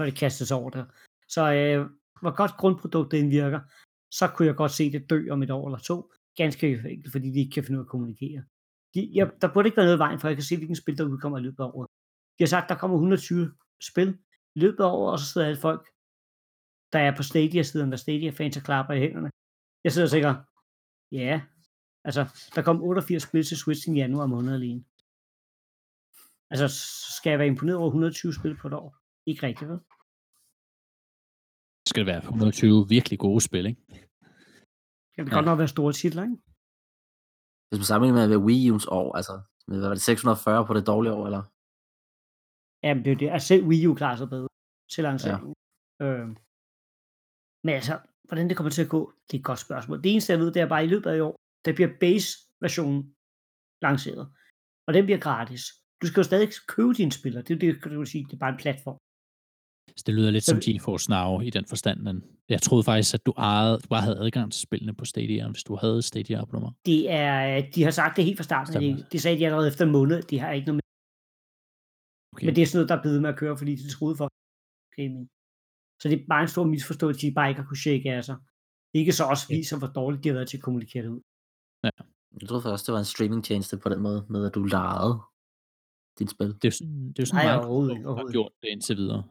før 0.00 0.04
det 0.04 0.18
kastes 0.18 0.50
over 0.50 0.70
der. 0.70 0.84
Så 1.28 1.52
øh, 1.52 1.90
hvor 2.20 2.36
godt 2.36 2.52
grundproduktet 2.60 3.30
virker, 3.30 3.60
så 4.10 4.28
kunne 4.28 4.48
jeg 4.48 4.56
godt 4.56 4.72
se 4.72 4.92
det 4.92 5.10
dø 5.10 5.30
om 5.30 5.42
et 5.42 5.50
år 5.50 5.66
eller 5.68 5.78
to. 5.78 6.12
Ganske 6.36 6.66
enkelt, 6.68 7.12
fordi 7.12 7.30
de 7.30 7.38
ikke 7.38 7.54
kan 7.54 7.64
finde 7.64 7.78
ud 7.78 7.84
af 7.84 7.86
at 7.86 7.90
kommunikere. 7.90 8.42
De, 8.94 9.10
jeg, 9.14 9.30
der 9.40 9.52
burde 9.52 9.66
ikke 9.68 9.76
være 9.76 9.86
noget 9.86 9.96
i 9.96 10.04
vejen 10.06 10.20
for, 10.20 10.28
jeg 10.28 10.36
kan 10.36 10.44
se, 10.44 10.56
hvilken 10.56 10.76
spil, 10.76 10.98
der 10.98 11.04
udkommer 11.04 11.38
i 11.38 11.42
løbet 11.42 11.64
af 11.64 11.70
året. 11.74 11.88
De 12.38 12.44
har 12.44 12.52
sagt, 12.54 12.68
der 12.68 12.78
kommer 12.78 12.96
120 12.96 13.52
spil 13.90 14.18
i 14.54 14.58
løbet 14.60 14.84
af 14.84 14.88
året, 14.88 15.12
og 15.12 15.18
så 15.18 15.26
sidder 15.26 15.46
alle 15.46 15.60
folk, 15.60 15.82
der 16.92 16.98
er 16.98 17.16
på 17.16 17.22
Stadia-siden, 17.22 17.90
der 17.90 17.96
Stadia-fans 17.96 18.56
og 18.56 18.62
klapper 18.62 18.94
i 18.94 19.00
hænderne. 19.00 19.30
Jeg 19.84 19.92
sidder 19.92 20.08
sikkert, 20.08 20.36
ja, 21.12 21.42
altså, 22.04 22.22
der 22.54 22.62
kom 22.62 22.82
88 22.82 23.22
spil 23.22 23.44
til 23.44 23.56
Switch 23.56 23.88
i 23.88 23.92
januar 23.92 24.26
måned 24.26 24.54
alene. 24.54 24.84
Altså, 26.50 26.66
skal 27.16 27.30
jeg 27.30 27.38
være 27.38 27.48
imponeret 27.48 27.78
over 27.78 27.88
120 27.88 28.34
spil 28.34 28.56
på 28.56 28.68
et 28.68 28.74
år? 28.74 28.99
Ikke 29.26 29.42
rigtigt, 29.48 29.68
vel? 29.70 29.80
Skal 31.88 32.00
det 32.02 32.10
være 32.12 32.22
120 32.22 32.88
virkelig 32.96 33.18
gode 33.26 33.40
spil, 33.48 33.64
ikke? 33.70 33.82
Det 35.16 35.16
kan 35.16 35.26
Ja. 35.28 35.34
godt 35.36 35.48
nok 35.50 35.58
være 35.62 35.74
store 35.76 35.92
titler, 36.00 36.22
ikke? 36.28 36.38
Hvis 37.68 37.78
man 37.82 37.88
sammenligner 37.90 38.28
med 38.32 38.40
Wii 38.46 38.70
U's 38.74 38.86
år, 38.98 39.08
altså, 39.18 39.34
med, 39.68 39.76
hvad 39.78 39.88
var 39.88 39.96
det, 39.98 40.02
640 40.10 40.66
på 40.68 40.72
det 40.76 40.84
dårlige 40.92 41.12
år, 41.18 41.24
eller? 41.28 41.42
Jamen, 42.84 43.00
det 43.04 43.10
er 43.10 43.14
jo 43.16 43.20
det. 43.22 43.30
Altså, 43.34 43.48
selv 43.52 43.64
Wii 43.68 43.86
U 43.90 43.92
klarer 44.00 44.16
sig 44.20 44.28
bedre 44.34 44.48
til 44.92 45.02
lanceringen. 45.08 45.54
Ja. 46.00 46.04
Øh. 46.06 46.26
Men 47.64 47.72
altså, 47.80 47.94
hvordan 48.28 48.46
det 48.48 48.56
kommer 48.56 48.70
til 48.76 48.84
at 48.86 48.92
gå, 48.96 49.00
det 49.26 49.34
er 49.34 49.38
et 49.42 49.50
godt 49.50 49.62
spørgsmål. 49.66 49.96
Det 50.02 50.10
eneste, 50.12 50.32
jeg 50.32 50.40
ved, 50.42 50.50
det 50.54 50.62
er 50.62 50.68
bare, 50.72 50.82
at 50.82 50.86
i 50.88 50.92
løbet 50.94 51.10
af 51.10 51.16
i 51.16 51.24
år, 51.28 51.34
der 51.64 51.72
bliver 51.76 51.90
base-versionen 52.04 53.00
lanceret. 53.86 54.24
Og 54.86 54.90
den 54.96 55.04
bliver 55.06 55.20
gratis. 55.28 55.62
Du 56.00 56.04
skal 56.06 56.20
jo 56.20 56.28
stadig 56.30 56.48
købe 56.74 56.92
dine 57.00 57.12
spillere. 57.18 57.42
Det 57.44 57.50
er 57.50 57.58
jo 57.58 57.62
det, 57.66 57.82
kan 57.82 57.92
du 57.92 58.04
sige. 58.12 58.24
Det 58.28 58.34
er 58.34 58.42
bare 58.44 58.54
en 58.56 58.62
platform. 58.64 58.98
Så 59.96 60.02
det 60.06 60.14
lyder 60.14 60.30
lidt 60.30 60.44
Så 60.44 60.50
som 60.50 60.60
GeForce 60.60 61.10
Now 61.10 61.40
i 61.40 61.50
den 61.50 61.66
forstand, 61.66 62.00
men 62.00 62.24
jeg 62.48 62.62
troede 62.62 62.84
faktisk, 62.84 63.14
at 63.14 63.26
du, 63.26 63.32
ejede, 63.36 63.78
du 63.78 63.88
bare 63.88 64.02
havde 64.02 64.18
adgang 64.18 64.52
til 64.52 64.60
spillene 64.60 64.94
på 64.94 65.04
Stadia, 65.04 65.48
hvis 65.48 65.64
du 65.64 65.76
havde 65.76 66.02
Stadia 66.02 66.40
abonnement. 66.40 66.76
Det 66.86 67.10
er, 67.10 67.70
de 67.74 67.82
har 67.82 67.90
sagt 67.90 68.16
det 68.16 68.24
helt 68.24 68.38
fra 68.38 68.48
starten. 68.50 68.72
Stemmer. 68.72 68.96
Det, 68.96 69.12
det 69.12 69.22
sagde 69.22 69.38
de 69.38 69.46
allerede 69.46 69.68
efter 69.68 69.84
en 69.84 69.92
måned. 69.92 70.22
De 70.22 70.38
har 70.38 70.52
ikke 70.52 70.66
noget 70.66 70.76
med. 70.80 70.86
Okay. 72.34 72.46
Men 72.46 72.54
det 72.56 72.62
er 72.62 72.66
sådan 72.66 72.78
noget, 72.78 72.88
der 72.88 72.96
er 72.96 73.02
blevet 73.02 73.22
med 73.22 73.30
at 73.30 73.38
køre, 73.42 73.56
fordi 73.60 73.72
de 73.82 73.88
troede 73.96 74.16
for 74.20 74.28
gaming. 74.96 75.28
Så 76.00 76.04
det 76.08 76.16
er 76.20 76.24
bare 76.34 76.42
en 76.42 76.48
stor 76.54 76.64
misforståelse, 76.64 77.26
de 77.26 77.34
bare 77.38 77.48
ikke 77.48 77.60
har 77.60 77.68
kunne 77.68 77.84
shake 77.86 78.12
af 78.12 78.24
sig. 78.24 78.36
Ikke 78.94 79.12
så 79.12 79.24
også 79.32 79.44
viser, 79.48 79.78
hvor 79.78 79.86
dårligt 80.00 80.24
de 80.24 80.28
har 80.28 80.34
været 80.34 80.48
til 80.48 80.56
at 80.56 80.62
kommunikere 80.62 81.02
det 81.04 81.08
ud. 81.16 81.22
Jeg 82.40 82.48
troede 82.48 82.62
først, 82.62 82.86
det 82.86 82.92
var 82.92 82.98
en 82.98 83.12
streamingtjeneste 83.14 83.78
på 83.78 83.88
den 83.88 84.00
måde, 84.06 84.26
med 84.28 84.46
at 84.46 84.54
du 84.54 84.62
lejede 84.64 85.14
dit 86.18 86.30
spil. 86.30 86.48
Det 86.62 86.68
er 86.68 86.74
det 87.16 87.22
er 87.22 87.26
sådan 87.26 87.44
Nej, 87.44 87.44
Microsoft 87.44 87.66
overhovedet 87.66 87.96
har 87.96 88.32
gjort 88.32 88.52
det 88.62 88.68
indtil 88.68 88.96
videre. 88.96 89.22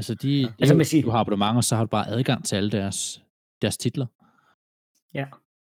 Altså, 0.00 0.14
de, 0.14 0.40
ja. 0.40 0.48
Altså, 0.58 0.74
man 0.74 0.86
siger- 0.86 1.02
du 1.02 1.10
har 1.10 1.18
abonnementer, 1.18 1.60
så 1.60 1.76
har 1.76 1.84
du 1.84 1.88
bare 1.88 2.08
adgang 2.08 2.44
til 2.44 2.56
alle 2.56 2.70
deres, 2.70 3.22
deres 3.62 3.76
titler. 3.76 4.06
Ja. 5.14 5.26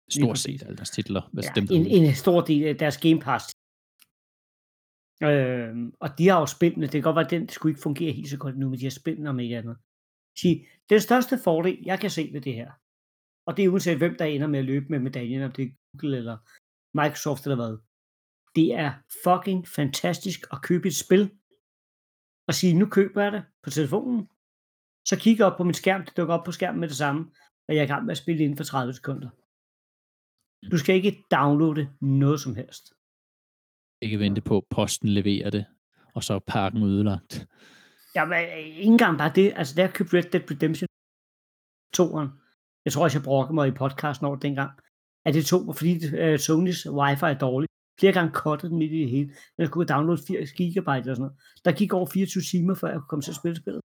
Stort 0.09 0.39
set 0.39 0.63
alle 0.63 0.77
deres 0.77 0.91
titler. 0.91 1.23
Altså 1.37 1.53
Ja, 1.57 1.61
dem, 1.61 1.67
der 1.67 1.75
en, 1.75 1.87
er 1.87 2.09
en 2.09 2.15
stor 2.15 2.41
del 2.41 2.65
af 2.65 2.77
deres 2.77 2.99
Game 2.99 3.21
Pass. 3.21 3.45
Øhm, 5.23 5.93
og 6.01 6.19
de 6.19 6.29
har 6.29 6.41
jo 6.41 6.47
spillene, 6.47 6.83
det 6.87 6.93
kan 6.93 7.03
godt 7.03 7.17
være, 7.17 7.25
at 7.25 7.31
den 7.31 7.49
skulle 7.49 7.71
ikke 7.71 7.83
fungere 7.83 8.13
helt 8.13 8.29
så 8.31 8.37
godt 8.39 8.59
nu, 8.59 8.69
men 8.71 8.79
de 8.79 8.85
har 8.85 8.91
spillene 8.91 9.31
om 9.31 9.41
ikke 9.41 9.57
andet. 9.59 9.77
Sige, 10.39 10.67
den 10.91 11.01
største 11.01 11.39
fordel, 11.45 11.79
jeg 11.85 12.01
kan 12.01 12.11
se 12.11 12.31
ved 12.33 12.41
det 12.41 12.55
her, 12.55 12.71
og 13.47 13.57
det 13.57 13.65
er 13.65 13.69
uanset 13.69 13.97
hvem 13.99 14.17
der 14.19 14.25
ender 14.25 14.47
med 14.47 14.59
at 14.59 14.65
løbe 14.65 14.87
med 14.91 14.99
medaljen, 14.99 15.43
om 15.43 15.53
det 15.53 15.65
er 15.65 15.71
Google 15.99 16.17
eller 16.17 16.37
Microsoft 16.95 17.45
eller 17.45 17.57
hvad, 17.57 17.79
det 18.57 18.75
er 18.75 18.93
fucking 19.25 19.69
fantastisk 19.69 20.41
at 20.53 20.63
købe 20.63 20.89
et 20.89 20.97
spil, 20.97 21.31
og 22.49 22.55
sige, 22.55 22.75
nu 22.75 22.87
køber 22.87 23.23
jeg 23.23 23.33
det 23.33 23.45
på 23.63 23.71
telefonen, 23.71 24.29
så 25.09 25.17
kigger 25.19 25.45
jeg 25.45 25.53
op 25.53 25.59
på 25.59 25.65
min 25.65 25.75
skærm, 25.75 26.05
det 26.05 26.17
dukker 26.17 26.35
op 26.35 26.45
på 26.45 26.53
skærmen 26.53 26.81
med 26.81 26.89
det 26.89 26.97
samme, 26.97 27.31
og 27.69 27.75
jeg 27.75 27.81
er 27.81 27.85
i 27.85 27.93
gang 27.95 28.05
med 28.05 28.13
at 28.13 28.19
spille 28.19 28.43
inden 28.45 28.57
for 28.57 28.65
30 28.65 28.93
sekunder. 28.93 29.29
Du 30.71 30.79
skal 30.79 30.95
ikke 30.95 31.25
downloade 31.31 31.89
noget 32.01 32.41
som 32.41 32.55
helst. 32.55 32.93
Ikke 34.03 34.19
vente 34.19 34.41
på, 34.41 34.57
at 34.57 34.65
posten 34.71 35.09
leverer 35.09 35.51
det, 35.51 35.65
og 36.15 36.25
så 36.25 36.35
er 36.35 36.39
pakken 36.39 36.83
udlagt. 36.83 37.47
Jamen, 38.15 38.39
øh, 38.39 38.59
ikke 38.59 38.83
engang 38.83 39.19
bare 39.19 39.33
det. 39.35 39.53
Altså, 39.57 39.75
da 39.75 39.81
jeg 39.81 39.93
købte 39.93 40.17
Red 40.17 40.23
Dead 40.23 40.51
Redemption 40.51 40.89
2'eren, 41.97 42.29
jeg 42.85 42.93
tror 42.93 43.05
også, 43.05 43.19
jeg 43.19 43.25
brokkede 43.25 43.55
mig 43.55 43.69
i 43.69 43.79
podcasten 43.83 44.27
over 44.27 44.37
dengang, 44.37 44.71
at 45.27 45.35
det 45.35 45.47
tog 45.47 45.67
mig, 45.67 45.77
fordi 45.77 45.93
uh, 46.23 46.39
Sonys 46.39 46.81
wifi 46.99 47.25
er 47.25 47.39
dårlig. 47.47 47.69
Flere 48.01 48.13
gange 48.13 48.33
kottet 48.33 48.71
den 48.71 48.79
midt 48.79 48.93
i 48.93 49.01
det 49.01 49.11
hele. 49.11 49.27
Men 49.27 49.63
jeg 49.65 49.71
kunne 49.71 49.87
downloade 49.87 50.23
80 50.27 50.53
gigabyte 50.53 50.91
eller 50.91 51.15
sådan 51.15 51.21
noget. 51.21 51.37
Der 51.65 51.73
gik 51.73 51.93
over 51.93 52.07
24 52.07 52.43
timer, 52.43 52.75
før 52.75 52.89
jeg 52.89 52.99
kunne 52.99 53.09
komme 53.09 53.23
til 53.23 53.31
at 53.31 53.37
spille 53.37 53.57
spillet. 53.57 53.83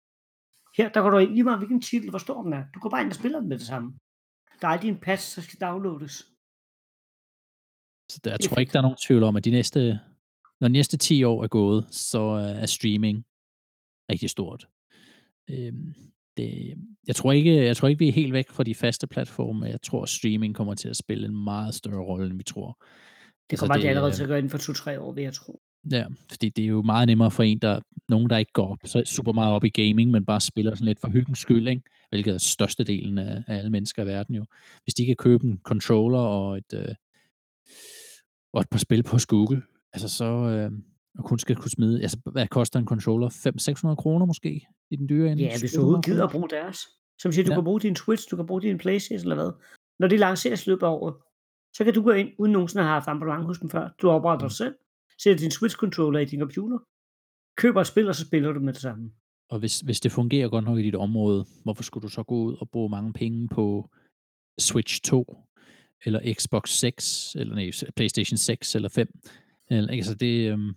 Her, 0.77 0.89
der 0.89 1.01
går 1.01 1.09
du 1.09 1.17
ind 1.17 1.31
lige 1.31 1.43
meget, 1.43 1.59
hvilken 1.59 1.81
titel, 1.81 2.09
hvor 2.09 2.19
stor 2.19 2.43
den 2.43 2.53
er. 2.53 2.63
Du 2.73 2.79
går 2.79 2.89
bare 2.89 3.01
ind 3.01 3.09
og 3.09 3.15
spiller 3.15 3.39
den 3.39 3.49
med 3.49 3.57
det 3.57 3.67
samme. 3.67 3.93
Der 4.61 4.67
er 4.67 4.71
aldrig 4.71 4.89
en 4.89 4.99
patch, 4.99 5.35
der 5.35 5.41
skal 5.41 5.59
downloades. 5.59 6.13
Så 8.11 8.19
der, 8.23 8.31
jeg 8.31 8.39
tror 8.39 8.57
ikke, 8.59 8.73
der 8.73 8.79
er 8.79 8.87
nogen 8.87 8.97
tvivl 9.07 9.23
om, 9.23 9.35
at 9.35 9.45
de 9.45 9.51
næste, 9.51 9.99
når 10.59 10.67
de 10.67 10.71
næste 10.71 10.97
10 10.97 11.23
år 11.23 11.43
er 11.43 11.47
gået, 11.47 11.87
så 11.91 12.19
øh, 12.19 12.61
er 12.63 12.65
streaming 12.65 13.25
rigtig 14.11 14.29
stort. 14.29 14.67
Øhm, 15.49 15.93
det, 16.37 16.77
jeg, 17.07 17.15
tror 17.15 17.31
ikke, 17.31 17.65
jeg 17.65 17.77
tror 17.77 17.87
ikke, 17.87 17.99
vi 17.99 18.07
er 18.07 18.11
helt 18.11 18.33
væk 18.33 18.49
fra 18.49 18.63
de 18.63 18.75
faste 18.75 19.07
platforme. 19.07 19.65
Jeg 19.65 19.81
tror, 19.81 20.03
at 20.03 20.09
streaming 20.09 20.55
kommer 20.55 20.75
til 20.75 20.89
at 20.89 20.97
spille 20.97 21.27
en 21.27 21.43
meget 21.43 21.75
større 21.75 22.05
rolle, 22.05 22.29
end 22.29 22.37
vi 22.37 22.43
tror. 22.43 22.83
Det 23.49 23.53
Altså, 23.53 23.63
kommer 23.65 23.75
det, 23.75 23.83
det, 23.83 23.89
allerede 23.89 24.09
øh, 24.09 24.15
til 24.15 24.23
at 24.23 24.27
gøre 24.27 24.37
inden 24.39 24.49
for 24.49 24.57
2-3 24.93 24.99
år, 24.99 25.11
vil 25.11 25.23
jeg 25.23 25.33
tro. 25.33 25.61
Ja, 25.91 26.05
fordi 26.29 26.49
det 26.49 26.63
er 26.63 26.67
jo 26.67 26.81
meget 26.81 27.07
nemmere 27.07 27.31
for 27.31 27.43
en, 27.43 27.59
der 27.59 27.79
nogen, 28.09 28.29
der 28.29 28.37
ikke 28.37 28.51
går 28.53 28.77
så 28.85 29.03
super 29.05 29.31
meget 29.31 29.53
op 29.53 29.63
i 29.63 29.69
gaming, 29.69 30.11
men 30.11 30.25
bare 30.25 30.41
spiller 30.41 30.75
sådan 30.75 30.85
lidt 30.85 30.99
for 30.99 31.07
hyggens 31.07 31.39
skyld, 31.39 31.67
ikke? 31.67 31.81
hvilket 32.09 32.33
er 32.33 32.37
størstedelen 32.37 33.17
af, 33.17 33.43
af 33.47 33.57
alle 33.57 33.69
mennesker 33.69 34.03
i 34.03 34.07
verden 34.07 34.35
jo. 34.35 34.45
Hvis 34.83 34.93
de 34.93 35.05
kan 35.05 35.15
købe 35.15 35.45
en 35.45 35.59
controller 35.63 36.19
og 36.19 36.57
et, 36.57 36.73
øh, 36.73 36.95
og 38.53 38.61
et 38.61 38.69
par 38.69 38.77
spil 38.79 39.03
på 39.03 39.17
Google, 39.27 39.61
altså 39.93 40.09
så, 40.09 40.25
øh, 40.25 40.71
og 41.17 41.23
kun 41.25 41.39
skal 41.39 41.55
kunne 41.55 41.71
smide, 41.71 42.01
altså 42.01 42.17
hvad 42.25 42.47
koster 42.47 42.79
en 42.79 42.85
controller? 42.85 43.29
500-600 43.91 43.95
kroner 43.95 44.25
måske 44.25 44.67
i 44.91 44.95
den 44.95 45.09
dyre 45.09 45.31
ende? 45.31 45.43
Ja, 45.43 45.49
hvis 45.49 45.61
du 45.61 45.67
700 45.67 45.83
overhovedet 45.85 46.05
gider 46.05 46.23
at 46.23 46.31
bruge 46.31 46.49
deres. 46.49 46.77
Som 47.21 47.31
siger, 47.31 47.45
du 47.45 47.51
Ja. 47.51 47.55
kan 47.57 47.63
bruge 47.63 47.79
din 47.79 47.95
Twitch, 47.95 48.31
du 48.31 48.35
kan 48.35 48.45
bruge 48.45 48.61
din 48.61 48.77
Playstation 48.77 49.31
eller 49.31 49.35
hvad. 49.43 49.51
Når 49.99 50.07
det 50.07 50.19
lanceres 50.19 50.67
løbet 50.67 50.83
af 50.85 50.89
året, 50.89 51.15
så 51.78 51.84
kan 51.84 51.93
du 51.93 52.01
gå 52.03 52.11
ind, 52.11 52.30
uden 52.39 52.51
nogensinde 52.51 52.82
at 52.82 52.88
have 52.88 52.93
haft 52.93 53.07
abonnement 53.07 53.45
hos 53.45 53.59
dem 53.59 53.69
før. 53.69 53.89
Du 54.01 54.09
opretter 54.09 54.47
dig 54.47 54.55
selv, 54.57 54.75
sætter 55.21 55.39
din 55.43 55.51
Switch-controller 55.51 56.19
i 56.19 56.25
din 56.25 56.39
computer, 56.39 56.78
køber 57.57 57.82
et 57.82 57.88
spil, 57.88 58.07
og 58.07 58.15
så 58.15 58.25
spiller 58.28 58.51
du 58.51 58.59
med 58.59 58.73
det 58.73 58.82
samme. 58.82 59.11
Og 59.49 59.59
hvis, 59.59 59.80
hvis 59.80 59.99
det 59.99 60.11
fungerer 60.11 60.49
godt 60.49 60.65
nok 60.65 60.80
i 60.80 60.82
dit 60.84 60.95
område, 60.95 61.45
hvorfor 61.63 61.84
skulle 61.84 62.01
du 62.03 62.09
så 62.09 62.23
gå 62.23 62.36
ud 62.36 62.57
og 62.61 62.69
bruge 62.69 62.89
mange 62.89 63.13
penge 63.13 63.47
på 63.47 63.89
Switch 64.59 65.01
2, 65.01 65.43
eller 66.05 66.34
Xbox 66.39 66.69
6, 66.69 67.36
eller 67.36 67.55
nej, 67.55 67.71
PlayStation 67.95 68.38
6 68.38 68.75
eller 68.75 68.89
5? 68.89 69.07
Eller, 69.69 69.91
altså 69.93 70.15
det, 70.15 70.51
øhm, 70.51 70.73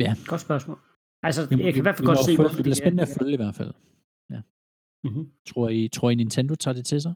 ja, 0.00 0.14
Godt 0.26 0.40
spørgsmål. 0.40 0.78
Altså, 1.22 1.46
vi, 1.46 1.64
jeg 1.64 1.72
kan 1.74 1.80
i 1.80 1.86
hvert 1.86 1.96
fald 1.96 2.06
vi 2.06 2.10
godt 2.14 2.24
se, 2.24 2.36
hvorfor 2.36 2.54
det 2.56 2.62
bliver 2.64 2.76
er- 2.76 2.82
spændende 2.84 3.02
at 3.02 3.08
følge 3.18 3.32
i 3.32 3.36
hvert 3.36 3.54
fald. 3.54 3.72
Mhm. 5.04 5.32
Tror 5.48 5.68
I, 5.68 5.88
tror 5.88 6.10
I 6.10 6.14
Nintendo 6.14 6.54
tager 6.54 6.74
det 6.74 6.86
til 6.86 7.00
sig? 7.02 7.14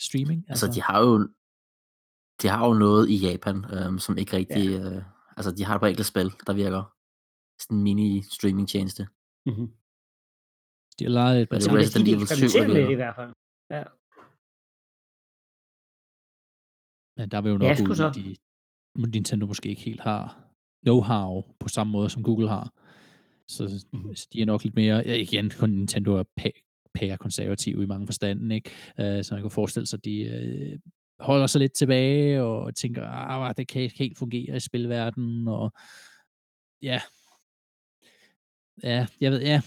Streaming? 0.00 0.44
Altså, 0.48 0.66
de 0.74 0.80
har 0.82 0.98
jo, 1.06 1.12
de 2.42 2.46
har 2.48 2.66
jo 2.68 2.74
noget 2.74 3.08
i 3.14 3.16
Japan, 3.26 3.56
øhm, 3.74 3.98
som 3.98 4.18
ikke 4.18 4.32
rigtig... 4.36 4.64
Ja. 4.70 4.96
Øh, 4.96 5.02
altså, 5.36 5.50
de 5.58 5.64
har 5.64 5.74
et 5.74 5.80
par 5.80 5.86
enkelte 5.88 6.10
spil, 6.12 6.28
der 6.46 6.52
virker. 6.64 6.82
Sådan 7.62 7.76
en 7.78 7.82
mini-streaming-tjeneste. 7.88 9.02
Mhm. 9.50 9.66
de 10.98 11.04
har 11.04 11.10
lejet 11.20 11.36
et 11.36 11.40
Men 11.40 11.48
par 11.50 11.56
det 11.56 11.64
Så 11.64 11.70
er 11.70 11.76
Resident 11.76 12.08
Evil 12.08 12.26
7 12.26 12.32
eksperimenterer 12.34 12.66
med 12.66 12.74
leverer. 12.74 12.86
det 12.88 12.92
i 12.92 13.00
hvert 13.02 13.16
fald. 13.20 13.32
Ja. 13.76 13.84
Men 17.18 17.26
der 17.32 17.40
vil 17.42 17.50
jo 17.52 17.58
Ja, 17.62 17.68
nok 17.68 17.76
sgu 17.76 17.92
ud, 17.92 18.08
at 18.10 18.14
de, 18.14 18.36
Nintendo 19.14 19.46
måske 19.46 19.68
ikke 19.68 19.82
helt 19.82 20.00
har 20.00 20.22
know-how 20.86 21.56
på 21.60 21.68
samme 21.68 21.90
måde, 21.96 22.10
som 22.10 22.22
Google 22.22 22.48
har. 22.48 22.66
Så 23.48 23.62
Mhm. 23.92 24.14
så 24.16 24.28
de 24.32 24.40
er 24.42 24.46
nok 24.46 24.64
lidt 24.64 24.74
mere, 24.74 24.96
ja, 24.96 25.14
igen, 25.14 25.50
kun 25.60 25.70
Nintendo 25.70 26.10
er 26.16 26.24
pæ- 26.40 26.65
pære 26.98 27.18
konservative 27.18 27.82
i 27.82 27.86
mange 27.86 28.06
forstanden, 28.06 28.50
ikke? 28.50 28.70
Øh, 29.00 29.24
så 29.24 29.34
man 29.34 29.42
kan 29.42 29.50
forestille 29.50 29.86
sig, 29.86 29.96
at 29.96 30.04
de 30.04 30.20
øh, 30.20 30.78
holder 31.20 31.46
sig 31.46 31.58
lidt 31.58 31.72
tilbage 31.72 32.42
og 32.42 32.74
tænker, 32.74 33.06
ah, 33.06 33.48
ah, 33.48 33.54
det 33.56 33.68
kan 33.68 33.82
ikke 33.82 33.98
helt 33.98 34.18
fungere 34.18 34.56
i 34.56 34.60
spilverdenen, 34.60 35.48
og 35.48 35.72
ja, 36.82 37.00
ja, 38.82 39.06
jeg 39.20 39.32
ved, 39.32 39.40
ja, 39.40 39.60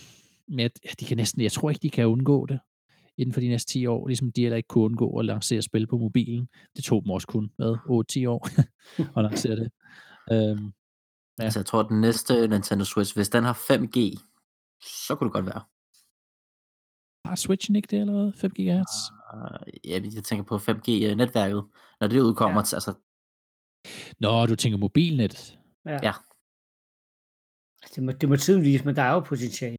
men 0.48 0.60
jeg, 0.60 0.72
ja, 0.86 0.90
de 1.00 1.06
kan 1.06 1.18
næsten, 1.18 1.42
jeg 1.42 1.52
tror 1.52 1.70
ikke, 1.70 1.82
de 1.82 1.90
kan 1.90 2.08
undgå 2.08 2.46
det 2.46 2.60
inden 3.18 3.34
for 3.34 3.42
de 3.42 3.48
næste 3.48 3.74
10 3.74 3.86
år, 3.86 4.08
ligesom 4.08 4.32
de 4.32 4.42
heller 4.42 4.58
ikke 4.58 4.68
kunne 4.68 4.84
undgå 4.84 5.20
at 5.20 5.26
lancere 5.26 5.62
spil 5.62 5.88
på 5.88 5.98
mobilen. 5.98 6.48
Det 6.76 6.84
tog 6.84 7.04
dem 7.04 7.12
også 7.12 7.28
kun, 7.28 7.52
hvad, 7.56 7.78
8-10 8.24 8.28
år 8.30 8.50
at 9.18 9.24
lancere 9.24 9.56
det. 9.56 9.72
Øhm, 10.32 10.74
Ja. 11.40 11.44
Altså, 11.44 11.60
jeg 11.60 11.66
tror, 11.66 11.80
at 11.80 11.90
den 11.90 12.02
næste 12.02 12.48
Nintendo 12.48 12.86
Switch, 12.86 13.16
hvis 13.16 13.30
den 13.30 13.44
har 13.44 13.54
5G, 13.54 13.98
så 14.82 15.16
kunne 15.16 15.28
det 15.28 15.34
godt 15.34 15.46
være 15.46 15.62
har 17.30 17.36
Switchen 17.36 17.76
ikke 17.76 17.88
det, 17.92 18.00
eller 18.00 18.14
hvad? 18.14 18.34
5 18.34 18.52
GHz? 18.52 18.94
Uh, 19.34 19.90
ja, 19.90 20.00
jeg 20.16 20.24
tænker 20.24 20.44
på 20.44 20.56
5G-netværket. 20.58 21.64
Når 22.00 22.08
det 22.08 22.20
udkommer, 22.22 22.62
ja. 22.72 22.76
altså, 22.76 22.94
Nå, 24.20 24.46
du 24.46 24.56
tænker 24.56 24.78
mobilnet. 24.78 25.60
Ja. 25.86 26.00
Ja. 26.04 26.14
Det 27.96 28.04
må, 28.04 28.12
det 28.12 28.30
må 28.30 28.36
tiden 28.36 28.64
vise, 28.64 28.86
men 28.86 28.96
der 28.96 29.02
er 29.02 29.14
jo 29.14 29.20
potentiale. 29.20 29.78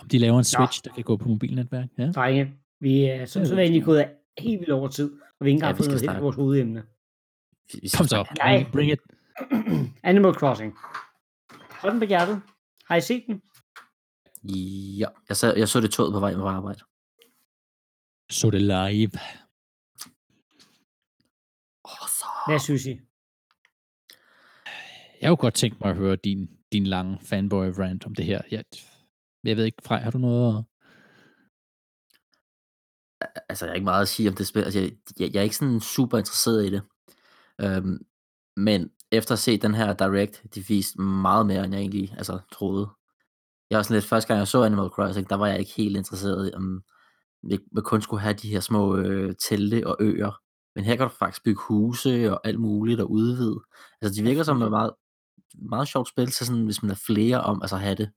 Om 0.00 0.08
de 0.08 0.18
laver 0.18 0.34
en 0.34 0.38
Nå. 0.38 0.42
Switch, 0.56 0.84
der 0.84 0.94
kan 0.94 1.04
gå 1.04 1.16
på 1.16 1.28
mobilnetværk. 1.28 1.88
Ja. 1.98 2.10
Drenge, 2.12 2.54
vi 2.80 3.04
er 3.04 3.26
som 3.26 3.44
så 3.46 3.56
egentlig 3.58 3.84
gået 3.84 4.04
helt 4.38 4.60
vildt 4.60 4.72
over 4.72 4.88
tid, 4.88 5.12
og 5.40 5.44
vi 5.44 5.50
ikke 5.50 5.54
engang 5.56 5.78
Ja, 5.78 5.84
fået 5.84 6.02
noget 6.04 6.22
vores 6.22 6.36
hovedemne. 6.36 6.82
vi- 7.72 7.78
vi 7.82 7.88
Kom 7.96 8.06
så. 8.06 8.24
Nej. 8.38 8.64
Bring, 8.72 8.72
bring 8.72 8.92
it. 8.92 9.00
Animal 10.02 10.34
Crossing. 10.34 10.74
Hold 11.80 11.92
den 11.92 12.00
på 12.00 12.06
hjertet. 12.06 12.42
Har 12.84 12.96
I 12.96 13.00
set 13.00 13.24
den? 13.26 13.42
Ja, 14.98 15.08
jeg 15.28 15.36
så, 15.36 15.54
jeg 15.54 15.68
så 15.68 15.80
det 15.80 15.90
toget 15.90 16.12
på 16.12 16.20
vej 16.20 16.34
med 16.34 16.44
arbejde. 16.44 16.80
Så 18.30 18.50
det 18.50 18.62
live. 18.62 19.10
Oh, 21.84 22.08
så. 22.08 22.26
Hvad 22.46 22.58
synes 22.58 22.86
I? 22.86 23.00
Jeg 25.20 25.28
kunne 25.28 25.36
godt 25.36 25.54
tænke 25.54 25.76
mig 25.80 25.90
at 25.90 25.96
høre 25.96 26.16
din, 26.16 26.58
din 26.72 26.86
lange 26.86 27.18
fanboy 27.20 27.66
rant 27.66 28.06
om 28.06 28.14
det 28.14 28.24
her. 28.24 28.42
Jeg, 28.50 28.64
jeg 29.44 29.56
ved 29.56 29.64
ikke, 29.64 29.82
Frej, 29.84 30.00
har 30.00 30.10
du 30.10 30.18
noget 30.18 30.58
at... 30.58 30.64
altså, 33.48 33.64
jeg 33.64 33.70
har 33.70 33.74
ikke 33.74 33.84
meget 33.84 34.02
at 34.02 34.08
sige 34.08 34.28
om 34.28 34.34
det 34.36 34.46
spil. 34.46 34.62
Altså, 34.62 34.80
jeg, 34.80 34.92
jeg, 35.18 35.34
jeg 35.34 35.40
er 35.40 35.44
ikke 35.44 35.56
sådan 35.56 35.80
super 35.80 36.18
interesseret 36.18 36.66
i 36.66 36.70
det. 36.70 36.82
Øhm, 37.60 38.06
men 38.56 38.90
efter 39.12 39.32
at 39.32 39.38
se 39.38 39.58
den 39.58 39.74
her 39.74 39.94
Direct, 39.94 40.54
de 40.54 40.66
viste 40.66 41.00
meget 41.00 41.46
mere, 41.46 41.64
end 41.64 41.74
jeg 41.74 41.80
egentlig 41.80 42.14
altså, 42.16 42.40
troede. 42.52 42.97
Jeg 43.70 43.76
var 43.76 43.82
sådan 43.82 43.94
lidt, 43.94 44.04
første 44.04 44.28
gang 44.28 44.38
jeg 44.38 44.48
så 44.48 44.62
Animal 44.62 44.88
Crossing, 44.88 45.30
der 45.30 45.36
var 45.36 45.46
jeg 45.46 45.58
ikke 45.58 45.72
helt 45.76 45.96
interesseret 45.96 46.48
i, 46.48 46.54
om 46.54 46.82
vi, 47.42 47.58
vi 47.72 47.80
kun 47.80 48.02
skulle 48.02 48.20
have 48.20 48.34
de 48.34 48.48
her 48.48 48.60
små 48.60 48.96
øh, 48.96 49.34
telte 49.48 49.86
og 49.86 49.96
øer. 50.00 50.40
Men 50.74 50.84
her 50.84 50.96
kan 50.96 51.08
du 51.08 51.14
faktisk 51.18 51.44
bygge 51.44 51.62
huse 51.68 52.32
og 52.32 52.46
alt 52.46 52.60
muligt 52.60 53.00
og 53.00 53.10
udvide. 53.10 53.60
Altså, 54.00 54.20
de 54.20 54.28
virker 54.28 54.42
som 54.42 54.62
et 54.62 54.70
meget, 54.70 54.94
meget 55.54 55.88
sjovt 55.88 56.08
spil, 56.08 56.32
så 56.32 56.46
sådan, 56.46 56.64
hvis 56.64 56.82
man 56.82 56.90
er 56.90 57.02
flere 57.06 57.40
om, 57.40 57.62
altså 57.62 57.76
have 57.76 57.94
det. 57.94 58.10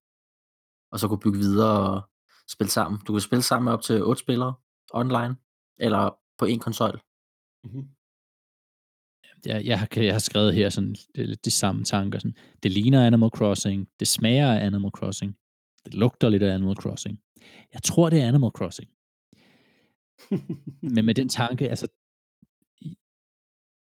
Og 0.91 0.99
så 0.99 1.07
kunne 1.07 1.19
bygge 1.19 1.39
videre 1.39 1.89
og 1.89 2.01
spille 2.49 2.71
sammen. 2.71 3.01
Du 3.07 3.13
kan 3.13 3.21
spille 3.21 3.41
sammen 3.41 3.65
med 3.65 3.73
op 3.73 3.81
til 3.81 4.03
otte 4.03 4.19
spillere 4.19 4.53
online, 4.93 5.35
eller 5.79 6.17
på 6.37 6.45
en 6.45 6.59
konsol. 6.59 7.01
Mhm. 7.63 7.87
Jeg, 9.45 9.65
jeg, 9.65 9.79
har, 9.79 9.87
jeg 9.95 10.13
har 10.13 10.19
skrevet 10.19 10.53
her 10.53 10.69
sådan 10.69 10.95
lidt 11.15 11.45
de 11.45 11.51
samme 11.51 11.83
tanker. 11.83 12.19
Sådan, 12.19 12.37
det 12.63 12.71
ligner 12.71 13.05
Animal 13.05 13.29
Crossing. 13.29 13.89
Det 13.99 14.07
smager 14.07 14.53
af 14.53 14.65
Animal 14.65 14.91
Crossing. 14.91 15.37
Det 15.85 15.93
lugter 15.93 16.29
lidt 16.29 16.43
af 16.43 16.53
Animal 16.53 16.75
Crossing. 16.75 17.19
Jeg 17.73 17.83
tror, 17.83 18.09
det 18.09 18.21
er 18.21 18.27
Animal 18.27 18.51
Crossing. 18.51 18.89
Men 20.95 21.05
med 21.05 21.15
den 21.15 21.29
tanke, 21.29 21.69
altså, 21.69 21.87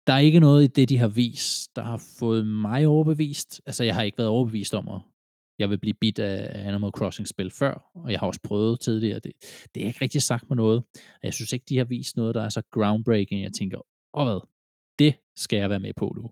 der 0.08 0.14
er 0.14 0.20
ikke 0.20 0.40
noget 0.40 0.64
i 0.64 0.68
det, 0.68 0.90
de 0.90 0.98
har 0.98 1.08
vist, 1.08 1.76
der 1.76 1.84
har 1.84 2.04
fået 2.20 2.48
mig 2.48 2.88
overbevist. 2.88 3.62
Altså, 3.66 3.84
jeg 3.84 3.96
har 3.96 4.04
ikke 4.04 4.18
været 4.18 4.30
overbevist 4.30 4.74
om, 4.74 4.88
at 4.88 5.02
jeg 5.60 5.70
vil 5.70 5.78
blive 5.78 5.94
bit 5.94 6.20
af 6.20 6.68
Animal 6.68 6.92
Crossing-spil 6.92 7.52
før, 7.52 7.92
og 7.96 8.12
jeg 8.12 8.20
har 8.20 8.28
også 8.28 8.42
prøvet 8.44 8.80
tidligere. 8.80 9.20
Det, 9.20 9.32
det 9.76 9.84
er 9.84 9.88
ikke 9.88 10.02
rigtig 10.02 10.22
sagt 10.22 10.50
mig 10.50 10.58
noget. 10.58 10.84
Og 10.96 11.24
jeg 11.24 11.34
synes 11.34 11.54
ikke, 11.54 11.66
de 11.70 11.78
har 11.78 11.86
vist 11.86 12.18
noget, 12.18 12.36
der 12.36 12.42
er 12.42 12.50
så 12.50 12.62
groundbreaking. 12.72 13.44
Jeg 13.44 13.54
tænker, 13.54 13.82
åh 14.14 14.28
hvad, 14.28 14.40
det 15.00 15.16
skal 15.36 15.58
jeg 15.60 15.70
være 15.70 15.80
med 15.80 15.94
på 15.94 16.14
nu. 16.16 16.32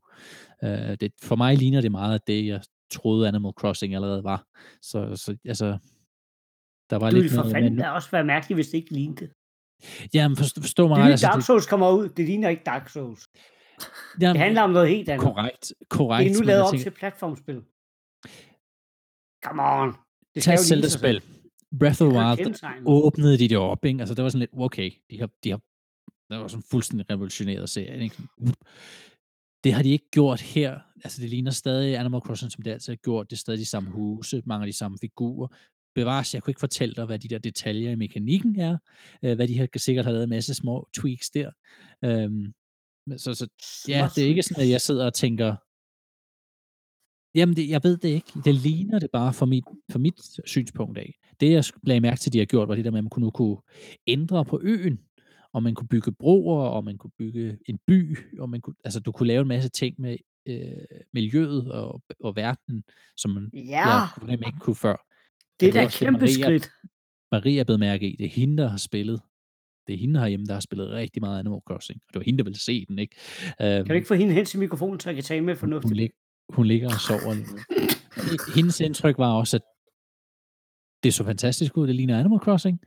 Uh, 0.64 0.94
det, 0.94 1.12
for 1.22 1.36
mig 1.36 1.58
ligner 1.58 1.82
det 1.82 1.92
meget 1.92 2.14
af 2.14 2.22
det, 2.28 2.46
jeg 2.46 2.62
troede 2.92 3.28
Animal 3.28 3.54
Crossing 3.54 3.96
allerede 3.96 4.24
var. 4.24 4.46
Så, 4.82 5.16
så 5.16 5.38
altså, 5.46 5.66
der 6.90 6.96
var 6.98 7.10
Du 7.10 7.16
lidt 7.16 7.24
ville 7.24 7.36
for 7.36 7.42
noget, 7.44 7.52
fanden 7.56 7.78
da 7.78 7.90
også 7.90 8.12
være 8.12 8.24
mærkeligt, 8.26 8.58
hvis 8.58 8.68
det 8.68 8.78
ikke 8.78 8.94
lignede 8.94 9.20
det. 9.26 9.32
jamen, 10.14 10.38
forstå, 10.38 10.62
forstå 10.62 10.88
mig 10.88 10.98
Det 10.98 11.06
nye 11.06 11.12
altså, 11.12 11.28
Dark 11.28 11.44
Souls 11.44 11.66
kommer 11.66 11.92
ud, 11.92 12.10
det 12.10 12.26
ligner 12.26 12.50
ikke 12.50 12.64
Dark 12.66 12.90
Souls. 12.90 13.28
jamen, 14.22 14.34
Det 14.36 14.42
handler 14.42 14.62
om 14.62 14.70
noget 14.70 14.90
helt 14.90 15.10
andet. 15.10 15.26
korrekt, 15.28 15.74
korrekt. 15.90 16.30
Det 16.30 16.36
er 16.36 16.40
nu 16.42 16.46
lavet 16.46 16.64
op 16.64 16.72
tænker, 16.72 16.84
til 16.84 16.98
platformspil. 17.00 17.62
Come 19.46 19.62
on. 19.64 19.90
Det 20.36 20.44
Tag 20.44 20.60
selv 20.60 20.84
sig 20.84 21.00
spil. 21.00 21.22
Breath 21.80 22.02
of 22.02 22.10
the 22.10 22.20
Det 22.20 22.24
er 22.24 22.48
Wild, 22.48 22.86
der 22.86 22.90
åbnede 22.90 23.38
de 23.38 23.48
det 23.48 23.58
op, 23.58 23.86
ikke? 23.86 24.00
Altså, 24.00 24.16
det 24.16 24.24
var 24.24 24.30
sådan 24.30 24.40
lidt, 24.40 24.52
okay, 24.54 24.92
de 25.10 25.20
har, 25.20 25.30
de 25.44 25.50
har, 25.50 25.62
det 26.30 26.40
var 26.42 26.48
sådan 26.48 26.64
fuldstændig 26.72 27.10
revolutioneret 27.10 27.70
serien, 27.70 28.02
ikke? 28.02 28.16
Det 29.64 29.74
har 29.74 29.84
de 29.84 29.90
ikke 29.90 30.10
gjort 30.12 30.42
her. 30.42 30.80
Altså, 31.04 31.22
det 31.22 31.30
ligner 31.30 31.52
stadig 31.52 31.98
Animal 31.98 32.22
Crossing, 32.22 32.52
som 32.52 32.62
det 32.62 32.72
altid 32.72 32.94
har 32.94 32.98
gjort. 32.98 33.30
Det 33.30 33.36
er 33.36 33.40
stadig 33.40 33.60
de 33.60 33.66
samme 33.66 33.90
huse, 33.90 34.42
mange 34.46 34.64
af 34.64 34.68
de 34.68 34.78
samme 34.78 34.98
figurer. 35.02 35.48
Bevares, 35.96 36.34
jeg 36.34 36.44
kunne 36.44 36.52
ikke 36.52 36.60
fortælle 36.60 36.96
dig, 36.96 37.06
hvad 37.06 37.20
de 37.20 37.28
der 37.28 37.38
detaljer 37.38 37.92
i 37.92 37.96
mekanikken 37.96 38.60
er. 38.60 38.78
Øh, 39.24 39.36
hvad 39.36 39.48
de 39.48 39.58
her 39.58 39.68
sikkert 39.76 40.06
har 40.06 40.12
lavet 40.12 40.24
en 40.24 40.30
masse 40.30 40.54
små 40.54 40.90
tweaks 40.94 41.30
der. 41.30 41.52
Øhm, 42.06 42.54
så, 43.18 43.34
så 43.34 43.48
ja, 43.88 44.10
det 44.16 44.24
er 44.24 44.28
ikke 44.28 44.44
sådan, 44.44 44.64
at 44.64 44.70
jeg 44.70 44.82
sidder 44.82 45.06
og 45.06 45.14
tænker, 45.14 45.56
Jamen, 47.36 47.56
det, 47.56 47.70
jeg 47.70 47.84
ved 47.84 47.98
det 47.98 48.10
ikke. 48.10 48.32
Det 48.46 48.56
ligner 48.56 49.00
det 49.00 49.12
bare 49.12 49.34
for 49.34 49.46
mit, 49.46 49.64
for 49.92 50.00
mit 50.00 50.40
synspunkt 50.46 50.98
af. 50.98 51.14
Det, 51.40 51.52
jeg 51.52 51.64
lagde 51.84 52.02
mærke 52.02 52.20
til, 52.20 52.34
de 52.34 52.38
har 52.38 52.46
gjort, 52.46 52.68
var 52.68 52.76
det 52.76 52.86
der 52.86 52.92
med, 52.92 52.98
at 52.98 53.04
man 53.04 53.10
kunne 53.10 53.24
nu 53.24 53.32
kunne 53.32 53.58
ændre 54.08 54.46
på 54.46 54.60
øen, 54.64 55.00
og 55.54 55.64
man 55.64 55.76
kunne 55.76 55.88
bygge 55.88 56.12
broer, 56.12 56.68
og 56.68 56.84
man 56.84 56.98
kunne 56.98 57.12
bygge 57.18 57.58
en 57.66 57.80
by, 57.88 58.18
og 58.40 58.50
man 58.50 58.62
kunne, 58.62 58.76
altså, 58.84 59.00
du 59.00 59.12
kunne 59.12 59.28
lave 59.28 59.42
en 59.42 59.48
masse 59.48 59.70
ting 59.70 59.96
med 60.02 60.18
øh, 60.48 61.00
miljøet 61.14 61.72
og, 61.72 62.02
og 62.20 62.36
verdenen, 62.36 62.84
som 63.18 63.32
man 63.32 63.50
Ja, 63.54 63.90
jeg 63.90 64.08
kunne 64.20 64.34
ikke 64.34 64.60
kunne 64.60 64.76
før. 64.76 64.96
det 65.60 65.68
er 65.70 65.74
da 65.74 65.84
et 65.86 65.92
kæmpe 65.92 66.20
Maria- 66.26 66.42
skridt. 66.44 66.70
Maria 67.32 67.64
blev 67.64 67.80
mærke 67.80 68.10
i, 68.10 68.16
det 68.16 68.26
er 68.26 68.30
hende, 68.30 68.58
der 68.64 68.70
har 68.70 68.78
spillet. 68.78 69.22
Det 69.88 69.94
er 69.94 69.98
hende 69.98 70.20
herhjemme, 70.20 70.46
der 70.46 70.54
har 70.54 70.60
spillet 70.60 70.90
rigtig 70.90 71.22
meget 71.22 71.40
Animal 71.40 71.60
Crossing. 71.68 72.02
Og 72.08 72.14
det 72.14 72.20
var 72.20 72.24
hende, 72.24 72.38
der 72.38 72.44
ville 72.44 72.60
se 72.60 72.86
den, 72.86 73.00
ikke? 73.00 73.16
Øhm, 73.48 73.56
Kan 73.58 73.86
du 73.88 73.94
ikke 73.94 74.08
få 74.08 74.14
hende 74.14 74.34
hen 74.34 74.46
til 74.46 74.60
mikrofonen, 74.60 75.00
så 75.00 75.10
jeg 75.10 75.16
kan 75.16 75.24
tale 75.24 75.42
med 75.46 75.54
hun, 75.54 75.60
fornuftigt? 75.60 75.96
lig, 75.96 76.10
hun 76.50 76.66
ligger 76.68 76.88
og 76.94 77.00
sover 77.00 77.36
Hendes 78.56 78.80
indtryk 78.80 79.18
var 79.18 79.34
også, 79.34 79.58
at 79.58 79.62
det 81.04 81.14
så 81.14 81.24
fantastisk 81.24 81.78
ud. 81.78 81.88
Det 81.88 81.96
ligner 81.96 82.20
Animal 82.20 82.40
Crossing. 82.40 82.80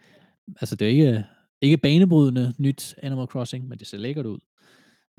Altså, 0.61 0.77
det 0.77 0.87
er 0.87 0.91
ikke, 0.91 1.25
ikke 1.63 1.77
banebrydende 1.79 2.55
nyt 2.59 2.95
Animal 3.03 3.27
Crossing, 3.27 3.69
men 3.69 3.79
det 3.79 3.87
ser 3.87 3.99
lækkert 3.99 4.27
ud. 4.27 4.39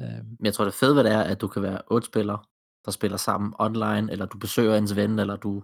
Øh, 0.01 0.25
Men 0.25 0.45
jeg 0.45 0.53
tror, 0.53 0.65
det 0.65 0.73
fede 0.73 0.95
ved 0.95 1.03
det 1.03 1.11
er, 1.11 1.21
at 1.21 1.41
du 1.41 1.47
kan 1.47 1.61
være 1.61 1.81
otte 1.91 2.07
spillere, 2.07 2.39
der 2.85 2.91
spiller 2.91 3.17
sammen 3.17 3.53
online, 3.59 4.11
eller 4.11 4.25
du 4.25 4.37
besøger 4.37 4.75
ens 4.77 4.95
ven, 4.95 5.19
eller 5.19 5.35
du... 5.35 5.63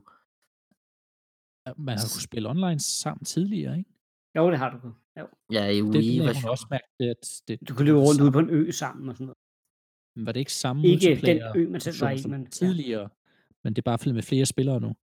man 1.77 1.97
har 1.97 2.05
kunnet 2.13 2.23
spille 2.23 2.49
online 2.49 2.79
sammen 2.79 3.25
tidligere, 3.25 3.77
ikke? 3.77 3.91
Jo, 4.37 4.51
det 4.51 4.59
har 4.59 4.69
du. 4.69 4.91
Jo. 5.19 5.27
Ja, 5.51 5.65
i 5.65 5.75
Det 5.77 5.83
Wii 5.85 6.19
hun 6.19 6.27
version. 6.27 6.49
også 6.49 6.67
mærke 6.69 6.87
til, 6.99 7.07
at 7.07 7.41
det, 7.47 7.69
Du 7.69 7.73
kan 7.75 7.85
løbe 7.85 7.99
rundt 7.99 8.21
ude 8.21 8.31
på 8.31 8.39
en 8.39 8.49
ø 8.49 8.71
sammen 8.71 9.09
og 9.09 9.15
sådan 9.15 9.25
noget. 9.25 9.37
Men 10.15 10.25
Var 10.25 10.31
det 10.31 10.39
ikke 10.39 10.53
samme 10.53 10.87
Ikke 10.87 11.21
den 11.25 11.41
ø, 11.55 11.69
man 11.69 11.81
selv 11.81 12.01
var 12.01 12.09
i, 12.09 12.27
men 12.27 12.41
ja. 12.43 12.49
tidligere, 12.49 13.09
men 13.63 13.73
det 13.73 13.81
er 13.81 13.97
bare 13.97 14.13
med 14.13 14.23
flere 14.23 14.45
spillere 14.45 14.79
nu. 14.81 14.95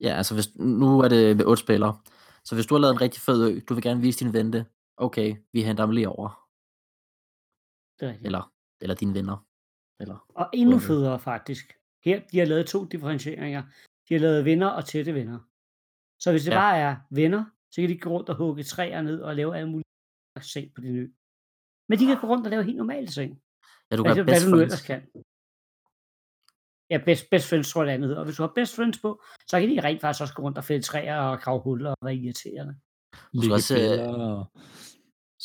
Ja, 0.00 0.16
altså 0.16 0.34
hvis, 0.34 0.56
nu 0.56 1.00
er 1.00 1.08
det 1.08 1.36
med 1.36 1.44
otte 1.44 1.60
spillere. 1.62 1.98
Så 2.44 2.54
hvis 2.54 2.66
du 2.66 2.74
har 2.74 2.80
lavet 2.80 2.94
en 2.94 3.00
rigtig 3.00 3.22
fed 3.22 3.48
ø, 3.48 3.60
du 3.68 3.74
vil 3.74 3.82
gerne 3.82 4.00
vise 4.00 4.24
din 4.24 4.32
ven 4.32 4.52
det, 4.52 4.66
okay, 4.96 5.36
vi 5.52 5.62
henter 5.62 5.86
dem 5.86 5.94
lige 5.94 6.08
over. 6.08 6.43
Det 8.00 8.06
er 8.06 8.10
rigtigt. 8.10 8.26
Eller, 8.26 8.52
eller 8.80 8.94
dine 8.94 9.14
venner. 9.14 9.46
Eller, 10.00 10.26
Og 10.34 10.50
endnu 10.52 10.78
federe 10.78 11.20
faktisk. 11.20 11.72
Her, 12.04 12.20
de 12.32 12.38
har 12.38 12.46
lavet 12.46 12.66
to 12.66 12.84
differentieringer. 12.84 13.62
De 14.08 14.14
har 14.14 14.20
lavet 14.20 14.44
venner 14.44 14.66
og 14.68 14.84
tætte 14.84 15.14
venner. 15.14 15.38
Så 16.20 16.30
hvis 16.30 16.42
det 16.44 16.50
Ja. 16.50 16.56
bare 16.56 16.76
er 16.78 16.96
venner, 17.10 17.44
så 17.70 17.80
kan 17.80 17.88
de 17.90 17.98
gå 17.98 18.10
rundt 18.10 18.28
og 18.28 18.36
hugge 18.36 18.62
træer 18.62 19.02
ned 19.02 19.20
og 19.20 19.36
lave 19.36 19.56
alle 19.56 19.70
mulige 19.70 19.84
seng 20.40 20.74
på 20.74 20.80
din 20.80 20.96
ø. 20.96 21.08
Men 21.88 21.98
de 21.98 22.06
kan 22.06 22.20
gå 22.20 22.26
rundt 22.26 22.46
og 22.46 22.50
lave 22.50 22.64
helt 22.64 22.76
normale 22.76 23.10
seng. 23.10 23.42
ja, 23.90 23.96
du 23.96 24.02
Hvad, 24.02 24.14
kan 24.14 24.24
have 24.24 24.24
hvad 24.24 24.50
du 24.50 24.56
nu 24.56 24.62
ellers 24.62 24.82
kan. 24.86 25.00
Ja, 26.90 26.98
best, 27.04 27.30
best 27.30 27.48
friends 27.48 27.72
tror 27.72 27.82
jeg 27.82 27.86
det 27.88 27.94
andet 27.94 28.08
hedder. 28.08 28.20
Og 28.20 28.24
hvis 28.24 28.36
du 28.36 28.42
har 28.42 28.52
best 28.54 28.76
friends 28.76 28.98
på, 28.98 29.22
så 29.50 29.60
kan 29.60 29.68
de 29.68 29.80
rent 29.80 30.00
faktisk 30.00 30.22
også 30.22 30.34
gå 30.34 30.42
rundt 30.42 30.58
og 30.58 30.64
fælde 30.64 30.82
træer 30.82 31.16
og 31.18 31.40
grave 31.40 31.60
huller 31.60 31.90
og 31.90 31.96
være 32.06 32.14
irriterende. 32.16 32.74
Ligge 33.32 33.54
også, 33.54 33.74
øh, 33.76 34.08
og 34.20 34.46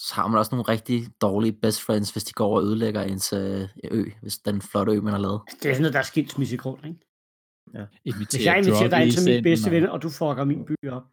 Så 0.06 0.12
har 0.16 0.28
man 0.28 0.38
også 0.40 0.52
nogle 0.52 0.72
rigtig 0.74 0.98
dårlige 1.22 1.56
best 1.64 1.82
friends, 1.86 2.10
hvis 2.12 2.24
de 2.24 2.34
går 2.34 2.56
og 2.58 2.64
ødelægger 2.64 3.02
ens 3.04 3.34
øh, 3.34 3.62
ø, 3.98 4.02
hvis 4.22 4.38
den 4.38 4.62
flotte 4.62 4.92
ø, 4.94 5.02
man 5.02 5.14
har 5.14 5.24
lavet. 5.28 5.42
Det 5.62 5.66
er 5.70 5.74
sådan 5.74 5.82
noget, 5.82 5.94
der 5.94 6.00
er 6.00 6.12
skilsmissegrund, 6.14 6.86
ikke? 6.86 7.00
Hvis 8.04 8.16
invitere 8.16 8.44
jeg 8.44 8.58
inviterer 8.58 8.90
dig 8.90 9.02
ind 9.04 9.12
som 9.12 9.26
min 9.32 9.44
bedste 9.44 9.72
ven, 9.72 9.86
og 9.94 10.02
du 10.04 10.10
fucker 10.10 10.44
min 10.52 10.66
by 10.66 10.76
op, 10.98 11.06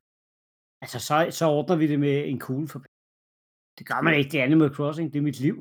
altså 0.83 0.99
så, 1.09 1.17
så 1.39 1.45
ordner 1.57 1.77
vi 1.77 1.87
det 1.93 2.01
med 2.01 2.29
en 2.31 2.39
kugle 2.47 2.69
for 2.69 2.79
Det 3.79 3.85
gør 3.91 4.01
man 4.01 4.15
ikke, 4.19 4.31
det 4.31 4.41
er 4.41 4.45
Animal 4.45 4.75
Crossing, 4.77 5.13
det 5.13 5.19
er 5.19 5.29
mit 5.31 5.41
liv. 5.47 5.57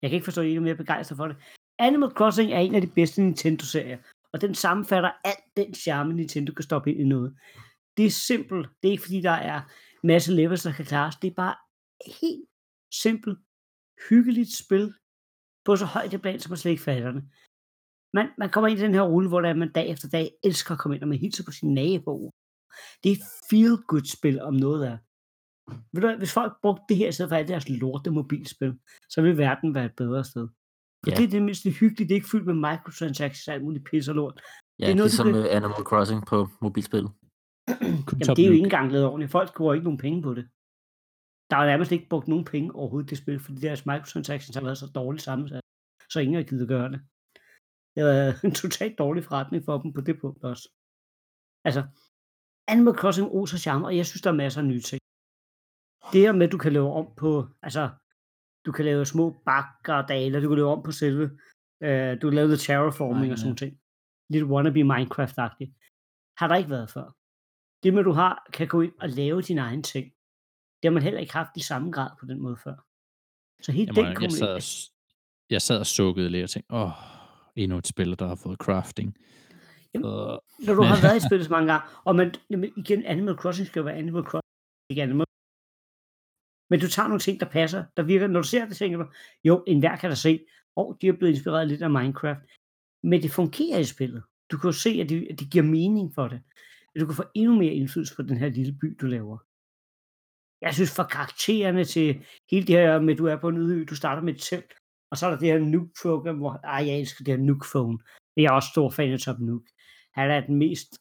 Jeg 0.00 0.10
kan 0.10 0.16
ikke 0.16 0.24
forstå, 0.24 0.40
at 0.40 0.46
I 0.46 0.48
ikke 0.48 0.58
er 0.58 0.68
mere 0.68 0.82
begejstret 0.84 1.16
for 1.16 1.26
det. 1.28 1.36
Animal 1.78 2.10
Crossing 2.18 2.52
er 2.52 2.58
en 2.58 2.74
af 2.74 2.80
de 2.80 2.92
bedste 2.98 3.22
Nintendo-serier, 3.22 3.98
og 4.32 4.40
den 4.40 4.54
sammenfatter 4.54 5.10
alt 5.24 5.44
den 5.56 5.74
charme, 5.74 6.14
Nintendo 6.14 6.52
kan 6.52 6.62
stoppe 6.62 6.90
ind 6.90 7.00
i 7.00 7.04
noget. 7.04 7.36
Det 7.96 8.06
er 8.06 8.10
simpelt. 8.10 8.68
Det 8.82 8.88
er 8.88 8.92
ikke 8.92 9.02
fordi, 9.02 9.20
der 9.20 9.30
er 9.30 9.60
masse 10.06 10.32
levels, 10.32 10.62
der 10.62 10.72
kan 10.72 10.84
klares. 10.84 11.16
Det 11.16 11.30
er 11.30 11.34
bare 11.34 11.56
helt 12.20 12.44
simpelt, 12.94 13.38
hyggeligt 14.08 14.56
spil 14.64 14.94
på 15.64 15.76
så 15.76 15.84
højt 15.84 16.14
et 16.14 16.22
plan, 16.22 16.40
som 16.40 16.50
man 16.50 16.56
slet 16.58 16.70
ikke 16.70 16.82
fatter 16.82 17.12
det. 17.12 17.24
Man, 18.12 18.28
man 18.38 18.50
kommer 18.50 18.68
ind 18.68 18.78
i 18.78 18.82
den 18.82 18.94
her 18.94 19.02
rulle, 19.02 19.28
hvor 19.28 19.40
der 19.40 19.48
er, 19.48 19.54
man 19.54 19.72
dag 19.72 19.88
efter 19.90 20.08
dag 20.08 20.30
elsker 20.44 20.72
at 20.72 20.78
komme 20.78 20.94
ind, 20.94 21.02
og 21.02 21.08
man 21.08 21.18
hilser 21.18 21.44
på 21.44 21.50
sin 21.52 21.74
nabo. 21.74 22.30
Det 23.04 23.12
er 23.12 23.16
feel-good-spil 23.50 24.40
om 24.42 24.54
noget 24.54 24.84
af. 24.86 24.98
Ved 25.92 26.00
du, 26.02 26.16
hvis 26.18 26.32
folk 26.32 26.52
brugte 26.62 26.82
det 26.88 26.96
her 26.96 27.08
i 27.08 27.12
stedet 27.12 27.30
for 27.30 27.36
alt 27.36 27.48
deres 27.48 27.68
lorte 27.68 28.10
mobilspil, 28.10 28.78
så 29.08 29.22
ville 29.22 29.38
verden 29.38 29.74
være 29.74 29.84
et 29.84 29.96
bedre 29.96 30.24
sted. 30.24 30.48
For 31.04 31.10
Ja. 31.10 31.16
det 31.16 31.24
er 31.24 31.28
det 31.28 31.42
mindste 31.42 31.70
hyggeligt. 31.70 32.08
Det 32.08 32.14
er 32.14 32.16
ikke 32.16 32.28
fyldt 32.28 32.46
med 32.46 32.54
microtransactions 32.54 33.48
og 33.48 33.54
alt 33.54 33.62
muligt 33.64 33.84
pis 33.90 34.08
og 34.08 34.14
lort. 34.14 34.40
Ja, 34.78 34.84
Det 34.86 34.90
er 34.92 34.96
noget, 34.96 35.10
ligesom 35.10 35.32
kan- 35.32 35.46
Animal 35.46 35.82
Crossing 35.90 36.26
på 36.26 36.48
mobilspil. 36.62 37.04
Jamen, 37.68 38.36
det 38.36 38.42
er 38.42 38.50
jo 38.50 38.52
ikke 38.58 38.70
engang 38.70 38.92
lavet 38.92 39.06
ordentligt. 39.06 39.30
Folk 39.30 39.56
bruger 39.56 39.74
ikke 39.74 39.84
nogen 39.84 39.98
penge 39.98 40.22
på 40.22 40.34
det. 40.34 40.44
Der 41.50 41.56
er 41.56 41.66
nærmest 41.66 41.92
ikke 41.92 42.08
brugt 42.08 42.28
nogen 42.28 42.44
penge 42.44 42.74
overhovedet 42.74 43.10
det 43.10 43.18
spil, 43.18 43.40
fordi 43.40 43.58
deres 43.60 43.86
microtransactions 43.86 44.56
har 44.56 44.62
været 44.62 44.78
så 44.78 44.86
dårligt 44.94 45.22
sammensat, 45.22 45.60
så 46.12 46.20
ingen 46.20 46.36
har 46.36 46.42
givet 46.42 46.62
at 46.62 46.68
gøre 46.68 46.90
det. 46.92 47.00
Det 47.94 48.02
har 48.02 48.10
været 48.10 48.44
en 48.44 48.54
totalt 48.62 48.98
dårlig 48.98 49.24
forretning 49.24 49.64
for 49.64 49.78
dem 49.78 49.92
på 49.92 50.00
det 50.00 50.20
punkt 50.20 50.44
også. 50.44 50.68
Altså, 51.64 51.82
Animal 52.68 52.94
Crossing 52.94 53.28
oser 53.28 53.58
charme, 53.58 53.86
og 53.86 53.96
jeg 53.96 54.06
synes, 54.06 54.22
der 54.22 54.30
er 54.30 54.42
masser 54.42 54.60
af 54.60 54.66
nye 54.66 54.80
ting. 54.80 55.00
Det 56.12 56.20
her 56.20 56.32
med, 56.32 56.46
at 56.46 56.52
du 56.52 56.58
kan 56.58 56.72
lave 56.72 56.92
om 56.92 57.06
på, 57.16 57.30
altså, 57.62 57.90
du 58.66 58.72
kan 58.72 58.84
lave 58.84 59.04
små 59.04 59.24
bakker 59.46 59.94
og 59.94 60.08
dale, 60.08 60.42
du 60.42 60.48
kan 60.48 60.58
lave 60.58 60.72
om 60.76 60.82
på 60.82 60.92
selve, 60.92 61.24
øh, 61.86 62.12
du 62.22 62.24
kan 62.28 62.34
lave 62.34 62.56
terraforming 62.56 63.32
og 63.32 63.38
sådan 63.38 63.48
nogle 63.48 63.62
ting. 63.64 63.72
Lidt 64.32 64.44
wannabe 64.50 64.82
Minecraft-agtigt. 64.92 65.72
Har 66.38 66.46
der 66.48 66.56
ikke 66.56 66.70
været 66.70 66.90
før. 66.90 67.06
Det 67.84 67.94
med, 67.94 68.04
du 68.04 68.12
har, 68.12 68.46
kan 68.52 68.68
gå 68.68 68.80
ind 68.80 68.92
og 69.00 69.08
lave 69.08 69.42
dine 69.42 69.60
egne 69.60 69.82
ting, 69.82 70.04
det 70.82 70.88
har 70.88 70.90
man 70.90 71.02
heller 71.02 71.20
ikke 71.20 71.32
haft 71.32 71.56
i 71.56 71.60
samme 71.60 71.90
grad 71.90 72.10
på 72.20 72.26
den 72.26 72.40
måde 72.40 72.56
før. 72.56 72.76
Så 73.62 73.72
helt 73.72 73.88
Jamen, 73.88 74.04
den 74.04 74.22
jeg, 74.22 74.30
sad 74.32 74.38
kombination. 74.38 74.90
og, 74.90 75.50
jeg 75.50 75.62
sad 75.62 75.78
og 75.78 75.86
sukkede 75.86 76.30
lidt 76.30 76.44
og 76.44 76.50
tænkte, 76.50 76.74
åh, 76.74 76.90
endnu 77.56 77.78
et 77.78 77.86
spil, 77.86 78.18
der 78.18 78.26
har 78.26 78.34
fået 78.34 78.58
crafting. 78.58 79.16
Jamen, 79.94 80.08
Og, 80.10 80.44
Når 80.66 80.74
du 80.74 80.82
har 80.82 81.02
været 81.02 81.16
i 81.16 81.26
spillet 81.28 81.46
så 81.46 81.52
mange 81.52 81.72
gange, 81.72 81.88
og 82.04 82.16
man, 82.16 82.34
jamen, 82.50 82.72
igen, 82.76 83.04
Animal 83.04 83.34
Crossing 83.34 83.66
skal 83.68 83.80
jo 83.80 83.84
være 83.84 83.96
Animal 83.96 84.22
Crossing, 84.22 84.54
ikke 84.90 85.02
Animal 85.02 85.26
Men 86.70 86.80
du 86.80 86.88
tager 86.88 87.08
nogle 87.08 87.20
ting, 87.20 87.40
der 87.40 87.48
passer, 87.58 87.84
der 87.96 88.02
virker. 88.02 88.26
Når 88.26 88.40
du 88.42 88.48
ser 88.48 88.66
det, 88.66 88.76
tænker 88.76 88.98
du, 88.98 89.06
jo, 89.44 89.64
enhver 89.66 89.96
kan 89.96 90.10
da 90.10 90.16
se, 90.16 90.46
og 90.76 90.98
de 91.00 91.08
er 91.08 91.12
blevet 91.12 91.34
inspireret 91.34 91.68
lidt 91.68 91.82
af 91.82 91.90
Minecraft. 91.90 92.40
Men 93.02 93.22
det 93.22 93.30
fungerer 93.30 93.78
i 93.78 93.84
spillet. 93.84 94.22
Du 94.50 94.58
kan 94.58 94.68
jo 94.68 94.72
se, 94.72 94.90
at 94.90 95.08
det, 95.08 95.28
at 95.30 95.38
det 95.40 95.50
giver 95.50 95.64
mening 95.64 96.14
for 96.14 96.28
det. 96.28 96.40
At 96.94 97.00
du 97.00 97.06
kan 97.06 97.14
få 97.14 97.24
endnu 97.34 97.54
mere 97.54 97.74
indflydelse 97.74 98.16
på 98.16 98.22
den 98.22 98.36
her 98.36 98.48
lille 98.48 98.72
by, 98.80 98.96
du 99.00 99.06
laver. 99.06 99.38
Jeg 100.60 100.74
synes, 100.74 100.96
for 100.96 101.02
karaktererne 101.02 101.84
til 101.84 102.24
hele 102.50 102.66
det 102.66 102.74
her 102.74 103.00
med, 103.00 103.12
at 103.12 103.18
du 103.18 103.26
er 103.26 103.36
på 103.36 103.48
en 103.48 103.56
øde 103.56 103.74
ø, 103.74 103.84
du 103.84 103.94
starter 103.94 104.22
med 104.22 104.34
et 104.34 104.40
telt, 104.40 104.74
og 105.10 105.18
så 105.18 105.26
er 105.26 105.30
der 105.30 105.38
det 105.38 105.48
her 105.48 105.58
Nuke-program, 105.58 106.36
hvor 106.36 106.52
ej, 106.52 106.86
jeg 106.86 107.00
elsker 107.00 107.24
det 107.24 107.34
her 107.34 107.44
Nuke-phone. 107.44 107.98
Jeg 108.36 108.44
er 108.44 108.50
også 108.50 108.68
stor 108.72 108.90
fan 108.90 109.12
af 109.12 109.18
Top 109.18 109.38
Nuke. 109.38 109.70
Han 110.14 110.30
er 110.30 110.40
den 110.46 110.56
mest... 110.56 110.98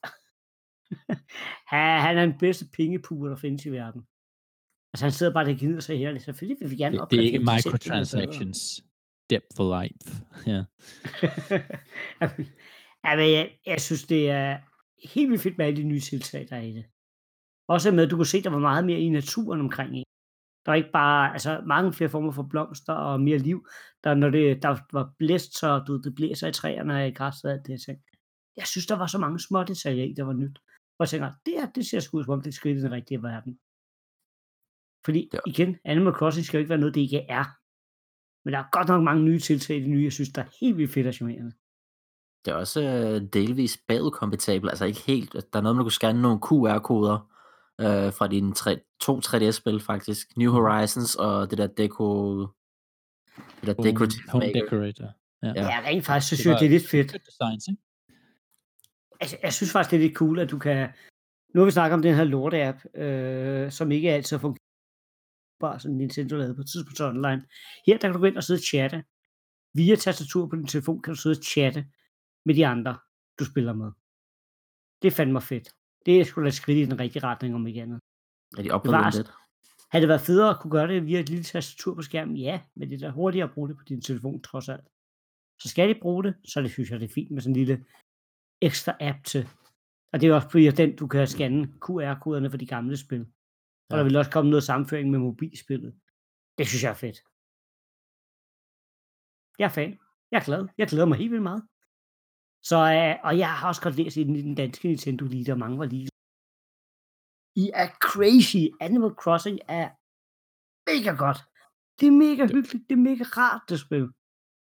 han, 1.67 2.17
er 2.17 2.25
den 2.25 2.37
bedste 2.39 2.65
pengepuger, 2.73 3.29
der 3.29 3.35
findes 3.35 3.65
i 3.65 3.71
verden. 3.71 4.01
Altså, 4.93 5.05
han 5.05 5.11
sidder 5.11 5.33
bare 5.33 5.45
der 5.45 5.53
og 5.53 5.59
gider 5.59 5.79
sig 5.79 5.97
her. 5.97 6.19
Selvfølgelig 6.19 6.57
vil 6.61 6.71
vi 6.71 6.75
gerne 6.75 6.97
det, 6.97 7.11
det 7.11 7.19
er 7.19 7.23
ikke 7.23 7.39
opgradere 7.39 7.61
microtransactions. 7.65 8.83
Depth 9.29 9.55
for 9.55 9.81
life. 9.81 10.25
Ja. 10.47 10.63
Jamen, 13.05 13.31
jeg, 13.31 13.57
jeg 13.65 13.81
synes, 13.81 14.03
det 14.03 14.29
er 14.29 14.57
helt 15.13 15.29
vildt 15.29 15.43
fedt 15.43 15.57
med 15.57 15.65
alle 15.65 15.77
de 15.81 15.87
nye 15.87 15.99
tiltag, 15.99 16.47
der 16.49 16.55
er 16.55 16.61
i 16.61 16.71
det. 16.71 16.85
Også 17.67 17.91
med, 17.91 18.03
at 18.03 18.11
du 18.11 18.15
kunne 18.15 18.25
se, 18.25 18.37
at 18.37 18.43
der 18.43 18.49
var 18.49 18.59
meget 18.59 18.85
mere 18.85 18.99
i 18.99 19.09
naturen 19.09 19.59
omkring 19.61 19.95
en. 19.95 20.03
Der 20.65 20.71
var 20.71 20.75
ikke 20.75 20.91
bare, 20.93 21.33
altså 21.33 21.63
mange 21.67 21.93
flere 21.93 22.09
former 22.09 22.31
for 22.31 22.43
blomster 22.43 22.93
og 22.93 23.21
mere 23.21 23.37
liv. 23.37 23.67
Der, 24.03 24.13
når 24.13 24.29
det, 24.29 24.63
der 24.63 24.77
var 24.91 25.13
blæst, 25.19 25.57
så 25.59 25.83
du, 25.87 26.01
det 26.01 26.15
blæser 26.15 26.47
i 26.47 26.51
træerne 26.51 26.93
og 26.95 27.07
i 27.07 27.11
græsset 27.11 27.45
og 27.45 27.51
alt 27.51 27.67
det 27.67 27.81
ting. 27.81 27.97
Jeg 28.57 28.67
synes, 28.67 28.85
der 28.87 28.95
var 28.95 29.07
så 29.07 29.17
mange 29.17 29.39
små 29.39 29.63
detaljer 29.63 30.03
i, 30.03 30.13
der 30.13 30.23
var 30.23 30.33
nyt. 30.33 30.57
Og 30.97 31.01
jeg 31.03 31.09
tænker, 31.09 31.31
det 31.45 31.53
her, 31.53 31.71
det 31.71 31.85
ser 31.85 31.99
sgu 31.99 32.17
ud 32.17 32.23
som 32.23 32.33
om, 32.33 32.41
det 32.41 32.53
skridt 32.53 32.77
i 32.77 32.81
den 32.81 32.91
rigtige 32.91 33.23
verden. 33.23 33.59
Fordi 35.05 35.29
Ja. 35.33 35.39
igen, 35.47 35.77
Animal 35.85 36.13
Crossing 36.13 36.45
skal 36.45 36.57
jo 36.57 36.59
ikke 36.59 36.69
være 36.69 36.79
noget, 36.83 36.95
det 36.95 37.01
ikke 37.01 37.25
er. 37.39 37.45
Men 38.43 38.53
der 38.53 38.59
er 38.59 38.69
godt 38.77 38.87
nok 38.87 39.03
mange 39.03 39.23
nye 39.23 39.39
tiltag 39.39 39.77
i 39.77 39.79
det 39.79 39.89
nye, 39.89 40.03
jeg 40.03 40.13
synes, 40.13 40.29
der 40.29 40.41
er 40.43 40.49
helt 40.61 40.77
vildt 40.77 40.93
fedt 40.93 41.07
og 41.07 41.13
charmerende. 41.13 41.51
Det 42.45 42.51
er 42.51 42.55
også 42.55 42.81
øh, 42.81 43.21
delvis 43.33 43.79
bagudkompatibel, 43.87 44.69
altså 44.69 44.85
ikke 44.85 44.99
helt. 44.99 45.33
Der 45.33 45.59
er 45.59 45.61
noget, 45.61 45.75
man 45.75 45.85
kunne 45.85 45.91
scanne 45.91 46.21
nogle 46.21 46.39
QR-koder 46.39 47.29
øh, 47.81 48.13
fra 48.13 48.27
dine 48.27 48.53
tre, 48.53 48.79
to 49.01 49.19
3DS-spil 49.25 49.79
faktisk. 49.79 50.37
New 50.37 50.51
Horizons 50.51 51.15
og 51.15 51.49
det 51.51 51.57
der 51.57 51.67
Deco... 51.67 52.39
Det 52.41 53.67
der 53.67 53.73
Home, 53.77 53.89
Decorative 53.89 54.29
home 54.29 54.45
Maker. 54.45 54.61
decorator. 54.61 55.09
Ja. 55.43 55.47
Ja. 55.55 55.63
Ja, 55.63 55.79
rent 55.87 56.05
faktisk, 56.05 56.29
så 56.29 56.35
Det 56.35 56.39
synes 56.39 56.53
jeg, 56.53 56.59
det 56.59 56.65
er 56.65 56.69
lidt 56.69 56.89
fedt. 56.89 57.11
Designs, 57.11 57.67
ikke? 57.67 57.81
Altså, 59.21 59.37
jeg 59.43 59.53
synes 59.53 59.71
faktisk, 59.71 59.91
det 59.91 59.97
er 59.97 60.01
lidt 60.01 60.15
cool, 60.15 60.39
at 60.39 60.51
du 60.51 60.59
kan... 60.59 60.89
Nu 61.53 61.61
har 61.61 61.65
vi 61.65 61.71
snakket 61.71 61.93
om 61.93 62.01
den 62.01 62.15
her 62.15 62.23
lorte-app, 62.23 63.01
øh, 63.01 63.71
som 63.71 63.91
ikke 63.91 64.11
altid 64.11 64.39
fungerer, 64.39 64.63
bare 65.59 65.79
som 65.79 65.91
Nintendo 65.91 66.35
lavede 66.35 66.55
på 66.55 66.63
tidspunkt 66.63 67.01
online. 67.01 67.43
Her, 67.85 67.97
der 67.97 68.07
kan 68.07 68.13
du 68.13 68.19
gå 68.19 68.25
ind 68.25 68.37
og 68.37 68.43
sidde 68.43 68.57
og 68.57 68.63
chatte. 68.63 69.03
Via 69.73 69.95
tastatur 69.95 70.47
på 70.47 70.55
din 70.55 70.67
telefon 70.67 71.01
kan 71.01 71.13
du 71.13 71.19
sidde 71.19 71.37
og 71.39 71.43
chatte 71.43 71.85
med 72.45 72.55
de 72.55 72.67
andre, 72.67 72.99
du 73.39 73.45
spiller 73.45 73.73
med. 73.73 73.91
Det 75.01 75.07
er 75.07 75.15
fandme 75.15 75.41
fedt. 75.41 75.67
Det 76.05 76.19
er 76.19 76.23
sgu 76.23 76.43
da 76.43 76.49
skridt 76.49 76.77
i 76.77 76.85
den 76.89 76.99
rigtige 76.99 77.23
retning, 77.23 77.55
om 77.55 77.67
ikke 77.67 77.81
andet. 77.81 77.99
Er 78.57 78.61
de 78.63 78.71
opgraderet 78.71 79.15
lidt? 79.15 79.31
Havde 79.91 80.01
det 80.01 80.09
været 80.09 80.21
federe 80.21 80.49
at 80.49 80.59
kunne 80.61 80.71
gøre 80.71 80.87
det 80.87 81.05
via 81.05 81.19
et 81.19 81.29
lille 81.29 81.43
tastatur 81.43 81.95
på 81.95 82.01
skærmen? 82.01 82.37
Ja, 82.37 82.61
men 82.75 82.89
det 82.89 82.95
er 82.95 83.07
da 83.07 83.09
hurtigere 83.13 83.47
at 83.47 83.53
bruge 83.53 83.69
det 83.69 83.77
på 83.77 83.83
din 83.83 84.01
telefon, 84.01 84.41
trods 84.41 84.69
alt. 84.69 84.87
Så 85.61 85.69
skal 85.69 85.89
de 85.89 85.99
bruge 86.01 86.23
det, 86.23 86.33
så 86.45 86.61
det 86.61 86.71
synes 86.71 86.91
jeg, 86.91 86.99
det 86.99 87.09
er 87.09 87.13
fint 87.13 87.31
med 87.31 87.41
sådan 87.41 87.51
en 87.55 87.59
lille 87.65 87.85
ekstra 88.61 88.93
app 88.99 89.23
til. 89.25 89.47
Og 90.13 90.21
det 90.21 90.29
er 90.29 90.35
også 90.35 90.49
fordi, 90.49 90.69
den, 90.71 90.95
du 90.95 91.07
kan 91.07 91.27
scanne 91.27 91.67
QR-koderne 91.83 92.49
for 92.49 92.57
de 92.57 92.67
gamle 92.67 92.97
spil. 92.97 93.21
Og 93.21 93.27
Ja. 93.91 93.97
der 93.97 94.03
vil 94.03 94.15
også 94.15 94.31
komme 94.31 94.49
noget 94.49 94.63
sammenføring 94.63 95.09
med 95.11 95.19
mobilspillet. 95.19 95.91
Det 96.57 96.67
synes 96.67 96.83
jeg 96.83 96.89
er 96.89 97.01
fedt. 97.05 97.17
Jeg 99.59 99.65
er 99.65 99.75
fan. 99.79 99.91
Jeg 100.31 100.39
er 100.39 100.45
glad. 100.45 100.67
Jeg 100.77 100.87
glæder 100.87 101.05
mig 101.05 101.17
helt 101.17 101.31
vildt 101.31 101.43
meget. 101.43 101.63
Så, 102.69 102.75
øh, 102.75 103.15
og 103.27 103.37
jeg 103.37 103.51
har 103.57 103.67
også 103.67 103.81
godt 103.81 103.95
læst 103.95 104.17
i 104.17 104.23
den, 104.23 104.55
danske 104.55 104.87
Nintendo 104.87 105.25
lige, 105.25 105.45
der 105.45 105.55
mange 105.55 105.77
var 105.79 105.85
lige. 105.85 106.07
I 107.55 107.65
er 107.73 107.89
crazy. 108.07 108.63
Animal 108.81 109.11
Crossing 109.21 109.59
er 109.67 109.87
mega 110.91 111.11
godt. 111.25 111.39
Det 111.99 112.07
er 112.07 112.11
mega 112.11 112.43
hyggeligt. 112.55 112.89
Det 112.89 112.95
er 112.99 113.03
mega 113.09 113.23
rart, 113.23 113.61
det 113.69 113.79
spil. 113.79 114.05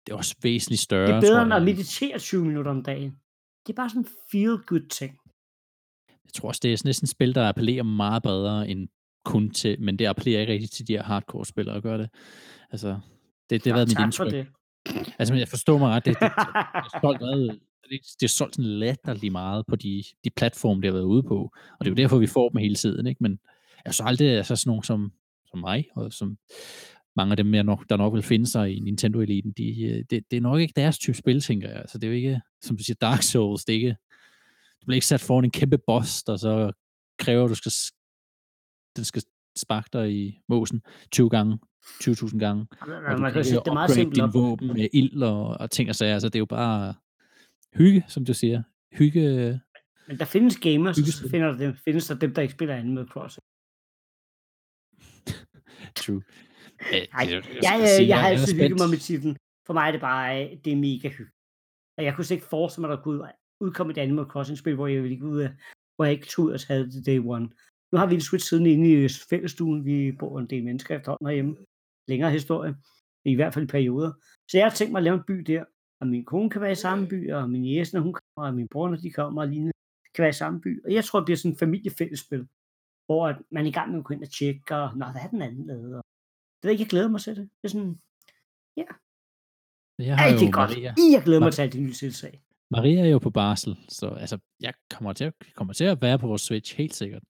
Det 0.04 0.14
er 0.14 0.18
også 0.18 0.36
væsentligt 0.44 0.82
større, 0.82 1.08
Det 1.08 1.16
er 1.16 1.22
bedre, 1.22 1.44
end 1.44 1.54
at 1.54 1.64
meditere 1.64 2.20
20 2.20 2.46
minutter 2.46 2.72
om 2.72 2.84
dagen. 2.84 3.12
Det 3.64 3.74
er 3.74 3.76
bare 3.76 3.90
sådan 3.90 4.02
en 4.02 4.08
feel-good 4.32 4.88
ting. 4.88 5.18
Jeg 6.26 6.34
tror 6.34 6.48
også, 6.48 6.60
det 6.64 6.74
er 6.74 6.82
næsten 6.86 7.06
et 7.06 7.10
spil, 7.10 7.36
der 7.36 7.50
appellerer 7.50 7.84
meget 7.84 8.24
bredere 8.24 8.70
end 8.70 8.88
kun 9.26 9.50
til, 9.50 9.82
men 9.82 10.00
det 10.00 10.06
appellerer 10.06 10.42
ikke 10.42 10.54
rigtig 10.54 10.72
til 10.72 10.88
de 10.88 10.94
her 10.94 11.04
hardcore-spillere 11.04 11.76
at 11.76 11.84
gøre 11.84 11.98
det. 11.98 12.10
Altså, 12.72 13.00
det, 13.50 13.64
det 13.64 13.72
har 13.72 13.72
Nå, 13.72 13.76
været 13.78 13.88
mit 13.90 13.98
for 13.98 14.04
indtryk. 14.04 14.32
det. 14.32 14.48
Altså, 15.20 15.34
men 15.34 15.40
jeg 15.40 15.48
forstår 15.48 15.78
mig 15.78 15.90
ret, 15.90 16.06
det, 16.06 16.14
det, 16.14 16.22
det, 16.22 16.30
det 16.30 16.94
er 16.94 17.00
solgt 17.02 17.22
meget, 17.22 17.52
det, 17.52 17.62
det 17.62 17.67
er 18.24 18.28
solgt 18.28 18.56
sådan 18.56 18.72
latterligt 18.72 19.32
meget 19.32 19.66
på 19.68 19.76
de, 19.76 20.04
de 20.24 20.30
platforme, 20.30 20.82
det 20.82 20.88
har 20.88 20.94
været 20.94 21.06
ude 21.06 21.24
på. 21.24 21.52
Og 21.80 21.86
det 21.86 21.88
er 21.88 21.92
jo 21.92 21.96
derfor, 21.96 22.18
vi 22.18 22.28
får 22.28 22.50
dem 22.50 22.58
hele 22.58 22.76
tiden, 22.76 23.08
ikke? 23.08 23.24
Men 23.24 23.40
jeg 23.86 23.94
så 23.94 24.04
aldrig, 24.04 24.28
altså 24.28 24.56
sådan 24.56 24.70
nogen 24.70 24.84
som, 24.84 25.12
som 25.50 25.60
mig, 25.60 25.86
og 25.96 26.14
som 26.14 26.38
mange 27.16 27.32
af 27.32 27.38
dem, 27.38 27.54
jeg 27.54 27.64
nok, 27.64 27.90
der 27.90 27.98
nok 27.98 28.14
vil 28.14 28.24
finde 28.24 28.48
sig 28.48 28.78
i 28.78 28.80
Nintendo-eliten, 28.80 29.52
de, 29.58 29.84
øh, 29.84 30.06
det, 30.10 30.32
det 30.32 30.38
er 30.38 30.42
nok 30.42 30.60
ikke 30.60 30.74
deres 30.76 31.00
type 31.00 31.18
spil, 31.18 31.42
tænker 31.42 31.70
jeg. 31.70 31.78
Altså, 31.78 31.98
det 31.98 32.08
er 32.08 32.12
jo 32.12 32.16
ikke, 32.16 32.42
som 32.62 32.78
du 32.78 32.84
siger, 32.84 32.96
Dark 33.02 33.22
Souls, 33.22 33.66
det 33.66 33.74
er 33.74 33.78
ikke, 33.78 33.96
du 34.82 34.86
bliver 34.86 34.96
ikke 34.96 35.08
sat 35.08 35.22
foran 35.22 35.44
en 35.44 35.52
kæmpe 35.52 35.78
boss, 35.78 36.24
der 36.24 36.38
så 36.38 36.72
kræver, 37.20 37.44
at 37.44 37.50
du 37.50 37.56
skal, 37.56 37.72
den 38.96 39.06
skal 39.06 39.24
sparke 39.58 39.90
dig 39.94 40.12
i 40.12 40.40
måsen 40.50 40.82
20 41.12 41.30
gange, 41.30 41.60
20.000 41.86 42.38
gange. 42.38 42.66
Du 42.86 43.18
Man 43.18 43.34
kan 43.34 43.44
sætte 43.44 43.62
det 43.66 43.74
meget 43.74 43.90
upgrade 43.90 43.94
simpelt 43.94 44.16
din 44.16 44.34
våben 44.34 44.68
med 44.68 44.88
ild 44.94 45.24
og, 45.24 45.48
og 45.48 45.72
ting 45.72 45.90
og 45.90 45.96
sager. 45.96 46.14
Altså, 46.14 46.30
det 46.30 46.36
er 46.36 46.40
jo 46.40 46.46
bare 46.46 46.94
hygge, 47.78 48.06
som 48.08 48.26
du 48.26 48.34
siger. 48.34 48.64
Hygge. 49.00 49.22
Men 50.08 50.18
der 50.20 50.26
findes 50.26 50.58
gamers, 50.60 50.96
så 50.96 51.02
Hyggespil. 51.02 51.30
finder 51.30 51.48
der 51.52 51.58
dem, 51.58 51.76
findes 51.86 52.08
der 52.08 52.16
dem, 52.16 52.34
der 52.34 52.42
ikke 52.42 52.54
spiller 52.54 52.76
Animal 52.76 53.08
Crossing. 53.08 53.44
True. 56.00 56.22
Øh, 56.94 57.06
er 57.20 57.24
jo- 57.30 57.36
jeg, 57.36 57.44
skal 57.44 57.80
jeg, 57.80 57.90
sige, 57.98 58.08
jeg 58.08 58.20
har 58.22 58.28
altid 58.30 58.54
hygget 58.54 58.80
mig 58.82 58.90
med 58.90 58.98
titlen. 59.08 59.38
For 59.68 59.74
mig 59.74 59.88
er 59.88 59.92
det 59.92 60.02
bare, 60.02 60.26
øh, 60.44 60.58
det 60.64 60.74
er 60.74 60.78
mega 60.88 61.08
hyggeligt. 61.18 61.36
Og 61.98 62.04
jeg 62.06 62.12
kunne 62.16 62.26
slet 62.26 62.38
ikke 62.38 62.48
forestille 62.56 62.82
mig, 62.88 62.92
at 62.94 62.98
der 62.98 63.04
kunne 63.04 63.32
udkomme 63.62 63.92
et 63.94 63.98
Animal 63.98 64.26
Crossing-spil, 64.26 64.76
hvor 64.76 64.88
jeg 64.88 65.02
ville 65.04 65.14
ikke 65.18 65.26
ud 65.26 65.40
af, 65.40 65.52
hvor 65.96 66.06
jeg 66.06 66.14
ikke 66.14 66.28
tog 66.28 66.46
og 66.46 66.60
havde 66.68 66.92
det 66.92 67.06
day 67.06 67.20
one. 67.36 67.50
Nu 67.92 67.98
har 67.98 68.06
vi 68.08 68.16
en 68.16 68.22
Switch 68.22 68.48
siden 68.50 68.66
inde 68.66 68.86
i 69.06 69.08
fællestuen. 69.30 69.86
Vi 69.86 70.12
bor 70.20 70.40
en 70.40 70.50
del 70.50 70.64
mennesker 70.64 70.96
efterhånden 70.98 71.28
herhjemme. 71.28 71.56
Længere 72.08 72.32
historie. 72.32 72.76
I 73.26 73.36
hvert 73.36 73.54
fald 73.54 73.66
i 73.66 73.68
perioder. 73.68 74.12
Så 74.50 74.58
jeg 74.58 74.66
har 74.66 74.76
tænkt 74.76 74.92
mig 74.92 75.00
at 75.00 75.04
lave 75.04 75.18
en 75.18 75.24
by 75.28 75.34
der. 75.34 75.64
Og 76.02 76.08
min 76.08 76.26
kone 76.26 76.50
kan 76.50 76.62
være 76.62 76.72
i 76.72 76.76
samme 76.76 77.08
by, 77.08 77.32
og 77.32 77.50
min 77.50 77.66
jæs, 77.66 77.94
når 77.94 78.02
hun 78.02 78.14
kommer, 78.14 78.48
og 78.50 78.56
min 78.56 78.68
bror, 78.68 78.90
når 78.90 78.98
de 78.98 79.12
kommer, 79.12 79.42
og 79.42 79.48
lignende, 79.48 79.74
kan 80.16 80.22
være 80.22 80.30
i 80.30 80.34
samme 80.44 80.62
by. 80.62 80.86
Og 80.86 80.94
jeg 80.94 81.04
tror, 81.06 81.20
det 81.20 81.26
bliver 81.26 81.38
sådan 81.38 81.52
et 81.52 81.60
familiefællesspil, 81.60 82.48
hvor 83.06 83.28
at 83.28 83.38
man 83.52 83.66
er 83.66 83.70
i 83.70 83.72
gang 83.72 83.92
med 83.92 84.00
at 84.00 84.06
gå 84.06 84.14
ind 84.14 84.24
og 84.24 84.30
tjekke, 84.30 84.76
og 84.76 84.98
nå, 84.98 85.06
hvad 85.06 85.22
er 85.22 85.28
den 85.28 85.42
anden 85.42 85.68
lavet? 85.68 85.96
Og 85.98 86.04
det 86.62 86.64
ved 86.64 86.72
ikke, 86.72 86.82
jeg 86.82 86.90
glæder 86.90 87.10
mig 87.10 87.22
til 87.22 87.36
det. 87.36 87.50
Det 87.62 87.68
er 87.68 87.68
sådan, 87.68 88.00
Jeg 90.00 90.18
har 90.18 90.30
det 90.30 90.48
er 90.48 90.52
godt. 90.52 90.70
Maria. 90.70 90.94
I, 90.98 91.14
jeg 91.14 91.24
glæder 91.24 91.40
mig 91.40 91.48
Mar- 91.48 91.52
til 91.52 91.62
alle 91.62 91.72
de 91.72 91.82
nye 91.82 91.94
tiltag. 91.94 92.42
Maria 92.72 93.02
er 93.02 93.10
jo 93.10 93.20
på 93.20 93.30
barsel, 93.30 93.78
så 93.90 94.08
altså, 94.08 94.38
jeg 94.60 94.74
kommer 94.90 95.14
til, 95.14 95.24
at, 95.24 95.34
kommer 95.56 95.74
til 95.74 95.84
at 95.84 96.02
være 96.02 96.20
på 96.20 96.28
vores 96.28 96.42
Switch, 96.42 96.78
helt 96.78 96.94
sikkert. 96.94 97.24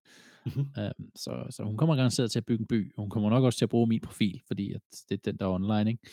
Mhm. 0.45 0.59
Um, 0.59 1.09
så, 1.15 1.47
så 1.49 1.63
hun 1.63 1.78
kommer 1.78 1.95
garanteret 1.95 2.32
til 2.32 2.39
at 2.39 2.45
bygge 2.45 2.61
en 2.61 2.68
by. 2.68 2.93
Hun 2.97 3.09
kommer 3.09 3.30
nok 3.30 3.43
også 3.43 3.57
til 3.57 3.65
at 3.65 3.70
bruge 3.70 3.88
min 3.88 4.01
profil, 4.01 4.41
fordi 4.47 4.74
at 4.74 4.82
det 5.09 5.15
er 5.15 5.32
den, 5.32 5.38
der 5.38 5.45
er 5.45 5.49
online. 5.49 5.91
Ikke? 5.91 6.03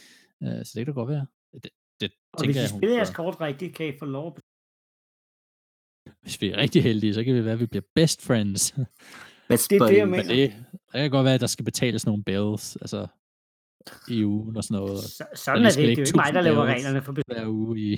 Uh, 0.40 0.64
så 0.64 0.72
det 0.74 0.86
kan 0.86 0.94
da 0.94 1.00
godt 1.00 1.08
være. 1.08 1.26
Det, 1.52 1.70
det 2.08 2.16
Og 2.32 2.38
tænker 2.40 2.60
hvis 2.60 2.70
I 2.72 2.76
spiller 2.78 2.96
jeres 2.96 3.10
kort 3.14 3.40
rigtigt, 3.40 3.74
kan 3.76 3.86
I 3.88 3.98
få 3.98 4.04
lov. 4.04 4.26
at- 4.36 4.42
Hvis 6.22 6.40
vi 6.40 6.50
er 6.50 6.56
rigtig 6.56 6.82
heldige, 6.82 7.14
så 7.14 7.24
kan 7.24 7.34
det 7.34 7.44
være, 7.44 7.54
at 7.54 7.60
vi 7.60 7.66
bliver 7.66 7.82
best 7.94 8.22
friends. 8.22 8.74
Best 9.48 9.70
Det 9.70 9.76
er 9.82 9.86
det, 9.86 9.96
jeg 9.98 10.08
mener. 10.08 10.24
Men 10.24 10.30
det, 10.36 10.50
det 10.92 11.00
kan 11.00 11.10
godt 11.10 11.24
være, 11.24 11.34
at 11.34 11.40
der 11.40 11.46
skal 11.46 11.64
betales 11.64 12.06
nogle 12.06 12.24
bells, 12.24 12.76
altså 12.76 13.06
i 14.08 14.24
ugen 14.24 14.56
og 14.56 14.64
sådan 14.64 14.74
noget. 14.80 14.92
og 14.92 15.02
Så, 15.02 15.24
sådan 15.34 15.64
er 15.64 15.68
det. 15.68 15.76
Det 15.78 15.84
er 15.84 15.94
jo 15.96 16.00
ikke 16.00 16.12
mig, 16.14 16.32
der 16.34 16.40
1000 16.40 16.44
laver 16.44 16.64
reglerne 16.74 17.02
for 17.02 17.12
Hver 17.26 17.46
uge 17.48 17.80
i, 17.80 17.92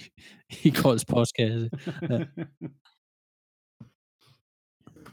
i 0.68 0.70
Kolds 0.82 1.04
postkasse. 1.04 1.70
Ja. 2.10 2.18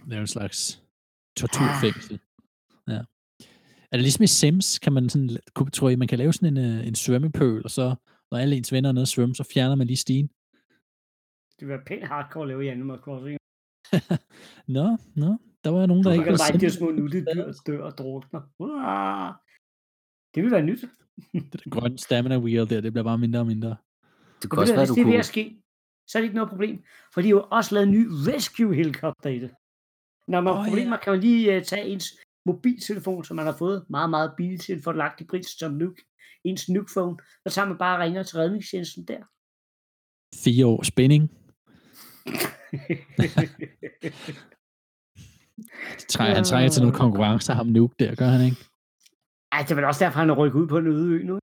Det 0.05 0.11
er 0.11 0.15
jo 0.15 0.21
en 0.21 0.27
slags 0.27 0.81
torturfængsel. 1.37 2.19
Ja. 2.87 3.01
Er 3.91 3.97
det 3.97 4.01
ligesom 4.01 4.23
i 4.23 4.27
Sims, 4.27 4.79
kan 4.79 4.93
man 4.93 5.09
sådan, 5.09 5.29
kunne- 5.55 5.71
tror 5.71 5.89
I, 5.89 5.95
man 5.95 6.07
kan 6.07 6.17
lave 6.17 6.33
sådan 6.33 6.57
en, 6.57 6.65
øh, 6.79 6.87
en 6.87 6.95
svømmepøl, 6.95 7.61
og 7.63 7.71
så, 7.71 7.95
når 8.33 8.39
alle 8.39 8.55
ens 8.55 8.71
venner 8.71 8.89
er 8.89 8.93
nede 8.93 9.01
at 9.01 9.07
svømme, 9.07 9.35
så 9.35 9.43
fjerner 9.53 9.75
man 9.75 9.87
lige 9.87 9.97
stigen? 9.97 10.29
det 11.59 11.67
være 11.67 11.81
pænt 11.87 12.07
hardcore 12.07 12.43
at 12.43 12.47
lave 12.47 12.65
i 12.65 12.67
Animal 12.67 12.99
Crossing. 12.99 13.37
Nå, 14.77 14.97
nå, 15.15 15.37
der 15.63 15.69
var 15.69 15.85
nogen, 15.85 16.03
der 16.03 16.11
ikke 16.11 16.23
kan 16.23 16.33
der 16.33 16.45
ville 16.49 16.59
bare 16.59 16.69
de 16.69 16.77
små 16.77 16.91
nuttede 16.91 17.25
dyr, 17.35 17.45
der 17.45 17.53
dør 17.67 17.83
og 17.83 17.97
drukner. 17.97 18.41
Uah! 18.59 19.33
Det 20.35 20.43
vil 20.43 20.51
være 20.51 20.61
nyt. 20.61 20.81
det 21.51 21.63
der 21.63 21.69
grønne 21.69 21.97
stamina 21.97 22.37
wheel 22.37 22.69
der, 22.69 22.81
det 22.81 22.93
bliver 22.93 23.03
bare 23.03 23.17
mindre 23.17 23.39
og 23.39 23.47
mindre. 23.47 23.75
Det 24.41 24.51
Og 24.51 24.57
ved 24.57 24.61
også 24.61 24.73
du, 24.73 24.75
være, 24.75 24.85
hvis 24.85 24.89
du 24.89 24.95
det 24.95 25.01
er 25.01 25.11
ved 25.11 25.19
at 25.19 25.25
ske, 25.25 25.61
så 26.07 26.17
er 26.17 26.19
det 26.21 26.25
ikke 26.25 26.35
noget 26.35 26.49
problem. 26.49 26.83
For 27.13 27.21
de 27.21 27.27
har 27.27 27.35
jo 27.35 27.47
også 27.51 27.75
lavet 27.75 27.87
en 27.87 27.93
ny 27.93 28.07
rescue 28.29 28.75
helikopter 28.75 29.29
i 29.29 29.39
det. 29.39 29.51
Når 30.27 30.41
man 30.41 30.53
har 30.53 30.63
problemer, 30.67 30.97
ja. 30.97 31.03
kan 31.03 31.13
man 31.13 31.21
lige 31.21 31.57
uh, 31.57 31.63
tage 31.63 31.85
ens 31.87 32.07
mobiltelefon, 32.45 33.23
som 33.23 33.35
man 33.35 33.45
har 33.45 33.57
fået 33.63 33.85
meget, 33.89 34.09
meget 34.09 34.33
billigt 34.37 34.61
til 34.61 34.81
for 34.81 34.91
lagt 34.91 35.21
i 35.21 35.25
pris 35.25 35.47
som 35.47 35.71
nuke. 35.71 36.01
Ens 36.43 36.69
nuke 36.69 36.91
phone. 36.95 37.17
Så 37.47 37.53
tager 37.55 37.67
man 37.67 37.77
bare 37.77 37.97
og 37.97 38.01
ringer 38.03 38.23
til 38.23 38.37
redningstjenesten 38.37 39.03
der. 39.07 39.21
Fire 40.43 40.65
år 40.65 40.83
spænding. 40.83 41.23
Trænger, 46.13 46.35
han 46.35 46.43
trænger 46.43 46.69
til 46.69 46.81
noget 46.81 46.95
konkurrence, 46.95 47.53
ham 47.53 47.67
Nuke 47.67 47.95
der, 47.99 48.15
gør 48.15 48.25
han 48.25 48.45
ikke? 48.45 48.57
Ej, 49.51 49.61
det 49.61 49.71
er 49.71 49.75
vel 49.75 49.85
også 49.85 50.03
derfor, 50.03 50.19
han 50.19 50.29
er 50.29 50.37
rykket 50.41 50.59
ud 50.59 50.67
på 50.67 50.77
en 50.77 50.87
øde 50.87 51.07
ø 51.15 51.23
nu. 51.23 51.39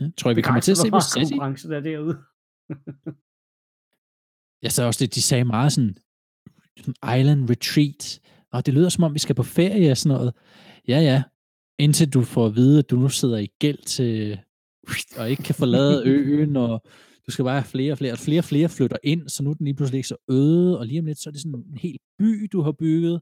Ja, 0.00 0.10
tror 0.18 0.30
jeg, 0.30 0.36
vi 0.36 0.42
kommer 0.42 0.60
til 0.60 0.72
at 0.72 0.78
se 0.78 0.90
på 0.90 1.00
Sassy? 1.00 1.32
konkurrence 1.32 1.68
der 1.68 1.76
er 1.76 1.80
derude. 1.80 2.16
Jeg 4.64 4.72
sagde 4.72 4.88
også 4.88 5.04
det, 5.04 5.14
de 5.14 5.22
sagde 5.22 5.44
meget 5.44 5.72
sådan, 5.72 5.96
sådan 6.78 7.18
island 7.18 7.50
retreat, 7.50 8.20
og 8.52 8.66
det 8.66 8.74
lyder 8.74 8.88
som 8.88 9.04
om, 9.04 9.14
vi 9.14 9.18
skal 9.18 9.34
på 9.34 9.42
ferie 9.42 9.90
og 9.90 9.96
sådan 9.96 10.16
noget. 10.16 10.34
Ja, 10.88 10.98
ja, 11.10 11.22
indtil 11.78 12.08
du 12.12 12.22
får 12.22 12.46
at 12.46 12.56
vide, 12.56 12.78
at 12.78 12.90
du 12.90 12.96
nu 12.96 13.08
sidder 13.08 13.38
i 13.38 13.48
gæld 13.58 13.78
til, 13.82 14.40
og 15.18 15.30
ikke 15.30 15.42
kan 15.42 15.54
forlade 15.54 16.02
øen, 16.08 16.56
og 16.56 16.82
du 17.26 17.30
skal 17.32 17.44
bare 17.44 17.60
have 17.60 17.64
flere 17.68 17.92
og 17.92 17.98
flere, 17.98 18.12
og 18.12 18.18
flere 18.18 18.40
og 18.40 18.44
flere 18.44 18.68
flytter 18.68 18.96
ind, 19.02 19.28
så 19.28 19.42
nu 19.42 19.50
er 19.50 19.54
den 19.54 19.64
lige 19.64 19.74
pludselig 19.74 19.98
ikke 19.98 20.08
så 20.08 20.16
øde, 20.30 20.78
og 20.78 20.86
lige 20.86 21.00
om 21.00 21.06
lidt, 21.06 21.18
så 21.18 21.30
er 21.30 21.32
det 21.32 21.40
sådan 21.40 21.54
en 21.72 21.78
hel 21.78 21.98
by, 22.18 22.48
du 22.52 22.62
har 22.62 22.72
bygget, 22.72 23.20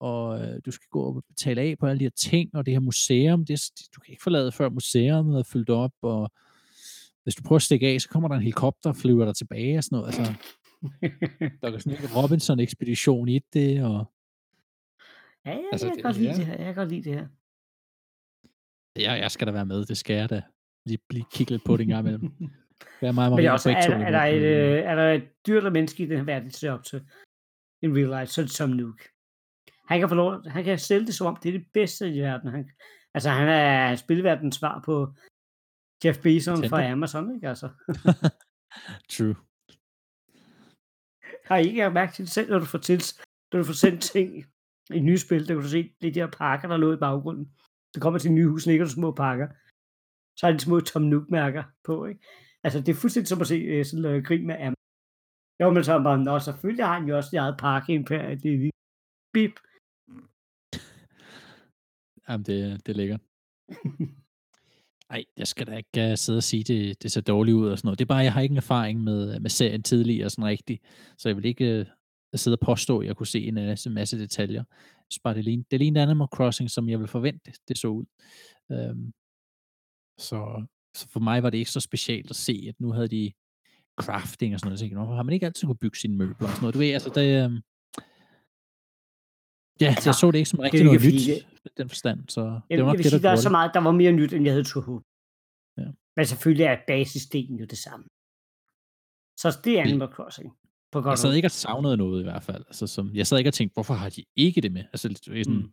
og 0.00 0.40
øh, 0.40 0.60
du 0.66 0.70
skal 0.70 0.86
gå 0.90 1.00
og 1.02 1.24
betale 1.28 1.60
af 1.60 1.76
på 1.80 1.86
alle 1.86 1.98
de 1.98 2.04
her 2.04 2.10
ting, 2.16 2.50
og 2.54 2.66
det 2.66 2.74
her 2.74 2.80
museum, 2.80 3.44
det, 3.44 3.60
du 3.94 4.00
kan 4.00 4.12
ikke 4.12 4.22
forlade 4.22 4.52
før 4.52 4.68
museet 4.68 5.08
er 5.38 5.42
fyldt 5.52 5.70
op, 5.70 5.92
og 6.02 6.30
hvis 7.22 7.34
du 7.34 7.42
prøver 7.42 7.56
at 7.58 7.62
stikke 7.62 7.88
af, 7.88 8.00
så 8.00 8.08
kommer 8.08 8.28
der 8.28 8.36
en 8.36 8.42
helikopter 8.42 8.90
og 8.90 8.96
flyver 8.96 9.24
dig 9.24 9.36
tilbage 9.36 9.78
og 9.78 9.84
sådan 9.84 9.96
noget. 9.98 10.06
Altså, 10.06 10.22
der 11.62 11.72
er 11.72 11.78
sådan 11.78 11.98
en 12.02 12.08
Robinson-ekspedition 12.16 13.28
i 13.28 13.40
det, 13.52 13.84
og 13.84 14.04
Ja, 15.46 15.50
ja, 15.50 15.58
Altså, 15.72 15.86
jeg 15.86 15.94
det- 15.94 16.02
kan 16.02 16.08
godt 16.12 16.16
lide 16.18 16.30
ja. 16.30 16.36
det 16.36 16.46
her. 16.46 16.52
Jeg 16.56 16.64
kan 16.64 16.74
godt 16.74 16.88
lide 16.88 17.02
det 17.02 17.14
her. 17.14 17.26
Ja, 18.98 19.12
jeg 19.12 19.30
skal 19.30 19.46
da 19.46 19.52
være 19.52 19.66
med, 19.66 19.84
det 19.84 19.98
skal 19.98 20.16
jeg 20.16 20.30
da. 20.30 20.42
Lige, 20.86 20.98
lige 21.10 21.26
kigge 21.32 21.52
lidt 21.52 21.64
på 21.64 21.76
det 21.76 21.82
en 21.82 21.88
gang 21.88 22.08
imellem. 22.08 22.32
Hvad 22.98 23.08
er 23.08 23.12
mig, 23.12 23.30
Men 23.30 23.38
det 23.38 23.44
er, 23.44 23.50
Maria, 23.50 23.52
også, 23.52 23.68
begge 23.68 24.04
er, 24.04 24.06
er, 24.06 24.10
der 24.10 24.22
et, 24.22 24.42
øh, 24.42 24.78
er 24.78 24.94
der 24.94 25.12
et 25.12 25.28
dyr 25.46 25.56
eller 25.56 25.70
menneske 25.70 26.02
i 26.02 26.06
den 26.06 26.16
her 26.16 26.24
verden, 26.24 26.50
til 26.50 26.68
op 26.68 26.84
til 26.84 27.02
en 27.82 27.96
real 27.96 28.20
life, 28.20 28.32
så 28.32 28.42
det 28.42 28.50
Tom 28.50 28.70
Nook. 28.70 29.00
Han 29.88 30.00
kan 30.00 30.08
få 30.08 30.14
lov, 30.14 30.48
han 30.48 30.64
kan 30.64 30.78
sælge 30.78 31.06
det 31.06 31.14
som 31.14 31.26
om, 31.26 31.36
det 31.42 31.48
er 31.48 31.58
det 31.58 31.66
bedste 31.74 32.10
i 32.10 32.20
verden. 32.20 32.50
Han, 32.50 32.70
altså, 33.14 33.30
han 33.30 33.48
er 33.48 33.96
spilverdens 33.96 34.56
svar 34.56 34.82
på 34.84 35.14
Jeff 36.04 36.18
Bezos 36.22 36.68
fra. 36.68 36.90
Amazon, 36.90 37.34
ikke? 37.34 37.48
Altså, 37.48 37.68
True. 39.12 39.36
har 41.44 41.56
I 41.56 41.66
ikke 41.66 41.78
lagt 41.78 41.94
mærke 41.94 42.12
til 42.12 42.24
det 42.24 42.32
selv, 42.32 42.50
når 42.50 42.58
du 42.58 42.64
får, 42.64 42.78
til, 42.78 43.02
når 43.52 43.58
du 43.60 43.64
får 43.64 43.72
sendt 43.72 44.02
ting 44.02 44.44
i 44.90 45.00
nye 45.00 45.18
spil, 45.18 45.48
der 45.48 45.54
kan 45.54 45.62
du 45.62 45.68
se 45.68 45.94
de 46.02 46.14
der 46.14 46.26
pakker, 46.26 46.68
der 46.68 46.76
lå 46.76 46.92
i 46.92 46.96
baggrunden. 46.96 47.52
Du 47.98 48.02
kommer 48.02 48.18
til 48.18 48.32
nye 48.32 48.48
hus, 48.48 48.66
ligger 48.66 48.84
der 48.84 48.92
små 48.92 49.12
pakker. 49.12 49.48
Så 50.38 50.46
er 50.46 50.52
de 50.52 50.60
små 50.60 50.80
Tom 50.80 51.02
Nook-mærker 51.02 51.64
på, 51.84 52.06
ikke? 52.06 52.20
Altså, 52.64 52.78
det 52.80 52.88
er 52.88 53.00
fuldstændig 53.00 53.28
som 53.28 53.40
at 53.40 53.46
se 53.46 53.54
øh, 53.54 53.84
sådan 53.84 54.02
noget 54.02 54.26
grin 54.26 54.46
med 54.46 54.54
Amazon. 54.54 54.84
Jo, 55.60 55.70
men 55.70 55.84
så 55.84 55.92
er 55.92 56.02
bare, 56.02 56.24
nå, 56.24 56.38
selvfølgelig 56.38 56.84
har 56.84 56.98
han 56.98 57.08
jo 57.08 57.16
også 57.16 57.30
sit 57.30 57.38
eget 57.38 57.56
pakkeimperium. 57.58 58.40
Det 58.40 58.54
er 58.54 58.58
lige 58.58 58.72
bip. 59.34 59.54
Jamen, 62.28 62.44
det, 62.48 62.86
det 62.86 62.92
er 62.92 62.96
lækkert. 62.96 63.20
Ej, 65.14 65.24
jeg 65.36 65.46
skal 65.46 65.66
da 65.66 65.76
ikke 65.76 66.10
uh, 66.10 66.16
sidde 66.16 66.36
og 66.36 66.42
sige, 66.42 66.64
det, 66.64 67.02
det 67.02 67.12
ser 67.12 67.20
dårligt 67.20 67.56
ud 67.56 67.68
og 67.68 67.78
sådan 67.78 67.86
noget. 67.86 67.98
Det 67.98 68.04
er 68.04 68.14
bare, 68.14 68.28
jeg 68.28 68.32
har 68.32 68.40
ikke 68.40 68.52
en 68.52 68.64
erfaring 68.66 69.00
med, 69.02 69.40
med 69.40 69.50
serien 69.50 69.82
tidligere 69.82 70.30
sådan 70.30 70.44
rigtigt, 70.44 70.82
så 71.18 71.28
jeg 71.28 71.36
vil 71.36 71.44
ikke 71.44 71.80
uh, 71.80 71.97
sidde 72.34 72.54
og 72.54 72.60
påstå, 72.66 72.98
at 72.98 73.06
jeg 73.06 73.16
kunne 73.16 73.26
se 73.26 73.40
en 73.46 73.54
masse, 73.54 73.90
masse 73.90 74.18
detaljer. 74.18 74.64
Synes 75.10 75.20
bare, 75.24 75.34
det 75.34 75.44
lignede, 75.44 75.66
det 75.70 75.80
lignede 75.80 76.02
Animal 76.02 76.28
Crossing, 76.34 76.70
som 76.70 76.88
jeg 76.88 76.98
ville 76.98 77.08
forvente, 77.08 77.52
det 77.68 77.78
så 77.78 77.88
ud. 77.88 78.04
Um, 78.68 79.12
så, 80.18 80.66
så 80.94 81.08
for 81.08 81.20
mig 81.20 81.42
var 81.42 81.50
det 81.50 81.58
ikke 81.58 81.70
så 81.70 81.80
specielt 81.80 82.30
at 82.30 82.36
se, 82.36 82.64
at 82.68 82.80
nu 82.80 82.92
havde 82.92 83.08
de 83.08 83.32
crafting 84.00 84.54
og 84.54 84.60
sådan 84.60 84.68
noget. 84.68 84.78
Så 84.78 84.82
tænkte, 84.82 84.98
"Nå, 85.00 85.14
har 85.14 85.22
man 85.22 85.32
ikke 85.32 85.46
altid 85.46 85.66
kunne 85.66 85.76
bygge 85.76 85.98
sine 85.98 86.16
møbler 86.16 86.48
og 86.48 86.48
sådan 86.48 86.60
noget? 86.62 86.74
Du 86.74 86.78
ved, 86.78 86.92
altså, 86.92 87.08
det, 87.14 87.46
um, 87.46 87.62
ja, 89.80 89.86
Altså, 89.86 90.08
jeg 90.08 90.14
så 90.14 90.30
det 90.30 90.38
ikke 90.38 90.50
som 90.50 90.56
Det 90.56 90.64
rigtig 90.64 90.80
er 90.80 90.84
jo 90.84 90.92
noget 90.92 91.04
nyt. 91.06 91.26
det, 91.26 91.46
i 91.64 91.68
den 91.76 91.88
forstand, 91.88 92.28
så 92.28 92.40
det 92.40 92.62
Jeg, 92.70 92.78
var 92.78 92.84
nok 92.84 92.92
jeg 92.94 92.98
vil 92.98 93.04
det, 93.04 93.10
sige, 93.10 93.22
der 93.22 93.28
der 93.28 93.30
er 93.30 93.36
så 93.36 93.48
det. 93.48 93.50
meget, 93.52 93.70
der 93.74 93.80
var 93.80 93.92
mere 93.92 94.12
nyt, 94.12 94.32
end 94.32 94.44
jeg 94.44 94.52
havde 94.54 94.80
håbe. 94.80 95.04
Ja. 95.78 95.86
Men 96.16 96.26
selvfølgelig 96.26 96.64
er 96.64 96.76
basisdelen 96.86 97.58
jo 97.58 97.64
det 97.64 97.78
samme. 97.78 98.04
Så 99.42 99.60
det 99.64 99.78
er 99.78 99.82
Animal 99.82 100.08
Crossing. 100.08 100.48
På 100.92 101.00
godt 101.00 101.10
Jeg 101.10 101.18
sad 101.18 101.34
ikke 101.34 101.46
og 101.46 101.50
savnede 101.50 101.96
noget 101.96 102.20
i 102.20 102.22
hvert 102.22 102.42
fald. 102.42 102.64
Altså, 102.66 102.86
som, 102.86 103.14
jeg 103.14 103.26
sad 103.26 103.38
ikke 103.38 103.50
og 103.50 103.54
tænkte, 103.54 103.74
hvorfor 103.74 103.94
har 103.94 104.08
de 104.08 104.24
ikke 104.36 104.60
det 104.60 104.72
med? 104.72 104.84
Altså, 104.92 105.14
sådan, 105.22 105.44
Mm. 105.54 105.72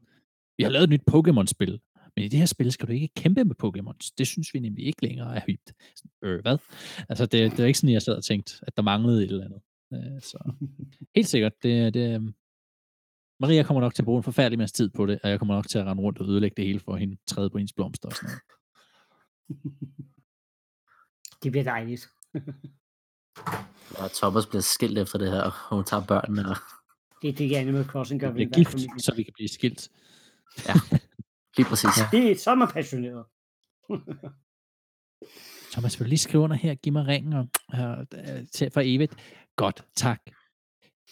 Vi 0.57 0.63
har 0.63 0.71
lavet 0.71 0.83
et 0.83 0.89
nyt 0.89 1.01
Pokémon-spil, 1.11 1.79
men 2.15 2.25
i 2.25 2.27
det 2.27 2.39
her 2.39 2.45
spil 2.45 2.71
skal 2.71 2.87
du 2.87 2.93
ikke 2.93 3.09
kæmpe 3.15 3.43
med 3.43 3.55
Pokémon. 3.63 4.13
Det 4.17 4.27
synes 4.27 4.53
vi 4.53 4.59
nemlig 4.59 4.85
ikke 4.85 5.05
længere 5.05 5.35
er 5.35 5.41
hypt. 5.47 5.73
Sådan, 5.95 6.11
øh, 6.23 6.41
hvad? 6.41 6.57
Altså, 7.09 7.25
det, 7.25 7.51
det 7.51 7.59
er 7.59 7.65
ikke 7.65 7.79
sådan, 7.79 7.93
jeg 7.93 8.01
sad 8.01 8.15
og 8.15 8.23
tænkte, 8.23 8.53
at 8.61 8.77
der 8.77 8.83
manglede 8.83 9.23
et 9.23 9.31
eller 9.31 9.45
andet. 9.45 9.61
Øh, 9.93 10.21
så 10.21 10.51
helt 11.15 11.27
sikkert, 11.27 11.63
det, 11.63 11.93
det, 11.93 12.15
øhm, 12.15 12.33
Maria 13.39 13.63
kommer 13.63 13.81
nok 13.81 13.95
til 13.95 14.01
at 14.01 14.05
bruge 14.05 14.17
en 14.17 14.23
forfærdelig 14.23 14.57
masse 14.59 14.75
tid 14.75 14.89
på 14.89 15.05
det, 15.05 15.19
og 15.23 15.29
jeg 15.29 15.39
kommer 15.39 15.55
nok 15.55 15.67
til 15.67 15.77
at 15.79 15.85
rende 15.85 16.03
rundt 16.03 16.19
og 16.19 16.29
ødelægge 16.29 16.55
det 16.57 16.65
hele 16.65 16.79
for 16.79 16.95
hende, 16.95 17.17
træde 17.27 17.49
på 17.49 17.57
hendes 17.57 17.73
blomster 17.73 18.09
og 18.09 18.15
sådan 18.15 18.29
noget. 18.29 18.41
Det 21.43 21.51
bliver 21.51 21.63
dejligt. 21.63 22.09
Og 23.89 24.11
Thomas 24.11 24.45
bliver 24.45 24.61
skilt 24.61 24.97
efter 24.97 25.17
det 25.17 25.31
her, 25.31 25.41
og 25.41 25.75
hun 25.75 25.83
tager 25.83 26.05
børnene. 26.05 26.49
Og... 26.49 26.55
Det 27.21 27.29
er 27.29 27.33
det, 27.33 27.55
Animal 27.55 27.85
Crossing 27.85 28.21
gør 28.21 28.31
Vi 28.31 28.33
bliver 28.33 28.49
gift, 28.49 28.71
familie. 28.71 28.99
så 28.99 29.15
vi 29.15 29.23
kan 29.23 29.33
blive 29.33 29.49
skilt. 29.49 29.89
Lige 31.57 31.67
præcis. 31.69 31.89
Ja. 31.97 32.17
Det 32.17 32.31
er 32.31 32.35
så 32.35 32.55
man 32.55 32.67
passioneret. 32.67 33.25
Thomas, 35.71 35.99
vil 35.99 36.05
du 36.05 36.09
lige 36.09 36.19
skrive 36.19 36.43
under 36.43 36.55
her, 36.55 36.75
giv 36.75 36.93
mig 36.93 37.07
ringen 37.07 37.33
og, 37.33 37.47
uh, 37.73 38.05
til 38.53 38.71
for 38.71 38.81
evigt? 38.83 39.15
Godt, 39.55 39.85
tak. 39.95 40.21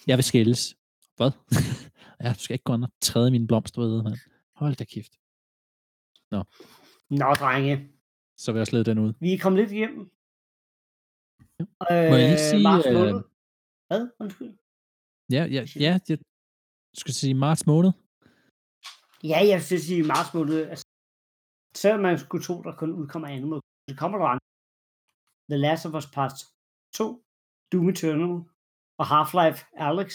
Jeg 0.06 0.18
vil 0.18 0.24
skilles. 0.24 0.76
Hvad? 1.16 1.30
ja, 2.22 2.32
du 2.32 2.38
skal 2.38 2.54
ikke 2.54 2.64
gå 2.64 2.74
ind 2.74 2.84
og 2.84 2.90
træde 3.00 3.30
mine 3.30 3.46
blomster 3.46 3.82
ved, 3.82 4.02
mand. 4.02 4.16
Hold 4.54 4.74
da 4.74 4.84
kæft. 4.84 5.12
Nå, 7.10 7.34
drenge. 7.34 7.88
Så 8.36 8.52
vil 8.52 8.58
jeg 8.58 8.66
slide 8.66 8.84
den 8.84 8.98
ud. 8.98 9.12
Vi 9.20 9.32
er 9.32 9.38
kommet 9.38 9.60
lidt 9.60 9.72
hjem. 9.72 10.10
Må 11.60 12.16
jeg 12.20 12.28
lige 12.30 12.44
sige, 12.50 12.62
marts 12.62 12.86
øh, 12.86 12.94
måned. 12.98 13.20
Hvad? 13.88 14.02
Undskyld. 14.22 14.52
Ja, 15.34 15.42
ja, 15.56 15.62
ja, 15.86 15.92
jeg 16.08 16.18
skulle 17.00 17.18
sige 17.22 17.34
marts 17.34 17.66
måned. 17.66 17.92
Ja, 19.30 19.38
jeg 19.52 19.58
vil 19.70 19.80
sige 19.88 20.02
marts 20.12 20.34
måned. 20.34 20.56
Altså, 20.72 20.86
selvom 21.76 22.00
man 22.00 22.18
skulle 22.18 22.44
tro, 22.44 22.62
der 22.62 22.72
kun 22.80 22.92
udkommer 23.00 23.28
Animal 23.28 23.60
Crossing, 23.60 23.90
så 23.90 23.96
kommer 24.02 24.18
der 24.18 24.26
andre. 24.32 24.46
The 25.50 25.58
Last 25.66 25.86
of 25.86 25.94
Us 25.98 26.06
Part 26.16 26.36
2, 26.94 27.24
Doom 27.72 27.88
Eternal 27.88 28.34
og 29.00 29.06
Half-Life 29.12 29.60
Alex 29.88 30.10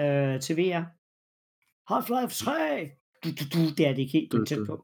øh, 0.00 0.40
til 0.44 0.54
VR. 0.58 0.82
Half-Life 1.90 2.32
3! 2.44 2.50
Du, 3.22 3.28
du, 3.38 3.44
du, 3.54 3.60
det 3.76 3.84
er 3.88 3.92
det 3.94 4.02
ikke 4.04 4.12
helt 4.18 4.48
tæt 4.48 4.66
på. 4.70 4.74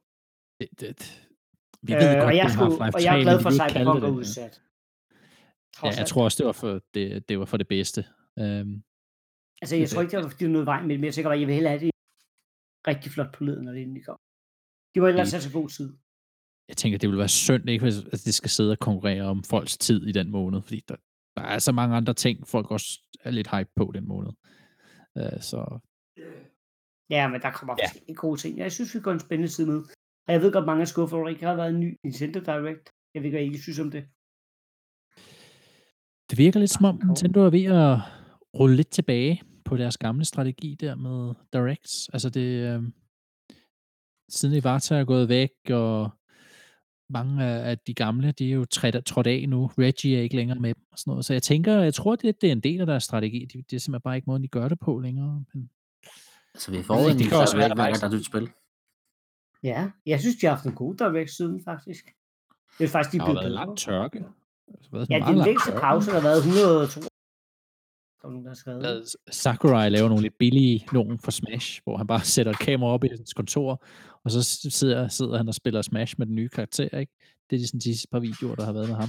Det, 0.61 0.69
det, 0.81 1.29
vi 1.87 1.93
ved 1.93 2.09
Øh, 2.09 2.15
godt, 2.15 2.29
og, 2.29 2.37
jeg 2.37 2.47
er 2.47 2.53
skulle, 2.55 2.73
Half-Life 2.73 2.97
og 2.97 3.03
jeg 3.07 3.13
3, 3.15 3.19
er 3.19 3.23
glad 3.27 3.39
for, 3.43 3.49
at 3.49 3.57
Cyberpunk 3.61 4.05
er 4.05 4.13
udsat. 4.21 4.55
Ja, 5.83 5.89
jeg 5.99 6.07
tror 6.07 6.25
også, 6.25 6.37
det 6.39 6.47
var 6.47 6.53
for 6.53 6.81
det, 6.95 7.29
det, 7.29 7.39
var 7.39 7.45
for 7.45 7.57
det 7.57 7.69
bedste. 7.69 8.01
Øhm, 8.39 8.83
Altså, 9.63 9.77
jeg 9.77 9.89
tror 9.89 10.01
ikke, 10.03 10.11
det 10.17 10.23
var 10.25 10.29
fordi, 10.29 10.39
det 10.45 10.49
var 10.49 10.53
noget 10.53 10.67
vej 10.67 10.81
med 10.83 10.91
det, 10.91 11.01
men 11.01 11.05
jeg 11.05 11.15
tænker 11.15 11.29
bare, 11.31 11.39
jeg 11.39 11.47
vil 11.47 11.55
hellere 11.55 11.73
have 11.79 11.85
det 11.87 11.91
rigtig 12.87 13.13
flot 13.13 13.33
på 13.35 13.45
leden, 13.45 13.65
når 13.65 13.73
det 13.73 13.83
endelig 13.83 14.05
kommer. 14.07 14.23
De 14.95 15.01
må 15.01 15.07
ellers 15.07 15.27
Helt. 15.33 15.35
have 15.35 15.51
så 15.51 15.53
god 15.61 15.69
tid. 15.69 15.89
jeg 16.69 16.77
tænker, 16.77 16.99
det 16.99 17.09
vil 17.09 17.19
være 17.19 17.29
synd, 17.29 17.69
ikke, 17.69 17.85
hvis 17.85 17.99
at 17.99 18.21
det 18.25 18.35
skal 18.35 18.51
sidde 18.51 18.71
og 18.73 18.79
konkurrere 18.79 19.23
om 19.23 19.45
folks 19.45 19.79
tid 19.79 20.07
i 20.07 20.13
den 20.13 20.31
måned, 20.31 20.63
fordi 20.63 20.81
der, 20.89 20.97
der 21.37 21.43
er 21.43 21.59
så 21.59 21.73
mange 21.73 21.97
andre 21.97 22.15
ting, 22.15 22.49
folk 22.49 22.71
også 22.71 23.01
er 23.21 23.31
lidt 23.31 23.51
hype 23.57 23.71
på 23.77 23.91
den 23.95 24.09
måned. 24.09 24.33
Øh, 25.19 25.41
så 25.51 25.79
Ja, 27.11 27.29
men 27.29 27.41
der 27.41 27.51
kommer 27.53 27.75
Ja. 27.79 27.89
ja. 28.09 28.13
gode 28.13 28.41
ting. 28.41 28.59
Jeg 28.59 28.73
synes, 28.73 28.95
vi 28.95 29.01
går 29.01 29.13
en 29.13 29.21
spændende 29.21 29.53
tid 29.53 29.67
med. 29.67 29.81
Og 30.27 30.33
jeg 30.35 30.41
ved 30.43 30.53
godt, 30.53 30.67
mange 30.67 30.83
er 30.83 30.85
skuffet 30.95 31.17
over, 31.17 31.27
at 31.27 31.31
der 31.31 31.35
ikke 31.37 31.47
har 31.47 31.55
været 31.57 31.71
en 31.75 31.81
ny 31.81 31.97
Nintendo 32.05 32.41
Direct. 32.41 32.91
Jeg 33.15 33.23
ved 33.23 33.27
ikke, 33.27 33.39
hvad 33.39 33.47
I 33.59 33.63
synes 33.63 33.79
om 33.79 33.91
det. 33.91 34.05
Det 36.33 36.39
virker 36.39 36.61
lidt 36.61 36.71
som 36.71 36.85
om. 36.85 37.01
Nintendo 37.05 37.41
er 37.41 37.51
ved 37.51 37.65
at 37.65 37.99
rulle 38.61 38.77
lidt 38.77 38.91
tilbage 38.91 39.43
på 39.65 39.77
deres 39.77 39.99
gamle 39.99 40.25
strategi 40.25 40.77
der 40.81 40.95
med 40.95 41.35
Directs. 41.53 42.09
Altså 42.13 42.31
det, 42.31 42.41
øh, 42.41 42.83
siden 44.29 44.55
Iwata 44.55 44.95
er 44.95 45.05
gået 45.05 45.29
væk, 45.29 45.51
og 45.71 46.11
mange 47.11 47.45
af 47.45 47.79
de 47.79 47.95
gamle, 47.95 48.33
de 48.33 48.51
er 48.51 48.55
jo 48.55 48.65
træt, 48.65 49.03
trådt 49.07 49.27
af 49.27 49.45
nu. 49.49 49.67
Reggie 49.67 50.19
er 50.19 50.23
ikke 50.23 50.37
længere 50.37 50.59
med 50.59 50.75
dem 50.75 50.83
og 50.93 50.99
sådan 50.99 51.11
noget. 51.11 51.25
Så 51.25 51.33
jeg 51.33 51.43
tænker, 51.43 51.83
jeg 51.83 51.95
tror, 51.95 52.17
det, 52.17 52.41
det 52.41 52.49
er 52.49 52.53
en 52.53 52.61
del 52.61 52.81
af 52.81 52.87
deres 52.87 53.05
strategi. 53.05 53.45
Det, 53.45 53.71
det 53.71 53.77
er 53.77 53.81
simpelthen 53.81 54.03
bare 54.03 54.17
ikke 54.17 54.27
måden, 54.27 54.43
de 54.43 54.49
gør 54.49 54.69
det 54.69 54.81
på 54.81 54.99
længere. 54.99 55.45
Men 55.55 55.71
Altså, 56.55 56.71
vi 56.71 56.83
får 56.83 56.95
en 56.95 57.59
være, 57.59 57.75
hver 57.75 57.93
der 57.93 58.07
er 58.07 58.15
nyt 58.15 58.27
spil. 58.27 58.51
Ja, 59.63 59.91
jeg 60.07 60.21
synes, 60.21 60.37
de 60.37 60.47
har 60.47 60.55
haft 60.55 60.67
en 60.67 60.75
god 60.75 60.95
Direct 60.95 61.31
siden, 61.31 61.65
faktisk. 61.65 62.05
Det 62.79 62.85
er 62.85 62.89
faktisk, 62.89 63.13
de 63.13 63.17
er 63.17 63.25
blevet 63.25 63.35
været 63.35 63.51
bedre. 63.51 63.67
lang 63.67 63.79
tørke. 63.79 64.25
Altså, 64.75 64.91
været 64.93 65.11
Ja, 65.11 65.19
er 65.19 65.27
den 65.27 65.39
længste 65.39 65.73
pause, 65.73 66.11
der 66.11 66.15
har 66.21 66.23
været 66.23 66.39
102. 66.39 67.01
Der 67.01 68.29
er 68.29 68.31
nogen, 68.31 68.45
der 68.45 68.51
har 68.51 68.55
skrevet. 68.55 68.81
Hvad, 68.81 69.17
Sakurai 69.31 69.91
laver 69.91 70.09
nogle 70.09 70.23
lidt 70.23 70.39
billige 70.39 70.87
nogen 70.93 71.19
for 71.19 71.31
Smash, 71.31 71.81
hvor 71.85 71.97
han 71.97 72.07
bare 72.07 72.21
sætter 72.21 72.53
et 72.53 72.59
kamera 72.59 72.91
op 72.91 73.05
i 73.05 73.09
hans 73.09 73.35
kontor, 73.35 73.85
og 74.25 74.31
så 74.31 74.43
sidder, 74.71 75.09
sidder 75.09 75.37
han 75.37 75.49
og 75.49 75.55
spiller 75.55 75.83
Smash 75.83 76.15
med 76.19 76.27
den 76.27 76.35
nye 76.35 76.49
karakter, 76.49 76.99
ikke? 76.99 77.13
Det 77.51 77.57
er 77.57 77.61
de, 77.61 77.67
sådan, 77.67 77.81
de 77.81 77.85
sidste 77.85 78.09
par 78.13 78.21
videoer, 78.21 78.55
der 78.55 78.65
har 78.65 78.73
været 78.73 78.89
med 78.89 78.97
ham. 78.97 79.09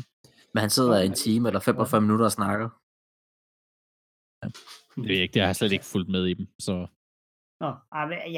Men 0.53 0.61
han 0.61 0.69
sidder 0.69 1.01
i 1.01 1.05
en 1.05 1.13
time 1.13 1.49
eller 1.49 1.59
45 1.59 2.01
minutter 2.01 2.25
og 2.25 2.31
snakker. 2.31 2.69
Det 4.95 5.07
ved 5.07 5.15
jeg 5.15 5.23
ikke, 5.23 5.33
det 5.33 5.41
har 5.41 5.49
jeg 5.49 5.55
slet 5.55 5.71
ikke 5.71 5.85
fulgt 5.85 6.09
med 6.09 6.25
i 6.25 6.33
dem, 6.33 6.47
så 6.59 6.87
Nå, 7.63 7.69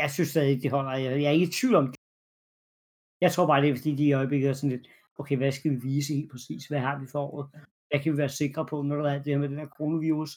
jeg 0.02 0.12
synes 0.12 0.30
stadig 0.30 0.50
ikke, 0.50 0.64
de 0.64 0.70
holder. 0.70 0.92
Jeg, 0.92 1.22
jeg 1.22 1.28
er 1.28 1.32
ikke 1.38 1.48
i 1.48 1.52
tvivl 1.60 1.76
om 1.76 1.88
det. 1.88 2.00
Jeg 3.22 3.32
tror 3.32 3.48
bare, 3.48 3.62
det 3.62 3.70
er 3.70 3.76
fordi, 3.76 3.96
de 3.96 4.04
i 4.04 4.14
øjeblikket 4.14 4.50
er 4.50 4.54
sådan 4.54 4.70
lidt, 4.70 4.88
okay, 5.18 5.38
hvad 5.38 5.52
skal 5.52 5.72
vi 5.72 5.76
vise 5.76 6.14
helt 6.14 6.32
præcis? 6.32 6.68
Hvad 6.68 6.80
har 6.80 7.00
vi 7.00 7.08
for 7.08 7.20
året? 7.20 7.50
Hvad 7.90 8.00
kan 8.00 8.14
vi 8.14 8.18
være 8.18 8.30
sikre 8.30 8.66
på, 8.66 8.82
når 8.82 8.96
der 8.96 9.12
er 9.12 9.24
det 9.24 9.34
her 9.34 9.38
med 9.38 9.50
den 9.50 9.60
her 9.60 9.68
coronavirus? 9.68 10.32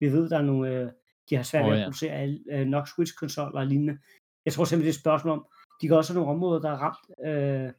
Vi 0.00 0.06
ved, 0.12 0.30
der 0.30 0.38
er 0.38 0.42
nogle, 0.42 0.70
øh, 0.70 0.92
de 1.30 1.36
har 1.36 1.42
svært 1.42 1.64
Åh, 1.64 1.70
ved 1.70 1.76
at 1.76 1.80
ja. 1.80 1.86
producere 1.86 2.12
alle, 2.12 2.40
øh, 2.52 2.66
nok 2.66 2.88
Switch-konsoller 2.88 3.60
og 3.60 3.66
lignende. 3.66 3.98
Jeg 4.44 4.52
tror 4.52 4.64
simpelthen, 4.64 4.86
det 4.86 4.94
er 4.94 4.98
et 4.98 5.00
spørgsmål 5.00 5.38
om, 5.38 5.46
de 5.80 5.88
kan 5.88 5.96
også 5.96 6.12
have 6.12 6.20
nogle 6.20 6.34
områder, 6.36 6.60
der 6.60 6.70
er 6.70 6.78
ramt. 6.86 7.04
Øh, 7.28 7.72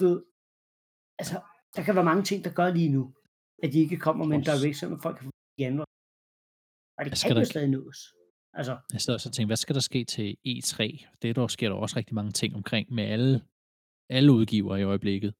ved, 0.00 0.22
altså, 1.18 1.40
der 1.76 1.82
kan 1.82 1.94
være 1.94 2.04
mange 2.04 2.22
ting, 2.22 2.44
der 2.44 2.52
gør 2.52 2.70
lige 2.70 2.88
nu, 2.88 3.14
at 3.62 3.72
de 3.72 3.78
ikke 3.78 3.96
kommer 3.96 4.24
med 4.26 4.36
en 4.36 4.42
direct, 4.42 4.76
så 4.76 4.98
folk 5.02 5.16
kan 5.16 5.24
få 5.24 5.30
i 5.58 5.62
januar. 5.62 5.86
Og 6.98 7.04
det 7.04 7.22
kan 7.26 7.36
jo 7.36 7.44
stadig 7.44 7.68
nås. 7.68 8.14
Altså, 8.52 8.78
jeg 8.92 9.00
sidder 9.00 9.16
også 9.16 9.28
og 9.28 9.32
tænker, 9.32 9.46
hvad 9.46 9.56
skal 9.56 9.74
der 9.74 9.80
ske 9.80 10.04
til 10.04 10.36
E3? 10.48 10.78
Det 11.22 11.36
der 11.36 11.46
sker 11.46 11.68
der 11.68 11.76
også 11.76 11.96
rigtig 11.96 12.14
mange 12.14 12.32
ting 12.32 12.54
omkring 12.54 12.94
med 12.94 13.04
alle, 13.04 13.42
alle 14.10 14.32
udgiver 14.32 14.76
i 14.76 14.82
øjeblikket. 14.82 15.34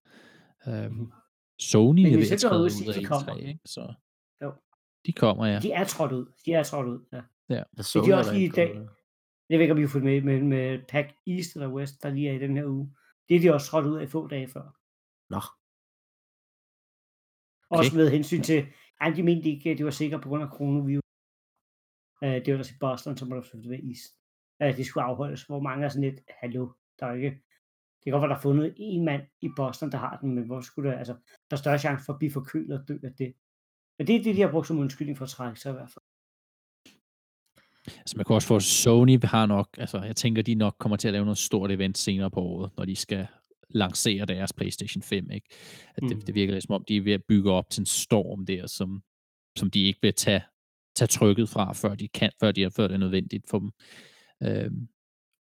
Øhm, 0.68 1.12
Sony 1.58 2.02
Men 2.02 2.12
er 2.12 2.16
ved 2.16 2.32
at 2.32 2.38
træde 2.38 2.62
ud 2.62 2.70
af 2.88 2.94
de 2.94 3.00
E3, 3.00 3.06
kommer. 3.06 3.36
ikke? 3.36 3.60
Så 3.64 3.94
Jo. 4.42 4.52
de 5.06 5.12
kommer, 5.12 5.46
ja. 5.46 5.58
de 5.58 5.72
er 5.72 5.84
trådt 5.84 6.12
ud. 6.12 6.26
De 6.46 6.52
er 6.52 6.62
trådt 6.62 6.86
ud, 6.86 7.04
ja. 7.12 7.22
Jeg 7.48 7.64
så 7.80 8.02
de 8.06 8.10
er 8.10 8.16
også 8.16 8.32
lige 8.32 8.46
i 8.46 8.48
dag. 8.48 8.74
Jeg 9.48 9.58
ved 9.58 9.60
ikke, 9.60 9.72
om 9.72 9.78
I 9.78 9.80
har 9.80 9.88
fået 9.88 10.04
med, 10.04 10.22
med, 10.22 10.42
med 10.42 10.78
Pack 10.88 11.08
East 11.26 11.54
eller 11.54 11.68
West, 11.68 12.02
der 12.02 12.10
lige 12.10 12.28
er 12.28 12.32
i 12.34 12.38
den 12.38 12.56
her 12.56 12.66
uge. 12.66 12.94
Det 13.28 13.36
er 13.36 13.40
de 13.40 13.54
også 13.54 13.66
trådt 13.66 13.86
ud 13.86 13.96
af 13.98 14.08
få 14.08 14.26
dage 14.26 14.48
før. 14.48 14.76
Nå, 15.30 15.40
Også 17.70 17.96
med 17.96 18.10
hensyn 18.10 18.42
til, 18.42 18.66
at 19.00 19.16
de 19.16 19.22
mente 19.22 19.48
ikke, 19.48 19.70
at 19.70 19.78
de 19.78 19.84
var 19.84 19.90
sikre 19.90 20.20
på 20.20 20.28
grund 20.28 20.42
af 20.42 20.48
coronavirus. 20.48 21.02
Uh, 22.22 22.28
det 22.28 22.52
var 22.52 22.56
der 22.56 22.62
til 22.62 22.76
Boston, 22.80 23.16
så 23.16 23.24
må 23.24 23.34
der 23.36 23.42
selvfølgelig 23.42 23.70
være 23.70 23.90
is. 23.90 24.00
Uh, 24.64 24.76
det 24.76 24.86
skulle 24.86 25.04
afholdes, 25.04 25.42
hvor 25.42 25.60
mange 25.60 25.84
er 25.84 25.88
sådan 25.88 26.10
lidt, 26.10 26.20
hallo, 26.40 26.68
der 27.00 27.06
er 27.06 27.14
ikke... 27.14 27.42
Det 28.04 28.04
kan 28.04 28.12
godt 28.12 28.22
være, 28.22 28.28
der 28.30 28.36
er 28.36 28.40
fundet 28.40 28.74
en 28.76 29.04
mand 29.04 29.22
i 29.42 29.48
Boston, 29.56 29.92
der 29.92 29.98
har 29.98 30.18
den, 30.20 30.34
men 30.34 30.44
hvor 30.46 30.60
skulle 30.60 30.90
det, 30.90 30.98
altså, 30.98 31.12
der 31.50 31.56
er 31.56 31.60
større 31.60 31.78
chance 31.78 32.04
for 32.04 32.12
at 32.12 32.18
blive 32.18 32.32
forkølet 32.32 32.80
og 32.80 32.88
dø 32.88 32.98
af 33.02 33.12
det. 33.18 33.34
Men 33.98 34.06
det 34.06 34.16
er 34.16 34.22
det, 34.22 34.36
de 34.36 34.40
har 34.40 34.50
brugt 34.50 34.66
som 34.66 34.78
undskyldning 34.78 35.18
for 35.18 35.24
at 35.24 35.28
trække 35.30 35.60
sig 35.60 35.70
i 35.70 35.72
hvert 35.72 35.90
fald. 35.90 36.04
Altså 37.98 38.16
man 38.16 38.24
kan 38.24 38.34
også 38.34 38.48
få, 38.48 38.60
Sony 38.60 39.18
har 39.24 39.46
nok, 39.46 39.68
altså 39.78 40.02
jeg 40.02 40.16
tænker, 40.16 40.42
de 40.42 40.54
nok 40.54 40.76
kommer 40.78 40.96
til 40.96 41.08
at 41.08 41.12
lave 41.12 41.24
noget 41.24 41.38
stort 41.38 41.70
event 41.70 41.98
senere 41.98 42.30
på 42.30 42.40
året, 42.40 42.70
når 42.76 42.84
de 42.84 42.96
skal 42.96 43.26
lancere 43.70 44.26
deres 44.26 44.52
PlayStation 44.52 45.02
5, 45.02 45.30
ikke? 45.30 45.48
At 45.96 46.02
det, 46.02 46.16
Mm. 46.16 46.20
det 46.20 46.34
virker 46.34 46.52
lidt 46.52 46.64
som 46.64 46.74
om, 46.74 46.84
de 46.88 46.96
er 46.96 47.00
ved 47.02 47.12
at 47.12 47.24
bygge 47.28 47.50
op 47.52 47.70
til 47.70 47.80
en 47.80 47.86
storm 47.86 48.46
der, 48.46 48.66
som, 48.66 49.02
som 49.58 49.70
de 49.70 49.82
ikke 49.84 49.98
vil 50.02 50.14
tage, 50.14 50.42
tage 50.96 51.06
trykket 51.08 51.48
fra, 51.48 51.72
før 51.72 51.94
de 51.94 52.08
kan, 52.08 52.30
før, 52.40 52.52
de, 52.52 52.70
før 52.70 52.86
det 52.86 52.94
er 52.94 52.98
nødvendigt 52.98 53.44
for 53.50 53.58
dem. 53.58 53.70
Øhm, 54.42 54.88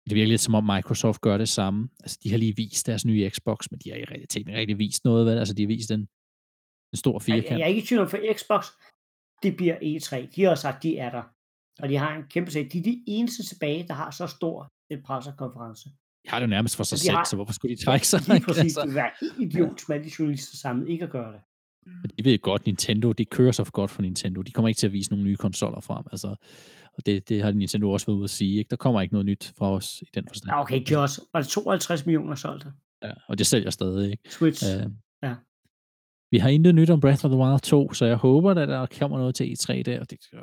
det 0.09 0.15
virker 0.15 0.29
lidt 0.29 0.41
som 0.41 0.55
om 0.55 0.65
Microsoft 0.65 1.21
gør 1.21 1.39
det 1.39 1.49
samme. 1.49 1.89
Altså, 2.01 2.19
de 2.23 2.31
har 2.31 2.39
lige 2.39 2.57
vist 2.57 2.87
deres 2.87 3.05
nye 3.05 3.31
Xbox, 3.31 3.71
men 3.71 3.81
de 3.85 3.91
har 3.91 3.97
i 3.97 4.05
realiteten 4.05 4.49
ikke 4.49 4.61
rigtig 4.61 4.79
vist 4.79 5.05
noget, 5.05 5.27
vel? 5.27 5.39
Altså, 5.39 5.55
de 5.55 5.63
har 5.63 5.67
vist 5.67 5.91
en, 5.91 6.01
en 6.93 6.97
stor 6.97 7.19
firkant. 7.19 7.51
jeg 7.59 7.61
er 7.61 7.67
ikke 7.67 7.83
i 7.83 7.87
tvivl 7.87 8.03
om, 8.03 8.09
for 8.11 8.19
Xbox, 8.35 8.67
det 9.43 9.57
bliver 9.57 9.77
E3. 9.77 10.35
De 10.37 10.43
har 10.43 10.55
sagt, 10.55 10.83
de 10.83 10.99
er 10.99 11.11
der. 11.11 11.23
Og 11.83 11.89
de 11.89 11.97
har 11.97 12.17
en 12.17 12.23
kæmpe 12.31 12.51
sag. 12.51 12.69
De 12.73 12.79
er 12.79 12.83
de 12.83 13.05
eneste 13.07 13.43
tilbage, 13.49 13.89
der 13.89 13.95
har 13.95 14.11
så 14.11 14.27
stor 14.27 14.69
en 14.91 15.03
pressekonference. 15.03 15.89
De 16.25 16.29
har 16.31 16.39
det 16.39 16.47
jo 16.47 16.51
nærmest 16.51 16.77
for 16.77 16.85
sig 16.85 16.99
selv, 16.99 17.17
har- 17.17 17.25
så 17.25 17.37
hvorfor 17.37 17.53
skulle 17.53 17.77
de 17.77 17.85
trække 17.85 18.07
sig? 18.07 18.21
Lige 18.29 18.41
præcis. 18.45 18.63
Altså, 18.63 18.81
Det 18.87 18.95
være 18.95 19.11
helt 19.21 19.53
idiot 19.53 19.83
med 19.89 19.97
alle 19.97 20.09
de 20.11 20.13
journalister 20.19 20.57
samlet 20.57 20.89
ikke 20.89 21.05
at 21.05 21.11
gøre 21.11 21.33
det. 21.33 21.41
De 22.19 22.25
ved 22.25 22.39
godt, 22.39 22.67
Nintendo, 22.67 23.13
de 23.13 23.25
kører 23.25 23.53
så 23.53 23.65
godt 23.65 23.91
for 23.91 24.03
Nintendo. 24.03 24.43
De 24.43 24.53
kommer 24.53 24.69
ikke 24.69 24.79
til 24.79 24.87
at 24.87 24.93
vise 24.93 25.11
nogle 25.11 25.25
nye 25.25 25.37
konsoller 25.37 25.81
frem. 25.81 26.05
Altså, 26.13 26.35
Og 26.99 27.07
det, 27.07 27.29
det 27.29 27.43
har 27.43 27.53
Nintendo 27.53 27.91
også 27.91 28.07
været 28.07 28.17
ude 28.17 28.25
at 28.25 28.31
sige. 28.31 28.59
Ikke? 28.59 28.69
Der 28.71 28.77
kommer 28.77 29.01
ikke 29.01 29.15
noget 29.15 29.27
nyt 29.27 29.53
fra 29.59 29.73
os 29.73 30.03
i 30.03 30.07
den 30.15 30.29
forstand. 30.29 30.51
Ja, 30.51 30.61
okay, 30.61 30.81
Josh. 30.91 31.21
Var 31.33 31.41
det 31.41 31.49
52 31.49 32.07
millioner 32.07 32.35
solgte? 32.35 32.73
Ja, 33.03 33.13
og 33.29 33.39
det 33.39 33.47
sælger 33.47 33.71
stadig. 33.71 34.11
Ikke? 34.11 34.31
Switch. 34.31 34.65
Øh, 34.77 34.87
Ja. 35.23 35.35
Vi 36.31 36.39
har 36.39 36.49
intet 36.49 36.75
nyt 36.75 36.91
om 36.91 37.01
Breath 37.01 37.25
of 37.25 37.31
the 37.31 37.39
Wild 37.41 37.61
2, 37.61 37.93
så 37.93 38.05
jeg 38.05 38.17
håber, 38.17 38.51
at 38.51 38.69
der 38.69 38.87
kommer 38.99 39.19
noget 39.19 39.35
til 39.35 39.45
E3 39.45 39.83
der. 39.83 40.01
Og 40.01 40.11
det, 40.11 40.19
øh, 40.33 40.41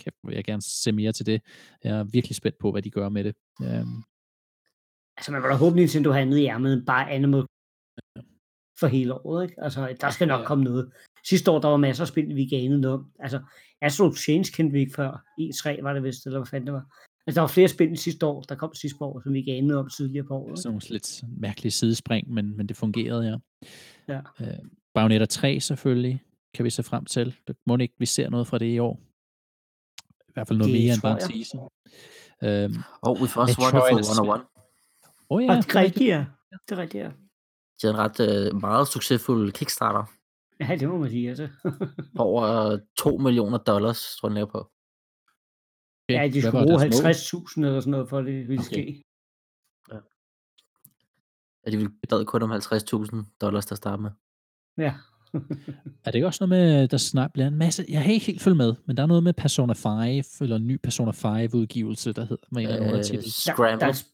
kæft, 0.00 0.16
vil 0.24 0.34
jeg 0.34 0.44
gerne 0.44 0.62
se 0.62 0.92
mere 0.92 1.12
til 1.12 1.26
det. 1.26 1.42
Jeg 1.84 1.98
er 1.98 2.04
virkelig 2.04 2.36
spændt 2.36 2.58
på, 2.58 2.70
hvad 2.72 2.82
de 2.82 2.90
gør 2.90 3.08
med 3.08 3.24
det. 3.24 3.34
Øhm, 3.62 4.02
Altså, 5.16 5.32
man 5.32 5.42
vil 5.42 5.50
da 5.50 5.54
håbe, 5.56 5.76
Nintendo 5.76 6.10
har 6.10 6.20
andet 6.20 6.38
i 6.38 6.46
ærmet 6.46 6.84
bare 6.86 7.10
Animal 7.10 7.44
for 8.80 8.86
hele 8.86 9.14
året, 9.26 9.42
ikke? 9.50 9.62
Altså, 9.64 9.96
der 10.00 10.10
skal 10.10 10.28
nok 10.28 10.40
Ja. 10.40 10.46
komme 10.46 10.64
noget. 10.64 10.92
Sidste 11.28 11.50
år, 11.50 11.58
der 11.58 11.68
var 11.68 11.76
masser 11.76 12.04
af 12.04 12.08
spil, 12.08 12.36
vi 12.36 12.46
gav 12.46 12.68
noget 12.68 12.86
om. 12.86 13.06
Altså, 13.18 13.40
Astro 13.80 14.12
Change 14.14 14.52
kendte 14.52 14.72
vi 14.72 14.80
ikke 14.80 14.94
før. 14.94 15.24
E3 15.40 15.82
var 15.82 15.92
det 15.92 16.02
vist, 16.02 16.26
eller 16.26 16.38
hvad 16.38 16.46
fanden 16.46 16.66
det 16.66 16.74
var. 16.74 16.86
Altså, 17.26 17.34
der 17.34 17.40
var 17.40 17.48
flere 17.48 17.68
spil 17.68 17.98
sidste 17.98 18.26
år, 18.26 18.40
der 18.42 18.54
kom 18.54 18.74
sidste 18.74 19.02
år, 19.04 19.20
som 19.24 19.32
vi 19.32 19.42
gav 19.42 19.62
noget 19.62 19.80
om 19.80 19.90
tidligere 19.90 20.26
på 20.26 20.34
året. 20.34 20.58
sådan 20.58 20.70
nogle 20.72 20.82
lidt 20.90 21.22
mærkelige 21.38 21.70
sidespring, 21.72 22.30
men, 22.30 22.56
men 22.56 22.66
det 22.68 22.76
fungerede, 22.76 23.24
ja. 23.28 23.36
Ja. 24.14 24.20
Øh, 24.40 24.58
Bayonetta 24.94 25.24
3 25.24 25.60
selvfølgelig, 25.60 26.22
kan 26.54 26.64
vi 26.64 26.70
se 26.70 26.82
frem 26.82 27.04
til. 27.04 27.36
Det 27.46 27.56
må 27.66 27.76
ikke, 27.76 27.94
vi 27.98 28.06
ser 28.06 28.30
noget 28.30 28.46
fra 28.46 28.58
det 28.58 28.66
i 28.74 28.78
år. 28.78 29.00
I 30.28 30.32
hvert 30.34 30.48
fald 30.48 30.58
noget 30.58 30.72
Det 30.72 30.80
mere 30.82 30.92
end 30.94 31.02
bare 31.02 31.22
en 31.22 31.28
teaser. 31.28 31.72
Øhm, 32.42 32.74
Og 33.02 33.12
with 33.20 33.38
us 33.38 33.58
Wonderful 33.58 33.98
er 33.98 34.00
101. 34.00 34.40
oh 35.28 35.42
ja, 35.44 35.52
Ja, 35.52 35.56
det 35.58 35.64
det 35.66 35.74
er 35.76 35.80
rigtigt. 35.80 36.00
rigtigt, 36.00 36.08
ja. 36.08 36.24
Det 36.68 36.72
er 36.78 36.82
rigtigt, 36.82 37.02
ja. 37.04 37.08
De 37.82 37.86
havde 37.86 37.94
en 37.94 37.98
ret 38.00 38.20
øh, 38.54 38.60
meget 38.60 38.88
succesfuld 38.88 39.52
Kickstarter. 39.52 40.04
Ja, 40.68 40.76
det 40.76 40.88
må 40.88 40.98
man 40.98 41.10
sige, 41.10 41.28
altså. 41.28 41.48
Over 42.18 42.78
2 42.98 43.16
millioner 43.18 43.58
dollars, 43.58 44.16
tror 44.20 44.28
jeg, 44.28 44.36
den 44.36 44.46
på. 44.52 44.70
Okay, 46.08 46.20
ja, 46.20 46.26
de 46.28 46.30
hvad 46.32 46.42
skulle 46.42 46.66
bruge 46.66 46.80
deres 46.80 47.02
mål? 47.02 47.40
50.000 47.62 47.66
eller 47.66 47.80
sådan 47.80 47.90
noget, 47.90 48.08
for 48.08 48.18
at 48.18 48.24
det 48.24 48.48
ville 48.48 48.60
Okay. 48.60 48.72
ske. 48.72 49.02
Ja, 51.66 51.70
de 51.70 51.76
ville 51.76 51.92
bad 52.10 52.24
kun 52.24 52.42
om 52.42 52.52
50.000 52.52 53.36
dollars 53.40 53.66
til 53.66 53.74
at 53.74 53.78
starte 53.78 54.02
med. 54.02 54.10
Ja. 54.78 54.94
Er 56.04 56.10
det 56.10 56.14
ikke 56.14 56.26
også 56.26 56.46
noget 56.46 56.64
med, 56.64 56.88
der 56.88 56.96
snart 56.96 57.32
bliver 57.32 57.46
en 57.48 57.56
masse... 57.56 57.84
Jeg 57.88 58.02
har 58.02 58.10
ikke 58.10 58.26
helt 58.26 58.42
følge 58.42 58.56
med, 58.56 58.74
men 58.86 58.96
der 58.96 59.02
er 59.02 59.06
noget 59.06 59.22
med 59.22 59.32
Persona 59.32 59.72
5, 59.72 60.24
eller 60.40 60.56
en 60.56 60.66
ny 60.66 60.76
Persona 60.82 61.10
5-udgivelse, 61.10 62.12
der 62.12 62.22
hedder 62.22 62.46
med 62.50 62.62
en 62.62 62.68
eller 62.68 62.76
anden 62.76 62.88
Øh, 62.88 62.92
undertitel. 62.92 63.24
Der, 63.24 63.30
Scramble. 63.30 63.80
der, 63.80 63.86
er, 63.86 64.04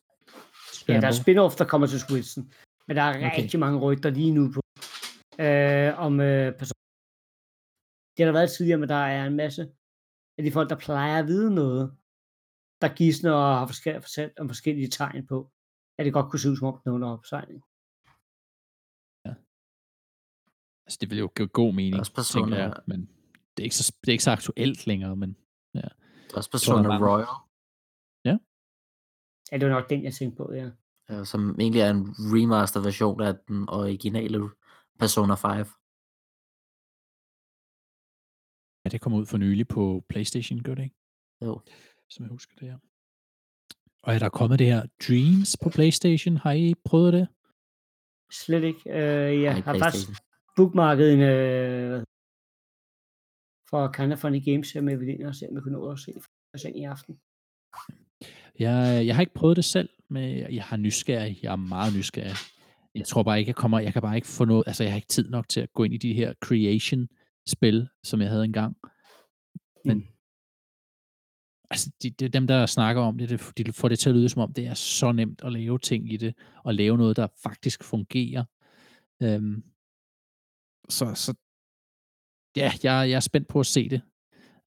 ja, 0.88 1.00
der 1.00 1.06
er 1.06 1.10
Scramble. 1.12 1.42
spin-off, 1.44 1.56
der 1.58 1.64
kommer 1.64 1.86
til 1.86 2.00
Switchen. 2.00 2.52
Men 2.88 2.96
der 2.96 3.02
er 3.02 3.16
okay. 3.16 3.42
rigtig 3.42 3.60
mange 3.60 3.78
rygter 3.78 4.10
lige 4.10 4.30
nu 4.30 4.52
på. 4.54 4.60
Øh, 5.40 5.98
om 6.06 6.20
øh, 6.20 6.52
person. 6.58 6.74
Det 8.16 8.24
har 8.24 8.32
der 8.32 8.38
været 8.38 8.50
tidligere, 8.50 8.78
men 8.78 8.88
der 8.88 8.94
er 8.94 9.26
en 9.26 9.36
masse 9.36 9.62
af 10.38 10.44
de 10.44 10.52
folk, 10.52 10.70
der 10.70 10.76
plejer 10.78 11.18
at 11.18 11.26
vide 11.26 11.54
noget, 11.54 11.96
der 12.80 12.94
gidsner 12.94 13.32
og 13.32 13.58
har 13.58 13.66
forskellige, 13.66 14.02
fortalt 14.02 14.38
om 14.38 14.48
forskellige 14.48 14.88
tegn 14.88 15.26
på, 15.26 15.52
at 15.98 16.04
det 16.04 16.12
godt 16.12 16.30
kunne 16.30 16.40
se 16.40 16.50
ud 16.50 16.56
som 16.56 16.66
om, 16.66 16.80
den 16.84 17.02
er 17.02 17.08
opsejling. 17.08 17.62
Altså, 20.86 20.98
det 21.00 21.10
vil 21.10 21.18
jo 21.18 21.30
give 21.36 21.48
god 21.48 21.74
mening, 21.74 22.00
Også 22.00 22.12
tænker 22.12 22.56
Persona- 22.56 22.60
jeg, 22.60 22.74
men 22.86 23.00
det 23.56 23.62
er, 23.62 23.64
ikke 23.64 23.76
så, 23.76 23.94
det 24.00 24.08
er 24.08 24.12
ikke 24.12 24.24
så 24.24 24.30
aktuelt 24.30 24.86
længere, 24.86 25.16
men 25.16 25.36
Der 25.74 25.80
er 25.80 25.88
også 26.36 26.74
er 26.78 26.82
mange. 26.82 27.06
Royal, 27.06 27.26
Ja, 29.52 29.56
det 29.58 29.68
var 29.68 29.74
nok 29.74 29.90
den, 29.90 30.04
jeg 30.04 30.14
tænkte 30.14 30.36
på, 30.36 30.52
ja. 30.52 30.70
øh, 31.10 31.26
som 31.26 31.60
egentlig 31.60 31.80
er 31.80 31.90
en 31.90 32.06
remaster 32.18 32.80
version 32.80 33.20
af 33.20 33.34
den 33.48 33.68
originale 33.68 34.38
Persona 34.98 35.34
5. 35.34 35.66
ja, 38.84 38.88
det 38.92 39.00
kommer 39.00 39.18
ud 39.18 39.26
for 39.26 39.38
nylig 39.38 39.68
på 39.68 40.04
Playstation, 40.08 40.62
gør 40.62 40.74
det 40.74 40.82
ikke? 40.84 40.96
Jo. 41.42 41.60
Som 42.10 42.24
jeg 42.24 42.30
husker 42.30 42.54
det 42.60 42.68
her. 42.70 42.78
Og 44.02 44.14
er 44.14 44.18
der 44.18 44.28
kommet 44.28 44.58
det 44.58 44.66
her 44.66 44.82
Dreams 45.08 45.56
på 45.62 45.68
Playstation? 45.70 46.36
Har 46.36 46.52
I 46.52 46.74
prøvet 46.84 47.12
det? 47.12 47.28
Slet 48.32 48.64
ikke. 48.64 48.90
Øh, 48.90 49.42
jeg 49.42 49.54
har 49.64 49.78
faktisk 49.78 50.08
bookmarket 50.56 51.12
en 51.14 51.20
øh, 51.20 51.88
hvad- 51.90 52.04
for 53.70 53.92
Kind 53.92 54.12
of 54.12 54.18
Funny 54.18 54.44
Games 54.44 54.72
her 54.72 54.80
med 54.80 54.92
Evelyn, 54.94 55.26
og 55.26 55.34
se, 55.34 55.46
om 55.48 55.54
jeg 55.54 55.62
kunne 55.62 55.72
nå 55.78 55.90
at 55.92 55.98
se 55.98 56.12
se 56.56 56.70
i 56.76 56.82
aften. 56.84 57.20
Jeg, 58.58 59.06
jeg 59.06 59.14
har 59.14 59.20
ikke 59.20 59.34
prøvet 59.34 59.56
det 59.56 59.64
selv, 59.64 59.88
men 60.08 60.54
jeg 60.54 60.64
har 60.64 60.76
nysgerrig. 60.76 61.38
Jeg 61.42 61.52
er 61.52 61.56
meget 61.56 61.92
nysgerrig. 61.96 62.36
Jeg 62.98 63.06
tror 63.06 63.22
bare 63.22 63.38
ikke, 63.38 63.48
jeg 63.48 63.56
kommer, 63.56 63.78
jeg 63.78 63.92
kan 63.92 64.02
bare 64.02 64.16
ikke 64.16 64.28
få 64.28 64.44
noget, 64.44 64.64
altså 64.66 64.82
jeg 64.84 64.92
har 64.92 64.96
ikke 64.96 65.08
tid 65.08 65.30
nok 65.30 65.48
til 65.48 65.60
at 65.60 65.72
gå 65.72 65.84
ind 65.84 65.94
i 65.94 65.96
de 65.96 66.14
her 66.14 66.34
creation-spil, 66.44 67.88
som 68.04 68.20
jeg 68.20 68.28
havde 68.30 68.44
engang. 68.44 68.76
Men 69.84 69.96
Mm. 69.96 70.04
altså, 71.70 71.90
de, 72.02 72.10
de, 72.10 72.28
dem, 72.28 72.46
der 72.46 72.66
snakker 72.66 73.02
om 73.02 73.18
det, 73.18 73.28
det, 73.28 73.66
de 73.66 73.72
får 73.72 73.88
det 73.88 73.98
til 73.98 74.08
at 74.10 74.16
lyde 74.16 74.28
som 74.28 74.42
om, 74.42 74.52
det 74.52 74.66
er 74.66 74.74
så 74.74 75.12
nemt 75.12 75.40
at 75.44 75.52
lave 75.52 75.78
ting 75.78 76.12
i 76.12 76.16
det, 76.16 76.34
og 76.64 76.74
lave 76.74 76.96
noget, 76.98 77.16
der 77.16 77.26
faktisk 77.42 77.84
fungerer. 77.84 78.44
Øhm, 79.22 79.62
så, 80.88 81.14
så 81.14 81.34
ja, 82.56 82.72
jeg, 82.82 83.10
jeg 83.10 83.16
er 83.16 83.20
spændt 83.20 83.48
på 83.48 83.60
at 83.60 83.66
se 83.66 83.88
det. 83.88 84.02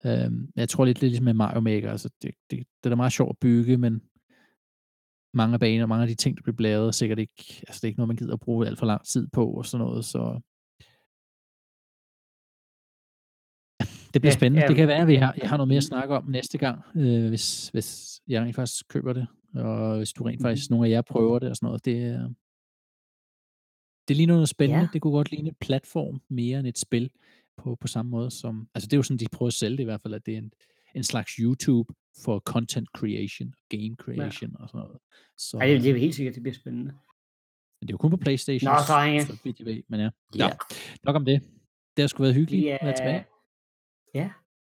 Øhm, 0.06 0.52
jeg 0.56 0.70
tror 0.70 0.86
lidt, 0.86 1.02
lidt 1.02 1.12
ligesom 1.12 1.26
med 1.26 1.34
Mario 1.34 1.60
Maker, 1.60 1.92
altså 1.92 2.10
det, 2.22 2.32
det, 2.50 2.60
det 2.60 2.86
er 2.86 2.90
da 2.90 2.96
meget 2.96 3.14
sjovt 3.14 3.30
at 3.30 3.40
bygge, 3.42 3.78
men 3.78 4.02
mange 5.34 5.54
af 5.54 5.60
baner, 5.60 5.86
mange 5.86 6.02
af 6.02 6.08
de 6.08 6.16
ting, 6.16 6.46
der 6.46 6.52
bliver 6.52 6.88
er 6.88 6.92
sikkert 6.92 7.20
ikke, 7.20 7.34
altså 7.68 7.74
det 7.80 7.84
er 7.84 7.88
ikke 7.88 8.00
noget, 8.00 8.08
man 8.08 8.18
gider 8.18 8.34
at 8.34 8.40
bruge 8.40 8.68
alt 8.68 8.80
for 8.80 8.86
lang 8.86 9.06
tid 9.06 9.28
på, 9.28 9.52
og 9.52 9.66
sådan 9.66 9.86
noget, 9.86 10.06
så 10.06 10.40
det 14.14 14.22
bliver 14.22 14.32
Ja, 14.34 14.38
spændende. 14.38 14.62
ja. 14.62 14.68
Det 14.68 14.76
kan 14.76 14.88
være, 14.88 15.02
at 15.02 15.08
vi 15.08 15.16
har, 15.16 15.34
jeg 15.42 15.50
har 15.50 15.58
noget 15.58 15.68
mere 15.68 15.78
at 15.78 15.84
snakke 15.84 16.16
om 16.16 16.26
næste 16.28 16.58
gang, 16.58 16.82
øh, 16.96 17.28
hvis, 17.28 17.70
hvis 17.70 18.22
jeg 18.28 18.42
rent 18.42 18.56
faktisk 18.56 18.88
køber 18.88 19.14
det, 19.14 19.28
og 19.56 19.98
hvis 19.98 20.14
du 20.14 20.24
rent 20.24 20.42
faktisk, 20.42 20.70
nogle 20.70 20.86
af 20.88 20.92
jer 20.92 21.02
prøver 21.02 21.40
det 21.40 21.50
og 21.50 21.56
sådan 21.56 21.68
noget. 21.68 21.86
Det, 21.86 22.04
er- 22.04 22.30
det 24.08 24.16
ligner 24.18 24.34
noget 24.34 24.50
spændende. 24.50 24.82
Ja. 24.82 24.88
Det 24.94 25.02
kunne 25.02 25.14
godt 25.14 25.32
ligne 25.32 25.50
et 25.50 25.58
platform 25.58 26.22
mere 26.30 26.60
end 26.60 26.68
et 26.68 26.78
spil 26.78 27.12
på, 27.58 27.76
på 27.76 27.88
samme 27.88 28.10
måde 28.12 28.32
som, 28.32 28.68
altså 28.76 28.88
det 28.88 28.94
er 28.94 28.98
jo 28.98 29.04
sådan, 29.04 29.18
de 29.18 29.26
prøver 29.32 29.48
at 29.48 29.54
sælge 29.54 29.78
det 29.78 29.84
i 29.84 29.86
hvert 29.86 30.02
fald, 30.02 30.14
at 30.14 30.26
det 30.26 30.34
er 30.34 30.38
en, 30.38 30.52
en 30.96 31.04
slags 31.04 31.32
YouTube 31.32 31.94
for 32.24 32.40
content 32.40 32.88
creation, 32.98 33.54
game 33.70 33.96
creation 34.04 34.56
og 34.60 34.70
sådan 34.70 34.80
noget. 34.80 34.98
Så, 35.38 35.58
Ej, 35.58 35.66
det, 35.68 35.84
det 35.84 35.92
er 35.92 35.98
helt 35.98 36.16
sikkert, 36.16 36.36
det 36.36 36.44
bliver 36.44 36.56
spændende. 36.56 36.92
men 37.78 37.88
det 37.88 37.90
er 37.90 37.94
jo 37.94 37.98
kun 37.98 38.12
på 38.12 38.18
Playstation, 38.18 38.68
Nå, 38.72 38.78
drenge. 38.90 39.26
så 39.26 39.40
vidt 39.44 39.60
jeg 39.60 39.66
ved, 39.66 39.84
men 39.88 40.00
ja. 40.00 40.10
Ja. 40.36 40.46
ja. 40.46 40.50
Nok 41.04 41.16
om 41.16 41.26
det. 41.26 41.42
Det 41.96 42.02
har 42.04 42.08
sgu 42.08 42.24
været 42.24 42.36
hyggeligt 42.36 42.66
Ja, 42.66 42.78
at 42.82 42.86
være 42.86 42.96
tilbage. 42.98 43.26
ja. 44.14 44.28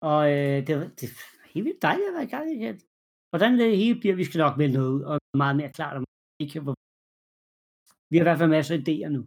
Og 0.01 0.33
øh, 0.33 0.67
det, 0.67 0.73
var- 0.79 0.91
det 1.01 1.03
er 1.09 1.15
helt 1.55 1.65
vildt 1.65 1.83
dejligt 1.83 2.09
at 2.09 2.15
være 2.15 2.25
i 2.25 2.35
gang 2.37 2.47
igen. 2.59 2.81
Hvordan 3.31 3.59
det 3.59 3.77
hele 3.77 4.01
bliver, 4.01 4.15
vi 4.15 4.25
skal 4.25 4.39
nok 4.39 4.57
melde 4.59 4.75
noget 4.75 4.91
ud, 4.97 5.03
og 5.03 5.21
meget 5.37 5.57
mere 5.57 5.73
klart 5.73 5.97
om 5.97 6.05
ikke 6.41 6.61
hvor... 6.61 6.75
Vi 8.11 8.17
har 8.17 8.23
i 8.25 8.29
hvert 8.29 8.39
fald 8.39 8.51
masser 8.51 8.75
af 8.75 8.79
idéer 8.89 9.09
nu. 9.17 9.23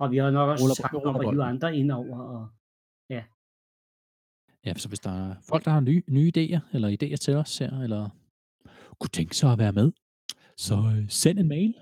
Og 0.00 0.10
vi 0.10 0.16
har 0.16 0.30
nok 0.30 0.48
også 0.50 0.64
Ruller- 0.64 0.74
sagt 0.82 0.94
ruller 0.94 1.12
bolden. 1.12 1.40
andre 1.52 1.76
ind 1.76 1.90
over. 1.92 2.18
Og, 2.20 2.48
Ja, 3.10 3.24
så 4.76 4.88
hvis 4.88 5.00
der 5.00 5.30
er 5.30 5.34
folk, 5.48 5.64
der 5.64 5.70
har 5.70 5.80
nye, 5.80 6.02
nye 6.08 6.32
idéer, 6.36 6.60
eller 6.72 6.88
idéer 7.02 7.16
til 7.16 7.34
os 7.34 7.58
her, 7.58 7.80
eller 7.80 8.08
kunne 9.00 9.08
tænke 9.12 9.36
sig 9.36 9.52
at 9.52 9.58
være 9.58 9.72
med, 9.72 9.92
så 10.56 10.74
øh, 10.96 11.04
send 11.10 11.38
en 11.38 11.48
mail, 11.48 11.74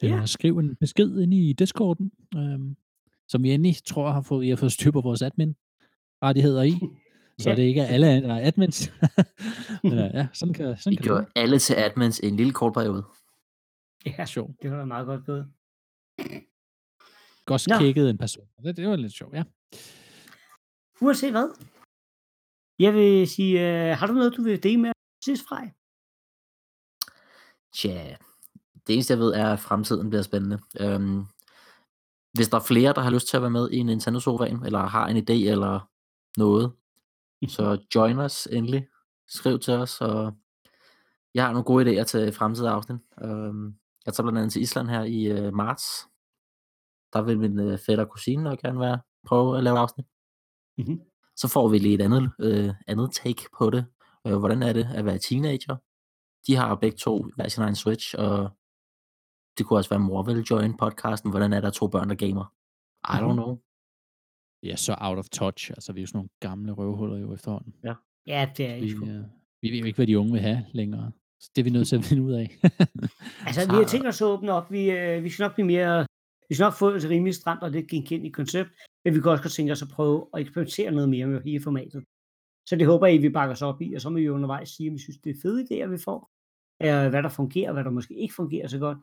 eller 0.00 0.16
Ja. 0.16 0.26
skriv 0.26 0.58
en 0.58 0.76
besked 0.76 1.18
ind 1.20 1.34
i 1.34 1.52
Discorden, 1.52 2.12
øhm, 2.36 2.76
som 3.28 3.42
vi 3.42 3.52
endelig 3.52 3.76
tror 3.86 4.10
har 4.10 4.22
fået, 4.22 4.40
vi 4.42 4.48
har 4.48 4.56
fået 4.56 4.72
styr 4.72 4.90
på 4.90 5.00
vores 5.00 5.22
admin-rettigheder 5.22 6.62
i, 6.62 6.72
så 7.42 7.50
Ja. 7.50 7.56
det 7.56 7.62
ikke 7.62 7.80
er 7.80 7.86
alle, 7.86 8.06
der 8.06 8.34
er 8.34 8.46
admins. 8.46 8.92
Men 9.84 9.92
øh, 9.92 10.10
ja, 10.14 10.26
sådan 10.32 10.54
kan, 10.54 10.76
sådan 10.76 10.90
Vi 10.90 10.96
kan 10.96 11.02
det 11.02 11.04
gjorde 11.04 11.26
alle 11.36 11.58
til 11.58 11.74
admins 11.74 12.20
i 12.20 12.26
en 12.26 12.36
lille 12.36 12.52
kort 12.52 12.72
periode. 12.72 13.04
ja, 14.06 14.24
sjovt. 14.26 14.62
det 14.62 14.70
var 14.70 14.78
da 14.78 14.84
meget 14.84 15.06
godt 15.06 15.26
gået. 15.26 15.46
Godt 17.46 17.68
kigget 17.78 18.10
en 18.10 18.18
person. 18.18 18.44
Det, 18.64 18.76
det 18.76 18.88
var 18.88 18.96
lidt 18.96 19.12
sjovt, 19.12 19.34
ja. 19.34 19.42
Uanset 21.00 21.30
hvad. 21.30 21.48
Jeg 22.78 22.94
vil 22.94 23.28
sige, 23.28 23.60
øh, 23.60 23.98
har 23.98 24.06
du 24.06 24.12
noget, 24.12 24.36
du 24.36 24.42
vil 24.42 24.62
dele 24.62 24.80
med 24.80 24.90
os 24.90 25.24
sidst 25.24 25.48
fra? 25.48 25.62
Tja, 27.74 28.16
det 28.86 28.92
eneste 28.94 29.12
jeg 29.12 29.18
ved 29.18 29.34
er, 29.34 29.52
at 29.52 29.60
fremtiden 29.60 30.08
bliver 30.10 30.22
spændende. 30.22 30.58
Øhm, 30.80 31.24
hvis 32.32 32.48
der 32.48 32.56
er 32.56 32.62
flere, 32.68 32.92
der 32.92 33.00
har 33.00 33.10
lyst 33.10 33.28
til 33.28 33.36
at 33.36 33.42
være 33.42 33.50
med 33.50 33.70
i 33.70 33.82
Nintendo 33.82 34.20
Sofaen, 34.20 34.64
eller 34.64 34.78
har 34.78 35.06
en 35.06 35.16
idé 35.16 35.50
eller 35.50 35.90
noget, 36.36 36.72
så 37.48 37.78
join 37.94 38.18
os 38.18 38.48
endelig. 38.52 38.88
Skriv 39.28 39.58
til 39.58 39.74
os, 39.74 40.00
og 40.00 40.32
jeg 41.34 41.44
har 41.44 41.52
nogle 41.52 41.64
gode 41.64 42.00
idéer 42.00 42.04
til 42.04 42.32
fremtidige 42.32 42.70
afsnit. 42.70 42.98
Øhm, 43.22 43.74
jeg 44.06 44.14
tager 44.14 44.24
blandt 44.24 44.38
andet 44.38 44.52
til 44.52 44.62
Island 44.62 44.88
her 44.88 45.02
i 45.02 45.24
øh, 45.24 45.54
marts. 45.54 46.08
Der 47.12 47.22
vil 47.22 47.38
min 47.38 47.58
øh, 47.58 47.78
fætter 47.78 48.04
og 48.04 48.10
kusine 48.10 48.42
nok 48.42 48.58
gerne 48.58 48.80
være 48.80 49.00
prøve 49.26 49.58
at 49.58 49.64
lave 49.64 49.78
afsnit. 49.78 50.06
Mhm. 50.78 51.00
Så 51.36 51.48
får 51.48 51.68
vi 51.68 51.78
lige 51.78 51.94
et 51.94 52.00
andet, 52.00 52.30
øh, 52.40 52.70
andet 52.86 53.12
take 53.12 53.42
på 53.58 53.70
det. 53.70 53.84
Øh, 54.26 54.36
hvordan 54.36 54.62
er 54.62 54.72
det 54.72 54.88
at 54.94 55.04
være 55.04 55.18
teenager? 55.18 55.76
De 56.46 56.56
har 56.56 56.74
begge 56.74 56.96
to 56.96 57.26
hver 57.36 57.48
sin 57.48 57.62
egen 57.62 57.74
Switch, 57.76 58.14
og 58.18 58.50
det 59.58 59.66
kunne 59.66 59.78
også 59.78 59.90
være, 59.90 60.00
mor 60.00 60.22
vil 60.22 60.42
join 60.50 60.76
podcasten. 60.76 61.30
Hvordan 61.30 61.52
er 61.52 61.60
der 61.60 61.70
to 61.70 61.86
børn, 61.88 62.08
der 62.08 62.14
gamer? 62.14 62.44
I 63.08 63.16
don't 63.20 63.26
Mhm. 63.26 63.32
know. 63.36 63.58
Ja, 64.62 64.76
så 64.76 64.96
out 65.00 65.18
of 65.18 65.28
touch. 65.28 65.70
Altså, 65.70 65.92
vi 65.92 66.00
er 66.00 66.02
jo 66.02 66.06
sådan 66.06 66.18
nogle 66.18 66.28
gamle 66.40 66.72
røvhuller 66.72 67.16
jo 67.18 67.34
efterhånden. 67.34 67.74
Ja. 67.84 67.94
Ja, 68.26 68.50
det 68.56 68.66
er 68.66 68.80
Vi, 68.80 68.90
sgu. 68.90 69.04
øh, 69.06 69.24
vi 69.62 69.70
ved 69.70 69.78
jo 69.78 69.84
ikke, 69.84 69.96
hvad 69.96 70.06
de 70.06 70.18
unge 70.18 70.32
vil 70.32 70.40
have 70.40 70.66
længere. 70.72 71.12
Så 71.40 71.50
det 71.56 71.62
er 71.62 71.64
vi 71.64 71.70
nødt 71.70 71.88
til 71.88 71.96
at 71.96 72.04
finde 72.04 72.22
ud 72.22 72.32
af. 72.32 72.58
Altså, 73.46 73.60
vi 73.70 73.76
har 73.76 73.84
tænkt 73.88 74.06
os 74.06 74.20
at 74.22 74.26
åbne 74.26 74.52
op. 74.52 74.70
Vi, 74.72 74.90
øh, 74.90 75.24
vi 75.24 75.30
skal 75.30 75.42
nok 75.44 75.54
blive 75.54 75.66
mere... 75.66 76.06
Vi 76.52 76.56
skal 76.56 76.64
nok 76.64 76.74
få 76.74 76.88
et 76.88 77.04
rimelig 77.04 77.34
stramt 77.34 77.62
og 77.62 77.70
lidt 77.70 77.88
genkendeligt 77.88 78.34
koncept, 78.34 78.70
men 79.04 79.14
vi 79.14 79.20
kan 79.20 79.30
også 79.30 79.42
godt 79.42 79.52
tænke 79.52 79.72
os 79.72 79.82
at 79.82 79.88
prøve 79.88 80.26
at 80.34 80.40
eksperimentere 80.40 80.90
noget 80.90 81.08
mere 81.08 81.26
med 81.26 81.42
hele 81.42 81.62
formatet. 81.62 82.04
Så 82.68 82.76
det 82.76 82.86
håber 82.86 83.06
jeg, 83.06 83.14
I 83.16 83.18
vil 83.18 83.32
bakke 83.32 83.52
os 83.52 83.62
op 83.62 83.82
i, 83.82 83.94
og 83.94 84.00
så 84.00 84.10
må 84.10 84.16
vi 84.16 84.24
jo 84.24 84.34
undervejs 84.34 84.68
sige, 84.68 84.88
om 84.90 84.94
vi 84.94 84.98
synes, 84.98 85.18
det 85.24 85.30
er 85.30 85.40
fede 85.42 85.62
idéer, 85.62 85.86
vi 85.86 85.98
får. 85.98 86.30
Hvad 87.10 87.22
der 87.22 87.28
fungerer, 87.28 87.68
og 87.68 87.74
hvad 87.74 87.84
der 87.84 87.90
måske 87.90 88.14
ikke 88.14 88.34
fungerer 88.34 88.68
så 88.68 88.78
godt. 88.78 88.98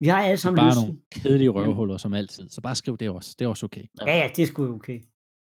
Vi 0.00 0.06
har 0.06 0.22
alle 0.22 0.36
sammen 0.36 0.56
Bare 0.56 0.70
lysten. 0.70 0.84
nogle 0.84 1.00
kedelige 1.10 1.48
røvhuller, 1.48 1.96
som 1.96 2.14
altid. 2.14 2.48
Så 2.48 2.60
bare 2.60 2.74
skriv 2.74 2.98
det 2.98 3.10
også. 3.10 3.36
Det 3.38 3.44
er 3.44 3.48
også 3.48 3.66
okay. 3.66 3.84
Ja, 4.06 4.16
ja, 4.16 4.30
det 4.36 4.42
er 4.42 4.46
sgu 4.46 4.74
okay. 4.74 5.02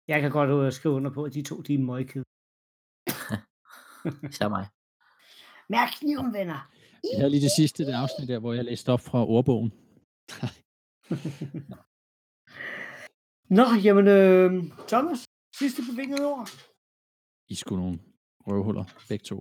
Jeg 0.08 0.22
kan 0.22 0.32
godt 0.32 0.74
skrive 0.74 0.94
under 0.94 1.12
på, 1.12 1.24
at 1.24 1.34
de 1.34 1.42
to, 1.42 1.62
de 1.62 1.74
er 1.74 1.80
møgkede. 1.80 2.26
Især 4.30 4.50
mig. 4.50 4.66
Mærk 5.70 5.90
kniven, 6.00 6.34
venner. 6.34 6.72
Jeg 7.12 7.20
havde 7.20 7.30
lige 7.30 7.42
det 7.42 7.52
sidste 7.52 7.86
det 7.86 7.94
afsnit 7.94 8.28
der, 8.28 8.40
hvor 8.40 8.54
jeg 8.54 8.66
læste 8.66 8.90
op 8.94 9.02
fra 9.02 9.26
ordbogen. 9.28 9.72
Nå, 13.58 13.66
jamen, 13.86 14.08
øh, 14.08 14.52
Thomas, 14.88 15.20
sidste 15.60 15.82
bevingede 15.90 16.26
ord. 16.34 16.48
I 17.54 17.56
skulle 17.56 17.82
nogle 17.84 18.00
røvhuller, 18.48 18.86
begge 19.10 19.24
to. 19.24 19.38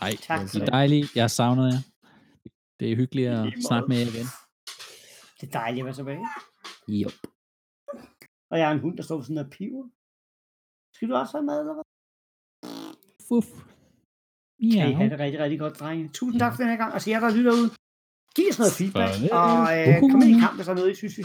Ej, 0.00 0.12
Tak 0.30 0.40
det 0.52 0.62
er 0.62 0.66
dejligt. 0.66 1.16
Jeg 1.16 1.30
savner 1.30 1.64
jer. 1.72 1.80
Det 2.80 2.92
er 2.92 2.96
hyggeligt 2.96 3.28
at 3.28 3.52
snakke 3.68 3.88
med 3.88 3.96
jer 3.96 4.06
igen. 4.14 4.28
Det 5.40 5.46
er 5.48 5.52
dejligt 5.60 5.82
at 5.82 5.86
være 5.88 5.94
tilbage. 6.00 6.24
Jo. 7.02 7.08
Og 8.50 8.58
jeg 8.58 8.66
har 8.66 8.74
en 8.74 8.80
hund, 8.80 8.96
der 8.96 9.02
står 9.02 9.22
sådan 9.22 9.36
der 9.36 9.48
piver. 9.56 9.84
Skal 10.94 11.08
du 11.08 11.14
også 11.14 11.32
have 11.36 11.46
mad, 11.50 11.58
eller 11.60 11.74
hvad? 11.76 11.86
Fuff. 13.28 13.48
Kan 14.60 14.68
Ja. 14.76 14.88
I 14.90 14.92
have 15.00 15.10
det 15.10 15.18
rigtig, 15.18 15.40
rigtig 15.40 15.58
godt, 15.58 15.78
drenge. 15.80 16.08
Tusind 16.08 16.40
tak 16.40 16.52
for 16.52 16.62
den 16.62 16.70
her 16.72 16.76
gang, 16.82 16.92
og 16.94 17.00
til 17.02 17.10
jer, 17.10 17.20
der 17.20 17.36
lytter 17.36 17.52
ud. 17.52 17.68
Giv 18.36 18.44
os 18.50 18.58
noget 18.58 18.72
feedback, 18.72 19.12
og 19.32 19.78
øh, 19.78 20.00
kom 20.00 20.22
ind 20.22 20.36
i 20.36 20.40
kamp, 20.40 20.54
hvis 20.56 20.66
der 20.66 20.72
er 20.72 20.76
noget, 20.76 20.92
I 20.92 20.94
synes, 20.94 21.18
vi. 21.18 21.22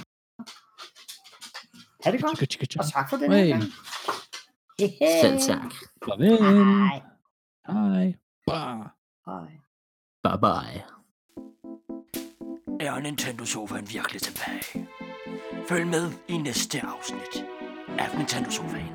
Ha' 2.03 2.11
det 2.11 2.21
godt, 2.21 2.79
og 2.79 2.85
tak 2.93 3.09
for 3.09 3.17
den 3.17 3.31
her 3.31 3.43
Hey. 3.43 3.49
gang. 3.49 3.63
Hehe. 4.79 5.21
Selv 5.21 5.39
tak. 5.39 5.73
Farvel. 6.05 6.38
Hej. 6.41 7.01
Hej. 7.67 8.13
Hej. 9.27 9.49
Bye 10.23 10.39
bye. 10.45 10.83
Er 12.88 12.99
Nintendo-sofaen 12.99 13.89
virkelig 13.93 14.21
tilbage? 14.21 14.88
Følg 15.69 15.88
med 15.88 16.11
i 16.27 16.38
næste 16.38 16.81
afsnit 16.81 17.45
af 17.99 18.17
Nintendo-sofaen. 18.17 18.89